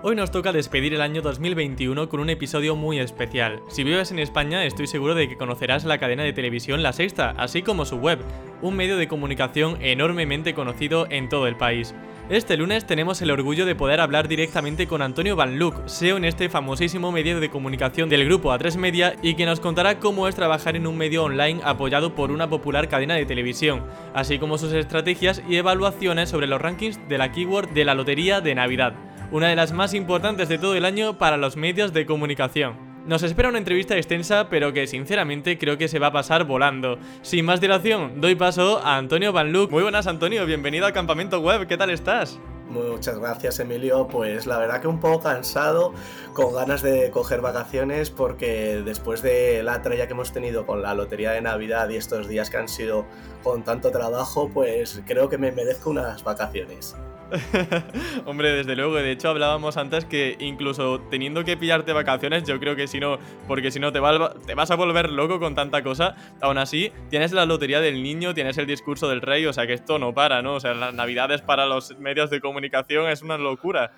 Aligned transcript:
Hoy 0.00 0.14
nos 0.14 0.30
toca 0.30 0.52
despedir 0.52 0.94
el 0.94 1.00
año 1.00 1.22
2021 1.22 2.08
con 2.08 2.20
un 2.20 2.30
episodio 2.30 2.76
muy 2.76 3.00
especial. 3.00 3.60
Si 3.68 3.82
vives 3.82 4.12
en 4.12 4.20
España, 4.20 4.64
estoy 4.64 4.86
seguro 4.86 5.16
de 5.16 5.28
que 5.28 5.36
conocerás 5.36 5.84
la 5.84 5.98
cadena 5.98 6.22
de 6.22 6.32
televisión 6.32 6.84
La 6.84 6.92
Sexta, 6.92 7.34
así 7.36 7.62
como 7.62 7.84
su 7.84 7.96
web, 7.96 8.20
un 8.62 8.76
medio 8.76 8.96
de 8.96 9.08
comunicación 9.08 9.76
enormemente 9.80 10.54
conocido 10.54 11.08
en 11.10 11.28
todo 11.28 11.48
el 11.48 11.56
país. 11.56 11.96
Este 12.30 12.56
lunes 12.56 12.86
tenemos 12.86 13.20
el 13.22 13.32
orgullo 13.32 13.66
de 13.66 13.74
poder 13.74 13.98
hablar 13.98 14.28
directamente 14.28 14.86
con 14.86 15.02
Antonio 15.02 15.34
Van 15.34 15.58
Luc, 15.58 15.88
SEO 15.88 16.16
en 16.16 16.26
este 16.26 16.48
famosísimo 16.48 17.10
medio 17.10 17.40
de 17.40 17.50
comunicación 17.50 18.08
del 18.08 18.24
grupo 18.24 18.52
A3 18.52 18.76
Media 18.76 19.16
y 19.20 19.34
que 19.34 19.46
nos 19.46 19.58
contará 19.58 19.98
cómo 19.98 20.28
es 20.28 20.36
trabajar 20.36 20.76
en 20.76 20.86
un 20.86 20.96
medio 20.96 21.24
online 21.24 21.60
apoyado 21.64 22.14
por 22.14 22.30
una 22.30 22.48
popular 22.48 22.88
cadena 22.88 23.16
de 23.16 23.26
televisión, 23.26 23.82
así 24.14 24.38
como 24.38 24.58
sus 24.58 24.74
estrategias 24.74 25.42
y 25.48 25.56
evaluaciones 25.56 26.28
sobre 26.28 26.46
los 26.46 26.60
rankings 26.60 27.00
de 27.08 27.18
la 27.18 27.32
keyword 27.32 27.70
de 27.70 27.84
la 27.84 27.96
lotería 27.96 28.40
de 28.40 28.54
Navidad 28.54 28.94
una 29.30 29.48
de 29.48 29.56
las 29.56 29.72
más 29.72 29.92
importantes 29.92 30.48
de 30.48 30.58
todo 30.58 30.74
el 30.74 30.84
año 30.84 31.18
para 31.18 31.36
los 31.36 31.56
medios 31.56 31.92
de 31.92 32.06
comunicación. 32.06 32.76
Nos 33.06 33.22
espera 33.22 33.48
una 33.48 33.58
entrevista 33.58 33.96
extensa, 33.96 34.48
pero 34.48 34.72
que 34.72 34.86
sinceramente 34.86 35.58
creo 35.58 35.78
que 35.78 35.88
se 35.88 35.98
va 35.98 36.08
a 36.08 36.12
pasar 36.12 36.44
volando. 36.44 36.98
Sin 37.22 37.44
más 37.44 37.60
dilación, 37.60 38.20
doy 38.20 38.34
paso 38.34 38.80
a 38.82 38.96
Antonio 38.96 39.32
Van 39.32 39.52
Luc. 39.52 39.70
Muy 39.70 39.82
buenas, 39.82 40.06
Antonio, 40.06 40.44
bienvenido 40.46 40.86
a 40.86 40.92
Campamento 40.92 41.40
Web, 41.40 41.66
¿qué 41.66 41.76
tal 41.76 41.90
estás? 41.90 42.38
Muchas 42.68 43.18
gracias 43.18 43.60
Emilio, 43.60 44.08
pues 44.08 44.46
la 44.46 44.58
verdad 44.58 44.82
que 44.82 44.88
un 44.88 45.00
poco 45.00 45.20
cansado, 45.22 45.94
con 46.34 46.54
ganas 46.54 46.82
de 46.82 47.10
coger 47.10 47.40
vacaciones 47.40 48.10
porque 48.10 48.82
después 48.84 49.22
de 49.22 49.62
la 49.62 49.80
tralla 49.80 50.06
que 50.06 50.12
hemos 50.12 50.32
tenido 50.32 50.66
con 50.66 50.82
la 50.82 50.92
lotería 50.92 51.32
de 51.32 51.40
Navidad 51.40 51.88
y 51.88 51.96
estos 51.96 52.28
días 52.28 52.50
que 52.50 52.58
han 52.58 52.68
sido 52.68 53.06
con 53.42 53.62
tanto 53.62 53.90
trabajo, 53.90 54.50
pues 54.52 55.02
creo 55.06 55.30
que 55.30 55.38
me 55.38 55.50
merezco 55.50 55.88
unas 55.88 56.22
vacaciones. 56.24 56.94
Hombre, 58.26 58.52
desde 58.52 58.74
luego, 58.74 58.94
de 58.94 59.10
hecho 59.10 59.28
hablábamos 59.28 59.76
antes 59.76 60.04
que 60.04 60.36
incluso 60.40 61.00
teniendo 61.10 61.44
que 61.44 61.56
pillarte 61.56 61.92
vacaciones, 61.92 62.44
yo 62.44 62.58
creo 62.58 62.74
que 62.74 62.86
si 62.86 63.00
no, 63.00 63.18
porque 63.46 63.70
si 63.70 63.80
no 63.80 63.92
te, 63.92 64.00
te 64.46 64.54
vas 64.54 64.70
a 64.70 64.76
volver 64.76 65.10
loco 65.10 65.38
con 65.38 65.54
tanta 65.54 65.82
cosa, 65.82 66.16
aún 66.40 66.58
así 66.58 66.92
tienes 67.10 67.32
la 67.32 67.44
lotería 67.44 67.80
del 67.80 68.02
niño, 68.02 68.34
tienes 68.34 68.56
el 68.58 68.66
discurso 68.66 69.08
del 69.08 69.20
rey, 69.20 69.46
o 69.46 69.52
sea 69.52 69.66
que 69.66 69.74
esto 69.74 69.98
no 69.98 70.14
para, 70.14 70.42
¿no? 70.42 70.54
O 70.54 70.60
sea, 70.60 70.74
las 70.74 70.94
navidades 70.94 71.42
para 71.42 71.66
los 71.66 71.98
medios 71.98 72.30
de 72.30 72.40
comunicación 72.40 73.08
es 73.08 73.22
una 73.22 73.36
locura. 73.36 73.92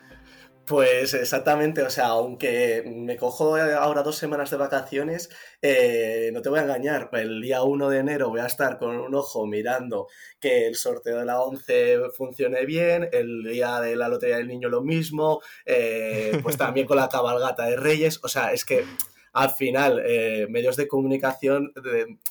Pues 0.71 1.15
exactamente, 1.15 1.83
o 1.83 1.91
sea, 1.91 2.07
aunque 2.07 2.85
me 2.87 3.17
cojo 3.17 3.57
ahora 3.57 4.05
dos 4.05 4.15
semanas 4.17 4.51
de 4.51 4.57
vacaciones, 4.57 5.29
eh, 5.63 6.31
no 6.33 6.43
te 6.43 6.49
voy 6.49 6.61
a 6.61 6.63
engañar, 6.63 7.11
el 7.15 7.43
día 7.43 7.65
1 7.65 7.89
de 7.89 7.99
enero 7.99 8.29
voy 8.29 8.39
a 8.39 8.47
estar 8.47 8.79
con 8.79 8.97
un 8.97 9.13
ojo 9.17 9.49
mirando 9.49 10.07
que 10.39 10.69
el 10.69 10.77
sorteo 10.77 11.19
de 11.19 11.25
la 11.25 11.41
11 11.41 12.11
funcione 12.17 12.67
bien, 12.67 13.09
el 13.11 13.43
día 13.43 13.81
de 13.81 13.97
la 13.97 14.07
Lotería 14.07 14.37
del 14.37 14.47
Niño 14.47 14.69
lo 14.69 14.83
mismo, 14.83 15.41
eh, 15.67 16.39
pues 16.41 16.57
también 16.57 16.87
con 16.87 16.99
la 16.99 17.09
cabalgata 17.09 17.65
de 17.65 17.75
Reyes, 17.75 18.21
o 18.23 18.29
sea, 18.29 18.53
es 18.53 18.65
que 18.65 18.85
al 19.33 19.51
final, 19.51 20.03
eh, 20.05 20.47
medios 20.49 20.77
de 20.77 20.89
comunicación, 20.89 21.73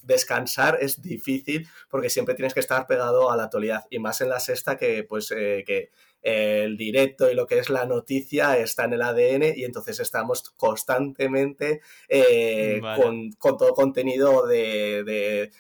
descansar 0.04 0.78
es 0.82 1.02
difícil 1.02 1.68
porque 1.90 2.10
siempre 2.10 2.36
tienes 2.36 2.54
que 2.54 2.60
estar 2.60 2.88
pegado 2.88 3.32
a 3.32 3.38
la 3.38 3.44
actualidad 3.44 3.86
y 3.90 4.00
más 4.00 4.22
en 4.22 4.30
la 4.30 4.40
sexta 4.40 4.78
que, 4.78 5.04
pues, 5.04 5.30
que 5.30 5.90
el 6.22 6.76
directo 6.78 7.32
y 7.32 7.36
lo 7.36 7.48
que 7.48 7.60
es 7.60 7.70
la 7.70 7.86
noticia 7.86 8.58
está 8.58 8.86
en 8.86 8.94
el 8.94 9.02
ADN 9.02 9.54
y 9.56 9.64
entonces 9.64 10.00
estamos 10.00 10.50
constantemente 10.58 11.82
eh, 12.10 12.82
con, 12.98 13.58
todo 13.58 13.74
contenido 13.74 14.46
de, 14.46 15.52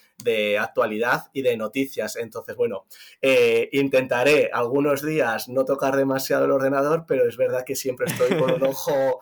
actualidad 0.59 1.29
y 1.33 1.41
de 1.43 1.55
noticias. 1.55 2.17
Entonces, 2.17 2.55
bueno, 2.55 2.85
eh, 3.21 3.69
intentaré 3.71 4.49
algunos 4.51 5.05
días 5.05 5.47
no 5.47 5.63
tocar 5.63 5.95
demasiado 5.95 6.45
el 6.45 6.51
ordenador, 6.51 7.05
pero 7.07 7.27
es 7.27 7.37
verdad 7.37 7.63
que 7.65 7.75
siempre 7.75 8.07
estoy 8.07 8.37
con 8.37 8.51
un 8.51 8.63
ojo 8.63 9.21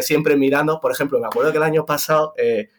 siempre 0.00 0.36
mirando. 0.36 0.80
Por 0.80 0.92
ejemplo, 0.92 1.18
me 1.20 1.26
acuerdo 1.26 1.52
que 1.52 1.58
el 1.58 1.64
año 1.64 1.84
pasado... 1.86 2.34
Eh, 2.36 2.70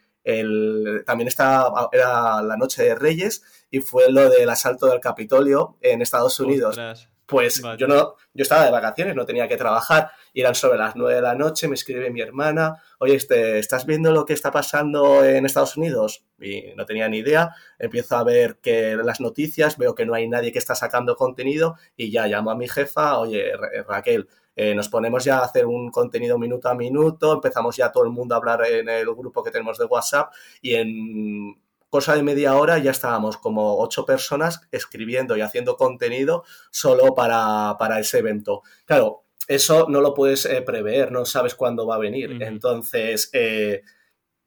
también 1.06 1.28
estaba, 1.28 1.88
era 1.90 2.42
la 2.42 2.56
noche 2.58 2.82
de 2.82 2.94
Reyes 2.94 3.42
y 3.70 3.80
fue 3.80 4.12
lo 4.12 4.28
del 4.28 4.50
asalto 4.50 4.84
del 4.84 5.00
Capitolio 5.00 5.78
en 5.80 6.02
Estados 6.02 6.38
Unidos. 6.38 6.78
Pues 7.24 7.62
yo 7.78 7.86
no, 7.86 8.14
yo 8.34 8.42
estaba 8.42 8.66
de 8.66 8.70
vacaciones, 8.70 9.14
no 9.14 9.24
tenía 9.24 9.48
que 9.48 9.56
trabajar, 9.56 10.10
y 10.34 10.42
eran 10.42 10.54
sobre 10.54 10.78
las 10.78 10.96
nueve 10.96 11.14
de 11.14 11.22
la 11.22 11.34
noche, 11.34 11.66
me 11.66 11.76
escribe 11.76 12.10
mi 12.10 12.20
hermana, 12.20 12.82
oye, 12.98 13.14
este, 13.14 13.58
¿estás 13.58 13.86
viendo 13.86 14.12
lo 14.12 14.26
que 14.26 14.34
está 14.34 14.50
pasando 14.50 15.24
en 15.24 15.46
Estados 15.46 15.78
Unidos? 15.78 16.24
Y 16.38 16.74
no 16.76 16.84
tenía 16.84 17.08
ni 17.08 17.18
idea, 17.18 17.54
empiezo 17.78 18.16
a 18.16 18.24
ver 18.24 18.58
que 18.60 18.96
las 18.96 19.20
noticias, 19.20 19.78
veo 19.78 19.94
que 19.94 20.04
no 20.04 20.12
hay 20.12 20.28
nadie 20.28 20.52
que 20.52 20.58
está 20.58 20.74
sacando 20.74 21.16
contenido, 21.16 21.76
y 21.96 22.10
ya 22.10 22.26
llamo 22.26 22.50
a 22.50 22.54
mi 22.54 22.68
jefa, 22.68 23.18
oye, 23.18 23.52
Raquel, 23.86 24.28
eh, 24.60 24.74
nos 24.74 24.88
ponemos 24.88 25.22
ya 25.22 25.38
a 25.38 25.44
hacer 25.44 25.66
un 25.66 25.88
contenido 25.88 26.36
minuto 26.36 26.68
a 26.68 26.74
minuto, 26.74 27.32
empezamos 27.32 27.76
ya 27.76 27.92
todo 27.92 28.02
el 28.02 28.10
mundo 28.10 28.34
a 28.34 28.38
hablar 28.38 28.66
en 28.66 28.88
el 28.88 29.06
grupo 29.06 29.44
que 29.44 29.52
tenemos 29.52 29.78
de 29.78 29.84
WhatsApp, 29.84 30.32
y 30.60 30.74
en 30.74 31.62
cosa 31.88 32.16
de 32.16 32.24
media 32.24 32.56
hora 32.56 32.76
ya 32.78 32.90
estábamos 32.90 33.36
como 33.36 33.78
ocho 33.78 34.04
personas 34.04 34.60
escribiendo 34.72 35.36
y 35.36 35.42
haciendo 35.42 35.76
contenido 35.76 36.42
solo 36.72 37.14
para, 37.14 38.00
ese 38.00 38.18
evento. 38.18 38.62
Claro, 38.84 39.26
eso 39.46 39.86
no 39.88 40.00
lo 40.00 40.12
puedes 40.12 40.44
eh, 40.44 40.60
prever, 40.62 41.12
no 41.12 41.24
sabes 41.24 41.54
cuándo 41.54 41.86
va 41.86 41.94
a 41.94 41.98
venir. 41.98 42.42
Entonces, 42.42 43.30
eh, 43.34 43.82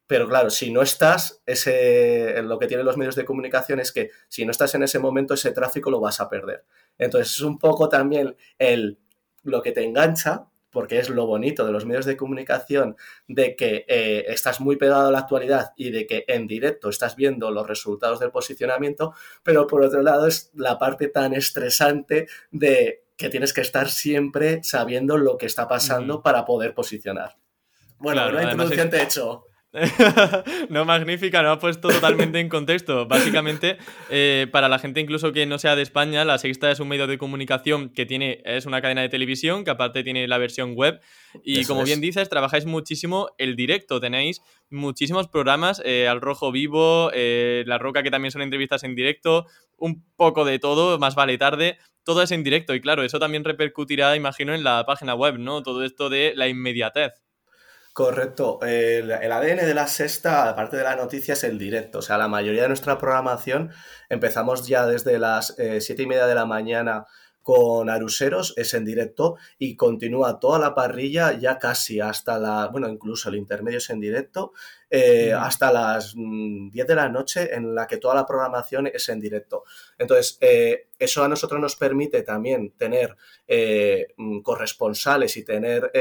pero 0.07 0.27
claro, 0.27 0.49
si 0.49 0.73
no 0.73 0.81
estás, 0.81 1.41
ese, 1.45 2.41
lo 2.41 2.59
que 2.59 2.67
tienen 2.67 2.85
los 2.85 2.97
medios 2.97 3.15
de 3.15 3.23
comunicación 3.23 3.79
es 3.79 3.93
que 3.93 4.09
si 4.27 4.43
no 4.43 4.51
estás 4.51 4.75
en 4.75 4.83
ese 4.83 4.99
momento, 4.99 5.35
ese 5.35 5.53
tráfico 5.53 5.89
lo 5.89 6.01
vas 6.01 6.19
a 6.19 6.27
perder. 6.27 6.65
Entonces, 6.97 7.31
es 7.31 7.39
un 7.39 7.57
poco 7.57 7.87
también 7.87 8.35
el, 8.59 8.99
lo 9.43 9.61
que 9.61 9.71
te 9.71 9.83
engancha, 9.83 10.47
porque 10.71 10.99
es 10.99 11.09
lo 11.09 11.27
bonito 11.27 11.65
de 11.65 11.71
los 11.71 11.85
medios 11.85 12.05
de 12.05 12.17
comunicación, 12.17 12.95
de 13.27 13.55
que 13.55 13.85
eh, 13.87 14.25
estás 14.27 14.61
muy 14.61 14.77
pegado 14.77 15.07
a 15.07 15.11
la 15.11 15.19
actualidad 15.19 15.73
y 15.75 15.91
de 15.91 16.07
que 16.07 16.23
en 16.27 16.47
directo 16.47 16.89
estás 16.89 17.15
viendo 17.15 17.51
los 17.51 17.67
resultados 17.67 18.19
del 18.19 18.31
posicionamiento, 18.31 19.13
pero 19.43 19.67
por 19.67 19.83
otro 19.83 20.01
lado 20.01 20.27
es 20.27 20.49
la 20.55 20.79
parte 20.79 21.09
tan 21.09 21.33
estresante 21.33 22.27
de 22.51 23.03
que 23.17 23.29
tienes 23.29 23.53
que 23.53 23.61
estar 23.61 23.89
siempre 23.89 24.63
sabiendo 24.63 25.17
lo 25.17 25.37
que 25.37 25.45
está 25.45 25.67
pasando 25.67 26.23
para 26.23 26.45
poder 26.45 26.73
posicionar. 26.73 27.37
Bueno, 27.99 28.31
la 28.31 28.43
introducción 28.43 28.89
te 28.89 28.97
he 28.97 29.03
hecho. 29.03 29.45
no, 30.69 30.83
magnífica, 30.83 31.41
no 31.41 31.51
ha 31.51 31.59
puesto 31.59 31.87
totalmente 31.87 32.39
en 32.39 32.49
contexto. 32.49 33.07
Básicamente, 33.07 33.77
eh, 34.09 34.47
para 34.51 34.67
la 34.67 34.79
gente 34.79 34.99
incluso 34.99 35.31
que 35.31 35.45
no 35.45 35.59
sea 35.59 35.77
de 35.77 35.81
España, 35.81 36.25
La 36.25 36.37
Sexta 36.37 36.69
es 36.71 36.81
un 36.81 36.89
medio 36.89 37.07
de 37.07 37.17
comunicación 37.17 37.89
que 37.89 38.05
tiene, 38.05 38.41
es 38.43 38.65
una 38.65 38.81
cadena 38.81 39.01
de 39.01 39.07
televisión, 39.07 39.63
que 39.63 39.71
aparte 39.71 40.03
tiene 40.03 40.27
la 40.27 40.37
versión 40.37 40.75
web. 40.75 40.99
Y 41.43 41.63
como 41.63 41.85
bien 41.85 42.01
dices, 42.01 42.27
trabajáis 42.27 42.65
muchísimo 42.65 43.29
el 43.37 43.55
directo. 43.55 44.01
Tenéis 44.01 44.41
muchísimos 44.69 45.29
programas, 45.29 45.81
eh, 45.85 46.07
Al 46.09 46.19
Rojo 46.19 46.51
Vivo, 46.51 47.09
eh, 47.13 47.63
La 47.65 47.77
Roca, 47.77 48.03
que 48.03 48.11
también 48.11 48.31
son 48.31 48.41
entrevistas 48.41 48.83
en 48.83 48.93
directo, 48.93 49.45
un 49.77 50.03
poco 50.17 50.43
de 50.43 50.59
todo, 50.59 50.99
más 50.99 51.15
vale 51.15 51.37
tarde. 51.37 51.77
Todo 52.03 52.23
es 52.23 52.31
en 52.31 52.43
directo 52.43 52.73
y 52.73 52.81
claro, 52.81 53.03
eso 53.03 53.19
también 53.19 53.45
repercutirá, 53.45 54.17
imagino, 54.17 54.53
en 54.53 54.65
la 54.65 54.85
página 54.85 55.15
web, 55.15 55.37
¿no? 55.37 55.63
Todo 55.63 55.85
esto 55.85 56.09
de 56.09 56.33
la 56.35 56.49
inmediatez. 56.49 57.13
Correcto. 57.93 58.59
El, 58.61 59.11
ADN 59.11 59.65
de 59.65 59.73
la 59.73 59.85
sexta, 59.85 60.49
aparte 60.49 60.77
de 60.77 60.83
la 60.83 60.95
noticia, 60.95 61.33
es 61.33 61.43
el 61.43 61.57
directo. 61.57 61.99
O 61.99 62.01
sea, 62.01 62.17
la 62.17 62.29
mayoría 62.29 62.61
de 62.61 62.69
nuestra 62.69 62.97
programación 62.97 63.71
empezamos 64.09 64.65
ya 64.65 64.85
desde 64.85 65.19
las 65.19 65.59
eh, 65.59 65.81
siete 65.81 66.03
y 66.03 66.07
media 66.07 66.25
de 66.25 66.35
la 66.35 66.45
mañana 66.45 67.05
con 67.41 67.89
Aruseros, 67.89 68.53
es 68.55 68.73
en 68.75 68.85
directo 68.85 69.35
y 69.57 69.75
continúa 69.75 70.39
toda 70.39 70.59
la 70.59 70.75
parrilla 70.75 71.33
ya 71.33 71.57
casi 71.57 71.99
hasta 71.99 72.37
la, 72.37 72.67
bueno, 72.67 72.87
incluso 72.87 73.29
el 73.29 73.35
intermedio 73.35 73.79
es 73.79 73.89
en 73.89 73.99
directo, 73.99 74.53
eh, 74.89 75.33
hasta 75.33 75.73
las 75.73 76.13
10 76.13 76.15
mm, 76.15 76.69
de 76.71 76.95
la 76.95 77.09
noche 77.09 77.53
en 77.55 77.73
la 77.73 77.87
que 77.87 77.97
toda 77.97 78.13
la 78.13 78.27
programación 78.27 78.87
es 78.93 79.09
en 79.09 79.19
directo. 79.19 79.63
Entonces, 79.97 80.37
eh, 80.39 80.89
eso 80.99 81.23
a 81.23 81.27
nosotros 81.27 81.59
nos 81.59 81.75
permite 81.75 82.21
también 82.21 82.73
tener 82.77 83.17
mm, 84.17 84.41
corresponsales 84.41 85.35
y 85.35 85.43
tener 85.43 85.91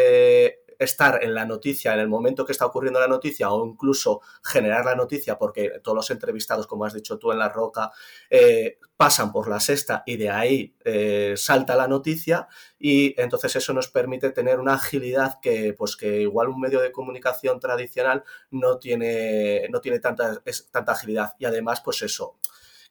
estar 0.81 1.23
en 1.23 1.35
la 1.35 1.44
noticia 1.44 1.93
en 1.93 2.00
el 2.00 2.09
momento 2.09 2.44
que 2.44 2.53
está 2.53 2.65
ocurriendo 2.65 2.99
la 2.99 3.06
noticia 3.06 3.50
o 3.50 3.67
incluso 3.67 4.23
generar 4.43 4.87
la 4.87 4.94
noticia 4.94 5.38
porque 5.38 5.81
todos 5.82 5.94
los 5.94 6.11
entrevistados, 6.11 6.67
como 6.67 6.87
has 6.87 6.94
dicho 6.94 7.19
tú 7.19 7.31
en 7.31 7.38
La 7.38 7.50
Roca, 7.50 7.93
eh, 8.31 8.79
pasan 8.97 9.31
por 9.31 9.49
la 9.49 9.61
sexta 9.61 10.03
y 10.06 10.17
de 10.17 10.31
ahí 10.31 10.75
eh, 10.85 11.35
salta 11.37 11.77
la 11.77 11.87
noticia 11.87 12.49
y 12.79 13.15
entonces 13.21 13.55
eso 13.56 13.75
nos 13.75 13.88
permite 13.88 14.31
tener 14.31 14.59
una 14.59 14.75
agilidad 14.75 15.38
que 15.41 15.75
pues 15.75 15.97
que 15.97 16.23
igual 16.23 16.49
un 16.49 16.61
medio 16.61 16.81
de 16.81 16.93
comunicación 16.93 17.61
tradicional 17.61 18.25
no 18.50 18.79
tiene, 18.79 19.69
no 19.71 19.82
tiene 19.82 20.00
tanta, 20.00 20.43
tanta 20.71 20.93
agilidad. 20.93 21.35
Y 21.38 21.44
además 21.44 21.82
pues 21.82 22.00
eso 22.03 22.38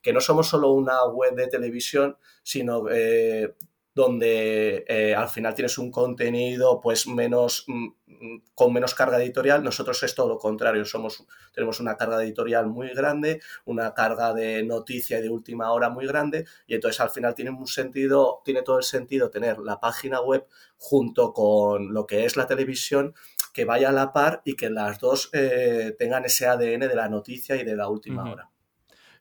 que 0.01 0.13
no 0.13 0.21
somos 0.21 0.47
solo 0.47 0.71
una 0.71 1.05
web 1.07 1.35
de 1.35 1.47
televisión, 1.47 2.17
sino 2.43 2.85
eh, 2.89 3.55
donde 3.99 4.85
eh, 4.87 5.13
al 5.13 5.27
final 5.27 5.53
tienes 5.53 5.77
un 5.77 5.91
contenido 5.91 6.79
pues 6.79 7.05
menos 7.05 7.65
mm, 7.67 7.87
mm, 8.07 8.41
con 8.55 8.71
menos 8.71 8.95
carga 8.95 9.21
editorial. 9.21 9.61
Nosotros 9.61 10.01
es 10.03 10.15
todo 10.15 10.29
lo 10.29 10.37
contrario, 10.37 10.85
somos, 10.85 11.25
tenemos 11.53 11.81
una 11.81 11.97
carga 11.97 12.23
editorial 12.23 12.67
muy 12.67 12.89
grande, 12.93 13.41
una 13.65 13.93
carga 13.93 14.33
de 14.33 14.63
noticia 14.63 15.19
y 15.19 15.21
de 15.21 15.29
última 15.29 15.71
hora 15.73 15.89
muy 15.89 16.07
grande, 16.07 16.45
y 16.65 16.75
entonces 16.75 17.01
al 17.01 17.09
final 17.09 17.35
tiene 17.35 17.51
un 17.51 17.67
sentido, 17.67 18.41
tiene 18.45 18.61
todo 18.61 18.77
el 18.77 18.83
sentido 18.83 19.29
tener 19.29 19.59
la 19.59 19.81
página 19.81 20.21
web 20.21 20.47
junto 20.77 21.33
con 21.33 21.93
lo 21.93 22.07
que 22.07 22.23
es 22.23 22.37
la 22.37 22.47
televisión 22.47 23.13
que 23.53 23.65
vaya 23.65 23.89
a 23.89 23.91
la 23.91 24.13
par 24.13 24.41
y 24.45 24.55
que 24.55 24.69
las 24.69 24.99
dos 24.99 25.29
eh, 25.33 25.93
tengan 25.99 26.23
ese 26.23 26.47
ADN 26.47 26.87
de 26.87 26.95
la 26.95 27.09
noticia 27.09 27.57
y 27.57 27.65
de 27.65 27.75
la 27.75 27.89
última 27.89 28.31
hora. 28.31 28.49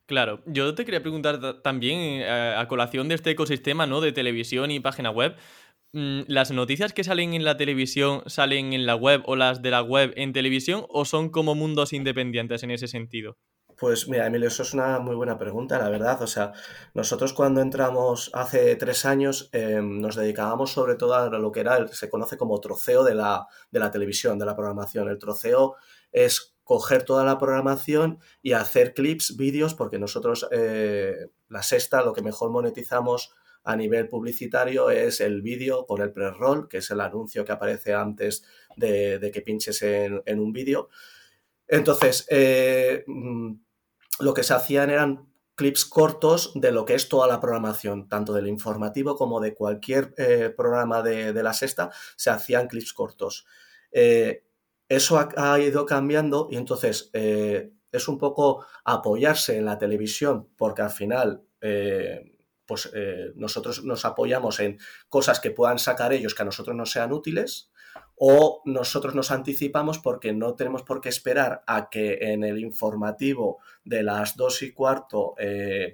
Claro, 0.09 0.41
yo 0.47 0.73
te 0.73 0.85
quería 0.85 1.03
preguntar 1.03 1.61
también 1.61 1.99
eh, 1.99 2.55
a 2.57 2.67
colación 2.67 3.07
de 3.07 3.13
este 3.13 3.29
ecosistema 3.29 3.85
¿no? 3.85 4.01
de 4.01 4.11
televisión 4.11 4.71
y 4.71 4.79
página 4.79 5.11
web. 5.11 5.35
Mm, 5.93 6.21
¿Las 6.25 6.49
noticias 6.49 6.93
que 6.93 7.03
salen 7.03 7.35
en 7.35 7.43
la 7.43 7.57
televisión 7.57 8.23
salen 8.25 8.73
en 8.73 8.87
la 8.87 8.95
web 8.95 9.21
o 9.25 9.35
las 9.35 9.61
de 9.61 9.69
la 9.69 9.83
web 9.83 10.11
en 10.15 10.33
televisión 10.33 10.83
o 10.89 11.05
son 11.05 11.29
como 11.29 11.53
mundos 11.53 11.93
independientes 11.93 12.63
en 12.63 12.71
ese 12.71 12.87
sentido? 12.87 13.37
Pues 13.77 14.09
mira, 14.09 14.25
Emilio, 14.25 14.47
eso 14.47 14.63
es 14.63 14.73
una 14.73 14.97
muy 14.97 15.15
buena 15.15 15.37
pregunta, 15.37 15.77
la 15.77 15.89
verdad. 15.89 16.19
O 16.23 16.27
sea, 16.27 16.53
nosotros 16.95 17.31
cuando 17.31 17.61
entramos 17.61 18.31
hace 18.33 18.75
tres 18.77 19.05
años 19.05 19.51
em, 19.51 20.01
nos 20.01 20.15
dedicábamos 20.15 20.71
sobre 20.71 20.95
todo 20.95 21.13
a 21.13 21.29
lo 21.29 21.51
que 21.51 21.59
era, 21.59 21.87
se 21.87 22.09
conoce 22.09 22.35
como 22.35 22.59
troceo 22.59 23.03
de 23.03 23.13
la, 23.13 23.45
de 23.69 23.79
la 23.79 23.91
televisión, 23.91 24.39
de 24.39 24.47
la 24.47 24.55
programación. 24.55 25.07
El 25.07 25.19
troceo 25.19 25.75
es 26.11 26.55
coger 26.69 27.01
toda 27.01 27.25
la 27.25 27.39
programación 27.39 28.19
y 28.43 28.53
hacer 28.53 28.93
clips, 28.93 29.35
vídeos, 29.35 29.73
porque 29.73 29.97
nosotros, 29.97 30.47
eh, 30.51 31.15
la 31.47 31.63
sexta, 31.63 32.03
lo 32.03 32.13
que 32.13 32.21
mejor 32.21 32.51
monetizamos 32.51 33.33
a 33.63 33.75
nivel 33.75 34.07
publicitario 34.07 34.91
es 34.91 35.19
el 35.19 35.41
vídeo 35.41 35.87
con 35.87 36.03
el 36.03 36.11
pre-roll, 36.11 36.67
que 36.67 36.77
es 36.77 36.91
el 36.91 37.01
anuncio 37.01 37.43
que 37.43 37.53
aparece 37.53 37.95
antes 37.95 38.43
de, 38.77 39.31
que 39.33 39.41
pinches 39.41 39.81
en, 39.81 40.39
un 40.39 40.53
vídeo. 40.53 40.89
Entonces, 41.67 42.27
eh, 42.29 43.03
mm, 43.07 43.53
lo 44.19 44.35
que 44.35 44.43
se 44.43 44.53
hacían 44.53 44.91
eran 44.91 45.27
clips 45.55 45.85
cortos 45.85 46.51
de 46.53 46.71
lo 46.71 46.85
que 46.85 46.93
es 46.93 47.09
toda 47.09 47.25
la 47.25 47.39
programación, 47.39 48.07
tanto 48.07 48.31
del 48.31 48.45
informativo 48.45 49.15
como 49.15 49.39
de 49.39 49.55
cualquier 49.55 50.13
eh, 50.17 50.53
programa 50.55 51.01
de, 51.01 51.33
la 51.33 51.53
sexta, 51.53 51.89
se 52.15 52.29
hacían 52.29 52.67
clips 52.67 52.93
cortos 52.93 53.47
eso 54.89 55.19
ha, 55.37 55.59
ido 55.59 55.85
cambiando 55.85 56.47
y 56.51 56.57
entonces 56.57 57.11
eh, 57.13 57.71
es 57.91 58.07
un 58.07 58.17
poco 58.17 58.65
apoyarse 58.83 59.57
en 59.57 59.65
la 59.65 59.77
televisión 59.77 60.49
porque 60.57 60.81
al 60.81 60.89
final 60.89 61.43
eh, 61.61 62.35
pues 62.65 62.89
eh, 62.93 63.31
nosotros 63.35 63.83
nos 63.83 64.03
apoyamos 64.03 64.59
en 64.59 64.79
cosas 65.07 65.39
que 65.39 65.51
puedan 65.51 65.77
sacar 65.77 66.11
ellos 66.11 66.33
que 66.33 66.41
a 66.41 66.45
nosotros 66.45 66.75
no 66.75 66.87
sean 66.87 67.13
útiles 67.13 67.71
o 68.15 68.63
nosotros 68.65 69.13
nos 69.13 69.31
anticipamos 69.31 69.99
porque 69.99 70.33
no 70.33 70.55
tenemos 70.55 70.81
por 70.81 71.01
qué 71.01 71.09
esperar 71.09 71.63
a 71.67 71.89
que 71.89 72.17
en 72.33 72.43
el 72.43 72.59
informativo 72.59 73.59
de 73.83 74.03
las 74.03 74.35
dos 74.35 74.61
y 74.63 74.73
cuarto 74.73 75.35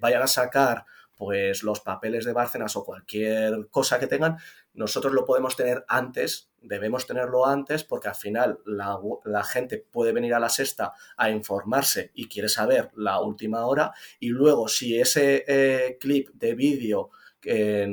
vayan 0.01 0.21
a 0.21 0.27
sacar 0.27 0.85
pues 1.15 1.63
los 1.63 1.79
papeles 1.79 2.25
de 2.25 2.33
Bárcenas 2.33 2.75
o 2.75 2.83
cualquier 2.83 3.69
cosa 3.69 3.99
que 3.99 4.07
tengan, 4.07 4.37
nosotros 4.73 5.13
lo 5.13 5.25
podemos 5.25 5.55
tener 5.55 5.85
antes, 5.87 6.51
debemos 6.67 7.05
tenerlo 7.07 7.45
antes 7.45 7.83
porque 7.83 8.07
al 8.07 8.15
final 8.15 8.59
la, 8.65 9.43
gente 9.43 9.77
puede 9.77 10.11
venir 10.11 10.33
a 10.33 10.39
la 10.39 10.49
sexta 10.49 10.93
a 11.17 11.29
informarse 11.29 12.11
y 12.13 12.27
quiere 12.27 12.49
saber 12.49 12.91
la 12.95 13.21
última 13.21 13.65
hora 13.65 13.93
y 14.19 14.29
luego 14.29 14.67
si 14.67 14.99
ese 14.99 15.43
eh, 15.47 15.97
clip 15.99 16.29
de 16.33 16.55
vídeo 16.55 17.09
que, 17.45 17.83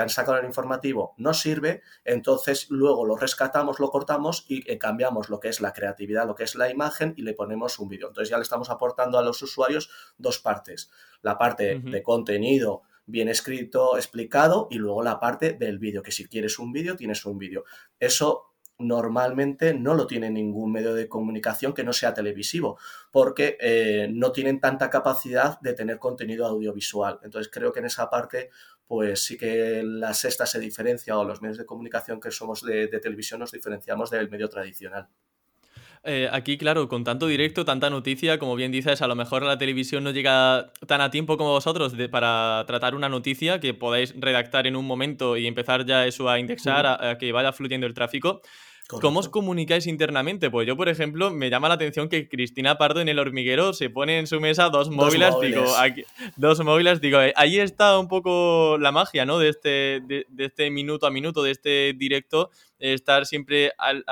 han 0.00 0.08
sacado 0.08 0.38
en 0.38 0.44
el 0.44 0.50
informativo 0.50 1.14
no 1.16 1.34
sirve, 1.34 1.82
entonces 2.04 2.68
luego 2.70 3.04
lo 3.04 3.16
rescatamos, 3.16 3.80
lo 3.80 3.90
cortamos 3.90 4.44
y 4.48 4.70
eh, 4.70 4.78
cambiamos 4.78 5.28
lo 5.28 5.40
que 5.40 5.48
es 5.48 5.60
la 5.60 5.72
creatividad, 5.72 6.26
lo 6.26 6.36
que 6.36 6.44
es 6.44 6.54
la 6.54 6.70
imagen 6.70 7.12
y 7.16 7.22
le 7.22 7.34
ponemos 7.34 7.80
un 7.80 7.88
vídeo. 7.88 8.08
Entonces 8.08 8.30
ya 8.30 8.36
le 8.36 8.44
estamos 8.44 8.70
aportando 8.70 9.18
a 9.18 9.22
los 9.22 9.42
usuarios 9.42 9.90
dos 10.18 10.38
partes. 10.38 10.90
La 11.20 11.36
parte 11.36 11.80
de 11.80 12.02
contenido 12.02 12.82
bien 13.06 13.28
escrito, 13.28 13.96
explicado 13.96 14.68
y 14.70 14.76
luego 14.76 15.02
la 15.02 15.20
parte 15.20 15.52
del 15.54 15.78
vídeo, 15.78 16.02
que 16.02 16.12
si 16.12 16.26
quieres 16.26 16.58
un 16.58 16.72
vídeo, 16.72 16.96
tienes 16.96 17.24
un 17.26 17.38
vídeo. 17.38 17.64
Eso 17.98 18.52
normalmente 18.78 19.74
no 19.74 19.94
lo 19.94 20.06
tiene 20.06 20.30
ningún 20.30 20.72
medio 20.72 20.94
de 20.94 21.08
comunicación 21.08 21.72
que 21.72 21.84
no 21.84 21.92
sea 21.92 22.14
televisivo, 22.14 22.78
porque 23.10 23.56
eh, 23.60 24.08
no 24.12 24.32
tienen 24.32 24.60
tanta 24.60 24.90
capacidad 24.90 25.60
de 25.60 25.74
tener 25.74 25.98
contenido 25.98 26.46
audiovisual. 26.46 27.20
Entonces 27.22 27.50
creo 27.52 27.72
que 27.72 27.80
en 27.80 27.86
esa 27.86 28.10
parte, 28.10 28.50
pues 28.86 29.24
sí 29.24 29.36
que 29.36 29.82
la 29.84 30.14
sexta 30.14 30.46
se 30.46 30.58
diferencia 30.58 31.18
o 31.18 31.24
los 31.24 31.42
medios 31.42 31.58
de 31.58 31.66
comunicación 31.66 32.20
que 32.20 32.30
somos 32.30 32.62
de 32.62 32.88
televisión 32.88 33.40
nos 33.40 33.52
diferenciamos 33.52 34.10
del 34.10 34.30
medio 34.30 34.48
tradicional. 34.48 35.08
Eh, 36.04 36.28
aquí, 36.32 36.58
claro, 36.58 36.88
con 36.88 37.04
tanto 37.04 37.28
directo, 37.28 37.64
tanta 37.64 37.88
noticia, 37.88 38.38
como 38.38 38.56
bien 38.56 38.72
dices, 38.72 39.02
a 39.02 39.06
lo 39.06 39.14
mejor 39.14 39.44
la 39.44 39.56
televisión 39.56 40.02
no 40.02 40.10
llega 40.10 40.72
tan 40.88 41.00
a 41.00 41.10
tiempo 41.10 41.36
como 41.36 41.50
vosotros 41.50 41.94
para 42.10 42.64
tratar 42.66 42.96
una 42.96 43.08
noticia 43.08 43.60
que 43.60 43.72
podáis 43.72 44.12
redactar 44.18 44.66
en 44.66 44.74
un 44.74 44.84
momento 44.84 45.36
y 45.36 45.46
empezar 45.46 45.86
ya 45.86 46.04
eso 46.04 46.28
a 46.28 46.40
indexar, 46.40 46.86
a 46.86 47.18
que 47.18 47.30
vaya 47.30 47.52
fluyendo 47.52 47.86
el 47.86 47.94
tráfico. 47.94 48.42
¿Cómo 49.00 49.20
os 49.20 49.28
comunicáis 49.28 49.86
internamente? 49.86 50.50
Pues 50.50 50.66
yo, 50.66 50.76
por 50.76 50.88
ejemplo, 50.88 51.30
me 51.30 51.50
llama 51.50 51.68
la 51.68 51.74
atención 51.74 52.08
que 52.08 52.28
Cristina 52.28 52.76
Pardo 52.78 53.00
en 53.00 53.08
el 53.08 53.18
hormiguero 53.18 53.72
se 53.72 53.90
pone 53.90 54.18
en 54.18 54.26
su 54.26 54.40
mesa 54.40 54.68
dos 54.68 54.90
móviles, 54.90 55.34
digo, 55.40 55.64
dos 56.36 56.64
móviles, 56.64 57.00
digo, 57.00 57.20
eh, 57.20 57.32
ahí 57.36 57.58
está 57.58 57.98
un 57.98 58.08
poco 58.08 58.76
la 58.78 58.92
magia, 58.92 59.24
¿no? 59.24 59.38
De 59.38 59.48
este, 59.48 60.00
de, 60.06 60.26
este 60.38 60.70
minuto 60.70 61.06
a 61.06 61.10
minuto, 61.10 61.42
de 61.42 61.52
este 61.52 61.94
directo, 61.96 62.50
estar 62.78 63.26
siempre 63.26 63.72
al, 63.78 64.04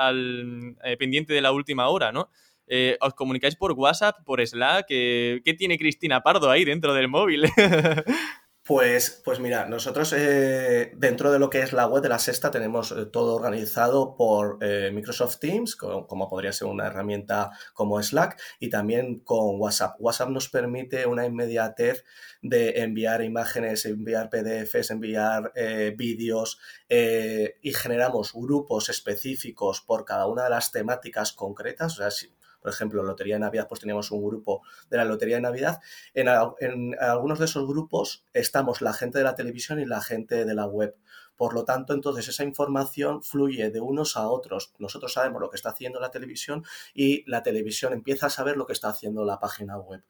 eh, 0.83 0.97
pendiente 0.97 1.33
de 1.33 1.41
la 1.41 1.51
última 1.51 1.89
hora, 1.89 2.11
¿no? 2.11 2.29
Eh, 2.67 2.97
¿Os 3.01 3.13
comunicáis 3.13 3.55
por 3.55 3.73
WhatsApp, 3.73 4.23
por 4.23 4.45
Slack? 4.45 4.87
¿Qué 4.87 5.55
tiene 5.57 5.77
Cristina 5.77 6.21
Pardo 6.21 6.49
ahí 6.49 6.63
dentro 6.63 6.93
del 6.93 7.07
móvil? 7.09 7.43
Pues, 8.63 9.21
pues 9.25 9.39
mira, 9.39 9.65
nosotros 9.65 10.13
eh, 10.15 10.91
dentro 10.95 11.31
de 11.31 11.39
lo 11.39 11.49
que 11.49 11.61
es 11.61 11.73
la 11.73 11.87
web 11.87 12.03
de 12.03 12.09
la 12.09 12.19
sexta 12.19 12.51
tenemos 12.51 12.91
eh, 12.91 13.07
todo 13.07 13.35
organizado 13.35 14.15
por 14.15 14.59
eh, 14.61 14.91
Microsoft 14.93 15.39
Teams, 15.39 15.75
como, 15.75 16.29
podría 16.29 16.53
ser 16.53 16.67
una 16.67 16.85
herramienta 16.85 17.49
como 17.73 18.01
Slack, 18.01 18.39
y 18.59 18.69
también 18.69 19.21
con 19.21 19.59
WhatsApp. 19.59 19.95
WhatsApp 19.99 20.29
nos 20.29 20.47
permite 20.49 21.07
una 21.07 21.25
inmediatez 21.25 22.05
de 22.43 22.81
enviar 22.81 23.23
imágenes, 23.23 23.85
enviar 23.87 24.29
PDFs, 24.29 24.91
enviar 24.91 25.51
vídeos 25.95 26.59
y 26.87 27.73
generamos 27.73 28.33
grupos 28.33 28.89
específicos 28.89 29.81
por 29.81 30.05
cada 30.05 30.27
una 30.27 30.43
de 30.43 30.49
las 30.51 30.71
temáticas 30.71 31.33
concretas. 31.33 31.99
Por 32.61 32.71
ejemplo, 32.71 33.03
Lotería 33.03 33.35
de 33.35 33.41
Navidad, 33.41 33.67
pues 33.67 33.81
teníamos 33.81 34.11
un 34.11 34.23
grupo 34.23 34.61
de 34.89 34.97
la 34.97 35.05
Lotería 35.05 35.35
de 35.35 35.41
Navidad. 35.41 35.79
En, 36.13 36.27
en 36.59 36.95
algunos 36.99 37.39
de 37.39 37.45
esos 37.45 37.67
grupos 37.67 38.23
estamos 38.33 38.81
la 38.81 38.93
gente 38.93 39.17
de 39.17 39.23
la 39.23 39.35
televisión 39.35 39.79
y 39.79 39.85
la 39.85 40.01
gente 40.01 40.45
de 40.45 40.53
la 40.53 40.65
web. 40.65 40.95
Por 41.41 41.55
lo 41.55 41.65
tanto, 41.65 41.95
entonces 41.95 42.27
esa 42.27 42.43
información 42.43 43.23
fluye 43.23 43.71
de 43.71 43.81
unos 43.81 44.15
a 44.15 44.27
otros. 44.27 44.75
Nosotros 44.77 45.13
sabemos 45.13 45.41
lo 45.41 45.49
que 45.49 45.55
está 45.55 45.71
haciendo 45.71 45.99
la 45.99 46.11
televisión 46.11 46.63
y 46.93 47.27
la 47.27 47.41
televisión 47.41 47.93
empieza 47.93 48.27
a 48.27 48.29
saber 48.29 48.57
lo 48.57 48.67
que 48.67 48.73
está 48.73 48.89
haciendo 48.89 49.25
la 49.25 49.39
página 49.39 49.75
web. 49.79 50.03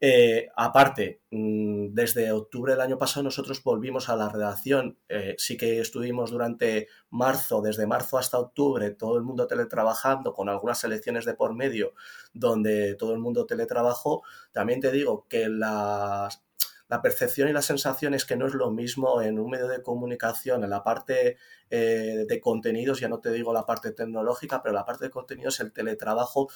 Eh, 0.00 0.48
aparte, 0.56 1.20
mm, 1.30 1.88
desde 1.92 2.32
octubre 2.32 2.72
del 2.72 2.80
año 2.80 2.96
pasado 2.96 3.24
nosotros 3.24 3.62
volvimos 3.62 4.08
a 4.08 4.16
la 4.16 4.30
redacción. 4.30 4.96
Eh, 5.10 5.34
sí 5.36 5.58
que 5.58 5.78
estuvimos 5.78 6.30
durante 6.30 6.88
marzo, 7.10 7.60
desde 7.60 7.86
marzo 7.86 8.16
hasta 8.16 8.38
octubre, 8.38 8.90
todo 8.92 9.18
el 9.18 9.24
mundo 9.24 9.46
teletrabajando 9.46 10.32
con 10.32 10.48
algunas 10.48 10.78
selecciones 10.78 11.26
de 11.26 11.34
por 11.34 11.54
medio 11.54 11.92
donde 12.32 12.94
todo 12.94 13.12
el 13.12 13.18
mundo 13.18 13.44
teletrabajó. 13.44 14.22
También 14.52 14.80
te 14.80 14.90
digo 14.90 15.26
que 15.28 15.50
las 15.50 16.47
la 16.88 17.02
percepción 17.02 17.48
y 17.48 17.52
la 17.52 17.62
sensación 17.62 18.14
es 18.14 18.24
que 18.24 18.36
no 18.36 18.46
es 18.46 18.54
lo 18.54 18.70
mismo 18.70 19.20
en 19.20 19.38
un 19.38 19.50
medio 19.50 19.68
de 19.68 19.82
comunicación, 19.82 20.64
en 20.64 20.70
la 20.70 20.82
parte 20.82 21.36
eh, 21.70 22.24
de 22.26 22.40
contenidos, 22.40 23.00
ya 23.00 23.08
no 23.08 23.20
te 23.20 23.30
digo 23.30 23.52
la 23.52 23.66
parte 23.66 23.92
tecnológica, 23.92 24.62
pero 24.62 24.74
la 24.74 24.86
parte 24.86 25.06
de 25.06 25.10
contenidos, 25.10 25.60
el 25.60 25.72
teletrabajo 25.72 26.48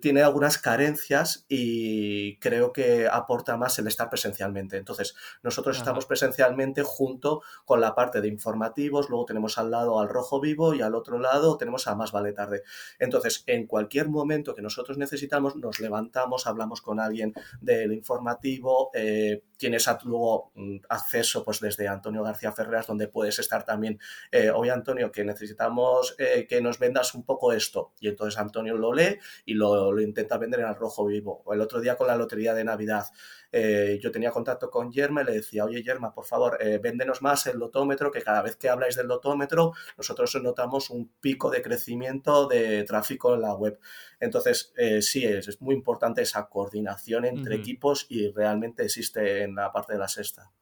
tiene 0.00 0.22
algunas 0.22 0.58
carencias 0.58 1.44
y 1.48 2.38
creo 2.38 2.72
que 2.72 3.08
aporta 3.10 3.56
más 3.56 3.78
el 3.78 3.88
estar 3.88 4.08
presencialmente. 4.08 4.76
Entonces, 4.76 5.16
nosotros 5.42 5.76
estamos 5.76 6.06
presencialmente 6.06 6.82
junto 6.84 7.42
con 7.64 7.80
la 7.80 7.94
parte 7.94 8.20
de 8.20 8.28
informativos, 8.28 9.08
luego 9.08 9.24
tenemos 9.24 9.58
al 9.58 9.70
lado 9.70 10.00
al 10.00 10.08
Rojo 10.08 10.40
Vivo 10.40 10.74
y 10.74 10.82
al 10.82 10.94
otro 10.94 11.18
lado 11.18 11.56
tenemos 11.56 11.88
a 11.88 11.96
Más 11.96 12.12
Vale 12.12 12.32
Tarde. 12.32 12.62
Entonces, 12.98 13.42
en 13.46 13.66
cualquier 13.66 14.08
momento 14.08 14.54
que 14.54 14.62
nosotros 14.62 14.98
necesitamos, 14.98 15.56
nos 15.56 15.80
levantamos, 15.80 16.46
hablamos 16.46 16.80
con 16.80 17.00
alguien 17.00 17.34
del 17.60 17.92
informativo, 17.92 18.90
eh, 18.94 19.42
tienes 19.56 19.88
luego 20.04 20.52
mm, 20.54 20.76
acceso 20.88 21.44
pues 21.44 21.60
desde 21.60 21.88
Antonio 21.88 22.22
García 22.22 22.52
Ferreras, 22.52 22.86
donde 22.86 23.08
puedes 23.08 23.38
estar 23.38 23.64
también, 23.64 23.98
eh, 24.30 24.50
oye 24.50 24.70
Antonio, 24.70 25.10
que 25.10 25.24
necesitamos 25.24 26.14
eh, 26.18 26.46
que 26.48 26.60
nos 26.60 26.78
vendas 26.78 27.14
un 27.14 27.24
poco 27.24 27.52
esto. 27.52 27.92
Y 28.00 28.08
entonces 28.08 28.38
Antonio 28.38 28.76
lo 28.76 28.92
lee 28.92 29.18
y 29.44 29.54
lo, 29.54 29.98
intenta 30.00 30.38
vender 30.38 30.60
en 30.60 30.68
el 30.68 30.74
rojo 30.74 31.06
vivo. 31.06 31.42
O 31.44 31.54
el 31.54 31.60
otro 31.60 31.80
día 31.80 31.96
con 31.96 32.06
la 32.06 32.16
lotería 32.16 32.54
de 32.54 32.64
Navidad, 32.64 33.06
eh, 33.52 33.98
yo 34.02 34.10
tenía 34.10 34.30
contacto 34.30 34.70
con 34.70 34.92
Yerma 34.92 35.22
y 35.22 35.24
le 35.26 35.32
decía, 35.32 35.64
oye 35.64 35.82
Yerma, 35.82 36.12
por 36.12 36.24
favor, 36.24 36.58
eh, 36.60 36.78
véndenos 36.78 37.22
más 37.22 37.46
el 37.46 37.58
lotómetro, 37.58 38.10
que 38.10 38.22
cada 38.22 38.42
vez 38.42 38.56
que 38.56 38.68
habláis 38.68 38.96
del 38.96 39.06
lotómetro, 39.06 39.72
nosotros 39.96 40.34
notamos 40.42 40.90
un 40.90 41.12
pico 41.20 41.50
de 41.50 41.62
crecimiento 41.62 42.46
de 42.46 42.84
tráfico 42.84 43.34
en 43.34 43.42
la 43.42 43.54
web. 43.54 43.78
Entonces, 44.20 44.72
eh, 44.76 45.02
sí, 45.02 45.24
es, 45.24 45.48
es, 45.48 45.60
muy 45.60 45.74
importante 45.74 46.22
esa 46.22 46.48
coordinación 46.48 47.24
entre 47.24 47.56
equipos 47.56 48.06
y 48.08 48.30
realmente 48.30 48.84
existe 48.84 49.42
en 49.42 49.54
la 49.54 49.72
parte 49.72 49.94
de 49.94 49.98
la 49.98 50.08
sexta. 50.08 50.52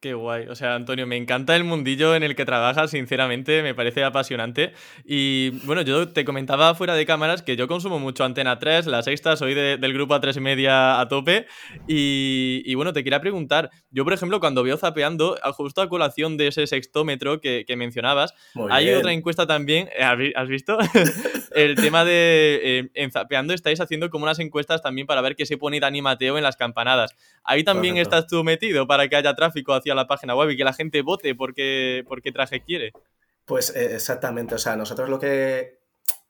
Qué 0.00 0.14
guay. 0.14 0.46
O 0.48 0.54
sea, 0.54 0.76
Antonio, 0.76 1.06
me 1.06 1.18
encanta 1.18 1.54
el 1.54 1.64
mundillo 1.64 2.14
en 2.14 2.22
el 2.22 2.34
que 2.34 2.46
trabajas, 2.46 2.90
sinceramente, 2.90 3.62
me 3.62 3.74
parece 3.74 4.02
apasionante. 4.02 4.72
Y 5.04 5.50
bueno, 5.66 5.82
yo 5.82 6.08
te 6.08 6.24
comentaba 6.24 6.74
fuera 6.74 6.94
de 6.94 7.04
cámaras 7.04 7.42
que 7.42 7.54
yo 7.54 7.68
consumo 7.68 7.98
mucho 7.98 8.24
Antena 8.24 8.58
3, 8.58 8.86
la 8.86 9.02
sexta, 9.02 9.36
soy 9.36 9.52
del 9.52 9.92
grupo 9.92 10.14
A3 10.14 10.38
y 10.38 10.40
media 10.40 11.00
a 11.00 11.08
tope. 11.08 11.46
Y, 11.86 12.74
bueno, 12.76 12.94
te 12.94 13.04
quería 13.04 13.20
preguntar, 13.20 13.68
yo 13.90 14.04
por 14.04 14.14
ejemplo, 14.14 14.40
cuando 14.40 14.62
veo 14.62 14.78
zapeando, 14.78 15.36
justo 15.52 15.82
a 15.82 15.90
colación 15.90 16.38
de 16.38 16.46
ese 16.46 16.66
sextómetro 16.66 17.42
que, 17.42 17.66
mencionabas, 17.76 18.32
hay 18.70 18.88
otra 18.94 19.12
encuesta 19.12 19.46
también, 19.46 19.90
eh, 19.94 20.32
¿has 20.34 20.48
visto? 20.48 20.78
el 21.54 21.74
tema 21.74 22.06
de, 22.06 22.60
eh, 22.62 22.90
en 22.94 23.10
zapeando 23.10 23.52
estáis 23.52 23.80
haciendo 23.80 24.08
como 24.08 24.24
unas 24.24 24.38
encuestas 24.38 24.80
también 24.80 25.06
para 25.06 25.20
ver 25.20 25.36
qué 25.36 25.44
se 25.44 25.58
pone 25.58 25.78
Dani 25.78 26.00
Mateo 26.00 26.38
en 26.38 26.42
las 26.42 26.56
campanadas. 26.56 27.14
Ahí 27.44 27.64
también 27.64 27.98
estás 27.98 28.26
tú 28.26 28.42
metido 28.44 28.86
para 28.86 29.06
que 29.08 29.16
haya 29.16 29.34
tráfico 29.34 29.74
hacia 29.74 29.89
a 29.92 29.94
la 29.94 30.06
página 30.06 30.34
web 30.34 30.50
y 30.50 30.56
que 30.56 30.64
la 30.64 30.72
gente 30.72 31.02
vote 31.02 31.34
por 31.34 31.54
qué, 31.54 32.04
traje 32.32 32.62
quiere. 32.62 32.92
Pues 33.44 33.74
eh, 33.74 33.94
exactamente, 33.94 34.54
o 34.54 34.58
sea, 34.58 34.76
nosotros 34.76 35.08
lo 35.08 35.18
que 35.18 35.80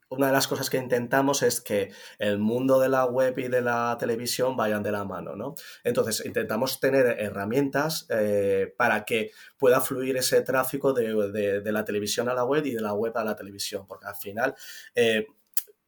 una 0.08 0.26
de 0.26 0.32
las 0.32 0.48
cosas 0.48 0.70
que 0.70 0.76
intentamos 0.76 1.42
es 1.42 1.60
que 1.60 1.92
el 2.18 2.38
mundo 2.38 2.80
de 2.80 2.88
la 2.88 3.04
web 3.04 3.38
y 3.38 3.48
de 3.48 3.60
la 3.60 3.96
televisión 3.98 4.56
vayan 4.56 4.82
de 4.82 4.90
la 4.90 5.04
mano, 5.04 5.36
¿no? 5.36 5.54
Entonces, 5.84 6.24
intentamos 6.26 6.80
tener 6.80 7.06
herramientas 7.20 8.06
eh, 8.10 8.74
para 8.76 9.04
que 9.04 9.30
pueda 9.56 9.80
fluir 9.80 10.16
ese 10.16 10.40
tráfico 10.42 10.92
de, 10.92 11.62
la 11.64 11.84
televisión 11.84 12.28
a 12.28 12.34
la 12.34 12.44
web 12.44 12.66
y 12.66 12.72
de 12.72 12.80
la 12.80 12.94
web 12.94 13.16
a 13.16 13.22
la 13.22 13.36
televisión, 13.36 13.86
porque 13.86 14.06
al 14.06 14.16
final, 14.16 14.56
eh, 14.96 15.26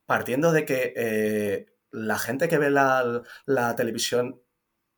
partiendo 0.06 0.52
de 0.52 0.64
que 0.64 1.66
la 1.92 2.18
gente 2.18 2.48
que 2.48 2.58
ve 2.58 2.70
la, 2.70 3.22
la 3.44 3.76
televisión 3.76 4.41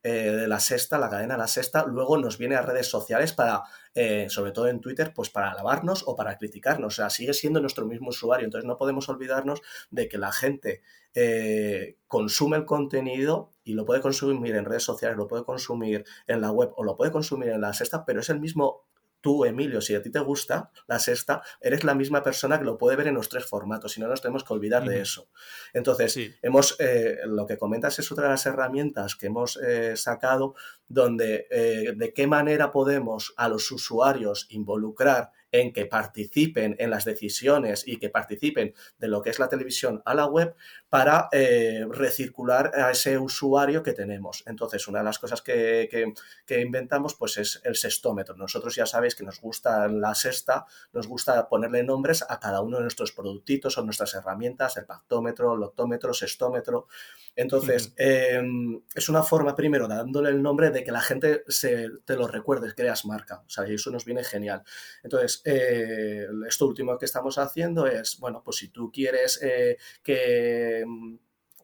eh, 0.07 0.33
de 0.33 0.49
la 0.49 0.61
sexta, 0.61 0.99
la 0.99 1.09
cadena 1.09 1.39
La 1.39 1.49
Sexta, 1.49 1.87
luego 1.87 2.19
nos 2.19 2.37
viene 2.37 2.57
a 2.57 2.61
redes 2.61 2.89
sociales 2.89 3.33
para, 3.33 3.63
eh, 3.95 4.27
sobre 4.29 4.53
todo 4.53 4.69
en 4.69 4.83
Twitter, 4.83 5.15
pues 5.15 5.31
para 5.31 5.51
alabarnos 5.51 6.05
o 6.07 6.15
para 6.15 6.37
criticarnos. 6.37 6.93
O 6.93 6.97
sea, 6.97 7.09
sigue 7.09 7.33
siendo 7.33 7.59
nuestro 7.59 7.87
mismo 7.87 8.11
usuario. 8.11 8.45
Entonces 8.45 8.69
no 8.69 8.77
podemos 8.77 9.09
olvidarnos 9.09 9.63
de 9.91 10.07
que 10.07 10.19
la 10.19 10.31
gente 10.31 10.83
eh, 11.15 11.97
consume 12.07 12.59
el 12.59 12.67
contenido 12.67 13.53
y 13.65 13.73
lo 13.73 13.87
puede 13.87 14.03
consumir 14.03 14.55
en 14.57 14.67
redes 14.67 14.83
sociales, 14.83 15.17
lo 15.17 15.27
puede 15.27 15.45
consumir 15.45 16.05
en 16.27 16.43
la 16.43 16.51
web 16.51 16.73
o 16.77 16.85
lo 16.85 16.99
puede 16.99 17.11
consumir 17.11 17.49
en 17.49 17.63
la 17.63 17.73
sexta, 17.73 18.05
pero 18.05 18.21
es 18.21 18.29
el 18.29 18.41
mismo 18.41 18.85
tú, 19.25 19.47
Emilio, 19.47 19.81
si 19.81 19.95
a 19.95 20.03
ti 20.03 20.11
te 20.11 20.21
gusta 20.21 20.71
la 20.87 20.99
sexta, 20.99 21.41
eres 21.59 21.83
la 21.83 21.95
misma 21.95 22.23
persona 22.23 22.59
que 22.59 22.67
lo 22.67 22.77
puede 22.77 22.95
ver 22.95 23.07
en 23.07 23.15
los 23.15 23.31
tres 23.31 23.47
formatos 23.47 23.97
y 23.97 24.01
no 24.03 24.07
nos 24.07 24.21
tenemos 24.21 24.45
que 24.45 24.53
olvidar 24.53 24.87
de 24.87 25.01
eso. 25.01 25.31
Entonces, 25.73 26.19
hemos, 26.43 26.77
eh, 26.79 27.21
lo 27.25 27.47
que 27.47 27.57
comentas 27.57 27.99
es 27.99 28.13
otra 28.13 28.25
de 28.25 28.31
las 28.33 28.45
herramientas 28.45 29.17
que 29.17 29.29
hemos 29.29 29.57
eh, 29.57 29.97
sacado 29.97 30.57
donde 30.89 31.47
eh, 31.51 31.95
de 31.97 32.13
qué 32.13 32.27
manera 32.27 32.71
podemos 32.71 33.33
a 33.39 33.49
los 33.49 33.71
usuarios 33.73 34.47
involucrar 34.51 35.31
en 35.55 35.73
que 35.73 35.87
participen 35.87 36.75
en 36.81 36.91
las 36.91 37.05
decisiones 37.05 37.87
y 37.87 37.99
que 37.99 38.11
participen 38.11 38.75
de 38.99 39.07
lo 39.07 39.23
que 39.23 39.31
es 39.31 39.39
la 39.39 39.49
televisión 39.49 40.03
a 40.05 40.13
la 40.13 40.27
web 40.27 40.57
para 40.89 41.29
eh, 41.31 41.87
recircular 41.89 42.73
a 42.75 42.91
ese 42.91 43.19
usuario 43.19 43.81
que 43.85 43.93
tenemos. 43.93 44.43
Entonces, 44.47 44.89
una 44.89 44.99
de 44.99 45.05
las 45.05 45.21
cosas 45.21 45.43
que, 45.43 46.13
inventamos 46.49 47.15
pues 47.15 47.37
es 47.39 47.61
el 47.63 47.77
sextómetro. 47.77 48.35
Nosotros 48.35 48.75
ya 48.75 48.85
sabéis 48.85 49.15
que 49.15 49.23
nos 49.23 49.41
gusta 49.41 49.87
la 49.87 50.17
sexta, 50.17 50.67
nos 50.93 51.07
gusta 51.07 51.49
ponerle 51.49 51.85
nombres 51.85 52.25
a 52.29 52.41
cada 52.41 52.61
uno 52.61 52.79
de 52.79 52.83
nuestros 52.83 53.13
productitos 53.13 53.79
o 53.79 53.85
nuestras 53.85 54.13
herramientas, 54.15 54.77
el 54.77 54.87
pactómetro, 54.87 55.55
el 55.55 55.63
octómetro, 55.63 56.13
sextómetro. 56.13 56.89
Entonces, 57.37 57.93
em, 57.97 58.81
es 58.93 59.09
una 59.09 59.23
forma, 59.23 59.55
primero, 59.55 59.87
dándole 59.87 60.31
el 60.31 60.43
nombre 60.43 60.71
de 60.71 60.83
que 60.83 60.93
la 60.93 61.01
gente 61.01 61.45
se, 61.47 61.91
te 62.05 62.17
lo 62.17 62.27
recuerde, 62.27 62.75
creas 62.75 63.05
marca. 63.05 63.43
O 63.47 63.51
sea, 63.51 63.69
y 63.69 63.75
eso 63.75 63.91
nos 63.91 64.05
viene 64.05 64.25
genial. 64.25 64.65
Entonces, 65.03 65.44
eh, 65.45 66.27
esto 66.49 66.67
último 66.67 66.97
que 66.99 67.05
estamos 67.05 67.39
haciendo 67.39 67.87
es, 67.87 68.19
bueno, 68.19 68.43
pues 68.43 68.57
si 68.57 68.69
tú 68.69 68.91
quieres 68.91 69.41
eh, 69.43 69.77
que 70.03 70.85
mm, 70.87 71.17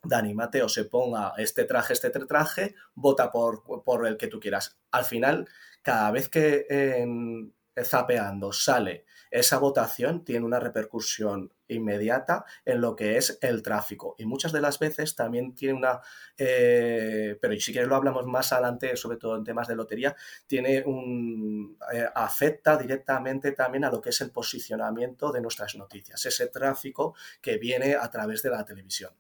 Dani 0.04 0.34
Mateo 0.34 0.68
se 0.68 0.84
ponga 0.84 1.32
este 1.38 1.64
traje, 1.64 1.94
este 1.94 2.10
traje, 2.10 2.74
vota 2.94 3.30
por, 3.32 3.62
por 3.82 4.06
el 4.06 4.16
que 4.16 4.28
tú 4.28 4.38
quieras. 4.38 4.78
Al 4.90 5.04
final, 5.04 5.48
cada 5.82 6.10
vez 6.10 6.28
que 6.28 6.66
en, 6.68 7.54
zapeando 7.82 8.52
sale 8.52 9.06
esa 9.30 9.58
votación, 9.58 10.24
tiene 10.24 10.44
una 10.44 10.60
repercusión 10.60 11.52
inmediata 11.70 12.44
en 12.64 12.80
lo 12.80 12.94
que 12.96 13.16
es 13.16 13.38
el 13.40 13.62
tráfico. 13.62 14.14
Y 14.18 14.26
muchas 14.26 14.52
de 14.52 14.60
las 14.60 14.78
veces 14.78 15.14
también 15.14 15.54
tiene 15.54 15.74
una, 15.74 16.00
eh, 16.36 17.36
pero 17.40 17.58
si 17.58 17.72
quieres 17.72 17.88
lo 17.88 17.96
hablamos 17.96 18.26
más 18.26 18.52
adelante, 18.52 18.96
sobre 18.96 19.16
todo 19.16 19.36
en 19.36 19.44
temas 19.44 19.68
de 19.68 19.76
lotería, 19.76 20.14
tiene 20.46 20.82
un, 20.84 21.76
eh, 21.92 22.06
afecta 22.14 22.76
directamente 22.76 23.52
también 23.52 23.84
a 23.84 23.90
lo 23.90 24.00
que 24.00 24.10
es 24.10 24.20
el 24.20 24.30
posicionamiento 24.30 25.32
de 25.32 25.40
nuestras 25.40 25.74
noticias, 25.76 26.24
ese 26.26 26.48
tráfico 26.48 27.14
que 27.40 27.58
viene 27.58 27.94
a 27.94 28.10
través 28.10 28.42
de 28.42 28.50
la 28.50 28.64
televisión. 28.64 29.12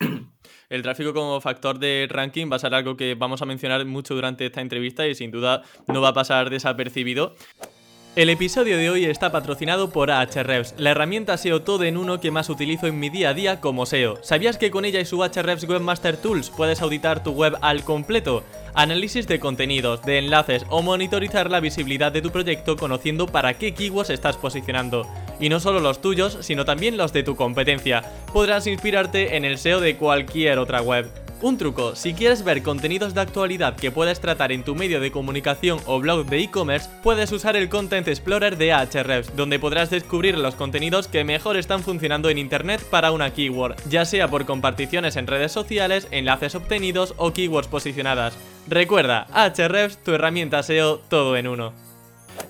El 0.68 0.82
tráfico 0.82 1.12
como 1.12 1.40
factor 1.40 1.78
de 1.78 2.06
ranking 2.08 2.50
va 2.50 2.56
a 2.56 2.60
ser 2.60 2.74
algo 2.74 2.96
que 2.96 3.14
vamos 3.14 3.42
a 3.42 3.46
mencionar 3.46 3.84
mucho 3.84 4.14
durante 4.14 4.46
esta 4.46 4.60
entrevista 4.60 5.06
y 5.06 5.14
sin 5.14 5.30
duda 5.30 5.62
no 5.86 6.00
va 6.00 6.08
a 6.08 6.14
pasar 6.14 6.48
desapercibido. 6.48 7.34
El 8.16 8.28
episodio 8.28 8.76
de 8.76 8.90
hoy 8.90 9.04
está 9.04 9.30
patrocinado 9.30 9.90
por 9.90 10.10
Ahrefs, 10.10 10.74
la 10.76 10.90
herramienta 10.90 11.36
SEO 11.36 11.62
todo 11.62 11.84
en 11.84 11.96
uno 11.96 12.18
que 12.18 12.32
más 12.32 12.50
utilizo 12.50 12.88
en 12.88 12.98
mi 12.98 13.08
día 13.08 13.28
a 13.28 13.34
día 13.34 13.60
como 13.60 13.86
SEO. 13.86 14.18
¿Sabías 14.20 14.58
que 14.58 14.72
con 14.72 14.84
ella 14.84 14.98
y 14.98 15.04
su 15.04 15.22
Ahrefs 15.22 15.62
Webmaster 15.62 16.16
Tools 16.16 16.50
puedes 16.50 16.82
auditar 16.82 17.22
tu 17.22 17.30
web 17.30 17.56
al 17.62 17.84
completo? 17.84 18.42
Análisis 18.74 19.28
de 19.28 19.38
contenidos, 19.38 20.02
de 20.02 20.18
enlaces 20.18 20.66
o 20.70 20.82
monitorizar 20.82 21.52
la 21.52 21.60
visibilidad 21.60 22.10
de 22.10 22.20
tu 22.20 22.32
proyecto 22.32 22.76
conociendo 22.76 23.28
para 23.28 23.54
qué 23.54 23.74
keywords 23.74 24.10
estás 24.10 24.36
posicionando. 24.36 25.06
Y 25.38 25.48
no 25.48 25.60
solo 25.60 25.78
los 25.78 26.00
tuyos, 26.00 26.36
sino 26.40 26.64
también 26.64 26.96
los 26.96 27.12
de 27.12 27.22
tu 27.22 27.36
competencia. 27.36 28.02
Podrás 28.32 28.66
inspirarte 28.66 29.36
en 29.36 29.44
el 29.44 29.56
SEO 29.56 29.78
de 29.78 29.96
cualquier 29.96 30.58
otra 30.58 30.82
web. 30.82 31.08
Un 31.42 31.56
truco, 31.56 31.96
si 31.96 32.12
quieres 32.12 32.44
ver 32.44 32.62
contenidos 32.62 33.14
de 33.14 33.22
actualidad 33.22 33.74
que 33.74 33.90
puedes 33.90 34.20
tratar 34.20 34.52
en 34.52 34.62
tu 34.62 34.74
medio 34.74 35.00
de 35.00 35.10
comunicación 35.10 35.80
o 35.86 35.98
blog 35.98 36.26
de 36.26 36.40
e-commerce, 36.40 36.90
puedes 37.02 37.32
usar 37.32 37.56
el 37.56 37.70
Content 37.70 38.06
Explorer 38.08 38.58
de 38.58 38.74
Ahrefs, 38.74 39.34
donde 39.36 39.58
podrás 39.58 39.88
descubrir 39.88 40.36
los 40.36 40.54
contenidos 40.54 41.08
que 41.08 41.24
mejor 41.24 41.56
están 41.56 41.82
funcionando 41.82 42.28
en 42.28 42.36
internet 42.36 42.84
para 42.90 43.10
una 43.10 43.32
keyword, 43.32 43.76
ya 43.88 44.04
sea 44.04 44.28
por 44.28 44.44
comparticiones 44.44 45.16
en 45.16 45.26
redes 45.26 45.50
sociales, 45.50 46.08
enlaces 46.10 46.54
obtenidos 46.54 47.14
o 47.16 47.32
keywords 47.32 47.68
posicionadas. 47.68 48.36
Recuerda, 48.68 49.26
Ahrefs, 49.32 49.96
tu 50.04 50.12
herramienta 50.12 50.62
SEO 50.62 50.98
todo 50.98 51.38
en 51.38 51.48
uno. 51.48 51.89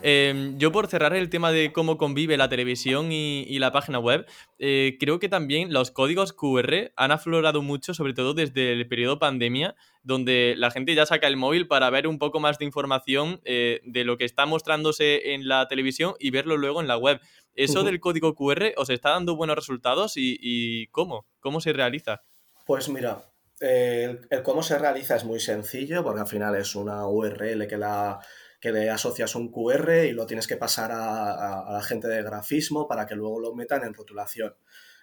Em, 0.03 0.57
yo 0.59 0.73
por 0.73 0.87
cerrar 0.87 1.15
el 1.15 1.29
tema 1.29 1.53
de 1.53 1.73
cómo 1.73 1.99
convive 1.99 2.39
la 2.39 2.49
televisión 2.49 3.13
y, 3.13 3.59
la 3.59 3.71
página 3.71 3.99
web, 3.99 4.27
eh, 4.59 4.97
creo 4.99 5.19
que 5.19 5.29
también 5.29 5.73
los 5.73 5.91
códigos 5.91 6.33
QR 6.33 6.93
han 6.97 7.11
aflorado 7.11 7.61
mucho, 7.61 7.93
sobre 7.93 8.15
todo 8.15 8.33
desde 8.33 8.73
el 8.73 8.89
periodo 8.89 9.19
pandemia, 9.19 9.75
donde 10.03 10.55
la 10.57 10.71
gente 10.71 10.95
ya 10.95 11.05
saca 11.05 11.27
el 11.27 11.37
móvil 11.37 11.67
para 11.67 11.91
ver 11.91 12.07
un 12.07 12.19
poco 12.19 12.41
más 12.41 12.59
de 12.59 12.65
información 12.65 13.41
eh, 13.45 13.81
de 13.85 14.05
lo 14.05 14.17
que 14.17 14.25
está 14.25 14.47
mostrándose 14.47 15.35
en 15.35 15.47
la 15.47 15.69
televisión 15.69 16.15
y 16.19 16.31
verlo 16.31 16.57
luego 16.57 16.81
en 16.81 16.89
la 16.89 16.97
web. 16.97 17.21
¿Eso 17.55 17.83
del 17.83 18.01
código 18.01 18.35
QR 18.35 18.73
os 18.77 18.89
está 18.89 19.11
dando 19.11 19.37
buenos 19.37 19.57
resultados 19.57 20.15
y, 20.17 20.87
cómo? 20.89 21.27
¿Cómo 21.41 21.61
se 21.61 21.75
realiza? 21.75 22.23
Pues 22.65 22.89
mira, 22.89 23.21
el, 23.61 24.21
cómo 24.43 24.63
se 24.63 24.79
realiza 24.79 25.17
es 25.17 25.25
muy 25.25 25.41
sencillo 25.41 26.03
porque 26.03 26.21
al 26.21 26.27
final 26.27 26.55
es 26.55 26.75
una 26.75 27.07
URL 27.07 27.67
que 27.67 27.77
la 27.77 28.21
que 28.61 28.73
le 28.73 28.91
asocias 28.91 29.35
un 29.35 29.51
QR 29.51 30.05
y 30.05 30.13
lo 30.13 30.27
tienes 30.27 30.47
que 30.47 30.57
pasar 30.57 30.93
a, 30.93 31.73
la 31.73 31.83
gente 31.83 32.09
de 32.09 32.23
grafismo 32.23 32.87
para 32.87 33.07
que 33.07 33.15
luego 33.15 33.41
lo 33.41 33.55
metan 33.55 33.85
en 33.85 33.95
rotulación. 33.95 34.55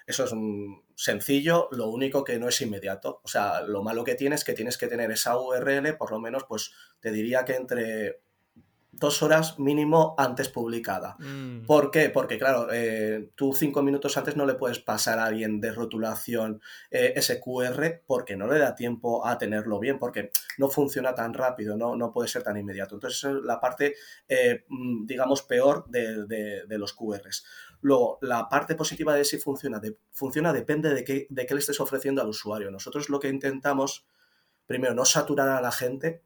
Eso 0.06 0.24
es 0.24 0.32
sencillo, 0.96 1.68
lo 1.72 1.90
único 1.90 2.24
que 2.24 2.40
no 2.40 2.48
es 2.48 2.62
inmediato. 2.62 3.20
O 3.24 3.28
sea, 3.28 3.62
lo 3.62 3.84
malo 3.84 4.06
que 4.06 4.16
tienes 4.16 4.42
es 4.42 4.46
que 4.46 4.54
tienes 4.54 4.78
que 4.78 4.88
tener 4.88 5.12
esa 5.12 5.38
URL, 5.38 5.98
por 5.98 6.12
lo 6.12 6.20
menos, 6.20 6.46
pues 6.48 6.72
te 7.02 7.12
diría 7.12 7.44
que 7.44 7.56
entre 7.56 8.22
dos 9.00 9.22
horas 9.22 9.60
mínimo 9.60 10.16
antes 10.18 10.50
publicada. 10.50 11.16
Mm. 11.20 11.66
¿Por 11.66 11.92
qué? 11.92 12.10
Porque, 12.10 12.38
claro, 12.38 12.68
eh, 12.72 13.32
tú 13.36 13.54
cinco 13.54 13.84
minutos 13.84 14.18
antes 14.18 14.36
no 14.36 14.46
le 14.46 14.56
puedes 14.56 14.80
pasar 14.80 15.20
a 15.20 15.26
alguien 15.26 15.62
de 15.62 15.72
rotulación 15.72 16.62
eh, 16.90 17.14
SQR 17.22 18.04
porque 18.06 18.36
no 18.36 18.48
le 18.48 18.60
da 18.60 18.76
tiempo 18.76 19.26
a 19.26 19.38
tenerlo 19.38 19.80
bien, 19.80 20.00
porque 20.00 20.32
no 20.58 20.70
funciona 20.70 21.14
tan 21.14 21.34
rápido, 21.34 21.78
no, 21.78 21.96
no 21.96 22.12
puede 22.12 22.28
ser 22.28 22.44
tan 22.44 22.58
inmediato. 22.58 22.96
Entonces, 22.96 23.24
es 23.24 23.34
la 23.44 23.60
parte, 23.60 23.96
eh, 24.28 24.66
mm, 24.68 25.06
digamos, 25.06 25.44
peor 25.44 25.86
de, 25.90 26.66
los 26.78 26.94
QRs. 26.94 27.46
Luego, 27.82 28.18
la 28.22 28.50
parte 28.50 28.76
positiva 28.76 29.14
de 29.14 29.26
si 29.26 29.38
funciona, 29.38 29.80
funciona 30.12 30.54
depende 30.54 30.94
de 30.94 31.04
qué, 31.04 31.28
de 31.30 31.46
qué 31.46 31.54
le 31.54 31.60
estés 31.60 31.80
ofreciendo 31.80 32.22
al 32.22 32.30
usuario. 32.30 32.72
Nosotros 32.72 33.10
lo 33.10 33.20
que 33.20 33.30
intentamos, 33.30 34.08
primero, 34.66 34.96
no 34.96 35.06
saturar 35.06 35.50
a 35.50 35.62
la 35.62 35.72
gente, 35.72 36.24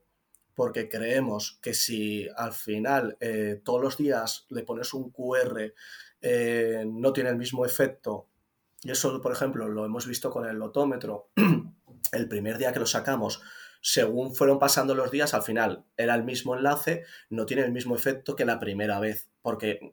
porque 0.56 0.90
creemos 0.90 1.60
que 1.62 1.74
si 1.74 2.28
al 2.36 2.54
final 2.54 3.18
eh, 3.20 3.62
todos 3.64 3.82
los 3.82 3.98
días 3.98 4.46
le 4.50 4.64
pones 4.64 4.94
un 4.94 5.12
QR 5.12 5.74
eh, 6.22 6.86
no 6.88 7.14
tiene 7.14 7.30
el 7.30 7.38
mismo 7.38 7.66
efecto, 7.66 8.28
y 8.84 8.92
eso 8.92 9.22
por 9.22 9.32
ejemplo 9.32 9.68
lo 9.68 9.86
hemos 9.86 10.08
visto 10.08 10.30
con 10.30 10.46
el 10.46 10.58
lotómetro, 10.58 11.30
el 12.12 12.28
primer 12.28 12.58
día 12.58 12.74
que 12.74 12.80
lo 12.80 12.86
sacamos, 12.86 13.42
según 13.82 14.36
fueron 14.36 14.60
pasando 14.60 14.94
los 14.94 15.12
días, 15.12 15.34
al 15.34 15.42
final 15.42 15.86
era 15.98 16.14
el 16.16 16.24
mismo 16.24 16.56
enlace, 16.56 17.04
no 17.30 17.46
tiene 17.46 17.64
el 17.64 17.72
mismo 17.72 17.96
efecto 17.96 18.36
que 18.36 18.46
la 18.46 18.60
primera 18.60 19.00
vez, 19.00 19.30
porque 19.42 19.92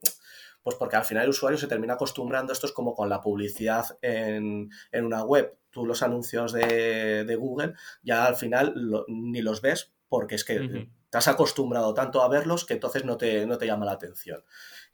pues 0.63 0.77
porque 0.77 0.97
al 0.97 1.05
final 1.05 1.25
el 1.25 1.31
usuario 1.31 1.59
se 1.59 1.67
termina 1.67 1.95
acostumbrando, 1.95 2.53
esto 2.53 2.67
es 2.67 2.73
como 2.73 2.95
con 2.95 3.09
la 3.09 3.23
publicidad 3.23 3.87
en, 4.03 4.69
una 4.93 5.25
web, 5.25 5.57
tú 5.71 5.87
los 5.87 6.03
anuncios 6.03 6.53
de, 6.53 7.37
Google 7.39 7.73
ya 8.03 8.27
al 8.27 8.37
final 8.37 8.75
ni 9.09 9.41
los 9.41 9.63
ves 9.63 9.93
porque 10.09 10.35
es 10.37 10.45
que 10.45 10.89
te 11.11 11.19
has 11.19 11.29
acostumbrado 11.29 11.95
tanto 11.95 12.23
a 12.23 12.29
verlos 12.29 12.65
que 12.65 12.75
entonces 12.75 13.05
no 13.05 13.17
te, 13.17 13.47
no 13.47 13.59
te 13.59 13.67
llama 13.67 13.87
la 13.87 13.93
atención. 13.93 14.43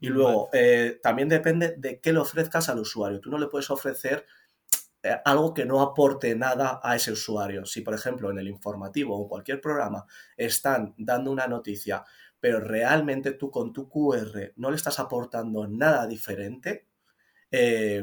Y 0.00 0.08
luego, 0.08 0.48
eh, 0.52 0.98
también 1.02 1.28
depende 1.28 1.74
de 1.76 2.00
qué 2.00 2.12
le 2.12 2.18
ofrezcas 2.20 2.68
al 2.68 2.78
usuario. 2.78 3.20
Tú 3.20 3.30
no 3.30 3.38
le 3.38 3.46
puedes 3.46 3.70
ofrecer 3.70 4.26
eh, 5.02 5.16
algo 5.24 5.54
que 5.54 5.66
no 5.66 5.80
aporte 5.82 6.34
nada 6.34 6.80
a 6.82 6.96
ese 6.96 7.12
usuario. 7.12 7.64
Si, 7.64 7.80
por 7.80 7.94
ejemplo, 7.94 8.30
en 8.30 8.38
el 8.38 8.48
informativo 8.48 9.16
o 9.16 9.22
en 9.22 9.28
cualquier 9.28 9.60
programa 9.60 10.06
están 10.36 10.94
dando 10.96 11.30
una 11.30 11.46
noticia, 11.46 12.04
pero 12.40 12.60
realmente 12.60 13.32
tú 13.32 13.50
con 13.50 13.72
tu 13.72 13.88
QR 13.88 14.52
no 14.56 14.70
le 14.70 14.76
estás 14.76 14.98
aportando 14.98 15.66
nada 15.66 16.06
diferente, 16.06 16.86
eh, 17.50 18.02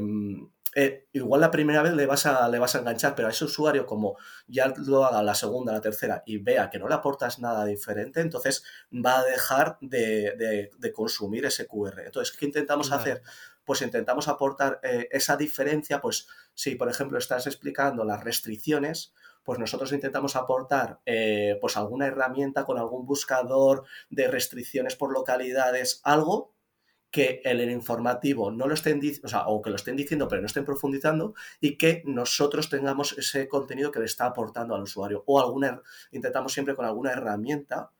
eh, 0.74 1.08
igual 1.12 1.42
la 1.42 1.52
primera 1.52 1.82
vez 1.82 1.94
le 1.94 2.06
vas, 2.06 2.26
a, 2.26 2.48
le 2.48 2.60
vas 2.60 2.76
a 2.76 2.80
enganchar, 2.80 3.14
pero 3.14 3.28
a 3.28 3.32
ese 3.32 3.46
usuario, 3.46 3.86
como 3.86 4.18
ya 4.48 4.74
lo 4.78 5.06
haga 5.06 5.22
la 5.22 5.36
segunda, 5.36 5.74
la 5.74 5.82
tercera 5.82 6.24
y 6.26 6.38
vea 6.38 6.70
que 6.70 6.80
no 6.80 6.88
le 6.88 6.96
aportas 6.96 7.40
nada 7.40 7.66
diferente, 7.66 8.22
entonces 8.22 8.64
va 8.94 9.20
a 9.20 9.24
dejar 9.24 9.78
de, 9.82 10.70
consumir 10.94 11.46
ese 11.46 11.68
QR. 11.68 12.02
Entonces, 12.06 12.36
¿qué 12.36 12.46
intentamos 12.46 12.92
hacer? 12.92 13.22
Pues 13.66 13.82
intentamos 13.82 14.28
aportar 14.28 14.80
eh, 14.84 15.08
esa 15.12 15.36
diferencia, 15.36 16.02
pues 16.02 16.28
si 16.54 16.76
por 16.76 16.90
ejemplo 16.90 17.18
estás 17.18 17.48
explicando 17.48 18.04
las 18.06 18.24
restricciones, 18.24 19.14
pues 19.44 19.60
nosotros 19.60 19.92
intentamos 19.92 20.36
aportar 20.36 21.00
eh, 21.06 21.58
pues 21.60 21.76
alguna 21.76 22.08
herramienta 22.08 22.64
con 22.64 22.78
algún 22.78 23.06
buscador 23.06 23.84
de 24.10 24.28
restricciones 24.28 24.96
por 24.96 25.12
localidades, 25.12 26.00
algo 26.04 26.54
que 27.12 27.42
el 27.44 27.70
informativo 27.70 28.52
no 28.52 28.68
lo 28.68 28.74
estén 28.74 29.02
o, 29.24 29.28
sea, 29.28 29.48
o 29.48 29.62
que 29.62 29.70
lo 29.70 29.76
estén 29.76 29.98
diciendo 29.98 30.28
pero 30.28 30.42
no 30.42 30.48
estén 30.48 30.66
profundizando 30.66 31.36
y 31.60 31.78
que 31.78 32.02
nosotros 32.06 32.70
tengamos 32.70 33.18
ese 33.18 33.48
contenido 33.48 33.92
que 33.92 34.00
le 34.00 34.06
está 34.06 34.26
aportando 34.26 34.74
al 34.74 34.84
usuario 34.84 35.24
o 35.28 35.40
alguna 35.40 35.82
intentamos 36.12 36.54
siempre 36.54 36.74
con 36.74 36.86
alguna 36.86 37.12
herramienta 37.12 37.92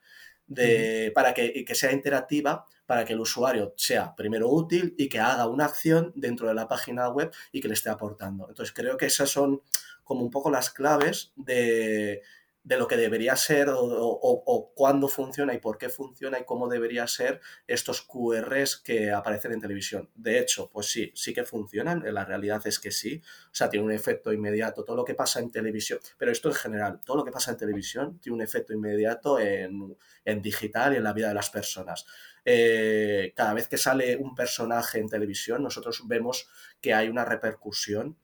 de, 0.46 1.12
para 1.14 1.34
que, 1.34 1.64
que, 1.64 1.74
sea 1.74 1.92
interactiva 1.92 2.66
para 2.86 3.04
que 3.04 3.12
el 3.12 3.20
usuario 3.20 3.74
sea 3.76 4.14
primero 4.16 4.48
útil 4.48 4.94
y 4.98 5.08
que 5.08 5.20
haga 5.20 5.46
una 5.46 5.66
acción 5.66 6.12
dentro 6.14 6.48
de 6.48 6.54
la 6.54 6.68
página 6.68 7.08
web 7.08 7.30
y 7.52 7.60
que 7.60 7.68
le 7.68 7.74
esté 7.74 7.90
aportando. 7.90 8.48
Entonces 8.48 8.74
creo 8.74 8.96
que 8.96 9.06
esas 9.06 9.30
son 9.30 9.62
como 10.02 10.22
un 10.22 10.30
poco 10.30 10.50
las 10.50 10.70
claves 10.70 11.32
de, 11.36 12.22
de 12.64 12.76
lo 12.76 12.86
que 12.86 12.96
debería 12.96 13.34
ser 13.34 13.68
o, 13.72 14.72
cuándo 14.74 15.08
funciona 15.08 15.52
y 15.54 15.58
por 15.58 15.78
qué 15.78 15.88
funciona 15.88 16.38
y 16.38 16.44
cómo 16.44 16.68
debería 16.68 17.06
ser 17.06 17.40
estos 17.66 18.02
QRs 18.02 18.76
que 18.76 19.10
aparecen 19.10 19.52
en 19.52 19.60
televisión. 19.60 20.10
De 20.14 20.38
hecho, 20.38 20.70
pues 20.70 20.86
sí, 20.86 21.12
sí 21.14 21.34
que 21.34 21.44
funcionan, 21.44 22.02
la 22.12 22.24
realidad 22.24 22.62
es 22.66 22.78
que 22.78 22.92
sí, 22.92 23.20
o 23.46 23.54
sea, 23.54 23.68
tiene 23.68 23.84
un 23.84 23.92
efecto 23.92 24.32
inmediato 24.32 24.84
todo 24.84 24.96
lo 24.96 25.04
que 25.04 25.14
pasa 25.14 25.40
en 25.40 25.50
televisión, 25.50 25.98
pero 26.16 26.30
esto 26.30 26.48
en 26.48 26.54
general, 26.54 27.00
todo 27.04 27.16
lo 27.16 27.24
que 27.24 27.32
pasa 27.32 27.50
en 27.50 27.56
televisión 27.56 28.20
tiene 28.20 28.36
un 28.36 28.42
efecto 28.42 28.72
inmediato 28.72 29.40
en, 29.40 29.96
digital 30.40 30.94
y 30.94 30.96
en 30.96 31.04
la 31.04 31.12
vida 31.12 31.28
de 31.28 31.34
las 31.34 31.50
personas. 31.50 32.06
Eh, 32.44 33.32
cada 33.36 33.54
vez 33.54 33.68
que 33.68 33.76
sale 33.76 34.16
un 34.16 34.34
personaje 34.34 34.98
en 34.98 35.08
televisión, 35.08 35.62
nosotros 35.62 36.02
vemos 36.06 36.48
que 36.80 36.94
hay 36.94 37.08
una 37.08 37.24
repercusión 37.24 38.16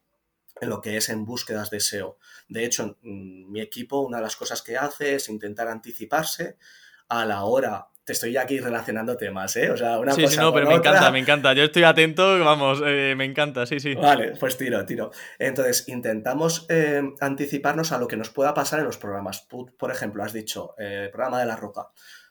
en 0.61 0.69
lo 0.69 0.81
que 0.81 0.97
es 0.97 1.09
en 1.09 1.25
búsquedas 1.25 1.71
de 1.71 1.81
SEO. 1.81 2.19
De 2.49 2.65
hecho, 2.65 2.99
mi 3.03 3.61
equipo, 3.61 4.01
una 4.01 4.19
de 4.19 4.25
las 4.25 4.37
cosas 4.37 4.63
que 4.63 4.77
hace 4.77 5.15
es 5.15 5.29
intentar 5.29 5.69
anticiparse 5.69 6.57
a 7.09 7.25
la 7.25 7.45
hora. 7.45 7.89
Te 8.05 8.13
estoy 8.13 8.37
aquí 8.39 8.59
relacionando 8.59 9.19
temas, 9.19 9.55
¿eh? 9.57 9.71
O 9.71 9.77
sea, 9.77 9.99
una 9.99 10.13
sí, 10.13 10.23
cosa. 10.23 10.35
Sí, 10.35 10.41
no, 10.41 10.53
pero 10.53 10.67
me 10.67 10.77
encanta, 10.77 11.11
me 11.11 11.19
encanta. 11.19 11.53
Yo 11.53 11.65
estoy 11.65 11.83
atento, 11.83 12.43
vamos, 12.43 12.83
eh, 12.85 13.15
me 13.15 13.27
encanta, 13.27 13.67
sí, 13.67 13.81
sí. 13.81 13.95
Vale, 13.95 14.33
pues 14.41 14.57
tiro, 14.57 14.85
tiro. 14.87 15.11
Entonces, 15.39 15.87
intentamos 15.89 16.65
eh, 16.71 17.03
anticiparnos 17.21 17.93
a 17.93 17.99
lo 17.99 18.09
que 18.09 18.17
nos 18.17 18.31
pueda 18.31 18.55
pasar 18.55 18.79
en 18.79 18.87
los 18.87 18.97
programas. 18.97 19.47
Por 19.47 19.91
ejemplo, 19.91 20.25
has 20.25 20.33
dicho, 20.33 20.75
eh, 20.79 21.11
programa 21.13 21.41
de 21.41 21.47
la 21.47 21.57
roca. 21.57 21.89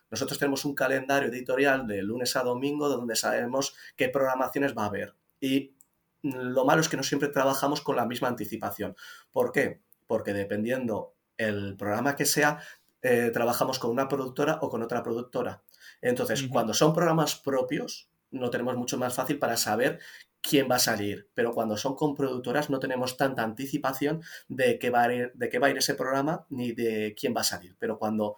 Nosotros 0.10 0.40
tenemos 0.40 0.66
un 0.66 0.74
calendario 0.74 1.30
editorial 1.30 1.86
de 1.86 2.02
lunes 2.02 2.36
a 2.36 2.44
domingo 2.44 2.90
donde 2.90 3.16
sabemos 3.16 3.76
qué 3.96 4.10
programaciones 4.10 4.76
va 4.76 4.84
a 4.84 4.88
haber. 4.88 5.16
Y 5.40 5.76
lo 6.22 6.66
malo 6.66 6.82
es 6.82 6.90
que 6.90 6.98
no 6.98 7.04
siempre 7.04 7.30
trabajamos 7.30 7.82
con 7.82 7.96
la 7.96 8.06
misma 8.06 8.28
anticipación. 8.28 8.96
¿Por 9.32 9.52
qué? 9.52 9.82
Porque 10.06 10.34
dependiendo 10.34 11.16
el 11.38 11.76
programa 11.78 12.16
que 12.16 12.26
sea, 12.26 12.60
eh, 13.02 13.30
trabajamos 13.34 13.80
con 13.80 13.92
una 13.92 14.08
productora 14.08 14.60
o 14.62 14.70
con 14.70 14.82
otra 14.82 15.04
productora. 15.04 15.64
Entonces, 16.02 16.48
cuando 16.50 16.74
son 16.74 16.94
programas 16.94 17.36
propios, 17.36 18.10
no 18.32 18.50
tenemos 18.50 18.76
mucho 18.76 18.98
más 18.98 19.14
fácil 19.14 19.40
para 19.40 19.58
saber 19.58 20.00
quién 20.42 20.68
va 20.70 20.76
a 20.76 20.80
salir. 20.80 21.30
Pero 21.34 21.54
cuando 21.54 21.78
son 21.78 21.96
con 21.96 22.16
productoras 22.16 22.70
no 22.70 22.80
tenemos 22.80 23.18
tanta 23.18 23.44
anticipación 23.44 24.22
de 24.48 24.80
qué 24.80 24.90
va 24.90 25.04
a 25.04 25.08
de 25.08 25.50
qué 25.50 25.60
va 25.60 25.68
a 25.68 25.70
ir 25.70 25.78
ese 25.78 25.96
programa 25.96 26.46
ni 26.50 26.72
de 26.74 27.16
quién 27.18 27.36
va 27.36 27.42
a 27.42 27.46
salir. 27.46 27.76
Pero 27.80 27.98
cuando 27.98 28.38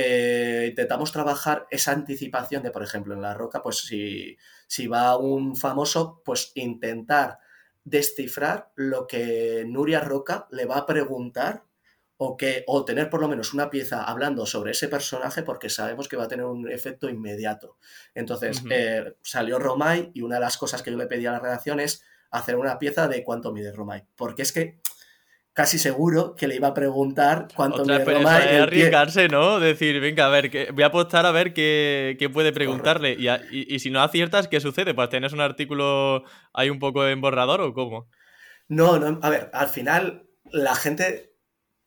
eh, 0.00 0.66
intentamos 0.68 1.10
trabajar 1.10 1.66
esa 1.72 1.90
anticipación 1.90 2.62
de, 2.62 2.70
por 2.70 2.84
ejemplo, 2.84 3.14
en 3.14 3.20
La 3.20 3.34
Roca, 3.34 3.64
pues 3.64 3.78
si, 3.78 4.36
si 4.68 4.86
va 4.86 5.16
un 5.16 5.56
famoso, 5.56 6.22
pues 6.24 6.52
intentar 6.54 7.40
descifrar 7.82 8.70
lo 8.76 9.08
que 9.08 9.64
Nuria 9.66 9.98
Roca 9.98 10.46
le 10.52 10.66
va 10.66 10.76
a 10.76 10.86
preguntar 10.86 11.64
o, 12.16 12.36
que, 12.36 12.62
o 12.68 12.84
tener 12.84 13.10
por 13.10 13.20
lo 13.20 13.28
menos 13.28 13.52
una 13.54 13.70
pieza 13.70 14.04
hablando 14.04 14.46
sobre 14.46 14.70
ese 14.70 14.86
personaje 14.86 15.42
porque 15.42 15.68
sabemos 15.68 16.06
que 16.06 16.16
va 16.16 16.24
a 16.24 16.28
tener 16.28 16.46
un 16.46 16.70
efecto 16.70 17.08
inmediato. 17.08 17.78
Entonces, 18.14 18.62
eh, 18.70 19.16
salió 19.22 19.58
Romay 19.58 20.12
y 20.14 20.22
una 20.22 20.36
de 20.36 20.42
las 20.42 20.58
cosas 20.58 20.80
que 20.80 20.92
yo 20.92 20.96
le 20.96 21.08
pedí 21.08 21.26
a 21.26 21.32
la 21.32 21.40
redacción 21.40 21.80
es 21.80 22.04
hacer 22.30 22.54
una 22.54 22.78
pieza 22.78 23.08
de 23.08 23.24
cuánto 23.24 23.52
mide 23.52 23.72
Romay. 23.72 24.04
Porque 24.14 24.42
es 24.42 24.52
que 24.52 24.80
casi 25.58 25.76
seguro 25.80 26.36
que 26.36 26.46
le 26.46 26.54
iba 26.54 26.68
a 26.68 26.72
preguntar 26.72 27.48
cuánto 27.56 27.84
me 27.84 27.98
Roma 27.98 28.36
arriesgarse, 28.36 29.26
¿no? 29.26 29.58
Decir, 29.58 29.98
venga, 29.98 30.26
a 30.26 30.28
ver, 30.28 30.52
que 30.52 30.70
voy 30.70 30.84
a 30.84 30.86
apostar 30.86 31.26
a 31.26 31.32
ver 31.32 31.52
qué, 31.52 32.30
puede 32.32 32.52
preguntarle. 32.52 33.16
Y, 33.50 33.76
si 33.80 33.90
no 33.90 34.00
aciertas, 34.00 34.46
¿qué 34.46 34.60
sucede? 34.60 34.94
Pues 34.94 35.08
tienes 35.08 35.32
un 35.32 35.40
artículo 35.40 36.22
ahí 36.52 36.70
un 36.70 36.78
poco 36.78 37.08
en 37.08 37.20
borrador 37.20 37.60
o 37.60 37.74
cómo? 37.74 38.08
No, 38.68 39.00
no, 39.00 39.18
a 39.20 39.30
ver, 39.30 39.50
al 39.52 39.66
final 39.66 40.28
la 40.52 40.76
gente 40.76 41.34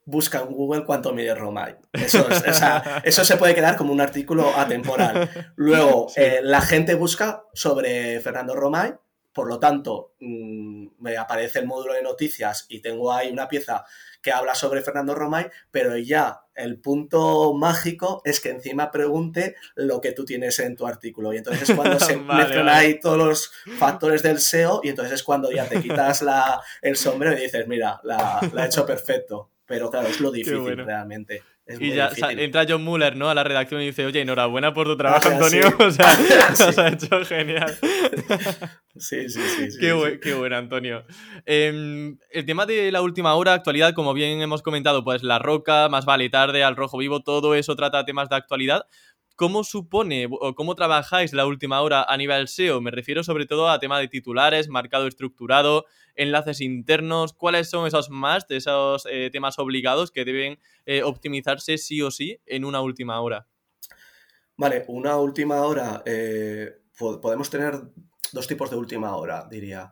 busca 0.04 0.40
en 0.40 0.48
Google 0.48 0.84
cuánto 0.84 1.14
mide 1.14 1.34
Romay. 1.34 1.78
Eso, 1.94 2.28
eso 3.06 3.24
se 3.24 3.38
puede 3.38 3.56
quedar 3.56 3.78
como 3.78 3.94
un 3.94 4.02
artículo 4.02 4.54
atemporal. 4.54 5.30
Luego, 5.56 6.08
eh, 6.18 6.42
la 6.44 6.60
gente 6.60 6.96
busca 6.96 7.44
sobre 7.54 8.20
Fernando 8.20 8.54
Romay 8.54 8.96
por 9.34 9.48
lo 9.48 9.60
tanto, 9.60 10.14
mm, 10.20 10.88
me 11.00 11.18
aparece 11.18 11.60
el 11.60 11.68
módulo 11.68 11.94
de 11.94 12.04
noticias 12.04 12.66
y 12.70 12.82
tengo 12.82 13.14
ahí 13.14 13.32
una 13.32 13.48
pieza 13.48 13.86
que 14.22 14.32
habla 14.32 14.56
sobre 14.56 14.82
Fernando 14.82 15.16
Romay, 15.16 15.50
pero 15.72 15.98
ya 15.98 16.42
el 16.54 16.80
punto 16.80 17.54
mágico 17.54 18.22
es 18.26 18.40
que 18.40 18.50
encima 18.50 18.92
pregunte 18.92 19.56
lo 19.76 20.00
que 20.00 20.12
tú 20.12 20.26
tienes 20.26 20.60
en 20.60 20.76
tu 20.76 20.86
artículo. 20.86 21.34
Y 21.34 21.38
entonces 21.38 21.70
es 21.70 21.76
cuando 21.76 22.00
se 22.00 22.18
mezclan 22.18 22.70
ahí 22.70 23.00
todos 23.00 23.18
los 23.18 23.52
factores 23.78 24.22
del 24.22 24.40
SEO 24.40 24.82
y 24.84 24.90
entonces 24.90 25.16
es 25.16 25.24
cuando 25.24 25.52
ya 25.52 25.68
te 25.68 25.82
quitas 25.82 26.22
la, 26.22 26.62
el 26.82 26.98
sombrero 26.98 27.38
y 27.38 27.42
dices, 27.42 27.68
mira, 27.68 28.00
la, 28.04 28.40
la 28.54 28.64
he 28.64 28.68
hecho 28.68 28.86
perfecto. 28.86 29.50
Pero 29.66 29.90
claro, 29.90 30.10
es 30.10 30.20
lo 30.20 30.32
difícil 30.32 30.78
realmente. 30.78 31.42
Y 31.80 31.94
ya 31.94 32.12
entra 32.30 32.66
John 32.68 32.84
Muller, 32.84 33.16
¿no? 33.16 33.30
A 33.30 33.36
la 33.36 33.44
redacción 33.44 33.82
y 33.82 33.88
dice, 33.88 34.06
oye, 34.06 34.22
enhorabuena 34.22 34.74
por 34.74 34.88
tu 34.88 34.98
trabajo, 34.98 35.30
Antonio. 35.30 35.62
O 35.80 35.92
sea, 35.92 36.18
lo 36.76 36.82
has 36.84 36.94
hecho 36.94 37.26
genial. 37.26 37.78
sí, 38.96 39.30
sí, 39.30 39.72
sí. 39.72 39.80
qué, 39.80 40.34
bueno, 40.34 40.58
Antonio. 40.58 41.04
Em, 41.46 42.18
el 42.30 42.46
tema 42.46 42.66
de 42.66 42.92
la 42.92 43.02
última 43.02 43.34
hora, 43.36 43.54
actualidad, 43.54 43.94
como 43.94 44.14
bien 44.14 44.42
hemos 44.42 44.62
comentado, 44.62 45.04
pues 45.04 45.24
La 45.24 45.40
Roca, 45.40 45.90
Más 45.90 46.06
Vale 46.06 46.30
Tarde, 46.30 46.64
Al 46.64 46.76
Rojo 46.76 46.98
Vivo, 46.98 47.22
todo 47.22 47.56
eso 47.56 47.76
trata 47.76 48.06
temas 48.06 48.30
de 48.30 48.36
actualidad. 48.36 48.86
¿Cómo 49.42 49.64
supone 49.64 50.28
o 50.30 50.54
cómo 50.54 50.76
trabajáis 50.76 51.34
la 51.34 51.48
última 51.48 51.82
hora 51.82 52.04
a 52.04 52.16
nivel 52.16 52.48
SEO? 52.48 52.80
Me 52.80 52.92
refiero 52.92 53.24
sobre 53.24 53.48
todo 53.48 53.70
a 53.70 53.80
tema 53.80 53.98
de 53.98 54.08
titulares, 54.08 54.70
marcado 54.70 55.08
estructurado, 55.08 55.86
enlaces 56.14 56.62
internos. 56.62 57.34
¿Cuáles 57.34 57.68
son 57.68 57.88
esos 57.88 58.12
más 58.12 58.46
esos 58.50 59.08
eh, 59.10 59.32
temas 59.32 59.58
obligados 59.58 60.12
que 60.12 60.26
deben 60.26 60.60
eh, 60.86 61.02
optimizarse 61.02 61.80
sí 61.80 62.04
o 62.04 62.12
sí 62.12 62.40
en 62.46 62.66
una 62.66 62.82
última 62.82 63.20
hora? 63.20 63.48
Vale, 64.58 64.86
una 64.90 65.18
última 65.18 65.64
hora. 65.64 66.04
Eh, 66.06 66.78
podemos 67.00 67.50
tener 67.50 67.82
dos 68.34 68.46
tipos 68.46 68.70
de 68.70 68.76
última 68.76 69.16
hora, 69.16 69.48
diría. 69.50 69.92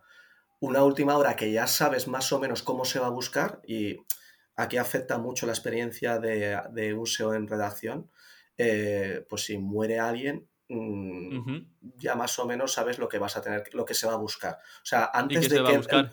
Una 0.60 0.84
última 0.84 1.18
hora 1.18 1.36
que 1.36 1.52
ya 1.52 1.66
sabes 1.66 2.08
más 2.08 2.32
o 2.32 2.40
menos 2.40 2.62
cómo 2.62 2.86
se 2.86 3.00
va 3.00 3.08
a 3.08 3.10
buscar 3.10 3.62
y 3.66 3.98
aquí 4.56 4.78
afecta 4.78 5.18
mucho 5.18 5.48
la 5.48 5.54
experiencia 5.54 6.20
de, 6.20 6.62
de 6.70 6.94
un 6.94 7.08
SEO 7.08 7.34
en 7.34 7.48
redacción 7.48 8.12
eh, 8.62 9.26
pues 9.30 9.46
si 9.46 9.58
muere 9.58 10.00
alguien, 10.00 10.50
mm, 10.68 11.60
ya 11.96 12.16
más 12.16 12.38
o 12.40 12.46
menos 12.46 12.74
sabes 12.74 13.00
lo 13.00 13.08
que 13.08 13.18
vas 13.18 13.38
a 13.38 13.42
tener, 13.42 13.64
lo 13.74 13.86
que 13.86 13.94
se 13.94 14.06
va 14.06 14.14
a 14.14 14.18
buscar. 14.18 14.60
O 14.84 14.86
sea, 14.86 15.10
antes 15.14 15.50
de 15.50 15.64
que... 15.64 16.10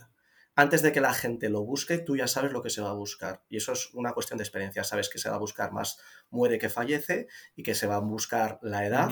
Antes 0.59 0.80
de 0.80 0.90
que 0.90 1.02
la 1.02 1.12
gente 1.12 1.50
lo 1.50 1.62
busque, 1.64 1.98
tú 1.98 2.16
ya 2.16 2.26
sabes 2.26 2.50
lo 2.50 2.62
que 2.62 2.70
se 2.70 2.80
va 2.80 2.88
a 2.88 2.94
buscar. 2.94 3.42
Y 3.50 3.59
eso 3.59 3.72
es 3.72 3.92
una 3.92 4.12
cuestión 4.12 4.38
de 4.38 4.44
experiencia. 4.44 4.85
Sabes 4.85 5.11
que 5.11 5.18
se 5.18 5.28
va 5.28 5.37
a 5.37 5.38
buscar 5.38 5.70
más 5.70 5.98
muere 6.30 6.59
que 6.59 6.70
fallece 6.70 7.26
y 7.54 7.62
que 7.62 7.74
se 7.74 7.87
va 7.87 7.96
a 7.96 8.00
buscar 8.00 8.59
la 8.62 8.87
edad. 8.87 9.11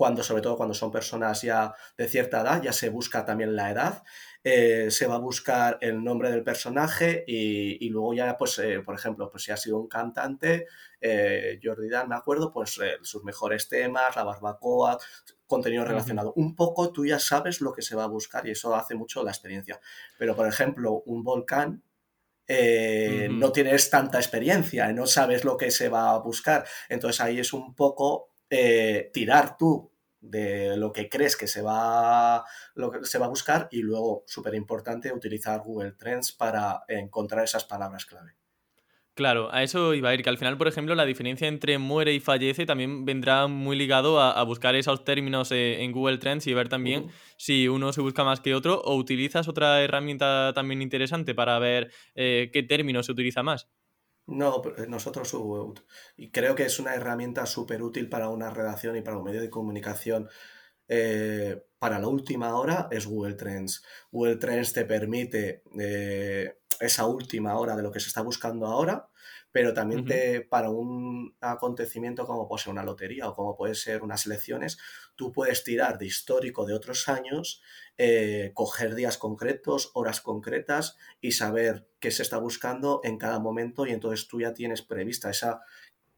Cuando, 0.00 0.22
sobre 0.22 0.40
todo 0.40 0.56
cuando 0.56 0.72
son 0.72 0.90
personas 0.90 1.42
ya 1.42 1.74
de 1.98 2.08
cierta 2.08 2.40
edad, 2.40 2.62
ya 2.62 2.72
se 2.72 2.88
busca 2.88 3.22
también 3.26 3.54
la 3.54 3.70
edad 3.70 4.02
eh, 4.42 4.90
se 4.90 5.06
va 5.06 5.16
a 5.16 5.18
buscar 5.18 5.76
el 5.82 6.02
nombre 6.02 6.30
del 6.30 6.42
personaje 6.42 7.24
y, 7.26 7.86
luego 7.90 8.14
ya, 8.14 8.38
pues, 8.38 8.58
eh, 8.58 8.80
por 8.80 8.94
ejemplo, 8.94 9.30
pues 9.30 9.44
si 9.44 9.52
ha 9.52 9.56
sido 9.58 9.78
un 9.78 9.86
cantante, 9.86 10.66
eh, 10.98 11.60
Jordi 11.62 11.90
Dan, 11.90 12.08
me 12.08 12.14
acuerdo, 12.14 12.50
pues 12.50 12.80
sus 13.02 13.22
mejores 13.22 13.68
temas, 13.68 14.16
la 14.16 14.24
barbacoa, 14.24 14.96
contenido 15.46 15.84
relacionado. 15.84 16.32
Un 16.36 16.56
poco 16.56 16.90
tú 16.90 17.04
ya 17.04 17.18
sabes 17.18 17.60
lo 17.60 17.74
que 17.74 17.82
se 17.82 17.94
va 17.94 18.04
a 18.04 18.06
buscar 18.06 18.46
y 18.46 18.52
eso 18.52 18.74
hace 18.74 18.94
mucho 18.94 19.22
la 19.22 19.30
experiencia. 19.30 19.78
Pero, 20.18 20.34
por 20.34 20.46
ejemplo, 20.48 21.02
un 21.04 21.22
volcán, 21.22 21.82
no 22.48 23.52
tienes 23.52 23.90
tanta 23.90 24.18
experiencia, 24.18 24.90
no 24.94 25.06
sabes 25.06 25.44
lo 25.44 25.58
que 25.58 25.70
se 25.70 25.90
va 25.90 26.12
a 26.12 26.18
buscar. 26.18 26.64
Entonces 26.88 27.20
ahí 27.20 27.38
es 27.40 27.52
un 27.52 27.74
poco 27.74 28.29
tirar 29.12 29.56
tú 29.56 29.90
de 30.20 30.76
lo 30.76 30.92
que 30.92 31.08
crees 31.08 31.36
que 31.36 31.46
se 31.46 31.62
va, 31.62 32.44
lo 32.74 32.90
que 32.90 33.04
se 33.04 33.18
va 33.18 33.26
a 33.26 33.30
buscar 33.30 33.68
y 33.70 33.82
luego, 33.82 34.24
súper 34.26 34.54
importante, 34.54 35.12
utilizar 35.12 35.60
Google 35.60 35.92
Trends 35.92 36.32
para 36.32 36.84
encontrar 36.88 37.44
esas 37.44 37.64
palabras 37.64 38.04
clave. 38.04 38.34
Claro, 39.14 39.52
a 39.52 39.62
eso 39.62 39.92
iba 39.92 40.08
a 40.08 40.14
ir, 40.14 40.22
que 40.22 40.30
al 40.30 40.38
final, 40.38 40.56
por 40.56 40.68
ejemplo, 40.68 40.94
la 40.94 41.04
diferencia 41.04 41.46
entre 41.46 41.76
muere 41.78 42.14
y 42.14 42.20
fallece 42.20 42.64
también 42.64 43.04
vendrá 43.04 43.48
muy 43.48 43.76
ligado 43.76 44.20
a, 44.20 44.42
buscar 44.44 44.74
esos 44.76 45.04
términos 45.04 45.52
eh, 45.52 45.82
en 45.82 45.92
Google 45.92 46.18
Trends 46.18 46.46
y 46.46 46.54
ver 46.54 46.68
también 46.68 47.08
si 47.36 47.68
uno 47.68 47.92
se 47.92 48.00
busca 48.00 48.24
más 48.24 48.40
que 48.40 48.54
otro 48.54 48.80
o 48.80 48.94
utilizas 48.94 49.48
otra 49.48 49.82
herramienta 49.82 50.52
también 50.54 50.80
interesante 50.80 51.34
para 51.34 51.58
ver 51.58 51.90
eh, 52.14 52.50
qué 52.52 52.62
término 52.62 53.02
se 53.02 53.12
utiliza 53.12 53.42
más. 53.42 53.68
No, 54.26 54.62
eh, 54.76 54.86
nosotros 54.88 55.34
y 56.16 56.30
creo 56.30 56.54
que 56.54 56.64
es 56.64 56.78
una 56.78 56.94
herramienta 56.94 57.46
súper 57.46 57.82
útil 57.82 58.08
para 58.08 58.28
una 58.28 58.50
redacción 58.50 58.96
y 58.96 59.02
para 59.02 59.18
un 59.18 59.24
medio 59.24 59.40
de 59.40 59.50
comunicación. 59.50 60.28
Eh, 60.88 61.62
para 61.78 61.98
la 61.98 62.08
última 62.08 62.56
hora 62.56 62.88
es 62.90 63.06
Google 63.06 63.34
Trends. 63.34 63.84
Google 64.10 64.36
Trends 64.36 64.72
te 64.72 64.84
permite 64.84 65.62
eh, 65.78 66.58
esa 66.80 67.06
última 67.06 67.58
hora 67.58 67.76
de 67.76 67.82
lo 67.82 67.90
que 67.92 68.00
se 68.00 68.08
está 68.08 68.22
buscando 68.22 68.66
ahora, 68.66 69.08
pero 69.52 69.74
también 69.74 70.04
te, 70.04 70.42
para 70.42 70.70
un 70.70 71.36
acontecimiento 71.40 72.26
como 72.26 72.48
puede 72.48 72.62
ser 72.62 72.72
una 72.72 72.84
lotería 72.84 73.28
o 73.28 73.34
como 73.34 73.56
puede 73.56 73.74
ser 73.74 74.02
unas 74.02 74.26
elecciones, 74.26 74.78
tú 75.16 75.32
puedes 75.32 75.64
tirar 75.64 75.98
de 75.98 76.06
histórico 76.06 76.66
de 76.66 76.74
otros 76.74 77.08
años, 77.08 77.62
eh, 78.02 78.52
coger 78.54 78.94
días 78.94 79.18
concretos, 79.18 79.90
horas 79.92 80.22
concretas 80.22 80.96
y 81.20 81.32
saber 81.32 81.86
qué 81.98 82.10
se 82.10 82.22
está 82.22 82.38
buscando 82.38 83.02
en 83.04 83.18
cada 83.18 83.40
momento 83.40 83.84
y 83.84 83.90
entonces 83.90 84.26
tú 84.26 84.40
ya 84.40 84.54
tienes 84.54 84.80
prevista 84.80 85.28
esa 85.28 85.60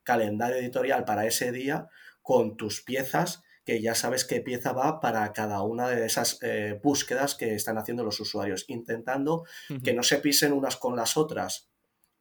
calendario 0.05 0.59
editorial 0.59 1.05
para 1.05 1.27
ese 1.27 1.51
día 1.51 1.89
con 2.23 2.57
tus 2.57 2.83
piezas 2.83 3.43
que 3.65 3.83
ya 3.83 3.97
sabes 3.97 4.25
qué 4.25 4.41
pieza 4.41 4.73
va 4.73 5.01
para 5.01 5.33
cada 5.33 5.63
una 5.63 5.89
de 5.89 6.07
esas 6.07 6.39
eh, 6.43 6.79
búsquedas 6.81 7.35
que 7.35 7.57
están 7.57 7.79
haciendo 7.79 8.05
los 8.05 8.21
usuarios, 8.21 8.65
intentando 8.69 9.45
que 9.83 9.93
no 9.93 10.05
se 10.05 10.19
pisen 10.19 10.53
unas 10.53 10.77
con 10.77 10.95
las 10.95 11.17
otras, 11.17 11.69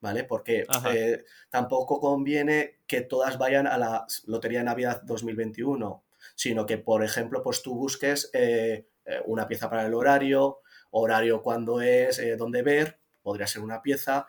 ¿vale? 0.00 0.24
Porque 0.24 0.64
eh, 0.90 1.24
tampoco 1.50 2.00
conviene 2.00 2.80
que 2.88 3.02
todas 3.02 3.38
vayan 3.38 3.68
a 3.68 3.78
la 3.78 4.06
Lotería 4.26 4.58
de 4.58 4.64
Navidad 4.64 5.02
2021, 5.04 6.02
sino 6.34 6.66
que, 6.66 6.78
por 6.78 7.04
ejemplo, 7.04 7.42
pues 7.44 7.62
tú 7.62 7.76
busques 7.76 8.28
eh, 8.32 8.88
una 9.26 9.46
pieza 9.46 9.68
para 9.68 9.86
el 9.86 9.94
horario, 9.94 10.60
horario 10.90 11.42
cuando 11.42 11.80
es, 11.80 12.20
dónde 12.38 12.62
ver, 12.62 13.00
podría 13.22 13.46
ser 13.46 13.62
una 13.62 13.82
pieza, 13.82 14.26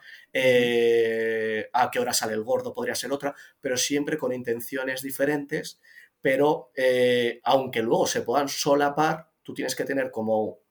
a 1.74 1.92
qué 1.92 2.00
hora 2.00 2.14
sale 2.14 2.34
el 2.34 2.44
gordo 2.44 2.74
podría 2.74 2.96
ser 2.96 3.12
otra, 3.12 3.36
pero 3.60 3.78
siempre 3.78 4.18
con 4.18 4.34
intenciones 4.34 5.02
diferentes, 5.02 5.80
pero 6.22 6.72
aunque 7.44 7.82
luego 7.82 8.08
se 8.08 8.22
puedan 8.22 8.48
solapar, 8.48 9.30
tú 9.44 9.54
tienes 9.54 9.76
que 9.76 9.86
tener 9.86 10.12
como 10.12 10.64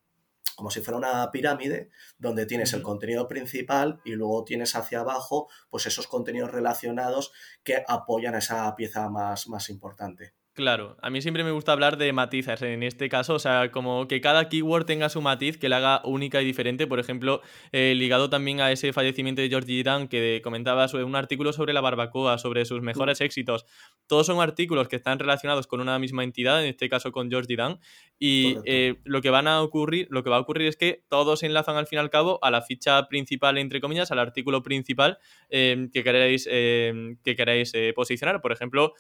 como 0.57 0.71
si 0.71 0.81
fuera 0.81 0.99
una 0.99 1.31
pirámide 1.31 1.91
donde 2.19 2.47
tienes 2.47 2.73
el 2.73 2.83
contenido 2.83 3.27
principal 3.29 4.01
y 4.05 4.13
luego 4.13 4.45
tienes 4.45 4.77
hacia 4.77 5.01
abajo 5.01 5.49
pues 5.71 5.87
esos 5.87 6.07
contenidos 6.07 6.53
relacionados 6.53 7.33
que 7.63 7.83
apoyan 7.87 8.35
a 8.35 8.39
esa 8.39 8.75
pieza 8.77 9.09
más, 9.09 9.49
más 9.49 9.71
importante. 9.71 10.35
Claro, 10.55 10.99
a 11.01 11.09
mí 11.09 11.23
siempre 11.23 11.45
me 11.45 11.51
gusta 11.51 11.73
hablar 11.73 11.97
de 11.97 12.13
matizas 12.13 12.61
en 12.61 12.83
este 12.83 13.09
caso, 13.09 13.33
o 13.33 13.39
sea, 13.39 13.71
como 13.73 14.07
que 14.07 14.21
cada 14.21 14.51
keyword 14.51 14.85
tenga 14.85 15.09
su 15.09 15.23
matiz 15.23 15.57
que 15.57 15.71
la 15.71 15.79
haga 15.79 16.03
única 16.05 16.43
y 16.43 16.45
diferente. 16.45 16.87
Por 16.87 17.01
ejemplo, 17.01 17.41
eh, 17.73 17.95
ligado 17.97 18.29
también 18.29 18.61
a 18.61 18.71
ese 18.71 18.93
fallecimiento 18.93 19.41
de 19.41 19.49
George 19.49 19.83
Dan 19.83 20.09
que 20.09 20.43
comentaba 20.45 20.89
sobre 20.89 21.05
un 21.05 21.17
artículo 21.17 21.55
sobre 21.55 21.73
la 21.73 21.81
barbacoa, 21.81 22.37
sobre 22.37 22.67
sus 22.67 22.83
mejores 22.83 23.23
éxitos. 23.23 23.65
Todos 24.07 24.27
son 24.27 24.43
artículos 24.43 24.89
que 24.89 24.97
están 24.97 25.19
relacionados 25.19 25.67
con 25.67 25.81
una 25.81 25.99
misma 25.99 26.23
entidad, 26.23 26.63
en 26.63 26.69
este 26.69 26.91
caso 26.91 27.13
con 27.13 27.31
George 27.31 27.57
Dan, 27.57 27.81
y 28.19 28.59
eh, 28.67 28.97
lo 29.05 29.23
que 29.23 29.31
van 29.31 29.49
a 29.49 29.63
ocurrir, 29.63 30.07
lo 30.11 30.23
que 30.23 30.29
va 30.29 30.37
a 30.37 30.41
ocurrir 30.41 30.69
es 30.69 30.77
que 30.77 31.03
todos 31.09 31.41
se 31.41 31.47
enlazan 31.47 31.77
al 31.77 31.87
fin 31.87 31.97
y 31.97 32.01
al 32.01 32.11
cabo 32.11 32.39
a 32.43 32.51
la 32.51 32.61
ficha 32.61 33.09
principal, 33.09 33.57
entre 33.57 33.81
comillas, 33.81 34.13
al 34.13 34.19
artículo 34.19 34.63
principal 34.63 35.17
eh, 35.49 35.89
que 35.95 36.05
queréis, 36.05 36.45
que 36.45 37.37
queréis 37.37 37.73
posicionar. 37.95 38.43
Por 38.43 38.53
ejemplo, 38.53 38.93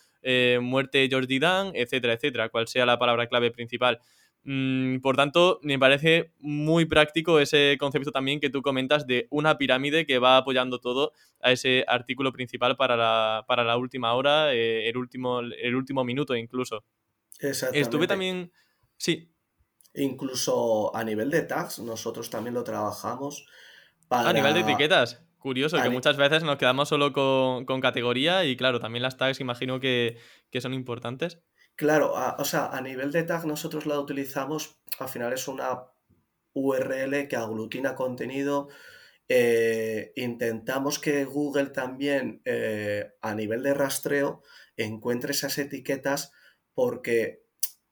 muerte 0.62 0.98
de 0.98 1.08
George 1.42 1.82
etcétera, 1.82 2.14
etcétera, 2.14 2.48
cual 2.48 2.68
sea 2.68 2.86
la 2.86 2.98
palabra 2.98 3.26
clave 3.26 3.50
principal. 3.50 4.00
Mm, 4.44 4.98
por 4.98 5.16
tanto, 5.16 5.60
me 5.62 5.78
parece 5.78 6.32
muy 6.40 6.84
práctico 6.84 7.38
ese 7.38 7.76
concepto 7.78 8.10
también 8.10 8.40
que 8.40 8.50
tú 8.50 8.60
comentas 8.60 9.06
de 9.06 9.28
una 9.30 9.56
pirámide 9.56 10.04
que 10.04 10.18
va 10.18 10.36
apoyando 10.36 10.80
todo 10.80 11.12
a 11.40 11.52
ese 11.52 11.84
artículo 11.86 12.32
principal 12.32 12.76
para 12.76 12.96
la, 12.96 13.44
para 13.46 13.62
la 13.62 13.76
última 13.76 14.14
hora, 14.14 14.52
eh, 14.52 14.88
el, 14.88 14.96
último, 14.96 15.40
el 15.40 15.74
último 15.76 16.04
minuto 16.04 16.34
incluso. 16.34 16.84
Estuve 17.40 18.06
también... 18.06 18.52
Sí. 18.96 19.28
Incluso 19.94 20.94
a 20.94 21.04
nivel 21.04 21.30
de 21.30 21.42
tags, 21.42 21.80
nosotros 21.80 22.30
también 22.30 22.54
lo 22.54 22.64
trabajamos. 22.64 23.46
Para... 24.08 24.30
A 24.30 24.32
nivel 24.32 24.54
de 24.54 24.60
etiquetas. 24.60 25.22
Curioso, 25.42 25.82
que 25.82 25.90
muchas 25.90 26.16
veces 26.16 26.44
nos 26.44 26.56
quedamos 26.56 26.88
solo 26.88 27.12
con, 27.12 27.80
categoría 27.80 28.44
y 28.44 28.56
claro, 28.56 28.78
también 28.78 29.02
las 29.02 29.16
tags 29.16 29.40
imagino 29.40 29.80
que, 29.80 30.18
son 30.60 30.72
importantes. 30.72 31.40
Claro, 31.74 32.14
o 32.38 32.44
sea, 32.44 32.66
a 32.66 32.80
nivel 32.80 33.10
de 33.10 33.24
tag 33.24 33.44
nosotros 33.44 33.86
la 33.86 33.98
utilizamos, 33.98 34.78
al 35.00 35.08
final 35.08 35.32
es 35.32 35.48
una 35.48 35.82
URL 36.52 37.26
que 37.26 37.34
aglutina 37.34 37.96
contenido. 37.96 38.68
Eh, 39.28 40.12
intentamos 40.14 41.00
que 41.00 41.24
Google 41.24 41.70
también 41.70 42.40
eh, 42.44 43.14
a 43.20 43.34
nivel 43.34 43.64
de 43.64 43.74
rastreo 43.74 44.42
encuentre 44.76 45.32
esas 45.32 45.58
etiquetas 45.58 46.30
porque 46.72 47.42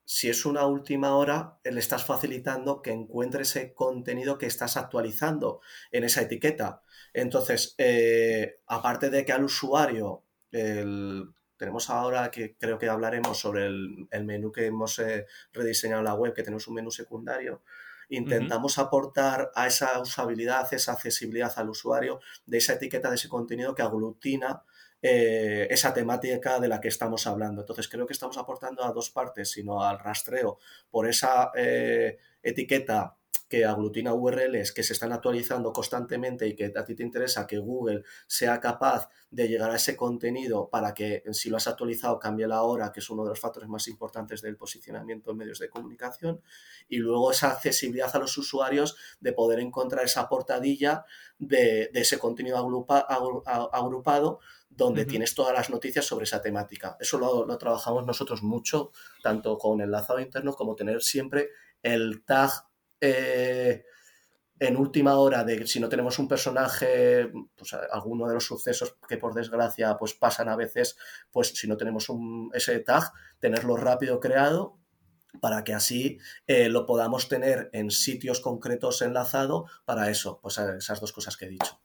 si 0.04 0.28
es 0.28 0.44
una 0.44 0.66
última 0.66 1.16
hora, 1.16 1.58
le 1.64 1.80
estás 1.80 2.04
facilitando 2.04 2.80
que 2.80 2.92
encuentre 2.92 3.42
ese 3.42 3.74
contenido 3.74 4.38
que 4.38 4.46
estás 4.46 4.76
actualizando 4.76 5.60
en 5.90 6.04
esa 6.04 6.22
etiqueta. 6.22 6.82
Entonces, 7.12 7.74
eh, 7.78 8.60
aparte 8.66 9.10
de 9.10 9.24
que 9.24 9.32
al 9.32 9.44
usuario, 9.44 10.24
tenemos 11.60 11.90
ahora 11.90 12.30
que 12.30 12.56
creo 12.56 12.78
que 12.78 12.88
hablaremos 12.88 13.38
sobre 13.38 13.66
el, 13.66 14.24
menú 14.24 14.50
que 14.50 14.64
hemos 14.64 14.98
eh, 14.98 15.26
rediseñado 15.52 16.00
en 16.00 16.06
la 16.06 16.14
web, 16.14 16.32
que 16.32 16.42
tenemos 16.42 16.66
un 16.68 16.74
menú 16.74 16.90
secundario, 16.90 17.62
intentamos 18.08 18.78
aportar 18.78 19.52
a 19.54 19.66
esa 19.66 20.00
usabilidad, 20.00 20.72
esa 20.72 20.92
accesibilidad 20.92 21.52
al 21.56 21.68
usuario 21.68 22.20
de 22.46 22.56
esa 22.56 22.72
etiqueta, 22.72 23.10
de 23.10 23.16
ese 23.16 23.28
contenido 23.28 23.74
que 23.74 23.82
aglutina 23.82 24.62
eh, 25.02 25.68
esa 25.70 25.92
temática 25.92 26.58
de 26.58 26.68
la 26.68 26.80
que 26.80 26.88
estamos 26.88 27.26
hablando. 27.26 27.60
Entonces 27.60 27.88
creo 27.88 28.06
que 28.06 28.14
estamos 28.14 28.38
aportando 28.38 28.82
a 28.82 28.92
dos 28.92 29.10
partes, 29.10 29.50
sino 29.50 29.82
al 29.84 29.98
rastreo 29.98 30.58
por 30.90 31.06
esa 31.06 31.52
eh, 31.54 32.16
etiqueta 32.42 33.16
que 33.50 33.64
aglutina 33.64 34.14
URLs 34.14 34.70
que 34.70 34.84
se 34.84 34.92
están 34.92 35.12
actualizando 35.12 35.72
constantemente 35.72 36.46
y 36.46 36.54
que 36.54 36.72
a 36.74 36.84
ti 36.84 36.94
te 36.94 37.02
interesa 37.02 37.48
que 37.48 37.58
Google 37.58 38.04
sea 38.28 38.60
capaz 38.60 39.08
de 39.28 39.48
llegar 39.48 39.72
a 39.72 39.76
ese 39.76 39.96
contenido 39.96 40.70
para 40.70 40.94
que 40.94 41.24
si 41.32 41.50
lo 41.50 41.56
has 41.56 41.66
actualizado 41.66 42.20
cambie 42.20 42.46
la 42.46 42.62
hora, 42.62 42.92
que 42.92 43.00
es 43.00 43.10
uno 43.10 43.24
de 43.24 43.30
los 43.30 43.40
factores 43.40 43.68
más 43.68 43.88
importantes 43.88 44.40
del 44.40 44.56
posicionamiento 44.56 45.32
en 45.32 45.36
medios 45.36 45.58
de 45.58 45.68
comunicación, 45.68 46.40
y 46.88 46.98
luego 46.98 47.32
esa 47.32 47.50
accesibilidad 47.50 48.14
a 48.14 48.20
los 48.20 48.38
usuarios 48.38 48.96
de 49.18 49.32
poder 49.32 49.58
encontrar 49.58 50.04
esa 50.04 50.28
portadilla 50.28 51.04
de, 51.36 51.90
ese 51.92 52.20
contenido 52.20 52.56
agrupado 52.56 54.38
donde 54.68 55.06
tienes 55.06 55.34
todas 55.34 55.52
las 55.52 55.70
noticias 55.70 56.06
sobre 56.06 56.22
esa 56.22 56.40
temática. 56.40 56.96
Eso 57.00 57.18
lo, 57.18 57.44
lo, 57.44 57.58
trabajamos 57.58 58.06
nosotros 58.06 58.44
mucho, 58.44 58.92
tanto 59.24 59.58
con 59.58 59.80
enlazado 59.80 60.20
interno 60.20 60.54
como 60.54 60.76
tener 60.76 61.02
siempre 61.02 61.50
el 61.82 62.22
tag 62.24 62.69
eh, 63.00 63.84
en 64.58 64.76
última 64.76 65.18
hora 65.18 65.42
de 65.42 65.66
si 65.66 65.80
no 65.80 65.88
tenemos 65.88 66.18
un 66.18 66.28
personaje, 66.28 67.32
pues 67.56 67.72
alguno 67.72 68.28
de 68.28 68.34
los 68.34 68.44
sucesos 68.44 68.96
que 69.08 69.16
por 69.16 69.34
desgracia 69.34 69.96
pues 69.98 70.14
pasan 70.14 70.50
a 70.50 70.56
veces, 70.56 70.96
pues 71.30 71.48
si 71.48 71.66
no 71.66 71.76
tenemos 71.76 72.10
un, 72.10 72.50
ese 72.54 72.78
tag, 72.80 73.10
tenerlo 73.38 73.76
rápido 73.76 74.20
creado 74.20 74.78
para 75.40 75.64
que 75.64 75.72
así 75.72 76.18
eh, 76.46 76.68
lo 76.68 76.84
podamos 76.86 77.28
tener 77.28 77.70
en 77.72 77.90
sitios 77.90 78.40
concretos 78.40 79.00
enlazado 79.00 79.66
para 79.84 80.10
eso, 80.10 80.40
pues 80.42 80.58
esas 80.58 81.00
dos 81.00 81.12
cosas 81.12 81.36
que 81.36 81.46
he 81.46 81.50
dicho. 81.50 81.80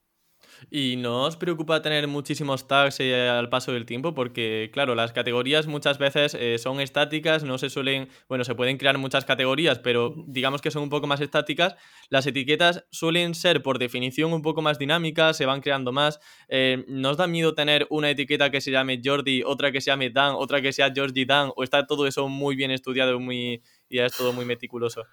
¿Y 0.71 0.95
no 0.97 1.23
os 1.23 1.35
preocupa 1.37 1.81
tener 1.81 2.07
muchísimos 2.07 2.67
tags 2.67 2.99
eh, 2.99 3.29
al 3.29 3.49
paso 3.49 3.71
del 3.71 3.85
tiempo? 3.85 4.13
Porque, 4.13 4.69
claro, 4.73 4.95
las 4.95 5.13
categorías 5.13 5.67
muchas 5.67 5.97
veces 5.97 6.35
eh, 6.39 6.57
son 6.57 6.79
estáticas, 6.81 7.43
no 7.43 7.57
se 7.57 7.69
suelen, 7.69 8.09
bueno, 8.27 8.43
se 8.43 8.55
pueden 8.55 8.77
crear 8.77 8.97
muchas 8.97 9.25
categorías, 9.25 9.79
pero 9.79 10.13
digamos 10.27 10.61
que 10.61 10.71
son 10.71 10.83
un 10.83 10.89
poco 10.89 11.07
más 11.07 11.21
estáticas. 11.21 11.75
Las 12.09 12.27
etiquetas 12.27 12.85
suelen 12.91 13.35
ser, 13.35 13.61
por 13.61 13.79
definición, 13.79 14.33
un 14.33 14.41
poco 14.41 14.61
más 14.61 14.79
dinámicas, 14.79 15.37
se 15.37 15.45
van 15.45 15.61
creando 15.61 15.91
más. 15.91 16.19
Eh, 16.47 16.83
¿No 16.87 17.11
os 17.11 17.17
da 17.17 17.27
miedo 17.27 17.53
tener 17.53 17.87
una 17.89 18.09
etiqueta 18.09 18.49
que 18.49 18.61
se 18.61 18.71
llame 18.71 19.01
Jordi, 19.03 19.43
otra 19.43 19.71
que 19.71 19.81
se 19.81 19.91
llame 19.91 20.09
Dan, 20.09 20.35
otra 20.37 20.61
que 20.61 20.73
sea 20.73 20.91
Georgie 20.93 21.25
Dan? 21.25 21.51
¿O 21.55 21.63
está 21.63 21.85
todo 21.85 22.07
eso 22.07 22.27
muy 22.27 22.55
bien 22.55 22.71
estudiado 22.71 23.19
muy, 23.19 23.61
y 23.89 23.99
es 23.99 24.15
todo 24.15 24.33
muy 24.33 24.45
meticuloso? 24.45 25.03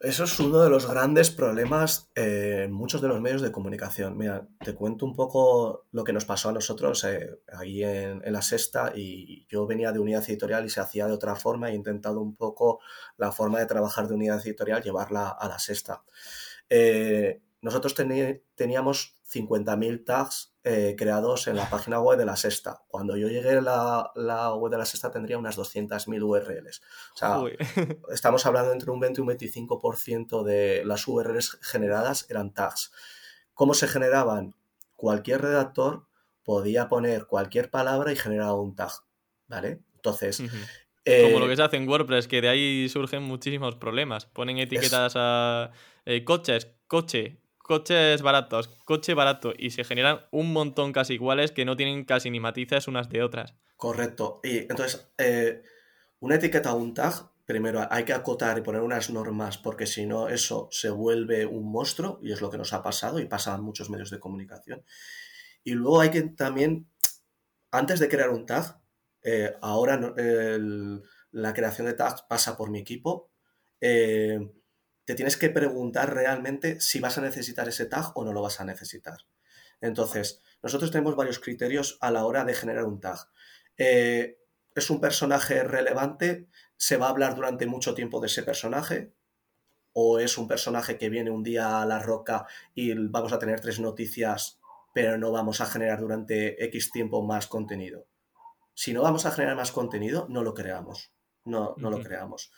Eso 0.00 0.24
es 0.24 0.38
uno 0.38 0.62
de 0.62 0.70
los 0.70 0.88
grandes 0.88 1.32
problemas 1.32 2.08
en 2.14 2.70
muchos 2.70 3.02
de 3.02 3.08
los 3.08 3.20
medios 3.20 3.42
de 3.42 3.50
comunicación. 3.50 4.16
Mira, 4.16 4.46
te 4.64 4.72
cuento 4.72 5.04
un 5.04 5.16
poco 5.16 5.86
lo 5.90 6.04
que 6.04 6.12
nos 6.12 6.24
pasó 6.24 6.50
a 6.50 6.52
nosotros 6.52 7.02
eh, 7.02 7.40
ahí 7.52 7.82
en, 7.82 8.22
la 8.32 8.40
sexta 8.40 8.92
y 8.94 9.44
yo 9.48 9.66
venía 9.66 9.90
de 9.90 9.98
unidad 9.98 10.22
editorial 10.28 10.64
y 10.64 10.68
se 10.68 10.80
hacía 10.80 11.08
de 11.08 11.14
otra 11.14 11.34
forma. 11.34 11.70
He 11.70 11.74
intentado 11.74 12.20
un 12.20 12.36
poco 12.36 12.78
la 13.16 13.32
forma 13.32 13.58
de 13.58 13.66
trabajar 13.66 14.06
de 14.06 14.14
unidad 14.14 14.40
editorial 14.40 14.84
llevarla 14.84 15.30
a 15.30 15.48
la 15.48 15.58
sexta. 15.58 16.04
Eh, 16.70 17.42
nosotros 17.60 17.96
teníamos 18.54 19.18
50.000 19.28 20.04
tags 20.04 20.54
eh, 20.70 20.94
creados 20.96 21.48
en 21.48 21.56
la 21.56 21.70
página 21.70 21.98
web 22.00 22.18
de 22.18 22.26
la 22.26 22.36
sexta. 22.36 22.82
Cuando 22.88 23.16
yo 23.16 23.28
llegué 23.28 23.56
a 23.58 24.12
la, 24.14 24.54
web 24.54 24.70
de 24.70 24.76
la 24.76 24.84
sexta 24.84 25.10
tendría 25.10 25.38
unas 25.38 25.56
200.000 25.56 26.22
URLs. 26.22 26.82
O 27.14 27.16
sea, 27.16 27.40
estamos 28.12 28.44
hablando 28.44 28.72
entre 28.72 28.90
un 28.90 29.00
20 29.00 29.20
y 29.20 29.22
un 29.22 29.28
25% 29.28 30.42
de 30.42 30.82
las 30.84 31.08
URLs 31.08 31.58
generadas 31.62 32.26
eran 32.28 32.52
tags. 32.52 32.92
¿Cómo 33.54 33.72
se 33.72 33.88
generaban? 33.88 34.54
Cualquier 34.94 35.40
redactor 35.40 36.06
podía 36.42 36.88
poner 36.88 37.26
cualquier 37.26 37.70
palabra 37.70 38.12
y 38.12 38.16
generar 38.16 38.52
un 38.52 38.76
tag. 38.76 38.92
¿Vale? 39.46 39.80
Entonces, 39.94 40.42
como 41.22 41.38
lo 41.38 41.46
eh, 41.46 41.48
que 41.48 41.56
se 41.56 41.62
hace 41.62 41.76
en 41.76 41.88
WordPress, 41.88 42.28
que 42.28 42.42
de 42.42 42.48
ahí 42.48 42.88
surgen 42.88 43.22
muchísimos 43.22 43.76
problemas. 43.76 44.26
Ponen 44.26 44.58
etiquetas 44.58 45.14
a 45.16 45.70
eh, 46.04 46.24
coches, 46.24 46.68
coche, 46.86 47.40
coches 47.68 48.22
baratos, 48.22 48.68
coche 48.86 49.12
barato, 49.12 49.52
y 49.56 49.70
se 49.70 49.84
generan 49.84 50.20
un 50.30 50.54
montón 50.54 50.90
casi 50.90 51.14
iguales 51.14 51.52
que 51.52 51.66
no 51.66 51.76
tienen 51.76 52.06
casi 52.06 52.30
ni 52.30 52.40
matices 52.40 52.88
unas 52.88 53.10
de 53.10 53.22
otras. 53.22 53.54
Correcto. 53.76 54.40
Y 54.42 54.60
entonces, 54.60 55.12
eh, 55.18 55.62
una 56.20 56.36
etiqueta 56.36 56.72
un 56.72 56.94
tag, 56.94 57.30
primero 57.44 57.86
hay 57.90 58.04
que 58.04 58.14
acotar 58.14 58.56
y 58.56 58.62
poner 58.62 58.80
unas 58.80 59.10
normas, 59.10 59.58
porque 59.58 59.86
si 59.86 60.06
no, 60.06 60.30
eso 60.30 60.68
se 60.70 60.88
vuelve 60.88 61.44
un 61.44 61.70
monstruo, 61.70 62.18
y 62.22 62.32
es 62.32 62.40
lo 62.40 62.50
que 62.50 62.56
nos 62.56 62.72
ha 62.72 62.82
pasado 62.82 63.20
y 63.20 63.26
pasa 63.26 63.54
en 63.54 63.60
muchos 63.60 63.90
medios 63.90 64.10
de 64.10 64.18
comunicación. 64.18 64.82
Y 65.62 65.72
luego 65.72 66.00
hay 66.00 66.10
que 66.10 66.22
también, 66.22 66.88
antes 67.70 68.00
de 68.00 68.08
crear 68.08 68.30
un 68.30 68.46
tag, 68.46 68.80
eh, 69.22 69.54
ahora 69.60 70.00
la 71.32 71.52
creación 71.52 71.86
de 71.86 71.92
tags 71.92 72.22
pasa 72.22 72.56
por 72.56 72.70
mi 72.70 72.78
equipo. 72.78 73.30
Eh, 73.78 74.38
te 75.08 75.14
tienes 75.14 75.38
que 75.38 75.48
preguntar 75.48 76.12
realmente 76.12 76.82
si 76.82 77.00
vas 77.00 77.16
a 77.16 77.22
necesitar 77.22 77.66
ese 77.66 77.86
tag 77.86 78.12
o 78.14 78.26
no 78.26 78.34
lo 78.34 78.42
vas 78.42 78.60
a 78.60 78.66
necesitar. 78.66 79.16
Entonces, 79.80 80.42
nosotros 80.62 80.90
tenemos 80.90 81.16
varios 81.16 81.38
criterios 81.38 81.96
a 82.02 82.10
la 82.10 82.26
hora 82.26 82.44
de 82.44 82.52
generar 82.52 82.84
un 82.84 83.00
tag. 83.00 83.16
Eh, 83.78 84.38
¿Es 84.74 84.90
un 84.90 85.00
personaje 85.00 85.64
relevante? 85.64 86.46
¿Se 86.76 86.98
va 86.98 87.06
a 87.06 87.08
hablar 87.08 87.36
durante 87.36 87.64
mucho 87.64 87.94
tiempo 87.94 88.20
de 88.20 88.26
ese 88.26 88.42
personaje? 88.42 89.14
¿O 89.94 90.18
es 90.18 90.36
un 90.36 90.46
personaje 90.46 90.98
que 90.98 91.08
viene 91.08 91.30
un 91.30 91.42
día 91.42 91.80
a 91.80 91.86
la 91.86 92.00
roca 92.00 92.44
y 92.74 92.92
vamos 92.92 93.32
a 93.32 93.38
tener 93.38 93.60
tres 93.60 93.80
noticias, 93.80 94.60
pero 94.92 95.16
no 95.16 95.32
vamos 95.32 95.62
a 95.62 95.66
generar 95.66 96.00
durante 96.00 96.62
X 96.66 96.90
tiempo 96.90 97.22
más 97.22 97.46
contenido? 97.46 98.06
Si 98.74 98.92
no 98.92 99.00
vamos 99.00 99.24
a 99.24 99.30
generar 99.30 99.56
más 99.56 99.72
contenido, 99.72 100.26
no 100.28 100.42
lo 100.42 100.52
creamos. 100.52 101.12
No, 101.46 101.74
no 101.78 101.88
lo 101.88 102.02
creamos. 102.02 102.52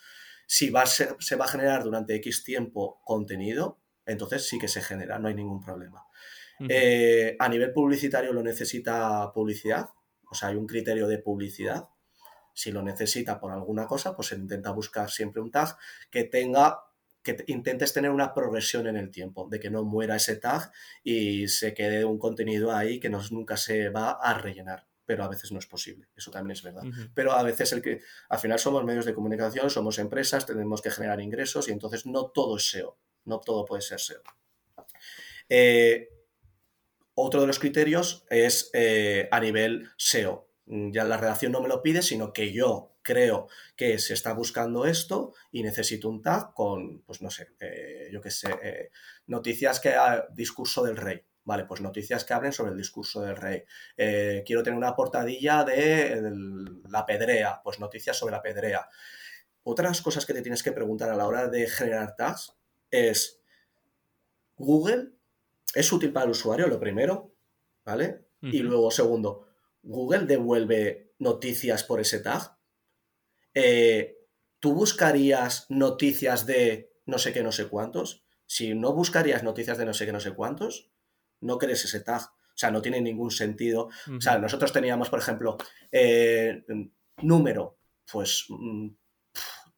Si 0.53 0.69
va 0.69 0.85
se 0.85 1.35
va 1.37 1.45
a 1.45 1.47
generar 1.47 1.81
durante 1.81 2.13
X 2.15 2.43
tiempo 2.43 2.99
contenido, 3.05 3.79
entonces 4.05 4.45
sí 4.49 4.59
que 4.59 4.67
se 4.67 4.81
genera, 4.81 5.17
no 5.17 5.29
hay 5.29 5.33
ningún 5.33 5.61
problema. 5.63 6.03
Eh, 6.67 7.37
a 7.39 7.47
nivel 7.47 7.71
publicitario 7.71 8.33
lo 8.33 8.43
necesita 8.43 9.31
publicidad, 9.33 9.87
o 10.29 10.35
sea, 10.35 10.49
hay 10.49 10.57
un 10.57 10.67
criterio 10.67 11.07
de 11.07 11.19
publicidad. 11.19 11.87
Si 12.53 12.69
lo 12.73 12.83
necesita 12.83 13.39
por 13.39 13.53
alguna 13.53 13.87
cosa, 13.87 14.13
pues 14.13 14.27
se 14.27 14.35
intenta 14.35 14.71
buscar 14.71 15.09
siempre 15.09 15.41
un 15.41 15.51
tag 15.51 15.77
que 16.09 16.25
tenga 16.25 16.81
que 17.23 17.45
intentes 17.47 17.93
tener 17.93 18.11
una 18.11 18.33
progresión 18.33 18.87
en 18.87 18.97
el 18.97 19.09
tiempo, 19.09 19.47
de 19.47 19.61
que 19.61 19.69
no 19.69 19.85
muera 19.85 20.17
ese 20.17 20.35
tag 20.35 20.69
y 21.01 21.47
se 21.47 21.73
quede 21.73 22.03
un 22.03 22.19
contenido 22.19 22.75
ahí 22.75 22.99
que 22.99 23.09
nunca 23.09 23.55
se 23.55 23.87
va 23.87 24.11
a 24.11 24.33
rellenar 24.33 24.90
pero 25.11 25.25
a 25.25 25.27
veces 25.27 25.51
no 25.51 25.59
es 25.59 25.65
posible. 25.65 26.07
Eso 26.15 26.31
también 26.31 26.53
es 26.53 26.63
verdad. 26.63 26.83
Pero 27.13 27.33
a 27.33 27.43
veces 27.43 27.73
el 27.73 27.81
que, 27.81 27.99
al 28.29 28.39
final 28.39 28.57
somos 28.57 28.85
medios 28.85 29.03
de 29.03 29.13
comunicación, 29.13 29.69
somos 29.69 29.99
empresas, 29.99 30.45
tenemos 30.45 30.81
que 30.81 30.89
generar 30.89 31.19
ingresos 31.19 31.67
y 31.67 31.73
entonces 31.73 32.05
no 32.05 32.27
todo 32.27 32.55
es 32.55 32.69
SEO, 32.69 32.97
no 33.25 33.41
todo 33.41 33.65
puede 33.65 33.81
ser 33.81 33.99
SEO. 33.99 34.21
Eh, 35.49 36.07
otro 37.13 37.41
de 37.41 37.47
los 37.47 37.59
criterios 37.59 38.25
es 38.29 38.69
eh, 38.71 39.27
a 39.31 39.41
nivel 39.41 39.89
SEO. 39.97 40.47
Ya 40.65 41.03
la 41.03 41.17
redacción 41.17 41.51
no 41.51 41.59
me 41.59 41.67
lo 41.67 41.81
pide, 41.81 42.01
sino 42.01 42.31
que 42.31 42.53
yo 42.53 42.95
creo 43.01 43.49
que 43.75 43.99
se 43.99 44.13
está 44.13 44.31
buscando 44.31 44.85
esto 44.85 45.33
y 45.51 45.61
necesito 45.61 46.07
un 46.07 46.21
tag 46.21 46.53
con, 46.53 47.01
pues 47.01 47.21
no 47.21 47.29
sé, 47.29 47.49
eh, 47.59 48.07
yo 48.13 48.21
qué 48.21 48.31
sé, 48.31 48.91
noticias 49.27 49.81
que 49.81 49.93
discurso 50.33 50.85
del 50.85 50.95
rey 50.95 51.21
Vale, 51.43 51.65
pues 51.65 51.81
noticias 51.81 52.23
que 52.23 52.33
hablen 52.33 52.51
sobre 52.51 52.71
el 52.71 52.77
discurso 52.77 53.21
del 53.21 53.35
rey. 53.35 53.63
Eh, 53.97 54.43
quiero 54.45 54.61
tener 54.61 54.77
una 54.77 54.95
portadilla 54.95 55.63
de 55.63 56.21
la 56.87 57.05
pedrea, 57.05 57.61
pues 57.63 57.79
noticias 57.79 58.17
sobre 58.17 58.33
la 58.33 58.41
pedrea. 58.41 58.87
Otras 59.63 60.01
cosas 60.01 60.25
que 60.25 60.33
te 60.33 60.41
tienes 60.41 60.63
que 60.63 60.71
preguntar 60.71 61.09
a 61.09 61.15
la 61.15 61.27
hora 61.27 61.47
de 61.47 61.67
generar 61.67 62.15
tags 62.15 62.55
es, 62.89 63.41
¿Google 64.55 65.13
es 65.73 65.91
útil 65.91 66.11
para 66.11 66.25
el 66.25 66.31
usuario? 66.31 66.67
Lo 66.67 66.79
primero, 66.79 67.33
¿vale? 67.83 68.25
Y 68.41 68.59
luego, 68.59 68.89
segundo, 68.89 69.47
¿Google 69.83 70.25
devuelve 70.25 71.13
noticias 71.19 71.83
por 71.83 71.99
ese 71.99 72.19
tag? 72.19 72.57
Eh, 73.53 74.17
¿Tú 74.59 74.73
buscarías 74.73 75.67
noticias 75.69 76.45
de 76.45 76.91
no 77.05 77.17
sé 77.17 77.33
qué, 77.33 77.43
no 77.43 77.51
sé 77.51 77.67
cuántos? 77.67 78.23
Si 78.45 78.73
no 78.73 78.93
buscarías 78.93 79.43
noticias 79.43 79.77
de 79.77 79.85
no 79.85 79.93
sé 79.93 80.05
qué, 80.05 80.11
no 80.11 80.19
sé 80.19 80.33
cuántos, 80.33 80.91
no 81.41 81.57
crees 81.57 81.85
ese 81.85 82.01
tag. 82.01 82.21
O 82.21 82.57
sea, 82.61 82.71
no 82.71 82.81
tiene 82.81 83.01
ningún 83.01 83.31
sentido. 83.31 83.89
O 84.07 84.21
sea, 84.21 84.37
nosotros 84.37 84.71
teníamos, 84.71 85.09
por 85.09 85.19
ejemplo, 85.19 85.57
eh, 85.91 86.63
número. 87.17 87.77
Pues, 88.11 88.45
mm, 88.49 88.89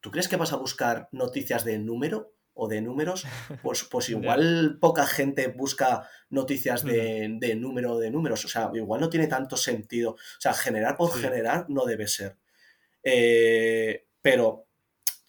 ¿tú 0.00 0.10
crees 0.10 0.28
que 0.28 0.36
vas 0.36 0.52
a 0.52 0.56
buscar 0.56 1.08
noticias 1.12 1.64
de 1.64 1.78
número? 1.78 2.34
o 2.54 2.68
de 2.68 2.80
números, 2.80 3.26
pues, 3.62 3.84
pues 3.84 4.08
igual 4.10 4.78
poca 4.80 5.06
gente 5.06 5.48
busca 5.48 6.08
noticias 6.30 6.84
de, 6.84 7.36
de 7.40 7.56
número 7.56 7.98
de 7.98 8.10
números. 8.10 8.44
O 8.44 8.48
sea, 8.48 8.70
igual 8.74 9.00
no 9.00 9.10
tiene 9.10 9.26
tanto 9.26 9.56
sentido. 9.56 10.12
O 10.12 10.40
sea, 10.40 10.54
generar 10.54 10.96
por 10.96 11.12
generar 11.12 11.66
no 11.68 11.84
debe 11.84 12.06
ser. 12.06 12.36
Eh, 13.02 14.06
pero 14.22 14.68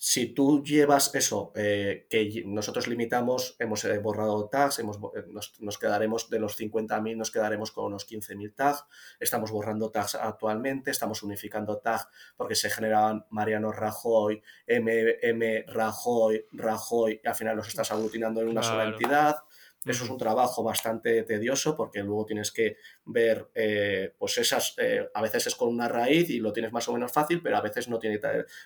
si 0.07 0.27
tú 0.27 0.63
llevas 0.63 1.15
eso, 1.15 1.51
eh, 1.55 2.05
que 2.07 2.43
nosotros 2.45 2.87
limitamos, 2.87 3.55
hemos 3.57 3.83
eh, 3.85 3.97
borrado 3.97 4.47
tags, 4.49 4.77
hemos, 4.77 4.97
eh, 4.97 5.25
nos, 5.31 5.79
quedaremos 5.79 6.29
de 6.29 6.37
los 6.37 6.59
50.000, 6.59 7.17
nos 7.17 7.31
quedaremos 7.31 7.71
con 7.71 7.85
unos 7.85 8.07
15.000 8.07 8.53
tags, 8.53 8.85
estamos 9.19 9.49
borrando 9.49 9.89
tags 9.89 10.13
actualmente, 10.13 10.91
estamos 10.91 11.23
unificando 11.23 11.79
tags 11.79 12.07
porque 12.37 12.53
se 12.53 12.69
generaban 12.69 13.25
Mariano 13.31 13.71
Rajoy, 13.71 14.43
MM 14.67 15.65
Rajoy, 15.73 16.45
Rajoy, 16.51 17.19
y 17.23 17.27
al 17.27 17.33
final 17.33 17.57
los 17.57 17.67
estás 17.67 17.91
aglutinando 17.91 18.41
en 18.41 18.49
una 18.49 18.61
sola 18.61 18.83
entidad. 18.83 19.37
Eso 19.85 20.03
es 20.03 20.09
un 20.09 20.17
trabajo 20.17 20.63
bastante 20.63 21.21
tedioso 21.23 21.75
porque 21.75 22.01
luego 22.01 22.25
tienes 22.25 22.51
que 22.51 22.77
ver, 23.05 23.49
eh, 23.53 24.15
pues 24.17 24.37
esas, 24.39 24.73
eh, 24.79 25.07
a 25.13 25.21
veces 25.21 25.45
es 25.47 25.55
con 25.55 25.69
una 25.69 25.87
raíz 25.87 26.29
y 26.31 26.39
lo 26.39 26.51
tienes 26.51 26.71
más 26.71 26.87
o 26.87 26.93
menos 26.93 27.11
fácil, 27.11 27.41
pero 27.41 27.57
a 27.57 27.61
veces 27.61 27.87
no 27.87 27.99
tiene, 27.99 28.19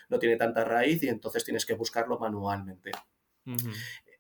no 0.08 0.17
tiene 0.17 0.38
tanta 0.38 0.63
raíz 0.63 1.03
y 1.03 1.10
entonces 1.10 1.43
tienes 1.43 1.65
que 1.65 1.73
buscarlo 1.73 2.17
manualmente. 2.19 2.91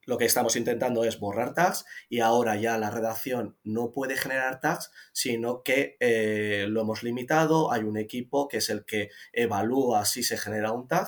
Lo 0.05 0.17
que 0.17 0.25
estamos 0.25 0.55
intentando 0.55 1.05
es 1.05 1.19
borrar 1.19 1.53
tags 1.53 1.85
y 2.09 2.19
ahora 2.19 2.55
ya 2.55 2.77
la 2.77 2.89
redacción 2.89 3.57
no 3.63 3.91
puede 3.91 4.17
generar 4.17 4.59
tags, 4.59 4.91
sino 5.13 5.61
que 5.63 5.95
eh, 5.99 6.65
lo 6.67 6.81
hemos 6.81 7.03
limitado, 7.03 7.71
hay 7.71 7.83
un 7.83 7.95
equipo 7.95 8.47
que 8.47 8.57
es 8.57 8.69
el 8.69 8.83
que 8.85 9.09
evalúa 9.31 10.05
si 10.05 10.23
se 10.23 10.37
genera 10.37 10.71
un 10.71 10.87
tag 10.87 11.07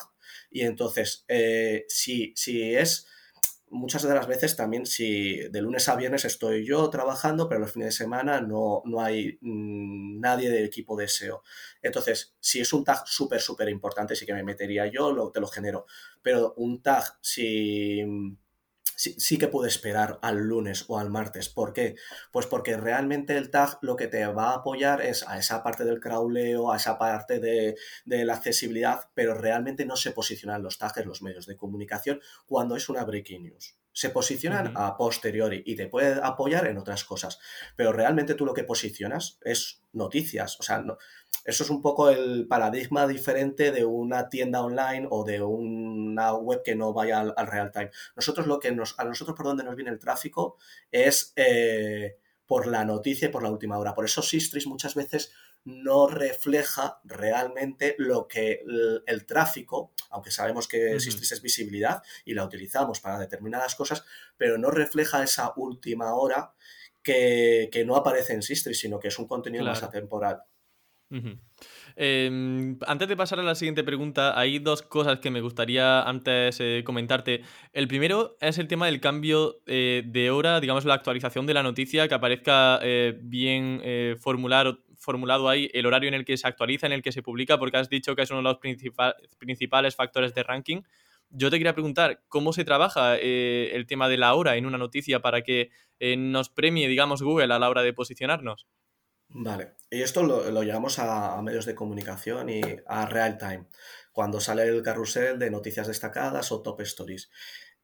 y 0.52 0.62
entonces 0.62 1.26
si, 1.88 2.34
si 2.36 2.76
es 2.76 3.08
muchas 3.72 4.04
de 4.04 4.14
las 4.14 4.28
veces 4.28 4.56
también 4.56 4.86
si 4.86 5.38
de 5.50 5.62
lunes 5.62 5.88
a 5.90 5.96
viernes 5.96 6.26
estoy 6.26 6.66
yo 6.66 6.90
trabajando, 6.90 7.48
pero 7.48 7.62
los 7.62 7.72
fines 7.72 7.88
de 7.88 7.92
semana 7.92 8.42
no, 8.42 8.84
no 8.86 9.02
hay 9.02 9.38
mm, 9.42 10.20
nadie 10.20 10.50
del 10.50 10.66
equipo 10.66 10.96
de 10.96 11.08
SEO. 11.08 11.44
Entonces, 11.82 12.36
si 12.40 12.60
es 12.60 12.72
un 12.74 12.84
tag 12.84 13.08
súper, 13.08 13.42
súper 13.42 13.70
importante, 13.70 14.16
sí 14.16 14.26
que 14.26 14.34
me 14.34 14.44
metería 14.44 14.86
yo, 14.88 15.12
lo, 15.12 15.32
te 15.32 15.40
lo 15.40 15.48
genero. 15.48 15.86
Pero 16.22 16.54
un 16.58 16.82
tag, 16.82 17.04
si 17.22 18.04
sí, 19.02 19.38
que 19.38 19.48
puede 19.48 19.68
esperar 19.68 20.20
al 20.22 20.38
lunes 20.38 20.86
o 20.88 21.00
al 21.00 21.10
martes. 21.10 21.50
¿Por 21.50 21.74
qué? 21.74 21.96
Pues 22.32 22.46
porque 22.46 22.78
realmente 22.78 23.36
el 23.36 23.50
tag 23.50 23.80
lo 23.82 23.96
que 23.96 24.08
te 24.08 24.26
va 24.28 24.52
a 24.52 24.56
apoyar 24.58 25.02
es 25.02 25.28
a 25.28 25.40
esa 25.40 25.64
parte 25.64 25.84
del 25.84 26.00
crawleo, 26.00 26.72
a 26.72 26.78
esa 26.78 26.98
parte 26.98 27.40
de, 27.40 27.76
la 28.06 28.36
accesibilidad, 28.36 29.10
pero 29.14 29.34
realmente 29.34 29.86
no 29.86 29.96
se 29.96 30.12
posicionan 30.12 30.62
los 30.62 30.78
tags 30.78 30.98
en 30.98 31.08
los 31.08 31.22
medios 31.22 31.48
de 31.48 31.56
comunicación 31.56 32.22
cuando 32.46 32.76
es 32.76 32.90
una 32.90 33.04
breaking 33.04 33.44
news 33.44 33.78
se 33.94 34.10
posicionan 34.10 34.72
a 34.78 34.96
posteriori 34.96 35.64
y 35.66 35.76
te 35.76 35.88
puede 35.88 36.18
apoyar 36.24 36.66
en 36.68 36.78
otras 36.78 37.04
cosas. 37.04 37.40
Pero 37.76 37.92
realmente 37.92 38.36
tú 38.36 38.46
lo 38.46 38.54
que 38.54 38.64
posicionas 38.64 39.38
es 39.42 39.82
noticias. 39.92 40.58
O 40.62 40.64
sea, 40.64 40.80
no, 40.80 40.98
eso 41.46 41.64
es 41.64 41.70
un 41.70 41.82
poco 41.82 42.10
el 42.10 42.48
paradigma 42.48 43.08
diferente 43.08 43.72
de 43.72 43.86
una 43.86 44.30
tienda 44.30 44.62
online 44.62 45.08
o 45.10 45.24
de 45.24 45.42
una 45.42 46.34
web 46.34 46.62
que 46.64 46.76
no 46.76 46.94
vaya 46.94 47.20
al, 47.22 47.48
real 47.48 47.72
time. 47.72 47.92
Nosotros 48.16 48.48
lo 48.48 48.60
que 48.60 48.72
nos, 48.72 48.98
a 49.00 49.04
nosotros 49.04 49.36
por 49.36 49.46
donde 49.46 49.64
nos 49.64 49.76
viene 49.76 49.92
el 49.92 50.00
tráfico 50.00 50.58
es 50.92 51.34
eh, 51.36 52.18
por 52.46 52.68
la 52.68 52.86
noticia 52.86 53.28
y 53.28 53.32
por 53.32 53.44
la 53.44 53.52
última 53.52 53.78
hora. 53.78 53.96
Por 53.96 54.06
eso 54.06 54.22
Sistris 54.22 54.68
muchas 54.68 54.94
veces 54.96 55.32
no 55.64 56.08
refleja 56.08 57.00
realmente 57.04 57.96
lo 57.98 58.28
que 58.28 58.64
el, 59.06 59.26
tráfico, 59.26 59.94
aunque 60.10 60.32
sabemos 60.32 60.68
que 60.68 61.00
Sistris 61.00 61.32
es 61.32 61.42
visibilidad 61.42 62.02
y 62.26 62.34
la 62.34 62.44
utilizamos 62.44 63.00
para 63.00 63.20
determinadas 63.20 63.76
cosas, 63.76 64.04
pero 64.38 64.58
no 64.58 64.72
refleja 64.72 65.24
esa 65.24 65.54
última 65.56 66.16
hora 66.16 66.54
que, 67.04 67.84
no 67.86 67.96
aparece 67.96 68.34
en 68.34 68.42
Sistris, 68.42 68.80
sino 68.80 69.00
que 69.00 69.10
es 69.10 69.20
un 69.20 69.28
contenido 69.28 69.64
más 69.64 69.84
atemporal. 69.84 70.44
Em, 71.96 72.78
antes 72.88 73.08
de 73.08 73.18
pasar 73.18 73.40
a 73.40 73.44
la 73.44 73.56
siguiente 73.56 73.84
pregunta, 73.84 74.40
hay 74.40 74.60
dos 74.60 74.82
cosas 74.82 75.20
que 75.20 75.30
me 75.30 75.42
gustaría 75.42 76.02
antes 76.02 76.60
eh, 76.60 76.84
comentarte. 76.86 77.42
El 77.74 77.88
primero 77.88 78.38
es 78.40 78.58
el 78.58 78.68
tema 78.68 78.86
del 78.86 79.02
cambio 79.02 79.62
eh, 79.66 80.04
de 80.06 80.32
hora, 80.32 80.60
digamos 80.60 80.86
la 80.86 80.94
actualización 80.94 81.46
de 81.46 81.54
la 81.54 81.64
noticia, 81.64 82.08
que 82.08 82.14
aparezca 82.14 82.80
eh, 82.82 83.20
bien 83.22 83.82
formulado, 84.20 84.80
formulado 84.98 85.50
ahí 85.50 85.70
el 85.74 85.86
horario 85.86 86.08
en 86.08 86.14
el 86.14 86.26
que 86.26 86.38
se 86.38 86.48
actualiza, 86.48 86.88
en 86.88 86.94
el 86.94 87.02
que 87.02 87.12
se 87.12 87.22
publica, 87.22 87.58
porque 87.58 87.78
has 87.78 87.90
dicho 87.90 88.16
que 88.16 88.22
es 88.22 88.32
uno 88.32 88.40
de 88.40 88.44
los 88.44 88.60
principales 89.38 89.96
factores 89.96 90.34
de 90.34 90.44
ranking. 90.44 90.82
Yo 91.30 91.50
te 91.50 91.58
quería 91.58 91.74
preguntar, 91.74 92.24
¿cómo 92.28 92.52
se 92.52 92.66
trabaja 92.66 93.16
el 93.16 93.86
tema 93.86 94.10
de 94.10 94.18
la 94.18 94.34
hora 94.34 94.58
en 94.58 94.66
una 94.66 94.78
noticia 94.78 95.22
para 95.22 95.42
que 95.42 95.70
nos 96.18 96.50
premie, 96.50 96.90
digamos, 96.90 97.22
Google 97.22 97.54
a 97.54 97.60
la 97.60 97.70
hora 97.70 97.84
de 97.84 97.94
posicionarnos? 97.94 98.68
Vale, 99.34 99.76
y 99.90 100.02
esto 100.02 100.24
lo, 100.24 100.64
llevamos 100.64 101.00
a, 101.00 101.42
medios 101.42 101.66
de 101.66 101.76
comunicación 101.76 102.50
y 102.50 102.62
a 102.86 103.06
real 103.06 103.38
time, 103.38 103.68
cuando 104.12 104.42
sale 104.42 104.64
el 104.64 104.84
carrusel 104.84 105.40
de 105.40 105.50
noticias 105.50 105.88
destacadas 105.88 106.52
o 106.52 106.62
top 106.62 106.82
stories. 106.82 107.30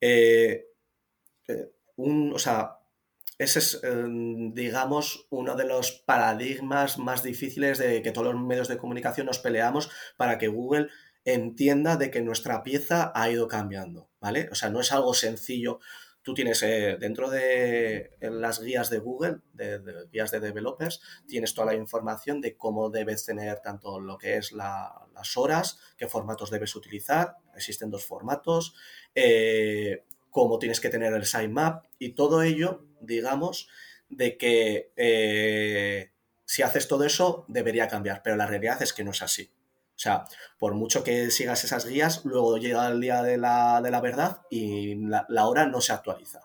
Eh, 0.02 0.68
eh, 1.48 1.72
un, 1.96 2.34
o 2.34 2.40
sea, 2.40 2.80
ese 3.38 3.60
es, 3.60 3.82
em, 3.84 4.54
digamos, 4.54 5.28
uno 5.30 5.56
de 5.56 5.66
los 5.66 5.92
paradigmas 5.92 6.98
más 6.98 7.24
difíciles 7.24 7.78
de 7.78 8.02
que 8.02 8.12
todos 8.12 8.34
los 8.34 8.44
medios 8.44 8.68
de 8.68 8.78
comunicación 8.78 9.28
nos 9.28 9.40
peleamos 9.40 9.90
para 10.18 10.38
que 10.38 10.50
Google 10.50 10.90
entienda 11.24 11.98
de 11.98 12.12
que 12.12 12.22
nuestra 12.22 12.64
pieza 12.64 13.12
ha 13.16 13.30
ido 13.30 13.48
cambiando, 13.48 14.10
¿vale? 14.20 14.50
O 14.52 14.56
sea, 14.56 14.70
no 14.70 14.82
es 14.82 14.92
algo 14.92 15.14
sencillo 15.14 15.80
Tú 16.28 16.34
tienes 16.34 16.62
eh, 16.62 16.98
dentro 17.00 17.30
de 17.30 18.18
las 18.20 18.62
guías 18.62 18.90
de 18.90 19.00
Google, 19.00 19.38
de, 19.54 19.80
guías 20.12 20.30
de 20.30 20.42
developers, 20.42 21.00
tienes 21.26 21.54
toda 21.54 21.68
la 21.68 21.74
información 21.74 22.42
de 22.42 22.58
cómo 22.58 22.90
debes 22.90 23.24
tener 23.24 23.62
tanto 23.62 24.02
lo 24.02 24.18
que 24.18 24.36
es 24.36 24.52
las 24.52 25.38
horas, 25.38 25.80
qué 25.96 26.10
formatos 26.10 26.52
debes 26.52 26.76
utilizar, 26.76 27.38
existen 27.56 27.90
dos 27.90 28.04
formatos, 28.04 28.76
eh, 29.16 30.04
cómo 30.30 30.60
tienes 30.60 30.82
que 30.82 30.90
tener 30.90 31.14
el 31.14 31.24
sitemap 31.24 31.86
y 31.98 32.10
todo 32.10 32.44
ello, 32.44 32.84
digamos, 33.00 33.70
de 34.10 34.38
que 34.38 34.92
eh, 34.98 36.12
si 36.44 36.62
haces 36.62 36.90
todo 36.90 37.06
eso 37.06 37.46
debería 37.48 37.88
cambiar, 37.88 38.22
pero 38.22 38.36
la 38.36 38.48
realidad 38.48 38.82
es 38.82 38.92
que 38.92 39.06
no 39.06 39.12
es 39.12 39.22
así. 39.22 39.50
O 39.98 40.00
sea, 40.00 40.26
por 40.60 40.76
mucho 40.76 41.04
que 41.04 41.32
sigas 41.32 41.64
esas 41.64 41.88
guías, 41.88 42.24
luego 42.24 42.60
llega 42.60 42.88
el 42.88 43.02
día 43.02 43.24
de 43.24 43.36
la, 43.36 44.00
verdad 44.00 44.42
y 44.48 44.94
la, 44.94 45.48
hora 45.48 45.66
no 45.66 45.82
se 45.82 45.92
actualiza. 45.92 46.42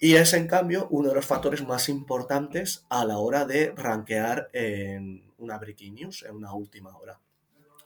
Y 0.00 0.16
es, 0.16 0.32
en 0.32 0.48
cambio, 0.48 0.88
uno 0.90 1.10
de 1.10 1.14
los 1.14 1.24
factores 1.24 1.64
más 1.64 1.88
importantes 1.88 2.84
a 2.88 3.04
la 3.04 3.18
hora 3.18 3.44
de 3.44 3.72
rankear 3.76 4.50
en 4.52 5.32
una 5.38 5.56
breaking 5.56 5.94
news, 5.94 6.24
en 6.24 6.34
una 6.34 6.52
última 6.52 6.98
hora. 6.98 7.20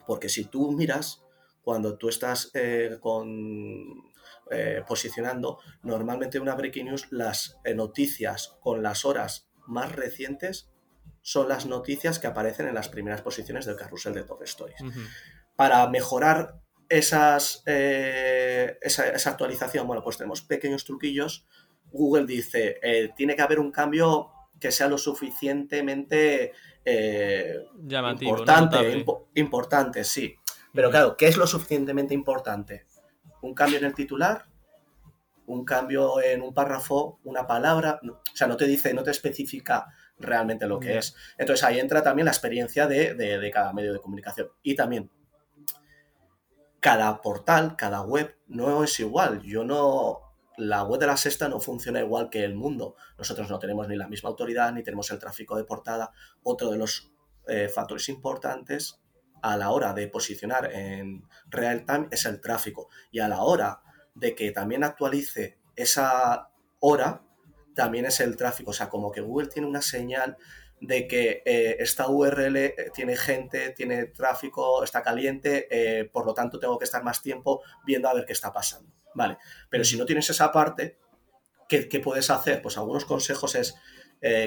Porque 0.07 0.31
si 0.31 0.47
tú 0.47 0.73
miras, 0.73 1.23
cuando 1.61 1.99
tú 1.99 2.09
estás 2.09 2.51
eh, 2.55 2.99
eh, 4.51 4.83
posicionando, 4.88 5.59
normalmente 5.83 6.40
una 6.40 6.55
breaking 6.55 6.87
news, 6.87 7.09
las 7.11 7.59
eh, 7.62 7.75
noticias 7.75 8.57
con 8.61 8.83
las 8.83 9.05
horas 9.05 9.51
más 9.66 9.92
recientes 9.92 10.71
son 11.26 11.48
las 11.48 11.66
noticias 11.66 12.20
que 12.20 12.28
aparecen 12.28 12.68
en 12.68 12.74
las 12.76 12.88
primeras 12.88 13.20
posiciones 13.20 13.66
del 13.66 13.74
carrusel 13.74 14.14
de 14.14 14.22
Top 14.22 14.44
Stories. 14.44 14.78
Para 15.56 15.88
mejorar 15.88 16.60
esas, 16.88 17.64
eh, 17.66 18.78
esa, 18.80 19.30
actualización, 19.30 19.88
bueno, 19.88 20.04
pues 20.04 20.18
tenemos 20.18 20.42
pequeños 20.42 20.84
truquillos. 20.84 21.44
Google 21.90 22.26
dice, 22.26 22.78
eh, 22.80 23.10
tiene 23.16 23.34
que 23.34 23.42
haber 23.42 23.58
un 23.58 23.72
cambio 23.72 24.30
que 24.60 24.70
sea 24.70 24.86
lo 24.86 24.98
suficientemente 24.98 26.52
eh, 26.84 27.56
importante, 28.20 29.04
importante, 29.34 30.04
sí. 30.04 30.36
Pero 30.72 30.92
claro, 30.92 31.16
¿qué 31.16 31.26
es 31.26 31.36
lo 31.36 31.48
suficientemente 31.48 32.14
importante? 32.14 32.86
¿Un 33.42 33.52
cambio 33.52 33.78
en 33.80 33.84
el 33.84 33.94
titular? 33.96 34.44
¿Un 35.46 35.64
cambio 35.64 36.22
en 36.22 36.40
un 36.40 36.54
párrafo? 36.54 37.18
¿Una 37.24 37.48
palabra? 37.48 37.98
o 38.04 38.36
sea, 38.36 38.46
no 38.46 38.56
te 38.56 38.68
dice, 38.68 38.94
no 38.94 39.02
te 39.02 39.10
especifica 39.10 39.88
realmente 40.18 40.66
lo 40.66 40.81
que 40.81 40.98
es. 40.98 41.14
Entonces 41.38 41.64
ahí 41.64 41.79
entra 41.79 42.02
también 42.02 42.26
la 42.26 42.33
experiencia 42.33 42.87
de, 42.87 43.50
cada 43.52 43.72
medio 43.72 43.92
de 43.92 44.00
comunicación. 44.00 44.50
Y 44.62 44.74
también, 44.74 45.11
cada 46.81 47.20
portal, 47.20 47.76
cada 47.76 48.02
web 48.02 48.37
no 48.46 48.85
es 48.85 48.98
igual. 49.00 49.42
Yo 49.42 49.64
no. 49.64 50.22
La 50.59 50.85
web 50.85 50.98
de 50.98 51.07
la 51.07 51.18
sexta 51.18 51.50
no 51.50 51.61
funciona 51.61 52.00
igual 52.00 52.31
que 52.31 52.42
el 52.42 52.55
mundo. 52.55 52.96
Nosotros 53.18 53.50
no 53.50 53.59
tenemos 53.59 53.88
ni 53.88 53.96
la 53.96 54.09
misma 54.09 54.31
autoridad, 54.31 54.72
ni 54.72 54.83
tenemos 54.83 55.11
el 55.11 55.18
tráfico 55.18 55.55
de 55.57 55.64
portada. 55.64 56.12
Otro 56.42 56.70
de 56.70 56.79
los 56.79 57.12
eh, 57.46 57.68
factores 57.68 58.09
importantes 58.09 59.02
a 59.42 59.57
la 59.59 59.70
hora 59.70 59.92
de 59.92 60.09
posicionar 60.09 60.72
en 60.72 61.29
real 61.48 61.85
time 61.85 62.09
es 62.11 62.24
el 62.24 62.40
tráfico. 62.40 62.88
Y 63.11 63.18
a 63.20 63.29
la 63.29 63.42
hora 63.42 63.83
de 64.14 64.35
que 64.35 64.50
también 64.50 64.83
actualice 64.83 65.59
esa 65.76 66.50
hora, 66.81 67.25
también 67.76 68.06
es 68.06 68.18
el 68.18 68.36
tráfico. 68.36 68.70
O 68.72 68.74
sea, 68.74 68.88
como 68.88 69.12
que 69.12 69.20
Google 69.20 69.46
tiene 69.46 69.68
una 69.68 69.82
señal 69.82 70.36
de 70.80 71.06
que 71.06 71.42
eh, 71.44 71.76
esta 71.78 72.08
URL 72.08 72.56
eh, 72.56 72.74
tiene 72.92 73.16
gente, 73.16 73.70
tiene 73.70 74.06
tráfico, 74.06 74.82
está 74.82 75.02
caliente, 75.02 75.68
eh, 75.70 76.04
por 76.06 76.26
lo 76.26 76.34
tanto 76.34 76.58
tengo 76.58 76.78
que 76.78 76.84
estar 76.84 77.04
más 77.04 77.22
tiempo 77.22 77.62
viendo 77.86 78.08
a 78.08 78.14
ver 78.14 78.24
qué 78.24 78.32
está 78.32 78.52
pasando. 78.52 78.92
Vale, 79.14 79.38
pero 79.70 79.85
si 79.85 79.96
no 79.96 80.04
tienes 80.04 80.29
esa 80.29 80.52
parte, 80.52 80.98
¿qué, 81.68 82.00
puedes 82.02 82.29
hacer? 82.31 82.60
Pues 82.60 82.77
algunos 82.77 83.04
consejos 83.04 83.54
es 83.54 83.77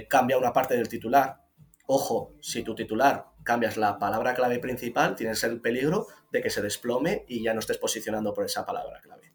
cambia 0.10 0.38
una 0.38 0.52
parte 0.52 0.76
del 0.76 0.90
titular. 0.90 1.42
Ojo, 1.88 2.34
si 2.42 2.64
tu 2.64 2.76
titular 2.76 3.28
cambias 3.44 3.78
la 3.78 3.98
palabra 3.98 4.36
clave 4.36 4.60
principal, 4.60 5.16
tienes 5.16 5.44
el 5.44 5.62
peligro 5.62 6.08
de 6.32 6.42
que 6.42 6.50
se 6.50 6.62
desplome 6.62 7.26
y 7.28 7.42
ya 7.44 7.54
no 7.54 7.60
estés 7.60 7.78
posicionando 7.78 8.34
por 8.34 8.46
esa 8.46 8.66
palabra 8.66 9.00
clave. 9.00 9.34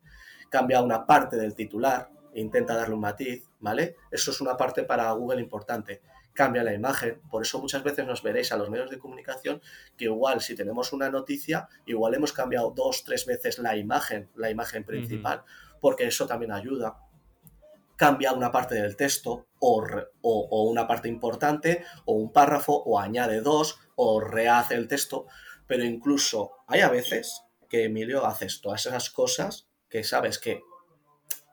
Cambia 0.50 0.82
una 0.82 1.06
parte 1.06 1.36
del 1.36 1.54
titular, 1.54 2.10
intenta 2.34 2.74
darle 2.74 2.94
un 2.94 3.00
matiz, 3.00 3.48
¿vale? 3.60 3.96
Eso 4.10 4.30
es 4.30 4.40
una 4.40 4.56
parte 4.56 4.84
para 4.84 5.10
Google 5.12 5.40
importante. 5.40 6.02
Cambia 6.32 6.64
la 6.64 6.74
imagen, 6.74 7.20
por 7.30 7.42
eso 7.42 7.60
muchas 7.60 7.84
veces 7.84 8.06
nos 8.06 8.22
veréis 8.22 8.50
a 8.50 8.56
los 8.56 8.68
medios 8.68 8.90
de 8.90 8.98
comunicación 8.98 9.62
que 9.96 10.06
igual 10.06 10.40
si 10.40 10.56
tenemos 10.56 10.92
una 10.92 11.08
noticia, 11.08 11.68
igual 11.86 12.14
hemos 12.14 12.32
cambiado 12.32 12.72
dos, 12.72 13.04
tres 13.04 13.24
veces 13.24 13.58
la 13.58 13.76
imagen, 13.76 14.28
la 14.34 14.50
imagen 14.50 14.84
principal, 14.84 15.44
porque 15.80 16.06
eso 16.06 16.26
también 16.26 16.50
ayuda. 16.50 16.98
Cambia 17.96 18.32
una 18.32 18.50
parte 18.50 18.74
del 18.74 18.96
texto 18.96 19.46
o, 19.60 19.84
o, 20.22 20.62
una 20.64 20.88
parte 20.88 21.08
importante 21.08 21.84
o 22.04 22.14
un 22.14 22.32
párrafo 22.32 22.82
o 22.84 22.98
añade 22.98 23.40
dos 23.40 23.78
o 23.94 24.18
rehace 24.20 24.74
el 24.74 24.88
texto, 24.88 25.26
pero 25.68 25.84
incluso 25.84 26.50
hay 26.66 26.80
a 26.80 26.88
veces 26.88 27.42
que 27.68 27.84
Emilio 27.84 28.26
haces 28.26 28.60
todas 28.60 28.86
esas 28.86 29.10
cosas 29.10 29.68
que 29.88 30.02
sabes 30.02 30.40
que 30.40 30.62